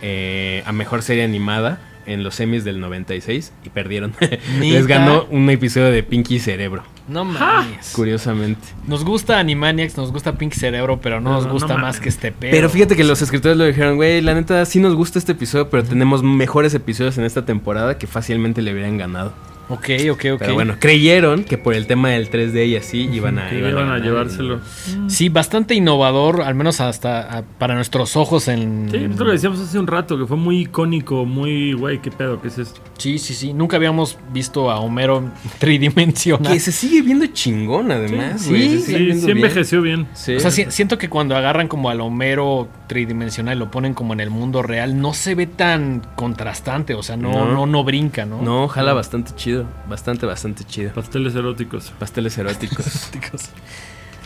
eh, 0.03 0.63
a 0.67 0.73
mejor 0.73 1.03
serie 1.03 1.25
animada 1.25 1.81
en 2.07 2.23
los 2.23 2.37
semis 2.37 2.63
del 2.65 2.79
96 2.79 3.53
y 3.65 3.69
perdieron. 3.71 4.15
Les 4.61 4.87
ganó 4.87 5.25
un 5.31 5.51
episodio 5.51 5.91
de 5.91 6.05
Pinky 6.05 6.39
Cerebro, 6.39 6.85
No 7.09 7.25
mames. 7.25 7.93
curiosamente. 7.97 8.61
Nos 8.87 9.05
gusta 9.05 9.41
Animaniacs, 9.41 9.97
nos 9.97 10.13
gusta 10.13 10.39
Pink 10.39 10.53
Cerebro, 10.53 11.01
pero 11.01 11.21
no 11.21 11.31
No, 11.31 11.37
nos 11.37 11.47
no 11.47 11.53
gusta 11.53 11.77
más 11.77 11.99
que 11.99 12.09
este 12.09 12.31
pedo. 12.31 12.53
Pero 12.53 12.71
fíjate 12.71 12.95
que 12.95 13.03
los 13.03 13.23
escritores 13.23 13.57
lo 13.57 13.65
dijeron, 13.65 13.97
güey, 13.97 14.21
la 14.21 14.35
neta 14.35 14.65
sí 14.67 14.79
nos 14.79 14.95
gusta 14.95 15.19
este 15.19 15.33
episodio, 15.33 15.69
pero 15.69 15.83
tenemos 15.83 16.23
mejores 16.23 16.75
episodios 16.75 17.19
en 17.19 17.25
esta 17.25 17.45
temporada 17.45 17.99
que 17.99 18.07
fácilmente 18.07 18.63
le 18.63 18.73
hubieran 18.73 18.99
ganado. 18.99 19.33
Ok, 19.69 19.89
ok, 20.13 20.25
ok. 20.35 20.39
Pero 20.39 20.55
bueno, 20.55 20.77
creyeron 20.79 21.43
que 21.45 21.59
por 21.59 21.75
el 21.75 21.87
tema 21.87 22.11
del 22.11 22.31
3D 22.31 22.69
y 22.69 22.77
así 22.77 23.09
iban 23.13 23.39
a, 23.39 23.53
iban 23.53 23.67
a 23.67 23.71
iban 23.71 23.83
a 23.85 23.87
ganar. 23.95 24.03
llevárselo. 24.03 24.61
Sí, 25.09 25.29
bastante 25.29 25.75
innovador, 25.75 26.43
al 26.43 26.55
menos 26.55 26.81
hasta 26.81 27.43
para 27.59 27.75
nuestros 27.75 28.17
ojos 28.17 28.49
en... 28.49 28.89
Sí, 28.91 28.99
nosotros 28.99 29.27
lo 29.27 29.33
decíamos 29.33 29.61
hace 29.61 29.79
un 29.79 29.87
rato, 29.89 30.17
que 30.19 30.27
fue 30.27 30.37
muy 30.37 30.61
icónico, 30.63 31.25
muy, 31.25 31.73
güey, 31.73 32.01
qué 32.01 32.11
pedo, 32.13 32.41
qué 32.41 32.49
es 32.49 32.59
esto. 32.59 32.81
Sí, 32.99 33.19
sí, 33.19 33.35
sí. 33.35 33.53
Nunca 33.53 33.77
habíamos 33.77 34.17
visto 34.33 34.71
a 34.71 34.79
Homero 34.79 35.23
tridimensional. 35.59 36.53
Que 36.53 36.61
se 36.61 36.73
sigue 36.73 37.03
viendo 37.03 37.27
chingón, 37.27 37.91
además. 37.91 38.43
Sí, 38.43 38.51
güey, 38.51 38.69
se 38.69 38.79
sí, 38.79 38.93
sigue 38.95 39.15
Sí, 39.15 39.21
sí 39.21 39.31
envejeció 39.33 39.83
bien. 39.83 40.07
Sí. 40.15 40.37
O 40.37 40.41
sea, 40.41 40.51
si- 40.51 40.71
siento 40.71 40.97
que 40.99 41.09
cuando 41.09 41.37
agarran 41.37 41.69
como 41.69 41.91
al 41.91 42.01
Homero 42.01 42.69
tridimensional 42.87 43.57
y 43.57 43.59
lo 43.59 43.71
ponen 43.71 43.95
como 43.95 44.13
en 44.13 44.21
el 44.21 44.31
mundo 44.31 44.63
real, 44.63 45.01
no 45.01 45.13
se 45.13 45.35
ve 45.35 45.47
tan 45.47 46.03
contrastante, 46.15 46.95
o 46.95 47.03
sea, 47.03 47.17
no, 47.17 47.33
No. 47.33 47.53
no, 47.53 47.67
no, 47.67 47.85
brinca, 47.85 48.25
¿no? 48.25 48.41
No, 48.43 48.69
jala 48.69 48.93
bastante 48.93 49.33
chido. 49.35 49.56
Bastante, 49.89 50.27
bastante 50.27 50.65
chido. 50.65 50.93
Pasteles 50.93 51.35
eróticos. 51.35 51.93
Pasteles 51.99 52.37
eróticos. 52.39 52.87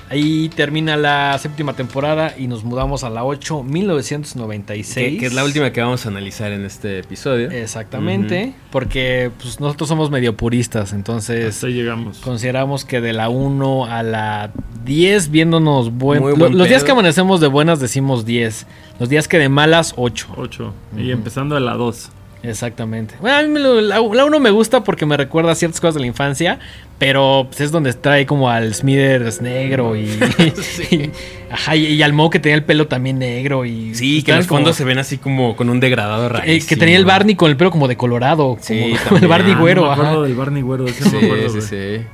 Ahí 0.09 0.49
termina 0.49 0.97
la 0.97 1.39
séptima 1.39 1.75
temporada 1.75 2.35
y 2.37 2.49
nos 2.49 2.65
mudamos 2.65 3.05
a 3.05 3.11
la 3.11 3.23
8, 3.23 3.63
1996. 3.63 5.09
que, 5.13 5.19
que 5.19 5.27
es 5.27 5.35
la 5.35 5.45
última 5.45 5.71
que 5.71 5.81
vamos 5.81 6.05
a 6.05 6.09
analizar 6.09 6.51
en 6.51 6.65
este 6.65 6.99
episodio. 6.99 7.49
Exactamente, 7.49 8.53
porque 8.73 9.31
pues, 9.41 9.61
nosotros 9.61 9.89
somos 9.89 10.11
medio 10.11 10.37
puristas, 10.37 10.93
entonces 10.95 11.55
Hasta 11.55 11.69
llegamos. 11.69 12.19
consideramos 12.19 12.85
que 12.85 13.01
de 13.01 13.13
la 13.13 13.29
1 13.29 13.85
a 13.85 14.03
la 14.03 14.51
10 14.85 15.31
viéndonos 15.31 15.93
buen, 15.93 16.21
lo- 16.25 16.49
los 16.49 16.69
días 16.69 16.83
que 16.83 16.91
amanecemos 16.91 17.41
de 17.41 17.47
buenas 17.47 17.79
decimos 17.79 18.25
10, 18.27 18.67
los 18.99 19.09
días 19.09 19.29
que 19.29 19.39
de 19.39 19.49
malas 19.49 19.95
8. 19.97 20.27
8. 20.37 20.75
Y 20.99 21.13
empezando 21.13 21.55
a 21.57 21.61
la 21.61 21.75
2. 21.75 22.11
Exactamente. 22.43 23.15
Bueno, 23.21 23.37
a 23.37 23.43
mí 23.43 23.49
me 23.49 23.61
lo- 23.61 23.81
la 23.83 24.01
1 24.01 24.41
me 24.41 24.51
gusta 24.51 24.83
porque 24.83 25.05
me 25.07 25.17
recuerda 25.17 25.55
ciertas 25.55 25.81
cosas 25.81 25.95
de 25.95 26.01
la 26.01 26.07
infancia, 26.07 26.59
pero 26.99 27.47
pues, 27.49 27.61
es 27.61 27.71
donde 27.71 27.93
trae 27.93 28.25
como 28.25 28.49
al 28.49 28.75
Smithers 28.75 29.43
negro 29.43 29.95
y, 29.95 30.05
y- 30.91 31.11
ajá, 31.51 31.77
y, 31.77 31.87
y 31.87 32.03
al 32.03 32.13
Mo 32.15 32.31
que 32.31 32.39
tenía 32.39 32.57
el 32.57 32.65
pelo 32.65 32.87
también 32.89 33.19
negro 33.19 33.65
y 33.67 33.95
Sí, 33.95 34.13
que 34.15 34.19
estaban 34.19 34.39
los 34.39 34.47
fondos 34.47 34.65
como- 34.71 34.75
se 34.79 34.85
ven 34.85 34.99
así 34.99 35.19
como 35.19 35.55
con 35.55 35.69
un 35.69 35.81
degradado 35.81 36.27
eh, 36.27 36.29
rarísimo. 36.31 36.69
que 36.69 36.77
tenía 36.77 36.97
el 36.97 37.05
Barney 37.05 37.35
con 37.35 37.51
el 37.51 37.57
pelo 37.57 37.71
como 37.71 37.89
de 37.89 37.97
colorado, 37.97 38.57
Sí, 38.61 38.75
como, 38.81 38.85
como 38.85 38.95
el 38.97 39.05
también. 39.05 39.29
Barney 39.29 39.53
Ah, 39.53 39.61
güero, 39.61 39.81
no 39.83 39.87
me 39.89 39.93
acuerdo 39.95 40.13
ajá. 40.13 40.23
del 40.23 40.35
Barney 40.35 40.63
güero. 40.63 40.87
ese 40.87 41.05
Sí, 41.05 41.11
no 41.13 41.21
me 41.21 41.27
acuerdo, 41.27 41.61
sí, 41.61 41.61
sí. 41.61 42.07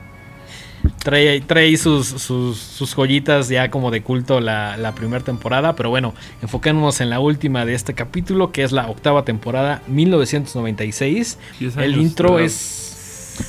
Trae, 1.02 1.28
ahí- 1.28 1.40
trae 1.40 1.76
sus, 1.76 2.06
sus, 2.06 2.58
sus 2.58 2.94
joyitas 2.94 3.48
ya 3.48 3.70
como 3.70 3.90
de 3.90 4.02
culto 4.02 4.40
la, 4.40 4.76
la 4.76 4.92
primera 4.94 5.24
temporada. 5.24 5.74
Pero 5.76 5.90
bueno, 5.90 6.14
enfocémonos 6.42 7.00
en 7.00 7.10
la 7.10 7.20
última 7.20 7.64
de 7.64 7.74
este 7.74 7.94
capítulo, 7.94 8.52
que 8.52 8.62
es 8.64 8.72
la 8.72 8.88
octava 8.88 9.24
temporada, 9.24 9.82
1996. 9.88 11.38
Diez 11.60 11.76
El 11.76 11.96
intro 11.96 12.32
¿verdad? 12.34 12.46
es... 12.46 12.82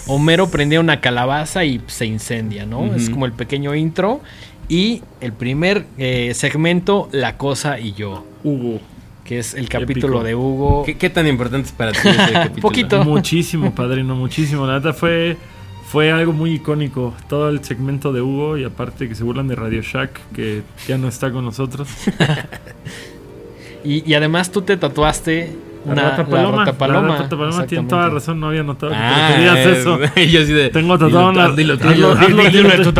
Homero 0.08 0.50
prendía 0.50 0.80
una 0.82 1.00
calabaza 1.00 1.64
y 1.64 1.82
se 1.88 2.06
incendia, 2.06 2.66
¿no? 2.66 2.94
Es 2.94 3.10
como 3.10 3.26
el 3.26 3.32
pequeño 3.32 3.74
intro. 3.74 4.20
Y 4.68 5.02
el 5.22 5.32
primer 5.32 5.86
eh, 5.98 6.34
segmento, 6.34 7.08
La 7.14 7.38
Cosa 7.38 7.80
y 7.80 7.94
Yo, 7.94 8.26
Hugo. 8.44 8.82
que 9.24 9.40
es 9.40 9.54
el 9.54 9.70
capítulo 9.70 10.16
Épico. 10.18 10.24
de 10.26 10.36
Hugo. 10.36 10.84
¿Qué, 10.86 10.98
qué 10.98 11.10
tan 11.10 11.26
importante 11.26 11.68
es 11.68 11.72
para 11.74 11.94
ti 11.94 12.00
ese 12.04 12.18
capítulo? 12.34 12.62
Poquito. 12.62 13.04
Muchísimo, 13.06 13.74
padrino, 13.74 14.14
muchísimo. 14.16 14.68
La 14.68 14.80
neta 14.80 14.92
fue, 14.92 15.38
fue 15.90 16.12
algo 16.12 16.34
muy 16.34 16.54
icónico. 16.56 17.14
Todo 17.30 17.50
el 17.50 17.64
segmento 17.64 18.12
de 18.12 18.22
Hugo 18.22 18.58
y 18.58 18.64
aparte 18.66 19.08
que 19.08 19.16
se 19.16 19.24
burlan 19.24 19.48
de 19.48 19.56
Radio 19.56 19.82
Shack, 19.82 20.20
que 20.34 20.62
ya 20.88 20.98
no 20.98 21.08
está 21.08 21.32
con 21.32 21.46
nosotros. 21.46 21.88
Y, 23.84 24.04
y 24.10 24.16
además 24.16 24.52
tú 24.52 24.64
te 24.64 24.76
tatuaste 24.76 25.56
La 25.86 25.92
una 25.94 26.02
rata 26.10 26.26
paloma. 26.26 26.58
la 26.58 26.66
rata 26.66 26.78
paloma. 26.78 27.08
La 27.10 27.18
rata 27.20 27.38
paloma 27.38 27.66
tiene 27.68 27.88
toda 27.88 28.10
razón, 28.10 28.40
no 28.40 28.48
había 28.50 28.64
notado 28.64 28.92
que 28.92 28.98
Ah, 28.98 29.28
te 29.30 29.38
referías 29.48 29.56
a 29.56 29.80
eso. 29.80 30.00
eh, 30.16 30.28
yo 30.30 30.42
así 30.42 30.52
de. 30.52 30.70
Tengo 30.72 30.98
dilo, 30.98 31.08
tatuado 31.08 31.30
una- 31.30 31.50
dilo, 31.56 31.74
hazlo, 31.76 31.92
dilo, 31.94 32.12
hazlo, 32.12 32.28
dilo. 32.28 32.50
dilo. 32.50 32.70
de 32.70 32.84
tu 32.84 32.92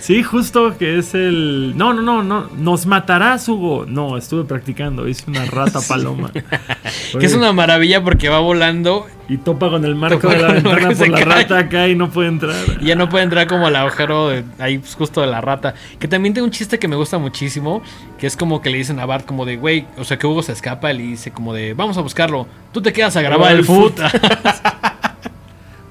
sí, 0.00 0.22
justo 0.22 0.76
que 0.78 0.98
es 0.98 1.14
el. 1.14 1.76
No, 1.76 1.92
no, 1.92 2.02
no, 2.02 2.22
no. 2.22 2.48
Nos 2.56 2.86
matarás, 2.86 3.48
Hugo. 3.48 3.86
No, 3.86 4.16
estuve 4.16 4.44
practicando. 4.44 5.08
Hice 5.08 5.24
una 5.28 5.44
rata 5.44 5.80
paloma. 5.88 6.30
que 6.32 7.26
es 7.26 7.34
una 7.34 7.52
maravilla 7.52 8.02
porque 8.02 8.28
va 8.28 8.40
volando 8.40 9.06
Y 9.28 9.38
topa 9.38 9.70
con 9.70 9.84
el 9.84 9.94
marco 9.94 10.28
de 10.28 10.38
la 10.38 10.48
el 10.48 10.54
ventana 10.62 10.88
por 10.94 11.08
la 11.08 11.16
cae. 11.16 11.24
rata 11.24 11.58
acá 11.58 11.88
y 11.88 11.94
no 11.94 12.10
puede 12.10 12.28
entrar. 12.28 12.54
y 12.80 12.86
ya 12.86 12.94
no 12.94 13.08
puede 13.08 13.24
entrar 13.24 13.46
como 13.46 13.66
al 13.66 13.76
agujero 13.76 14.28
de, 14.28 14.44
ahí 14.58 14.78
pues, 14.78 14.94
justo 14.94 15.20
de 15.20 15.26
la 15.26 15.40
rata. 15.40 15.74
Que 15.98 16.08
también 16.08 16.34
tiene 16.34 16.44
un 16.44 16.52
chiste 16.52 16.78
que 16.78 16.88
me 16.88 16.96
gusta 16.96 17.18
muchísimo, 17.18 17.82
que 18.18 18.26
es 18.26 18.36
como 18.36 18.60
que 18.62 18.70
le 18.70 18.78
dicen 18.78 18.98
a 19.00 19.06
Bart 19.06 19.26
como 19.26 19.44
de, 19.44 19.56
güey, 19.56 19.86
o 19.96 20.04
sea 20.04 20.18
que 20.18 20.26
Hugo 20.26 20.42
se 20.42 20.52
escapa 20.52 20.92
y 20.92 20.98
le 20.98 21.02
dice 21.04 21.30
como 21.30 21.52
de, 21.54 21.74
vamos 21.74 21.96
a 21.98 22.00
buscarlo, 22.00 22.46
tú 22.72 22.82
te 22.82 22.92
quedas 22.92 23.16
a 23.16 23.22
grabar 23.22 23.52
el 23.52 23.64
foot. 23.64 23.98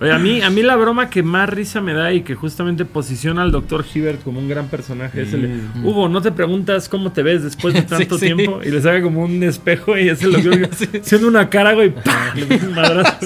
Oye, 0.06 0.14
a 0.16 0.20
mí, 0.20 0.42
a 0.42 0.50
mí 0.50 0.62
la 0.64 0.76
broma 0.76 1.10
que 1.10 1.24
más 1.24 1.50
risa 1.50 1.82
me 1.82 1.94
da 1.94 2.12
y 2.14 2.22
que 2.22 2.36
justamente 2.36 2.86
posiciona 2.86 3.42
al 3.42 3.52
Dr. 3.52 3.86
Hibbert 3.94 4.24
como 4.24 4.40
un 4.40 4.48
gran 4.50 4.68
personaje 4.68 5.22
es 5.24 5.34
el 5.34 5.42
de, 5.44 5.80
Hugo, 5.88 6.08
¿no 6.10 6.22
te 6.22 6.32
preguntas 6.32 6.88
cómo 6.90 7.12
te 7.12 7.24
ves 7.24 7.44
después 7.44 7.74
de 7.74 7.82
Sí, 7.82 7.88
tanto 7.88 8.18
sí. 8.18 8.26
tiempo? 8.34 8.60
Y 8.64 8.70
le 8.70 8.82
saca 8.82 9.02
como 9.02 9.24
un 9.24 9.42
espejo 9.44 9.98
y 9.98 10.10
es 10.10 10.22
el 10.22 10.32
doctor 10.34 10.70
haciendo 11.02 11.28
una 11.28 11.50
cara, 11.50 11.74
güey, 11.74 11.90
¡pah! 11.92 12.34
le 12.36 12.46
mete 12.46 12.66
un 12.68 12.74
madrazo. 12.76 13.18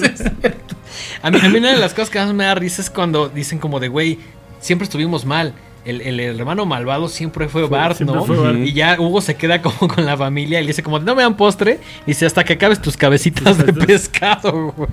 a, 1.22 1.30
mí, 1.30 1.38
a 1.42 1.48
mí 1.48 1.58
una 1.58 1.72
de 1.72 1.78
las 1.78 1.92
cosas 1.94 2.10
que 2.10 2.18
más 2.18 2.32
me 2.34 2.44
da 2.44 2.54
risa 2.54 2.82
es 2.82 2.90
cuando 2.90 3.28
dicen 3.28 3.58
como 3.58 3.80
de, 3.80 3.88
güey, 3.88 4.18
siempre 4.60 4.84
estuvimos 4.84 5.24
mal. 5.24 5.52
El, 5.82 6.02
el 6.02 6.20
hermano 6.20 6.66
malvado 6.66 7.08
siempre 7.08 7.48
fue 7.48 7.62
Fue- 7.66 7.70
Bart, 7.78 7.96
siempre 7.96 8.14
¿no? 8.16 8.24
fue 8.26 8.36
Bart. 8.36 8.58
Y 8.58 8.74
ya 8.74 8.96
Hugo 9.00 9.22
se 9.22 9.34
queda 9.36 9.62
como 9.62 9.88
con 9.88 10.04
la 10.04 10.14
familia 10.16 10.60
y 10.60 10.62
le 10.64 10.68
dice 10.68 10.82
como, 10.82 10.98
no 10.98 11.14
me 11.14 11.22
dan 11.22 11.38
postre. 11.38 11.80
Y 12.04 12.08
dice, 12.08 12.26
hasta 12.26 12.44
que 12.44 12.52
acabes 12.52 12.82
tus 12.82 12.98
cabecitas 12.98 13.56
de 13.64 13.72
pescado, 13.72 14.72
güey. 14.76 14.88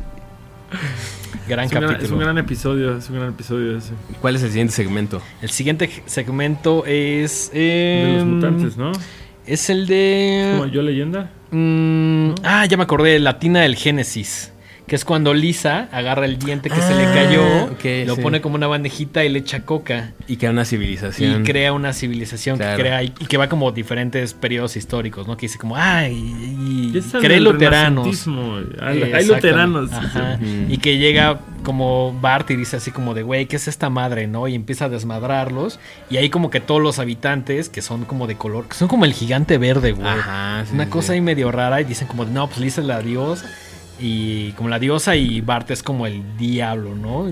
Gran 1.47 1.65
Es 1.65 1.71
un, 1.71 1.79
gran, 1.79 1.89
capítulo. 1.91 2.05
es 2.05 2.11
un 2.11 2.19
gran 2.19 2.37
episodio, 2.37 2.97
es 2.97 3.09
un 3.09 3.15
gran 3.15 3.29
episodio 3.29 3.77
ese. 3.77 3.93
¿Cuál 4.21 4.35
es 4.35 4.43
el 4.43 4.49
siguiente 4.49 4.73
segmento? 4.73 5.21
El 5.41 5.49
siguiente 5.49 5.89
segmento 6.05 6.83
es. 6.85 7.51
De 7.53 8.11
los 8.13 8.21
em, 8.23 8.35
mutantes, 8.35 8.77
¿no? 8.77 8.91
Es 9.45 9.69
el 9.69 9.87
de. 9.87 10.55
Como 10.57 10.65
yo 10.71 10.81
leyenda. 10.81 11.31
mm, 11.51 12.31
Ah, 12.43 12.65
ya 12.65 12.75
me 12.77 12.83
acordé, 12.83 13.19
la 13.19 13.39
tina 13.39 13.61
del 13.61 13.75
Génesis. 13.75 14.51
Que 14.87 14.95
es 14.95 15.03
cuando 15.03 15.33
Lisa 15.33 15.89
agarra 15.91 16.23
el 16.25 16.39
diente 16.39 16.69
que 16.69 16.81
se 16.81 16.95
le 16.95 17.05
Ah, 17.07 17.13
cayó, 17.13 17.43
ok, 17.73 18.07
lo 18.07 18.15
sí. 18.15 18.21
pone 18.21 18.39
como 18.39 18.55
una 18.55 18.67
bandejita 18.67 19.25
y 19.25 19.29
le 19.29 19.39
echa 19.39 19.63
coca. 19.65 20.13
Y 20.29 20.37
era 20.39 20.51
una 20.51 20.63
civilización. 20.63 21.41
Y 21.41 21.43
crea 21.43 21.73
una 21.73 21.91
civilización 21.91 22.55
Claro. 22.57 22.77
que 22.77 22.83
crea 22.83 23.03
y, 23.03 23.07
y 23.19 23.25
que 23.25 23.35
va 23.35 23.49
como 23.49 23.71
diferentes 23.73 24.33
periodos 24.33 24.77
históricos, 24.77 25.27
¿no? 25.27 25.35
Que 25.35 25.47
dice 25.47 25.57
como, 25.57 25.75
ay, 25.75 26.93
cree 27.19 27.41
luteranos. 27.41 28.27
Eh, 28.27 29.11
Hay 29.13 29.25
luteranos. 29.25 29.91
Ajá. 29.91 30.39
Y 30.69 30.77
que 30.77 30.97
llega 30.97 31.41
como 31.63 32.17
Bart 32.21 32.49
y 32.51 32.55
dice 32.55 32.77
así 32.77 32.91
como 32.91 33.13
de, 33.13 33.23
güey, 33.23 33.45
¿qué 33.47 33.57
es 33.57 33.67
esta 33.67 33.89
madre, 33.89 34.27
no? 34.27 34.47
Y 34.47 34.55
empieza 34.55 34.85
a 34.85 34.89
desmadrarlos. 34.89 35.79
Y 36.09 36.15
ahí 36.15 36.29
como 36.29 36.49
que 36.49 36.61
todos 36.61 36.81
los 36.81 36.97
habitantes, 36.99 37.67
que 37.67 37.81
son 37.81 38.05
como 38.05 38.25
de 38.25 38.35
color, 38.35 38.69
que 38.69 38.75
son 38.75 38.87
como 38.87 39.03
el 39.03 39.11
gigante 39.13 39.57
verde, 39.57 39.91
güey. 39.91 40.07
Ajá, 40.07 40.63
sí, 40.65 40.73
Una 40.73 40.85
sí, 40.85 40.89
cosa 40.91 41.07
sí. 41.07 41.13
ahí 41.15 41.21
medio 41.21 41.51
rara 41.51 41.81
y 41.81 41.83
dicen 41.83 42.07
como, 42.07 42.23
de, 42.25 42.31
no, 42.31 42.47
pues 42.47 42.59
Lisa 42.59 42.79
es 42.79 42.87
la 42.87 43.01
diosa. 43.01 43.49
Y 43.99 44.51
como 44.53 44.69
la 44.69 44.79
diosa 44.79 45.15
y 45.15 45.41
Bart 45.41 45.69
es 45.71 45.81
como 45.83 46.05
el 46.07 46.21
diablo, 46.37 46.95
¿no? 46.95 47.31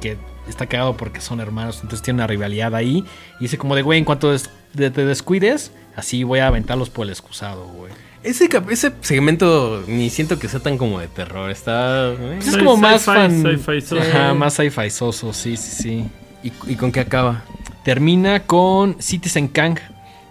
Que 0.00 0.16
está 0.48 0.66
cagado 0.66 0.96
porque 0.96 1.20
son 1.20 1.40
hermanos, 1.40 1.76
entonces 1.82 2.02
tiene 2.02 2.18
una 2.18 2.26
rivalidad 2.26 2.74
ahí. 2.74 3.04
Y 3.38 3.44
dice 3.44 3.58
como 3.58 3.74
de, 3.76 3.82
güey, 3.82 3.98
en 3.98 4.04
cuanto 4.04 4.32
des- 4.32 4.50
de- 4.74 4.90
te 4.90 5.04
descuides, 5.04 5.72
así 5.96 6.24
voy 6.24 6.40
a 6.40 6.48
aventarlos 6.48 6.90
por 6.90 7.04
el 7.06 7.10
excusado, 7.10 7.66
güey. 7.68 7.92
Ese, 8.22 8.48
ese 8.70 8.92
segmento 9.00 9.82
ni 9.86 10.10
siento 10.10 10.38
que 10.38 10.46
sea 10.48 10.60
tan 10.60 10.76
como 10.76 10.98
de 11.00 11.08
terror. 11.08 11.50
Está. 11.50 12.10
¿eh? 12.12 12.16
Pues 12.36 12.48
es 12.48 12.54
Sci- 12.56 12.58
como 12.58 12.76
más 12.76 13.04
fan. 13.04 13.42
Ajá, 14.10 14.34
más 14.34 14.54
sci-fi 14.54 14.90
soso, 14.90 15.32
sí, 15.32 15.56
sí, 15.56 15.82
sí. 15.82 16.04
¿Y, 16.42 16.52
y 16.72 16.74
con 16.76 16.90
qué 16.92 17.00
acaba? 17.00 17.44
Termina 17.84 18.42
con 18.42 19.00
Citizen 19.00 19.48
Kang, 19.48 19.78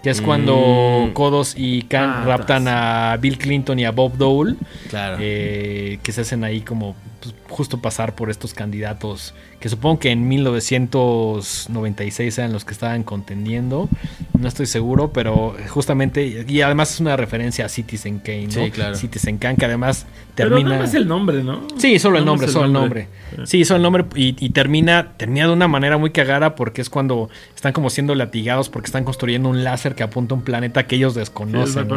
que 0.04 0.10
es 0.10 0.22
cuando 0.22 1.08
Mm. 1.08 1.14
Kodos 1.14 1.54
y 1.58 1.82
Kang 1.84 2.10
Ah, 2.22 2.24
raptan 2.26 2.68
a 2.68 3.18
Bill 3.20 3.38
Clinton 3.38 3.80
y 3.80 3.86
a 3.86 3.92
Bob 3.92 4.18
Dole, 4.18 4.56
Claro. 4.90 5.18
eh, 5.20 6.00
que 6.04 6.12
se 6.12 6.22
hacen 6.22 6.44
ahí 6.44 6.62
como 6.62 6.96
pues, 7.22 7.34
justo 7.48 7.82
pasar 7.82 8.16
por 8.16 8.30
estos 8.30 8.54
candidatos, 8.54 9.34
que 9.60 9.70
supongo 9.70 10.00
que 10.00 10.12
en 10.12 10.28
1996 10.28 12.38
eran 12.38 12.54
los 12.54 12.66
que 12.66 12.74
estaban 12.74 13.04
contendiendo, 13.04 13.90
no 14.38 14.48
estoy 14.48 14.66
seguro, 14.66 15.12
pero 15.12 15.56
justamente, 15.70 16.46
y 16.48 16.62
además 16.62 16.94
es 16.94 17.00
una 17.00 17.18
referencia 17.18 17.66
a 17.66 17.70
Citizen 17.70 18.20
Kane, 18.20 18.48
¿no? 18.48 18.66
Sí, 18.66 18.72
claro. 18.72 18.96
Citizen 18.96 19.38
Kane, 19.38 19.58
que 19.58 19.66
además 19.66 20.06
Pero 20.36 20.50
termina... 20.50 20.70
nada 20.70 20.82
más 20.84 20.94
el 20.94 21.08
nombre, 21.08 21.44
¿no? 21.44 21.68
Sí, 21.78 22.00
solo 22.00 22.18
el 22.18 22.26
nombre, 22.26 22.48
solo 22.48 22.66
el 22.66 22.74
nombre. 22.74 23.08
Sí, 23.46 23.66
solo 23.66 23.78
el 23.78 23.84
nombre 23.84 24.06
y, 24.16 24.36
y 24.44 24.50
termina, 24.52 25.14
termina 25.18 25.48
de 25.48 25.54
una 25.54 25.68
manera 25.68 25.98
muy 25.98 26.12
cagada 26.12 26.56
porque 26.56 26.82
es 26.82 26.90
cuando 26.90 27.30
están 27.56 27.74
como 27.74 27.90
siendo 27.90 28.16
latigados 28.16 28.70
porque 28.70 28.88
están 28.88 29.04
construyendo 29.04 29.50
un 29.50 29.64
láser 29.64 29.96
que 29.96 30.04
apunta 30.04 30.34
a 30.34 30.38
un 30.38 30.44
planeta 30.44 30.88
que 30.88 30.96
ellos 30.96 31.16
desconocen. 31.16 31.88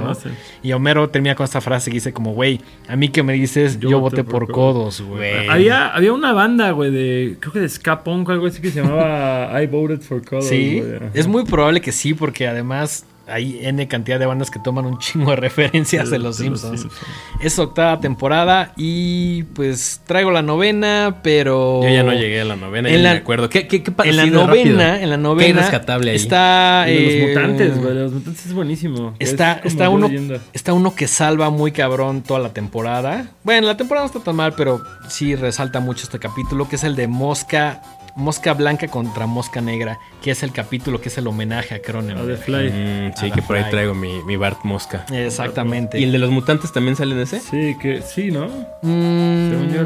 Y 0.63 0.73
Homero 0.73 1.09
termina 1.11 1.35
con 1.35 1.45
esta 1.45 1.61
frase 1.61 1.91
que 1.91 1.97
dice 1.97 2.13
como, 2.13 2.33
güey, 2.33 2.61
a 2.89 2.97
mí 2.97 3.09
que 3.09 3.23
me 3.23 3.33
dices, 3.33 3.79
yo, 3.79 4.01
voté 4.01 4.25
por, 4.25 4.51
codos, 4.51 5.01
güey. 5.01 5.12
Güey. 5.17 5.49
Había, 5.49 5.89
había 5.89 6.13
una 6.13 6.33
banda, 6.33 6.71
güey, 6.71 6.91
de. 6.91 7.37
Creo 7.41 7.53
que 7.53 7.61
de 7.61 7.69
ska 7.69 8.03
punk 8.03 8.29
o 8.29 8.33
algo 8.33 8.47
así 8.47 8.61
que 8.61 8.71
se 8.71 8.83
llamaba 8.83 9.63
I 9.63 9.67
Voted 9.67 10.01
for 10.01 10.25
Codos. 10.25 10.49
Sí, 10.49 10.83
es 11.15 11.27
muy 11.27 11.45
probable 11.45 11.81
que 11.81 11.93
sí 11.93 12.15
porque 12.15 12.47
además 12.47 13.05
hay 13.33 13.59
N 13.63 13.89
cantidad 13.89 14.19
de 14.19 14.27
bandas 14.27 14.51
que 14.51 14.59
toman 14.59 14.85
un 14.87 14.99
chingo 14.99 15.31
de 15.31 15.37
referencias 15.37 16.11
de 16.11 16.19
los 16.19 16.39
De 16.39 16.51
los 16.51 16.61
Simpsons. 16.61 16.93
Es 17.41 17.59
octava 17.59 17.99
temporada 18.01 18.73
y 18.77 19.43
pues 19.55 20.01
traigo 20.07 20.31
la 20.31 20.43
novena, 20.43 21.17
pero... 21.23 21.81
Yo 21.83 21.89
ya 21.89 22.03
no 22.03 22.13
llegué 22.13 22.41
a 22.41 22.45
la 22.45 22.57
novena, 22.57 22.89
En 22.89 22.97
ya 22.97 23.03
la- 23.03 23.09
no 23.11 23.15
me 23.15 23.21
acuerdo. 23.21 23.49
¿Qué, 23.49 23.67
qué, 23.67 23.83
qué 23.83 23.93
En 24.05 24.17
la 24.17 24.23
rápido? 24.25 24.47
novena, 24.47 25.03
en 25.03 25.11
la 25.11 25.17
¿Qué 25.17 25.23
novena 25.23 25.61
rescatable 25.63 26.11
ahí? 26.11 26.17
está... 26.17 26.85
De 26.87 27.01
los 27.01 27.13
eh, 27.15 27.27
mutantes, 27.29 27.79
güey. 27.81 27.95
Los 27.95 28.13
mutantes 28.13 28.47
es 28.47 28.53
buenísimo. 28.53 29.15
Está, 29.19 29.53
Es 29.65 29.73
está, 29.73 29.89
uno, 29.89 30.09
leyenda. 30.09 30.39
está 30.53 30.73
uno 30.73 30.95
que 30.95 31.09
salva 31.09 31.51
muy 31.51 31.73
cabrón 31.73 32.23
toda 32.23 32.41
la 32.41 32.53
temporada. 32.53 33.27
Bueno, 33.45 33.67
la 33.67 33.77
temporada 33.77 34.07
no 34.07 34.13
está 34.13 34.21
tan 34.25 34.37
mal, 34.37 34.55
pero 34.57 34.83
sí 35.09 35.35
resalta 35.35 35.81
mucho 35.81 36.05
este 36.05 36.19
capítulo, 36.19 36.69
que 36.69 36.77
es 36.77 36.85
el 36.85 36.95
de 36.97 37.07
Mosca, 37.09 37.83
Mosca 38.15 38.53
Blanca 38.55 38.89
contra 38.89 39.27
Mosca 39.27 39.61
Negra, 39.61 39.99
que 40.23 40.31
es 40.31 40.43
el 40.43 40.53
capítulo 40.53 41.01
que 41.01 41.09
es 41.09 41.19
el 41.19 41.27
homenaje 41.27 41.75
a 41.75 41.83
Cronenberg. 41.83 42.39
Fly. 42.39 42.71
Mm, 42.71 43.13
sí, 43.17 43.31
A 43.31 43.35
que 43.35 43.43
por 43.43 43.57
ahí 43.57 43.65
traigo 43.71 43.95
mi, 43.95 44.23
mi 44.25 44.37
Bart 44.37 44.59
Mosca. 44.65 45.07
Exactamente. 45.13 45.99
¿Y 45.99 46.05
el 46.05 46.13
de 46.13 46.19
los 46.19 46.31
mutantes 46.31 46.73
también 46.73 46.97
sale 46.97 47.15
en 47.15 47.21
ese? 47.21 47.41
Sí, 47.41 47.77
que 47.81 48.03
sí, 48.03 48.31
¿no? 48.31 48.47
Mm, 48.83 49.51
Según 49.51 49.71
yo. 49.73 49.83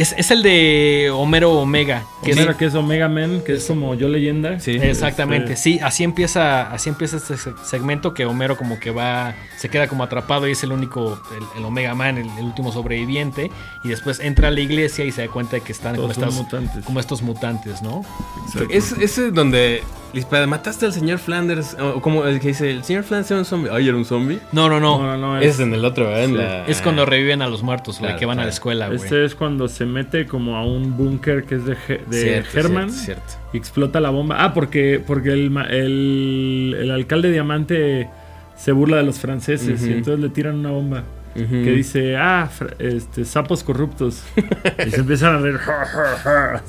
Es, 0.00 0.14
es 0.16 0.30
el 0.30 0.42
de 0.42 1.10
Homero 1.12 1.52
Omega. 1.52 2.04
Que 2.24 2.32
Homero, 2.32 2.52
es, 2.52 2.56
que 2.56 2.64
es 2.66 2.74
Omega 2.74 3.08
Man, 3.08 3.42
que 3.44 3.54
es 3.54 3.64
como 3.66 3.94
yo 3.94 4.08
leyenda. 4.08 4.58
Sí. 4.60 4.72
Exactamente, 4.72 5.52
Este, 5.54 5.62
sí, 5.62 5.80
así 5.82 6.04
empieza, 6.04 6.70
así 6.72 6.88
empieza 6.88 7.16
este 7.18 7.36
se- 7.36 7.52
segmento 7.64 8.14
que 8.14 8.24
Homero 8.26 8.56
como 8.56 8.78
que 8.80 8.90
va, 8.90 9.34
se 9.56 9.68
queda 9.68 9.88
como 9.88 10.02
atrapado 10.04 10.46
y 10.48 10.52
es 10.52 10.62
el 10.62 10.72
único, 10.72 11.20
el, 11.36 11.58
el 11.60 11.64
Omega 11.64 11.94
Man, 11.94 12.18
el, 12.18 12.28
el 12.38 12.44
último 12.44 12.72
sobreviviente, 12.72 13.50
y 13.84 13.88
después 13.88 14.20
entra 14.20 14.48
a 14.48 14.50
la 14.50 14.60
iglesia 14.60 15.04
y 15.04 15.12
se 15.12 15.26
da 15.26 15.32
cuenta 15.32 15.56
de 15.56 15.62
que 15.62 15.72
están 15.72 15.96
como, 15.96 16.10
estas- 16.10 16.34
mutantes. 16.34 16.84
como 16.84 17.00
estos 17.00 17.22
mutantes, 17.22 17.82
¿no? 17.82 18.04
Exacto. 18.46 18.68
Es 18.70 18.92
ese 18.92 19.30
donde 19.30 19.82
dispara, 20.12 20.46
mataste 20.46 20.86
al 20.86 20.92
señor 20.92 21.18
Flanders. 21.18 21.76
O 21.80 22.00
como 22.00 22.24
el 22.24 22.40
que 22.40 22.48
dice, 22.48 22.70
el 22.70 22.84
señor 22.84 23.04
Flanders 23.04 23.30
era 23.30 23.38
un 23.40 23.44
zombie. 23.46 23.70
Ay, 23.72 23.88
era 23.88 23.96
un 23.96 24.04
zombie. 24.04 24.38
No, 24.52 24.68
no, 24.68 24.80
no, 24.80 25.38
Es, 25.38 25.54
es 25.54 25.60
en 25.60 25.72
el 25.74 25.84
otro, 25.84 26.04
¿verdad? 26.06 26.24
En 26.24 26.30
Sí. 26.30 26.36
la- 26.36 26.66
es 26.66 26.80
cuando 26.82 27.06
reviven 27.06 27.42
a 27.42 27.48
los 27.48 27.62
muertos, 27.62 27.98
güey, 27.98 28.08
Claro, 28.10 28.18
que 28.20 28.26
van 28.26 28.38
a 28.40 28.44
la 28.44 28.50
escuela, 28.50 28.86
güey. 28.88 28.98
este 28.98 29.24
es 29.24 29.34
cuando 29.34 29.68
se 29.68 29.86
mete 29.86 30.26
como 30.26 30.56
a 30.56 30.64
un 30.64 30.96
búnker 30.96 31.44
que 31.44 31.56
es 31.56 31.64
de, 31.64 31.76
de 32.08 32.20
Cierto, 32.20 32.58
Herman. 32.58 32.90
Cierto, 32.90 33.22
cierto. 33.28 33.48
y 33.52 33.56
explota 33.58 34.00
la 34.00 34.10
bomba. 34.10 34.36
Ah, 34.44 34.54
porque, 34.54 35.02
porque 35.06 35.30
el, 35.32 35.50
ma- 35.50 35.66
el, 35.68 36.76
el 36.78 36.90
alcalde 36.90 37.30
Diamante 37.30 38.08
se 38.56 38.72
burla 38.72 38.98
de 38.98 39.04
los 39.04 39.18
franceses 39.18 39.84
y 39.86 39.92
entonces 39.92 40.20
le 40.20 40.28
tiran 40.28 40.56
una 40.56 40.70
bomba. 40.70 41.02
Que 41.32 41.46
dice, 41.72 42.16
ah, 42.16 42.50
este, 42.80 43.24
sapos 43.24 43.62
corruptos. 43.62 44.24
y 44.86 44.90
se 44.90 45.00
empiezan 45.00 45.36
a 45.36 45.38
reír. 45.38 45.56
ja, 45.58 46.60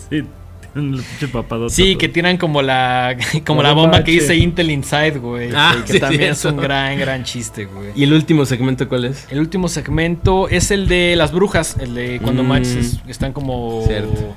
el 0.76 1.03
pinche 1.03 1.28
papadote. 1.28 1.74
Sí, 1.74 1.95
que 1.95 2.07
tiran 2.09 2.38
como 2.38 2.61
la 2.61 3.15
como 3.45 3.61
La 3.61 3.69
la 3.69 3.74
bomba 3.74 3.89
bomba 3.97 4.03
que 4.03 4.11
dice 4.11 4.36
Intel 4.36 4.72
Inside, 4.72 5.19
güey. 5.19 5.49
Ah, 5.55 5.76
que 5.86 5.93
sí, 5.93 5.99
también 5.99 6.32
es 6.32 6.45
un 6.45 6.57
gran, 6.57 6.97
gran 6.99 7.24
chiste, 7.24 7.65
güey. 7.65 7.89
¿Y 7.95 8.03
el 8.03 8.13
último 8.13 8.45
segmento 8.45 8.88
cuál 8.88 9.05
es? 9.05 9.28
El 9.30 9.39
último 9.39 9.67
segmento 9.67 10.47
es 10.49 10.72
el 10.72 10.88
de 10.88 11.15
las 11.15 11.32
brujas, 11.32 11.78
el 11.80 11.93
de 11.95 12.19
cuando 12.22 12.43
Mm. 12.43 12.47
Max 12.47 12.67
es- 12.69 12.99
están 13.07 13.34
como... 13.34 13.84
Cierto. 13.86 14.36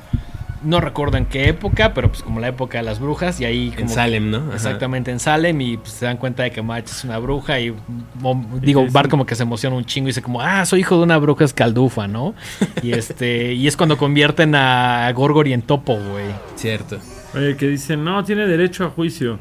No 0.65 0.81
recuerdo 0.81 1.17
en 1.19 1.27
qué 1.27 1.49
época, 1.49 1.93
pero 1.95 2.09
pues 2.09 2.23
como 2.23 2.41
la 2.41 2.49
época 2.49 2.79
de 2.79 2.85
las 2.85 2.99
brujas 2.99 3.41
y 3.41 3.45
ahí 3.45 3.69
como... 3.71 3.83
En 3.83 3.89
Salem, 3.89 4.31
¿no? 4.31 4.39
Ajá. 4.39 4.55
Exactamente, 4.55 5.11
en 5.11 5.21
Salem 5.21 5.61
y 5.61 5.77
pues, 5.77 5.93
se 5.93 6.07
dan 6.07 6.17
cuenta 6.17 6.43
de 6.43 6.51
que 6.51 6.63
Max 6.63 6.91
es 6.99 7.05
una 7.05 7.19
bruja 7.19 7.61
y 7.61 7.75
mo- 8.21 8.45
digo, 8.63 8.87
Bart 8.91 9.11
como 9.11 9.27
que 9.27 9.35
se 9.35 9.43
emociona 9.43 9.77
un 9.77 9.85
chingo 9.85 10.09
y 10.09 10.11
dice 10.11 10.23
como, 10.23 10.41
ah, 10.41 10.65
soy 10.65 10.81
hijo 10.81 10.97
de 10.97 11.03
una 11.03 11.19
bruja 11.19 11.45
escaldufa, 11.45 12.09
¿no? 12.09 12.35
y 12.83 12.93
este 12.93 13.53
y 13.53 13.67
es 13.69 13.77
cuando 13.77 13.97
convierten 13.99 14.55
a 14.55 15.13
Gorgory 15.13 15.53
en 15.53 15.63
topo, 15.63 15.97
güey. 15.97 16.27
Cierto. 16.57 16.99
Oye, 17.35 17.57
que 17.57 17.69
dicen, 17.69 18.05
no, 18.05 18.23
tiene 18.25 18.47
derecho 18.47 18.85
a 18.87 18.91
juicio. 18.91 19.39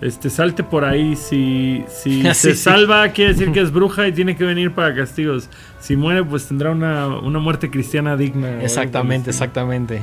Este, 0.00 0.30
salte 0.30 0.64
por 0.64 0.84
ahí. 0.84 1.14
Si, 1.16 1.84
si 1.88 2.22
se 2.34 2.34
sí, 2.34 2.54
salva, 2.54 3.08
quiere 3.10 3.34
decir 3.34 3.52
que 3.52 3.60
es 3.60 3.70
bruja 3.70 4.08
y 4.08 4.12
tiene 4.12 4.34
que 4.36 4.44
venir 4.44 4.72
para 4.72 4.94
castigos. 4.94 5.48
Si 5.80 5.94
muere, 5.96 6.24
pues 6.24 6.48
tendrá 6.48 6.70
una, 6.72 7.06
una 7.06 7.38
muerte 7.38 7.70
cristiana 7.70 8.16
digna. 8.16 8.62
Exactamente, 8.62 9.30
exactamente. 9.30 10.02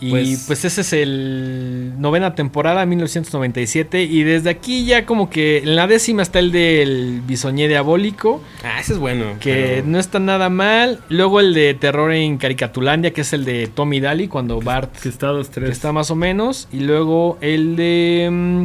Y 0.00 0.10
Pues- 0.10 0.44
pues, 0.46 0.64
ese 0.64 0.82
es 0.82 0.92
el 0.92 1.92
novena 1.98 2.34
temporada, 2.36 2.86
1997. 2.86 4.02
Y 4.04 4.22
desde 4.22 4.50
aquí 4.50 4.84
ya 4.84 5.04
como 5.04 5.28
que 5.28 5.58
en 5.58 5.74
la 5.74 5.86
décima 5.88 6.22
está 6.22 6.38
el 6.38 6.52
del 6.52 7.20
bisoñé 7.26 7.66
diabólico, 7.66 8.40
Ah, 8.62 8.78
ese 8.80 8.92
es 8.92 8.98
bueno. 8.98 9.24
que 9.40 9.52
pero- 9.78 9.86
no 9.88 9.98
está 9.98 10.20
nada 10.20 10.50
mal. 10.50 11.00
Luego 11.08 11.40
el 11.40 11.52
de 11.52 11.74
terror 11.74 12.12
en 12.12 12.38
Caricatulandia, 12.38 13.12
que 13.12 13.22
es 13.22 13.32
el 13.32 13.44
de 13.44 13.66
Tommy 13.66 13.98
Daly, 14.00 14.28
cuando 14.28 14.60
Bart 14.60 14.96
Que 15.02 15.08
está 15.08 15.28
dos, 15.28 15.48
que 15.48 15.54
tres. 15.54 15.70
está 15.70 15.90
más 15.92 16.10
o 16.12 16.14
menos. 16.14 16.68
Y 16.72 16.80
luego 16.80 17.36
el 17.40 17.74
de... 17.74 18.28
mm, 18.30 18.64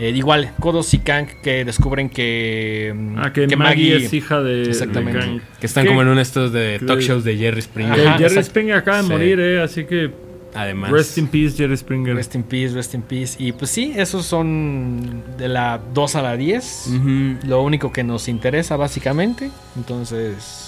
eh, 0.00 0.10
igual, 0.10 0.52
Kodos 0.60 0.94
y 0.94 0.98
Kang, 1.00 1.26
que 1.42 1.64
descubren 1.64 2.08
que... 2.08 2.92
mm, 2.96 3.18
Ah, 3.18 3.32
que, 3.32 3.48
Maggie, 3.56 3.96
es 3.96 4.12
hija 4.12 4.40
de, 4.42 4.62
Exactamente. 4.62 5.18
de 5.18 5.24
Kang. 5.24 5.40
Que 5.58 5.66
están 5.66 5.82
¿Qué? 5.82 5.88
como 5.88 6.02
en 6.02 6.06
uno 6.08 6.16
de 6.18 6.22
estos 6.22 6.52
de 6.52 6.78
talk 6.86 7.00
shows 7.00 7.24
de 7.24 7.36
Jerry 7.36 7.62
Springer. 7.62 8.06
Ajá, 8.06 8.18
Jerry. 8.18 8.44
Springer 8.44 8.76
acaba 8.76 8.98
de 8.98 9.02
Sí. 9.02 9.08
morir, 9.10 9.40
eh, 9.40 9.60
así 9.60 9.84
que 9.86 10.27
Además. 10.54 10.90
rest 10.90 11.18
in 11.18 11.26
peace 11.28 11.56
Jerry 11.56 11.76
Springer. 11.76 12.14
Rest 12.16 12.34
in 12.34 12.42
peace, 12.42 12.74
rest 12.74 12.94
in 12.94 13.02
peace. 13.02 13.36
Y 13.38 13.52
pues 13.52 13.70
sí, 13.70 13.92
esos 13.96 14.26
son 14.26 15.22
de 15.36 15.48
la 15.48 15.80
2 15.94 16.14
a 16.16 16.22
la 16.22 16.36
10. 16.36 16.86
Ujú. 16.96 17.46
Lo 17.48 17.62
único 17.62 17.92
que 17.92 18.02
nos 18.04 18.28
interesa 18.28 18.76
básicamente. 18.76 19.50
Entonces... 19.76 20.64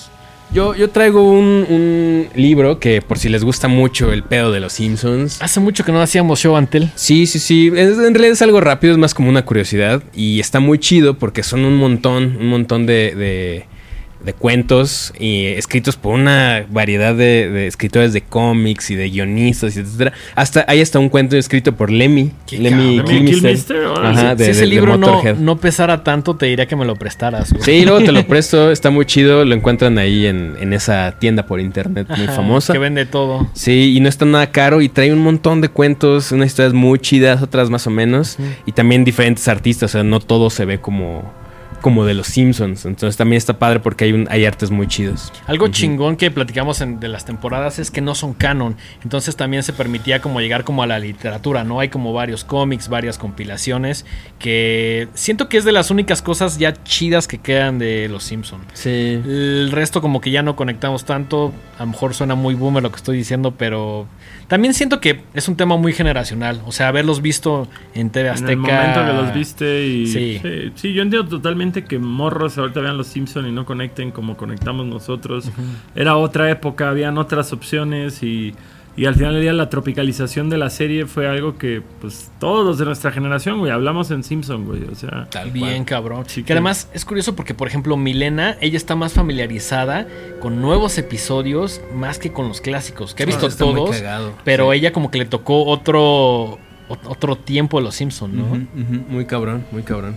Yo, 0.52 0.74
yo 0.74 0.90
traigo 0.90 1.22
un, 1.30 1.64
un 1.70 2.26
libro 2.34 2.80
que 2.80 3.02
por 3.02 3.18
si 3.20 3.28
les 3.28 3.44
gusta 3.44 3.68
mucho 3.68 4.12
el 4.12 4.24
pedo 4.24 4.50
de 4.50 4.58
los 4.58 4.72
Simpsons. 4.72 5.40
Hace 5.40 5.60
mucho 5.60 5.84
que 5.84 5.92
no 5.92 6.02
hacíamos 6.02 6.40
show 6.40 6.56
Antel. 6.56 6.90
Sí, 6.96 7.26
sí, 7.28 7.38
sí. 7.38 7.68
Es- 7.72 7.96
en 7.98 8.12
realidad 8.14 8.32
es 8.32 8.42
algo 8.42 8.60
rápido, 8.60 8.92
es 8.92 8.98
más 8.98 9.14
como 9.14 9.28
una 9.28 9.44
curiosidad. 9.44 10.02
Y 10.12 10.40
está 10.40 10.58
muy 10.58 10.80
chido 10.80 11.14
porque 11.18 11.44
son 11.44 11.64
un 11.64 11.76
montón, 11.76 12.36
un 12.40 12.48
montón 12.48 12.84
de, 12.84 13.14
de, 13.14 13.66
de 14.24 14.34
cuentos 14.34 15.14
y 15.18 15.46
escritos 15.46 15.96
por 15.96 16.14
una 16.14 16.66
variedad 16.70 17.14
de, 17.14 17.48
de 17.50 17.66
escritores 17.66 18.12
de 18.12 18.20
cómics 18.20 18.90
y 18.90 18.94
de 18.94 19.08
guionistas, 19.08 19.76
y 19.76 19.80
etcétera. 19.80 20.12
Hasta 20.34 20.64
hay 20.68 20.80
hasta 20.82 20.98
un 20.98 21.08
cuento 21.08 21.36
escrito 21.38 21.72
por 21.74 21.90
Lemmy. 21.90 22.30
Lemmy. 22.50 23.02
Kilmister. 23.04 23.86
Ajá, 24.02 24.34
de- 24.34 24.44
si 24.44 24.50
ese 24.50 24.60
de- 24.60 24.66
de 24.66 24.72
libro 24.74 24.96
no, 24.98 25.22
no 25.38 25.56
pesara 25.56 26.04
tanto, 26.04 26.36
te 26.36 26.46
diría 26.46 26.66
que 26.66 26.76
me 26.76 26.84
lo 26.84 26.96
prestaras. 26.96 27.50
güey. 27.52 27.62
Sí, 27.64 27.84
luego 27.84 28.04
te 28.04 28.12
lo 28.12 28.22
presto, 28.28 28.70
está 28.70 28.90
muy 28.90 29.06
chido. 29.06 29.44
Lo 29.44 29.54
encuentran 29.54 29.96
ahí 29.98 30.26
en, 30.26 30.54
en 30.60 30.72
esa 30.72 31.14
tienda 31.18 31.46
por 31.46 31.58
internet 31.60 32.06
muy 32.10 32.24
Ajá, 32.24 32.34
famosa. 32.34 32.72
Que 32.74 32.78
vende 32.78 33.06
todo. 33.06 33.48
Sí, 33.54 33.94
y 33.96 34.00
no 34.00 34.08
está 34.08 34.24
nada 34.26 34.50
caro 34.52 34.80
y 34.82 34.88
trae 34.90 35.12
un 35.12 35.20
montón 35.20 35.60
de 35.62 35.68
cuentos, 35.70 36.30
unas 36.32 36.48
historias 36.48 36.74
muy 36.74 36.98
chidas, 36.98 37.42
otras 37.42 37.70
más 37.70 37.86
o 37.86 37.90
menos, 37.90 38.36
y 38.66 38.72
también 38.72 39.04
diferentes 39.04 39.48
artistas, 39.48 39.90
o 39.90 39.92
sea, 39.92 40.04
no 40.04 40.20
todo 40.20 40.50
se 40.50 40.64
ve 40.64 40.78
como, 40.80 41.32
como 41.80 42.04
de 42.04 42.14
los 42.14 42.26
Simpsons, 42.28 42.84
entonces 42.86 43.16
también 43.16 43.38
está 43.38 43.58
padre 43.58 43.80
porque 43.80 44.04
hay, 44.04 44.12
un, 44.12 44.26
hay 44.30 44.44
artes 44.44 44.70
muy 44.70 44.86
chidos. 44.86 45.32
Algo 45.46 45.68
chingón 45.68 46.16
que 46.16 46.30
platicamos 46.30 46.80
en- 46.80 47.00
de 47.00 47.08
las 47.08 47.24
temporadas 47.24 47.78
es 47.78 47.90
que 47.90 48.00
no 48.00 48.14
son 48.14 48.34
canon. 48.34 48.76
Entonces 49.02 49.36
también 49.36 49.62
se 49.62 49.72
permitía 49.72 50.20
como 50.20 50.40
llegar 50.40 50.64
como 50.64 50.82
a 50.82 50.86
la 50.86 50.98
literatura, 50.98 51.64
¿no? 51.64 51.80
Hay 51.80 51.88
como 51.88 52.12
varios 52.12 52.44
cómics, 52.44 52.88
varias 52.88 53.18
compilaciones 53.18 54.04
que 54.38 55.08
siento 55.14 55.48
que 55.48 55.56
es 55.58 55.64
de 55.64 55.72
las 55.72 55.90
únicas 55.90 56.22
cosas 56.22 56.58
ya 56.58 56.74
chidas 56.84 57.26
que 57.28 57.38
quedan 57.38 57.78
de 57.78 58.08
los 58.08 58.24
Simpsons. 58.24 58.64
Sí. 58.74 58.88
El 58.90 59.70
resto 59.72 60.00
como 60.00 60.20
que 60.20 60.30
ya 60.30 60.42
no 60.42 60.56
conectamos 60.56 61.04
tanto. 61.04 61.52
A 61.78 61.84
lo 61.84 61.88
mejor 61.92 62.14
suena 62.14 62.34
muy 62.34 62.54
boomer 62.54 62.82
lo 62.82 62.90
que 62.90 62.96
estoy 62.96 63.16
diciendo, 63.16 63.54
pero 63.56 64.06
también 64.50 64.74
siento 64.74 64.98
que 65.00 65.20
es 65.32 65.46
un 65.46 65.54
tema 65.54 65.76
muy 65.76 65.92
generacional. 65.92 66.60
O 66.66 66.72
sea, 66.72 66.88
haberlos 66.88 67.22
visto 67.22 67.68
en 67.94 68.10
TV 68.10 68.30
Azteca. 68.30 68.50
En 68.50 68.58
el 68.58 68.66
momento 68.66 69.06
que 69.06 69.12
los 69.12 69.32
viste 69.32 69.86
y... 69.86 70.06
Sí. 70.08 70.40
Sí. 70.42 70.72
sí, 70.74 70.92
yo 70.92 71.02
entiendo 71.02 71.28
totalmente 71.28 71.84
que 71.84 72.00
morros 72.00 72.58
ahorita 72.58 72.80
vean 72.80 72.96
los 72.96 73.06
Simpson 73.06 73.46
y 73.46 73.52
no 73.52 73.64
conecten 73.64 74.10
como 74.10 74.36
conectamos 74.36 74.86
nosotros. 74.86 75.48
Era 75.94 76.16
otra 76.16 76.50
época, 76.50 76.88
habían 76.88 77.16
otras 77.16 77.52
opciones 77.52 78.24
y, 78.24 78.52
y 78.96 79.06
al 79.06 79.14
final 79.14 79.32
del 79.34 79.42
día 79.42 79.52
la 79.52 79.70
tropicalización 79.70 80.50
de 80.50 80.58
la 80.58 80.68
serie 80.68 81.06
fue 81.06 81.26
algo 81.28 81.56
que 81.56 81.82
pues 82.00 82.30
todos 82.38 82.66
los 82.66 82.76
de 82.78 82.84
nuestra 82.84 83.12
generación, 83.12 83.58
güey, 83.58 83.70
hablamos 83.72 84.10
en 84.10 84.22
Simpson, 84.24 84.64
güey, 84.66 84.82
o 84.84 84.94
sea... 84.94 85.28
Tal 85.30 85.50
Bien 85.52 85.68
cual. 85.72 85.84
cabrón. 85.86 86.24
Sí, 86.26 86.42
que 86.42 86.48
que- 86.48 86.52
además 86.54 86.88
es 86.92 87.04
curioso 87.04 87.34
porque, 87.36 87.54
por 87.54 87.68
ejemplo, 87.68 87.96
Milena, 87.96 88.56
ella 88.60 88.76
está 88.76 88.96
más 88.96 89.12
familiarizada 89.14 90.06
con 90.40 90.60
nuevos 90.60 90.98
episodios 90.98 91.80
más 91.94 92.18
que 92.18 92.32
con 92.32 92.48
los 92.48 92.60
clásicos, 92.60 93.14
que 93.14 93.22
ha 93.22 93.26
visto 93.26 93.48
todos, 93.48 94.02
pero 94.44 94.70
sí. 94.72 94.78
ella 94.78 94.92
como 94.92 95.10
que 95.10 95.18
le 95.18 95.24
tocó 95.26 95.64
otro, 95.66 96.58
ot- 96.88 97.06
otro 97.06 97.36
tiempo 97.36 97.78
de 97.78 97.84
los 97.84 97.94
Simpsons, 97.94 98.34
¿no? 98.34 98.66
Muy 99.08 99.24
cabrón, 99.24 99.64
muy 99.72 99.82
cabrón. 99.82 100.16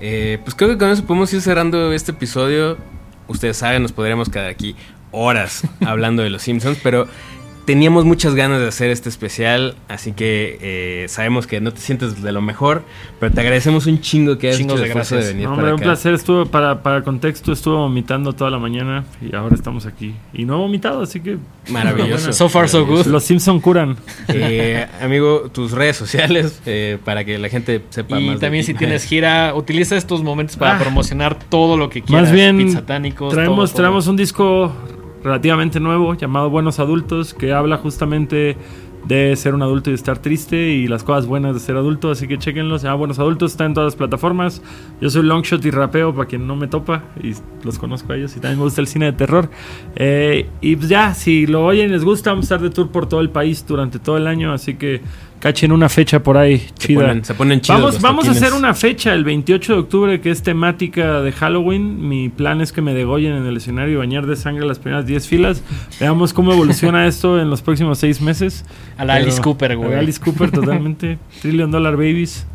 Eh, 0.00 0.38
pues 0.42 0.54
creo 0.54 0.70
que 0.70 0.78
con 0.78 0.88
eso 0.90 1.04
podemos 1.04 1.32
ir 1.34 1.40
cerrando 1.42 1.92
este 1.92 2.12
episodio. 2.12 2.76
Ustedes 3.28 3.56
saben, 3.56 3.82
nos 3.82 3.92
podríamos 3.92 4.28
quedar 4.28 4.48
aquí 4.48 4.74
horas 5.12 5.62
hablando 5.84 6.22
de 6.22 6.30
los 6.30 6.42
Simpsons, 6.42 6.78
pero 6.82 7.06
teníamos 7.64 8.04
muchas 8.04 8.34
ganas 8.34 8.60
de 8.60 8.68
hacer 8.68 8.90
este 8.90 9.08
especial, 9.08 9.76
así 9.88 10.12
que 10.12 10.58
eh, 10.60 11.06
sabemos 11.08 11.46
que 11.46 11.60
no 11.60 11.72
te 11.72 11.80
sientes 11.80 12.22
de 12.22 12.32
lo 12.32 12.42
mejor, 12.42 12.82
pero 13.20 13.32
te 13.32 13.40
agradecemos 13.40 13.86
un 13.86 14.00
chingo 14.00 14.38
que 14.38 14.48
hayas 14.48 14.60
hecho 14.60 14.76
de 14.76 14.88
gracias. 14.88 15.26
de 15.26 15.32
venir 15.32 15.44
No, 15.48 15.50
para 15.56 15.58
hombre, 15.68 15.72
un 15.74 15.80
acá. 15.80 15.84
placer. 15.90 16.14
Estuvo, 16.14 16.46
para, 16.46 16.82
para 16.82 17.02
contexto, 17.02 17.52
estuvo 17.52 17.76
vomitando 17.78 18.32
toda 18.32 18.50
la 18.50 18.58
mañana 18.58 19.04
y 19.20 19.34
ahora 19.34 19.54
estamos 19.54 19.86
aquí. 19.86 20.14
Y 20.32 20.44
no 20.44 20.54
he 20.54 20.58
vomitado, 20.58 21.02
así 21.02 21.20
que. 21.20 21.38
Maravilloso. 21.70 22.32
So 22.32 22.48
far, 22.48 22.68
so 22.68 22.84
good. 22.84 23.06
Los 23.06 23.24
Simpson 23.24 23.60
curan. 23.60 23.96
Eh, 24.28 24.86
amigo, 25.00 25.50
tus 25.52 25.72
redes 25.72 25.96
sociales 25.96 26.60
eh, 26.66 26.98
para 27.04 27.24
que 27.24 27.38
la 27.38 27.48
gente 27.48 27.82
sepa 27.90 28.16
más. 28.16 28.22
Y 28.24 28.28
de 28.30 28.36
también 28.38 28.64
ti. 28.66 28.72
si 28.72 28.78
tienes 28.78 29.04
gira, 29.04 29.54
utiliza 29.54 29.96
estos 29.96 30.22
momentos 30.22 30.56
para 30.56 30.76
Ah. 30.76 30.78
promocionar 30.80 31.38
todo 31.38 31.76
lo 31.76 31.90
que 31.90 32.02
quieras. 32.02 32.24
Más 32.28 32.32
bien, 32.32 32.72
satánicos. 32.72 33.32
traemos, 33.32 33.56
todo, 33.56 33.66
todo. 33.66 33.76
traemos 33.76 34.06
un 34.08 34.16
disco 34.16 34.72
relativamente 35.22 35.80
nuevo 35.80 36.14
llamado 36.14 36.50
Buenos 36.50 36.78
Adultos 36.78 37.34
que 37.34 37.52
habla 37.52 37.76
justamente 37.76 38.56
de 39.06 39.34
ser 39.36 39.54
un 39.54 39.62
adulto 39.62 39.90
y 39.90 39.94
estar 39.94 40.18
triste 40.18 40.70
y 40.70 40.86
las 40.86 41.02
cosas 41.02 41.26
buenas 41.26 41.54
de 41.54 41.60
ser 41.60 41.76
adulto. 41.76 42.10
Así 42.10 42.28
que 42.28 42.38
chequenlo. 42.38 42.78
Se 42.78 42.90
Buenos 42.92 43.18
Adultos, 43.18 43.52
está 43.52 43.64
en 43.64 43.74
todas 43.74 43.88
las 43.88 43.96
plataformas. 43.96 44.62
Yo 45.00 45.10
soy 45.10 45.22
Longshot 45.22 45.64
y 45.64 45.70
rapeo 45.70 46.14
para 46.14 46.28
quien 46.28 46.46
no 46.46 46.56
me 46.56 46.68
topa 46.68 47.04
y 47.22 47.34
los 47.64 47.78
conozco 47.78 48.12
a 48.12 48.16
ellos 48.16 48.36
y 48.36 48.40
también 48.40 48.58
me 48.58 48.64
gusta 48.64 48.80
el 48.80 48.86
cine 48.86 49.06
de 49.06 49.12
terror. 49.12 49.50
Eh, 49.96 50.48
y 50.60 50.76
pues 50.76 50.88
ya, 50.88 51.14
si 51.14 51.46
lo 51.46 51.64
oyen 51.64 51.90
les 51.90 52.04
gusta, 52.04 52.30
vamos 52.30 52.44
a 52.44 52.54
estar 52.54 52.60
de 52.60 52.70
tour 52.70 52.90
por 52.90 53.08
todo 53.08 53.20
el 53.20 53.30
país 53.30 53.64
durante 53.66 53.98
todo 53.98 54.16
el 54.16 54.26
año. 54.26 54.52
Así 54.52 54.74
que 54.74 55.00
cachen 55.42 55.72
una 55.72 55.88
fecha 55.88 56.22
por 56.22 56.36
ahí 56.36 56.58
Se 56.58 56.86
chida. 56.86 57.00
ponen, 57.00 57.24
se 57.24 57.34
ponen 57.34 57.60
chidos. 57.60 57.80
Vamos, 57.80 58.00
vamos 58.00 58.28
a 58.28 58.30
hacer 58.30 58.52
una 58.52 58.74
fecha 58.74 59.12
el 59.12 59.24
28 59.24 59.72
de 59.72 59.78
octubre 59.80 60.20
que 60.20 60.30
es 60.30 60.42
temática 60.44 61.20
de 61.20 61.32
Halloween. 61.32 62.08
Mi 62.08 62.28
plan 62.28 62.60
es 62.60 62.70
que 62.72 62.80
me 62.80 62.94
degollen 62.94 63.32
en 63.32 63.44
el 63.46 63.56
escenario 63.56 63.94
y 63.94 63.96
bañar 63.96 64.26
de 64.26 64.36
sangre 64.36 64.64
las 64.64 64.78
primeras 64.78 65.04
10 65.04 65.26
filas. 65.26 65.64
Veamos 65.98 66.32
cómo 66.32 66.52
evoluciona 66.52 67.06
esto 67.08 67.40
en 67.40 67.50
los 67.50 67.60
próximos 67.60 67.98
6 67.98 68.20
meses. 68.20 68.64
A 68.96 69.04
la 69.04 69.14
Pero- 69.14 69.24
Alice 69.24 69.42
Cooper, 69.42 69.76
güey. 69.76 69.90
A 69.90 69.94
la 69.96 69.98
Alice 70.00 70.20
Cooper, 70.20 70.52
totalmente. 70.52 71.18
Trillion 71.42 71.72
Dollar 71.72 71.96
Babies. 71.96 72.46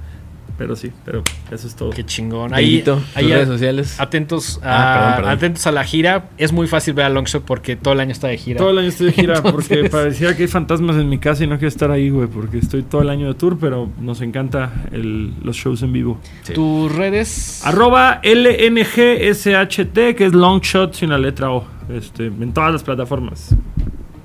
Pero 0.57 0.75
sí, 0.75 0.91
pero 1.05 1.21
eso 1.51 1.67
es 1.67 1.75
todo. 1.75 1.91
Qué 1.91 2.03
chingón. 2.03 2.51
Ahí, 2.53 2.83
ahí 3.13 3.27
redes 3.27 3.47
sociales. 3.47 3.99
atentos, 3.99 4.59
Ah, 4.63 4.91
a, 4.91 4.95
perdón, 4.95 5.15
perdón. 5.17 5.31
atentos 5.31 5.67
a 5.67 5.71
la 5.71 5.83
gira. 5.83 6.29
Es 6.39 6.51
muy 6.51 6.67
fácil 6.67 6.95
ver 6.95 7.05
a 7.05 7.09
Longshot 7.09 7.43
porque 7.43 7.75
todo 7.75 7.93
el 7.93 7.99
año 7.99 8.11
está 8.11 8.27
de 8.29 8.37
gira. 8.37 8.57
Todo 8.57 8.71
el 8.71 8.79
año 8.79 8.87
estoy 8.87 9.07
de 9.07 9.13
gira 9.13 9.35
Entonces- 9.37 9.51
porque 9.67 9.89
parecía 9.89 10.35
que 10.35 10.43
hay 10.43 10.47
fantasmas 10.47 10.95
en 10.95 11.09
mi 11.09 11.19
casa 11.19 11.43
y 11.43 11.47
no 11.47 11.55
quiero 11.57 11.67
estar 11.67 11.91
ahí, 11.91 12.09
güey, 12.09 12.27
porque 12.27 12.57
estoy 12.57 12.81
todo 12.81 13.03
el 13.03 13.09
año 13.09 13.27
de 13.27 13.35
tour, 13.35 13.57
pero 13.61 13.87
nos 14.01 14.21
encanta 14.21 14.71
el- 14.91 15.33
los 15.43 15.55
shows 15.55 15.83
en 15.83 15.93
vivo. 15.93 16.19
Sí. 16.41 16.53
Tus 16.53 16.91
redes. 16.95 17.61
Arroba 17.63 18.19
LNGSHT, 18.23 20.15
que 20.15 20.25
es 20.25 20.33
Longshot 20.33 20.93
sin 20.95 21.09
la 21.11 21.17
letra 21.19 21.51
O. 21.51 21.65
Este, 21.89 22.25
en 22.25 22.51
todas 22.51 22.73
las 22.73 22.83
plataformas. 22.83 23.55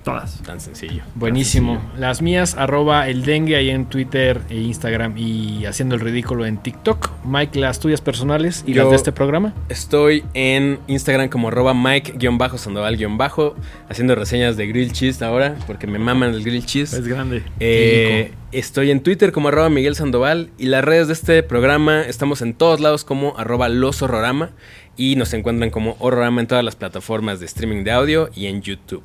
Todas. 0.04 0.42
Tan 0.42 0.60
sencillo. 0.60 1.02
Buenísimo. 1.14 1.74
Tan 1.74 1.82
sencillo. 1.82 2.00
Las 2.00 2.22
mías, 2.22 2.54
arroba 2.56 3.08
el 3.08 3.24
dengue 3.24 3.54
ahí 3.56 3.70
en 3.70 3.86
Twitter 3.86 4.40
e 4.50 4.56
Instagram 4.56 5.16
y 5.16 5.64
haciendo 5.66 5.94
el 5.94 6.00
ridículo 6.00 6.44
en 6.44 6.58
TikTok. 6.58 7.10
Mike, 7.24 7.58
las 7.60 7.78
tuyas 7.78 8.00
personales 8.00 8.64
y 8.66 8.72
Yo- 8.72 8.82
las 8.82 8.90
de 8.90 8.96
este 8.96 9.12
programa. 9.12 9.54
Estoy 9.68 10.24
en 10.34 10.80
Instagram 10.88 11.28
como 11.28 11.48
arroba 11.48 11.72
Mike-Sandoval- 11.72 13.54
haciendo 13.88 14.14
reseñas 14.14 14.56
de 14.56 14.66
grill 14.66 14.92
cheese 14.92 15.22
ahora, 15.22 15.54
porque 15.66 15.86
me 15.86 15.98
maman 15.98 16.34
el 16.34 16.42
grill 16.42 16.64
cheese. 16.66 16.92
Es 16.94 17.06
grande. 17.06 17.42
Eh, 17.60 18.32
estoy 18.50 18.90
en 18.90 19.02
Twitter 19.02 19.32
como 19.32 19.48
arroba 19.48 19.68
Miguel 19.70 19.94
Sandoval 19.94 20.50
y 20.58 20.66
las 20.66 20.84
redes 20.84 21.06
de 21.06 21.12
este 21.14 21.42
programa 21.42 22.02
estamos 22.02 22.42
en 22.42 22.54
todos 22.54 22.80
lados 22.80 23.04
como 23.04 23.34
arroba 23.38 23.68
Los 23.68 24.02
Horrorama 24.02 24.50
y 24.96 25.16
nos 25.16 25.32
encuentran 25.32 25.70
como 25.70 25.96
Horrorama 26.00 26.40
en 26.40 26.46
todas 26.46 26.64
las 26.64 26.76
plataformas 26.76 27.40
de 27.40 27.46
streaming 27.46 27.84
de 27.84 27.92
audio 27.92 28.30
y 28.34 28.46
en 28.46 28.62
YouTube. 28.62 29.02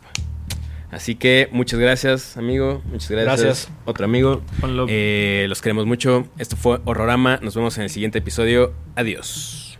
Así 0.97 1.13
que 1.13 1.47
muchas 1.51 1.79
gracias, 1.79 2.37
amigo. 2.37 2.81
Muchas 2.85 3.11
gracias. 3.11 3.41
Gracias. 3.41 3.71
Otro 3.85 4.05
amigo. 4.05 4.41
Eh, 4.89 5.45
los 5.47 5.61
queremos 5.61 5.85
mucho. 5.85 6.27
Esto 6.39 6.55
fue 6.55 6.79
Horrorama. 6.85 7.37
Nos 7.43 7.55
vemos 7.55 7.77
en 7.77 7.83
el 7.83 7.91
siguiente 7.91 8.17
episodio. 8.17 8.73
Adiós. 8.95 9.77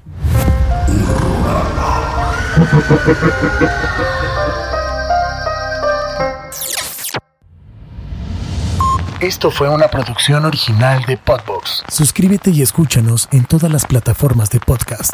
Esto 9.20 9.49
fue 9.49 9.70
una 9.70 9.88
producción 9.88 10.45
original 10.45 11.03
de 11.07 11.18
Podbox. 11.18 11.84
Suscríbete 11.89 12.51
y 12.51 12.61
escúchanos 12.61 13.28
en 13.32 13.45
todas 13.45 13.72
las 13.72 13.88
plataformas 13.88 14.51
de 14.51 14.59
podcast. 14.59 15.13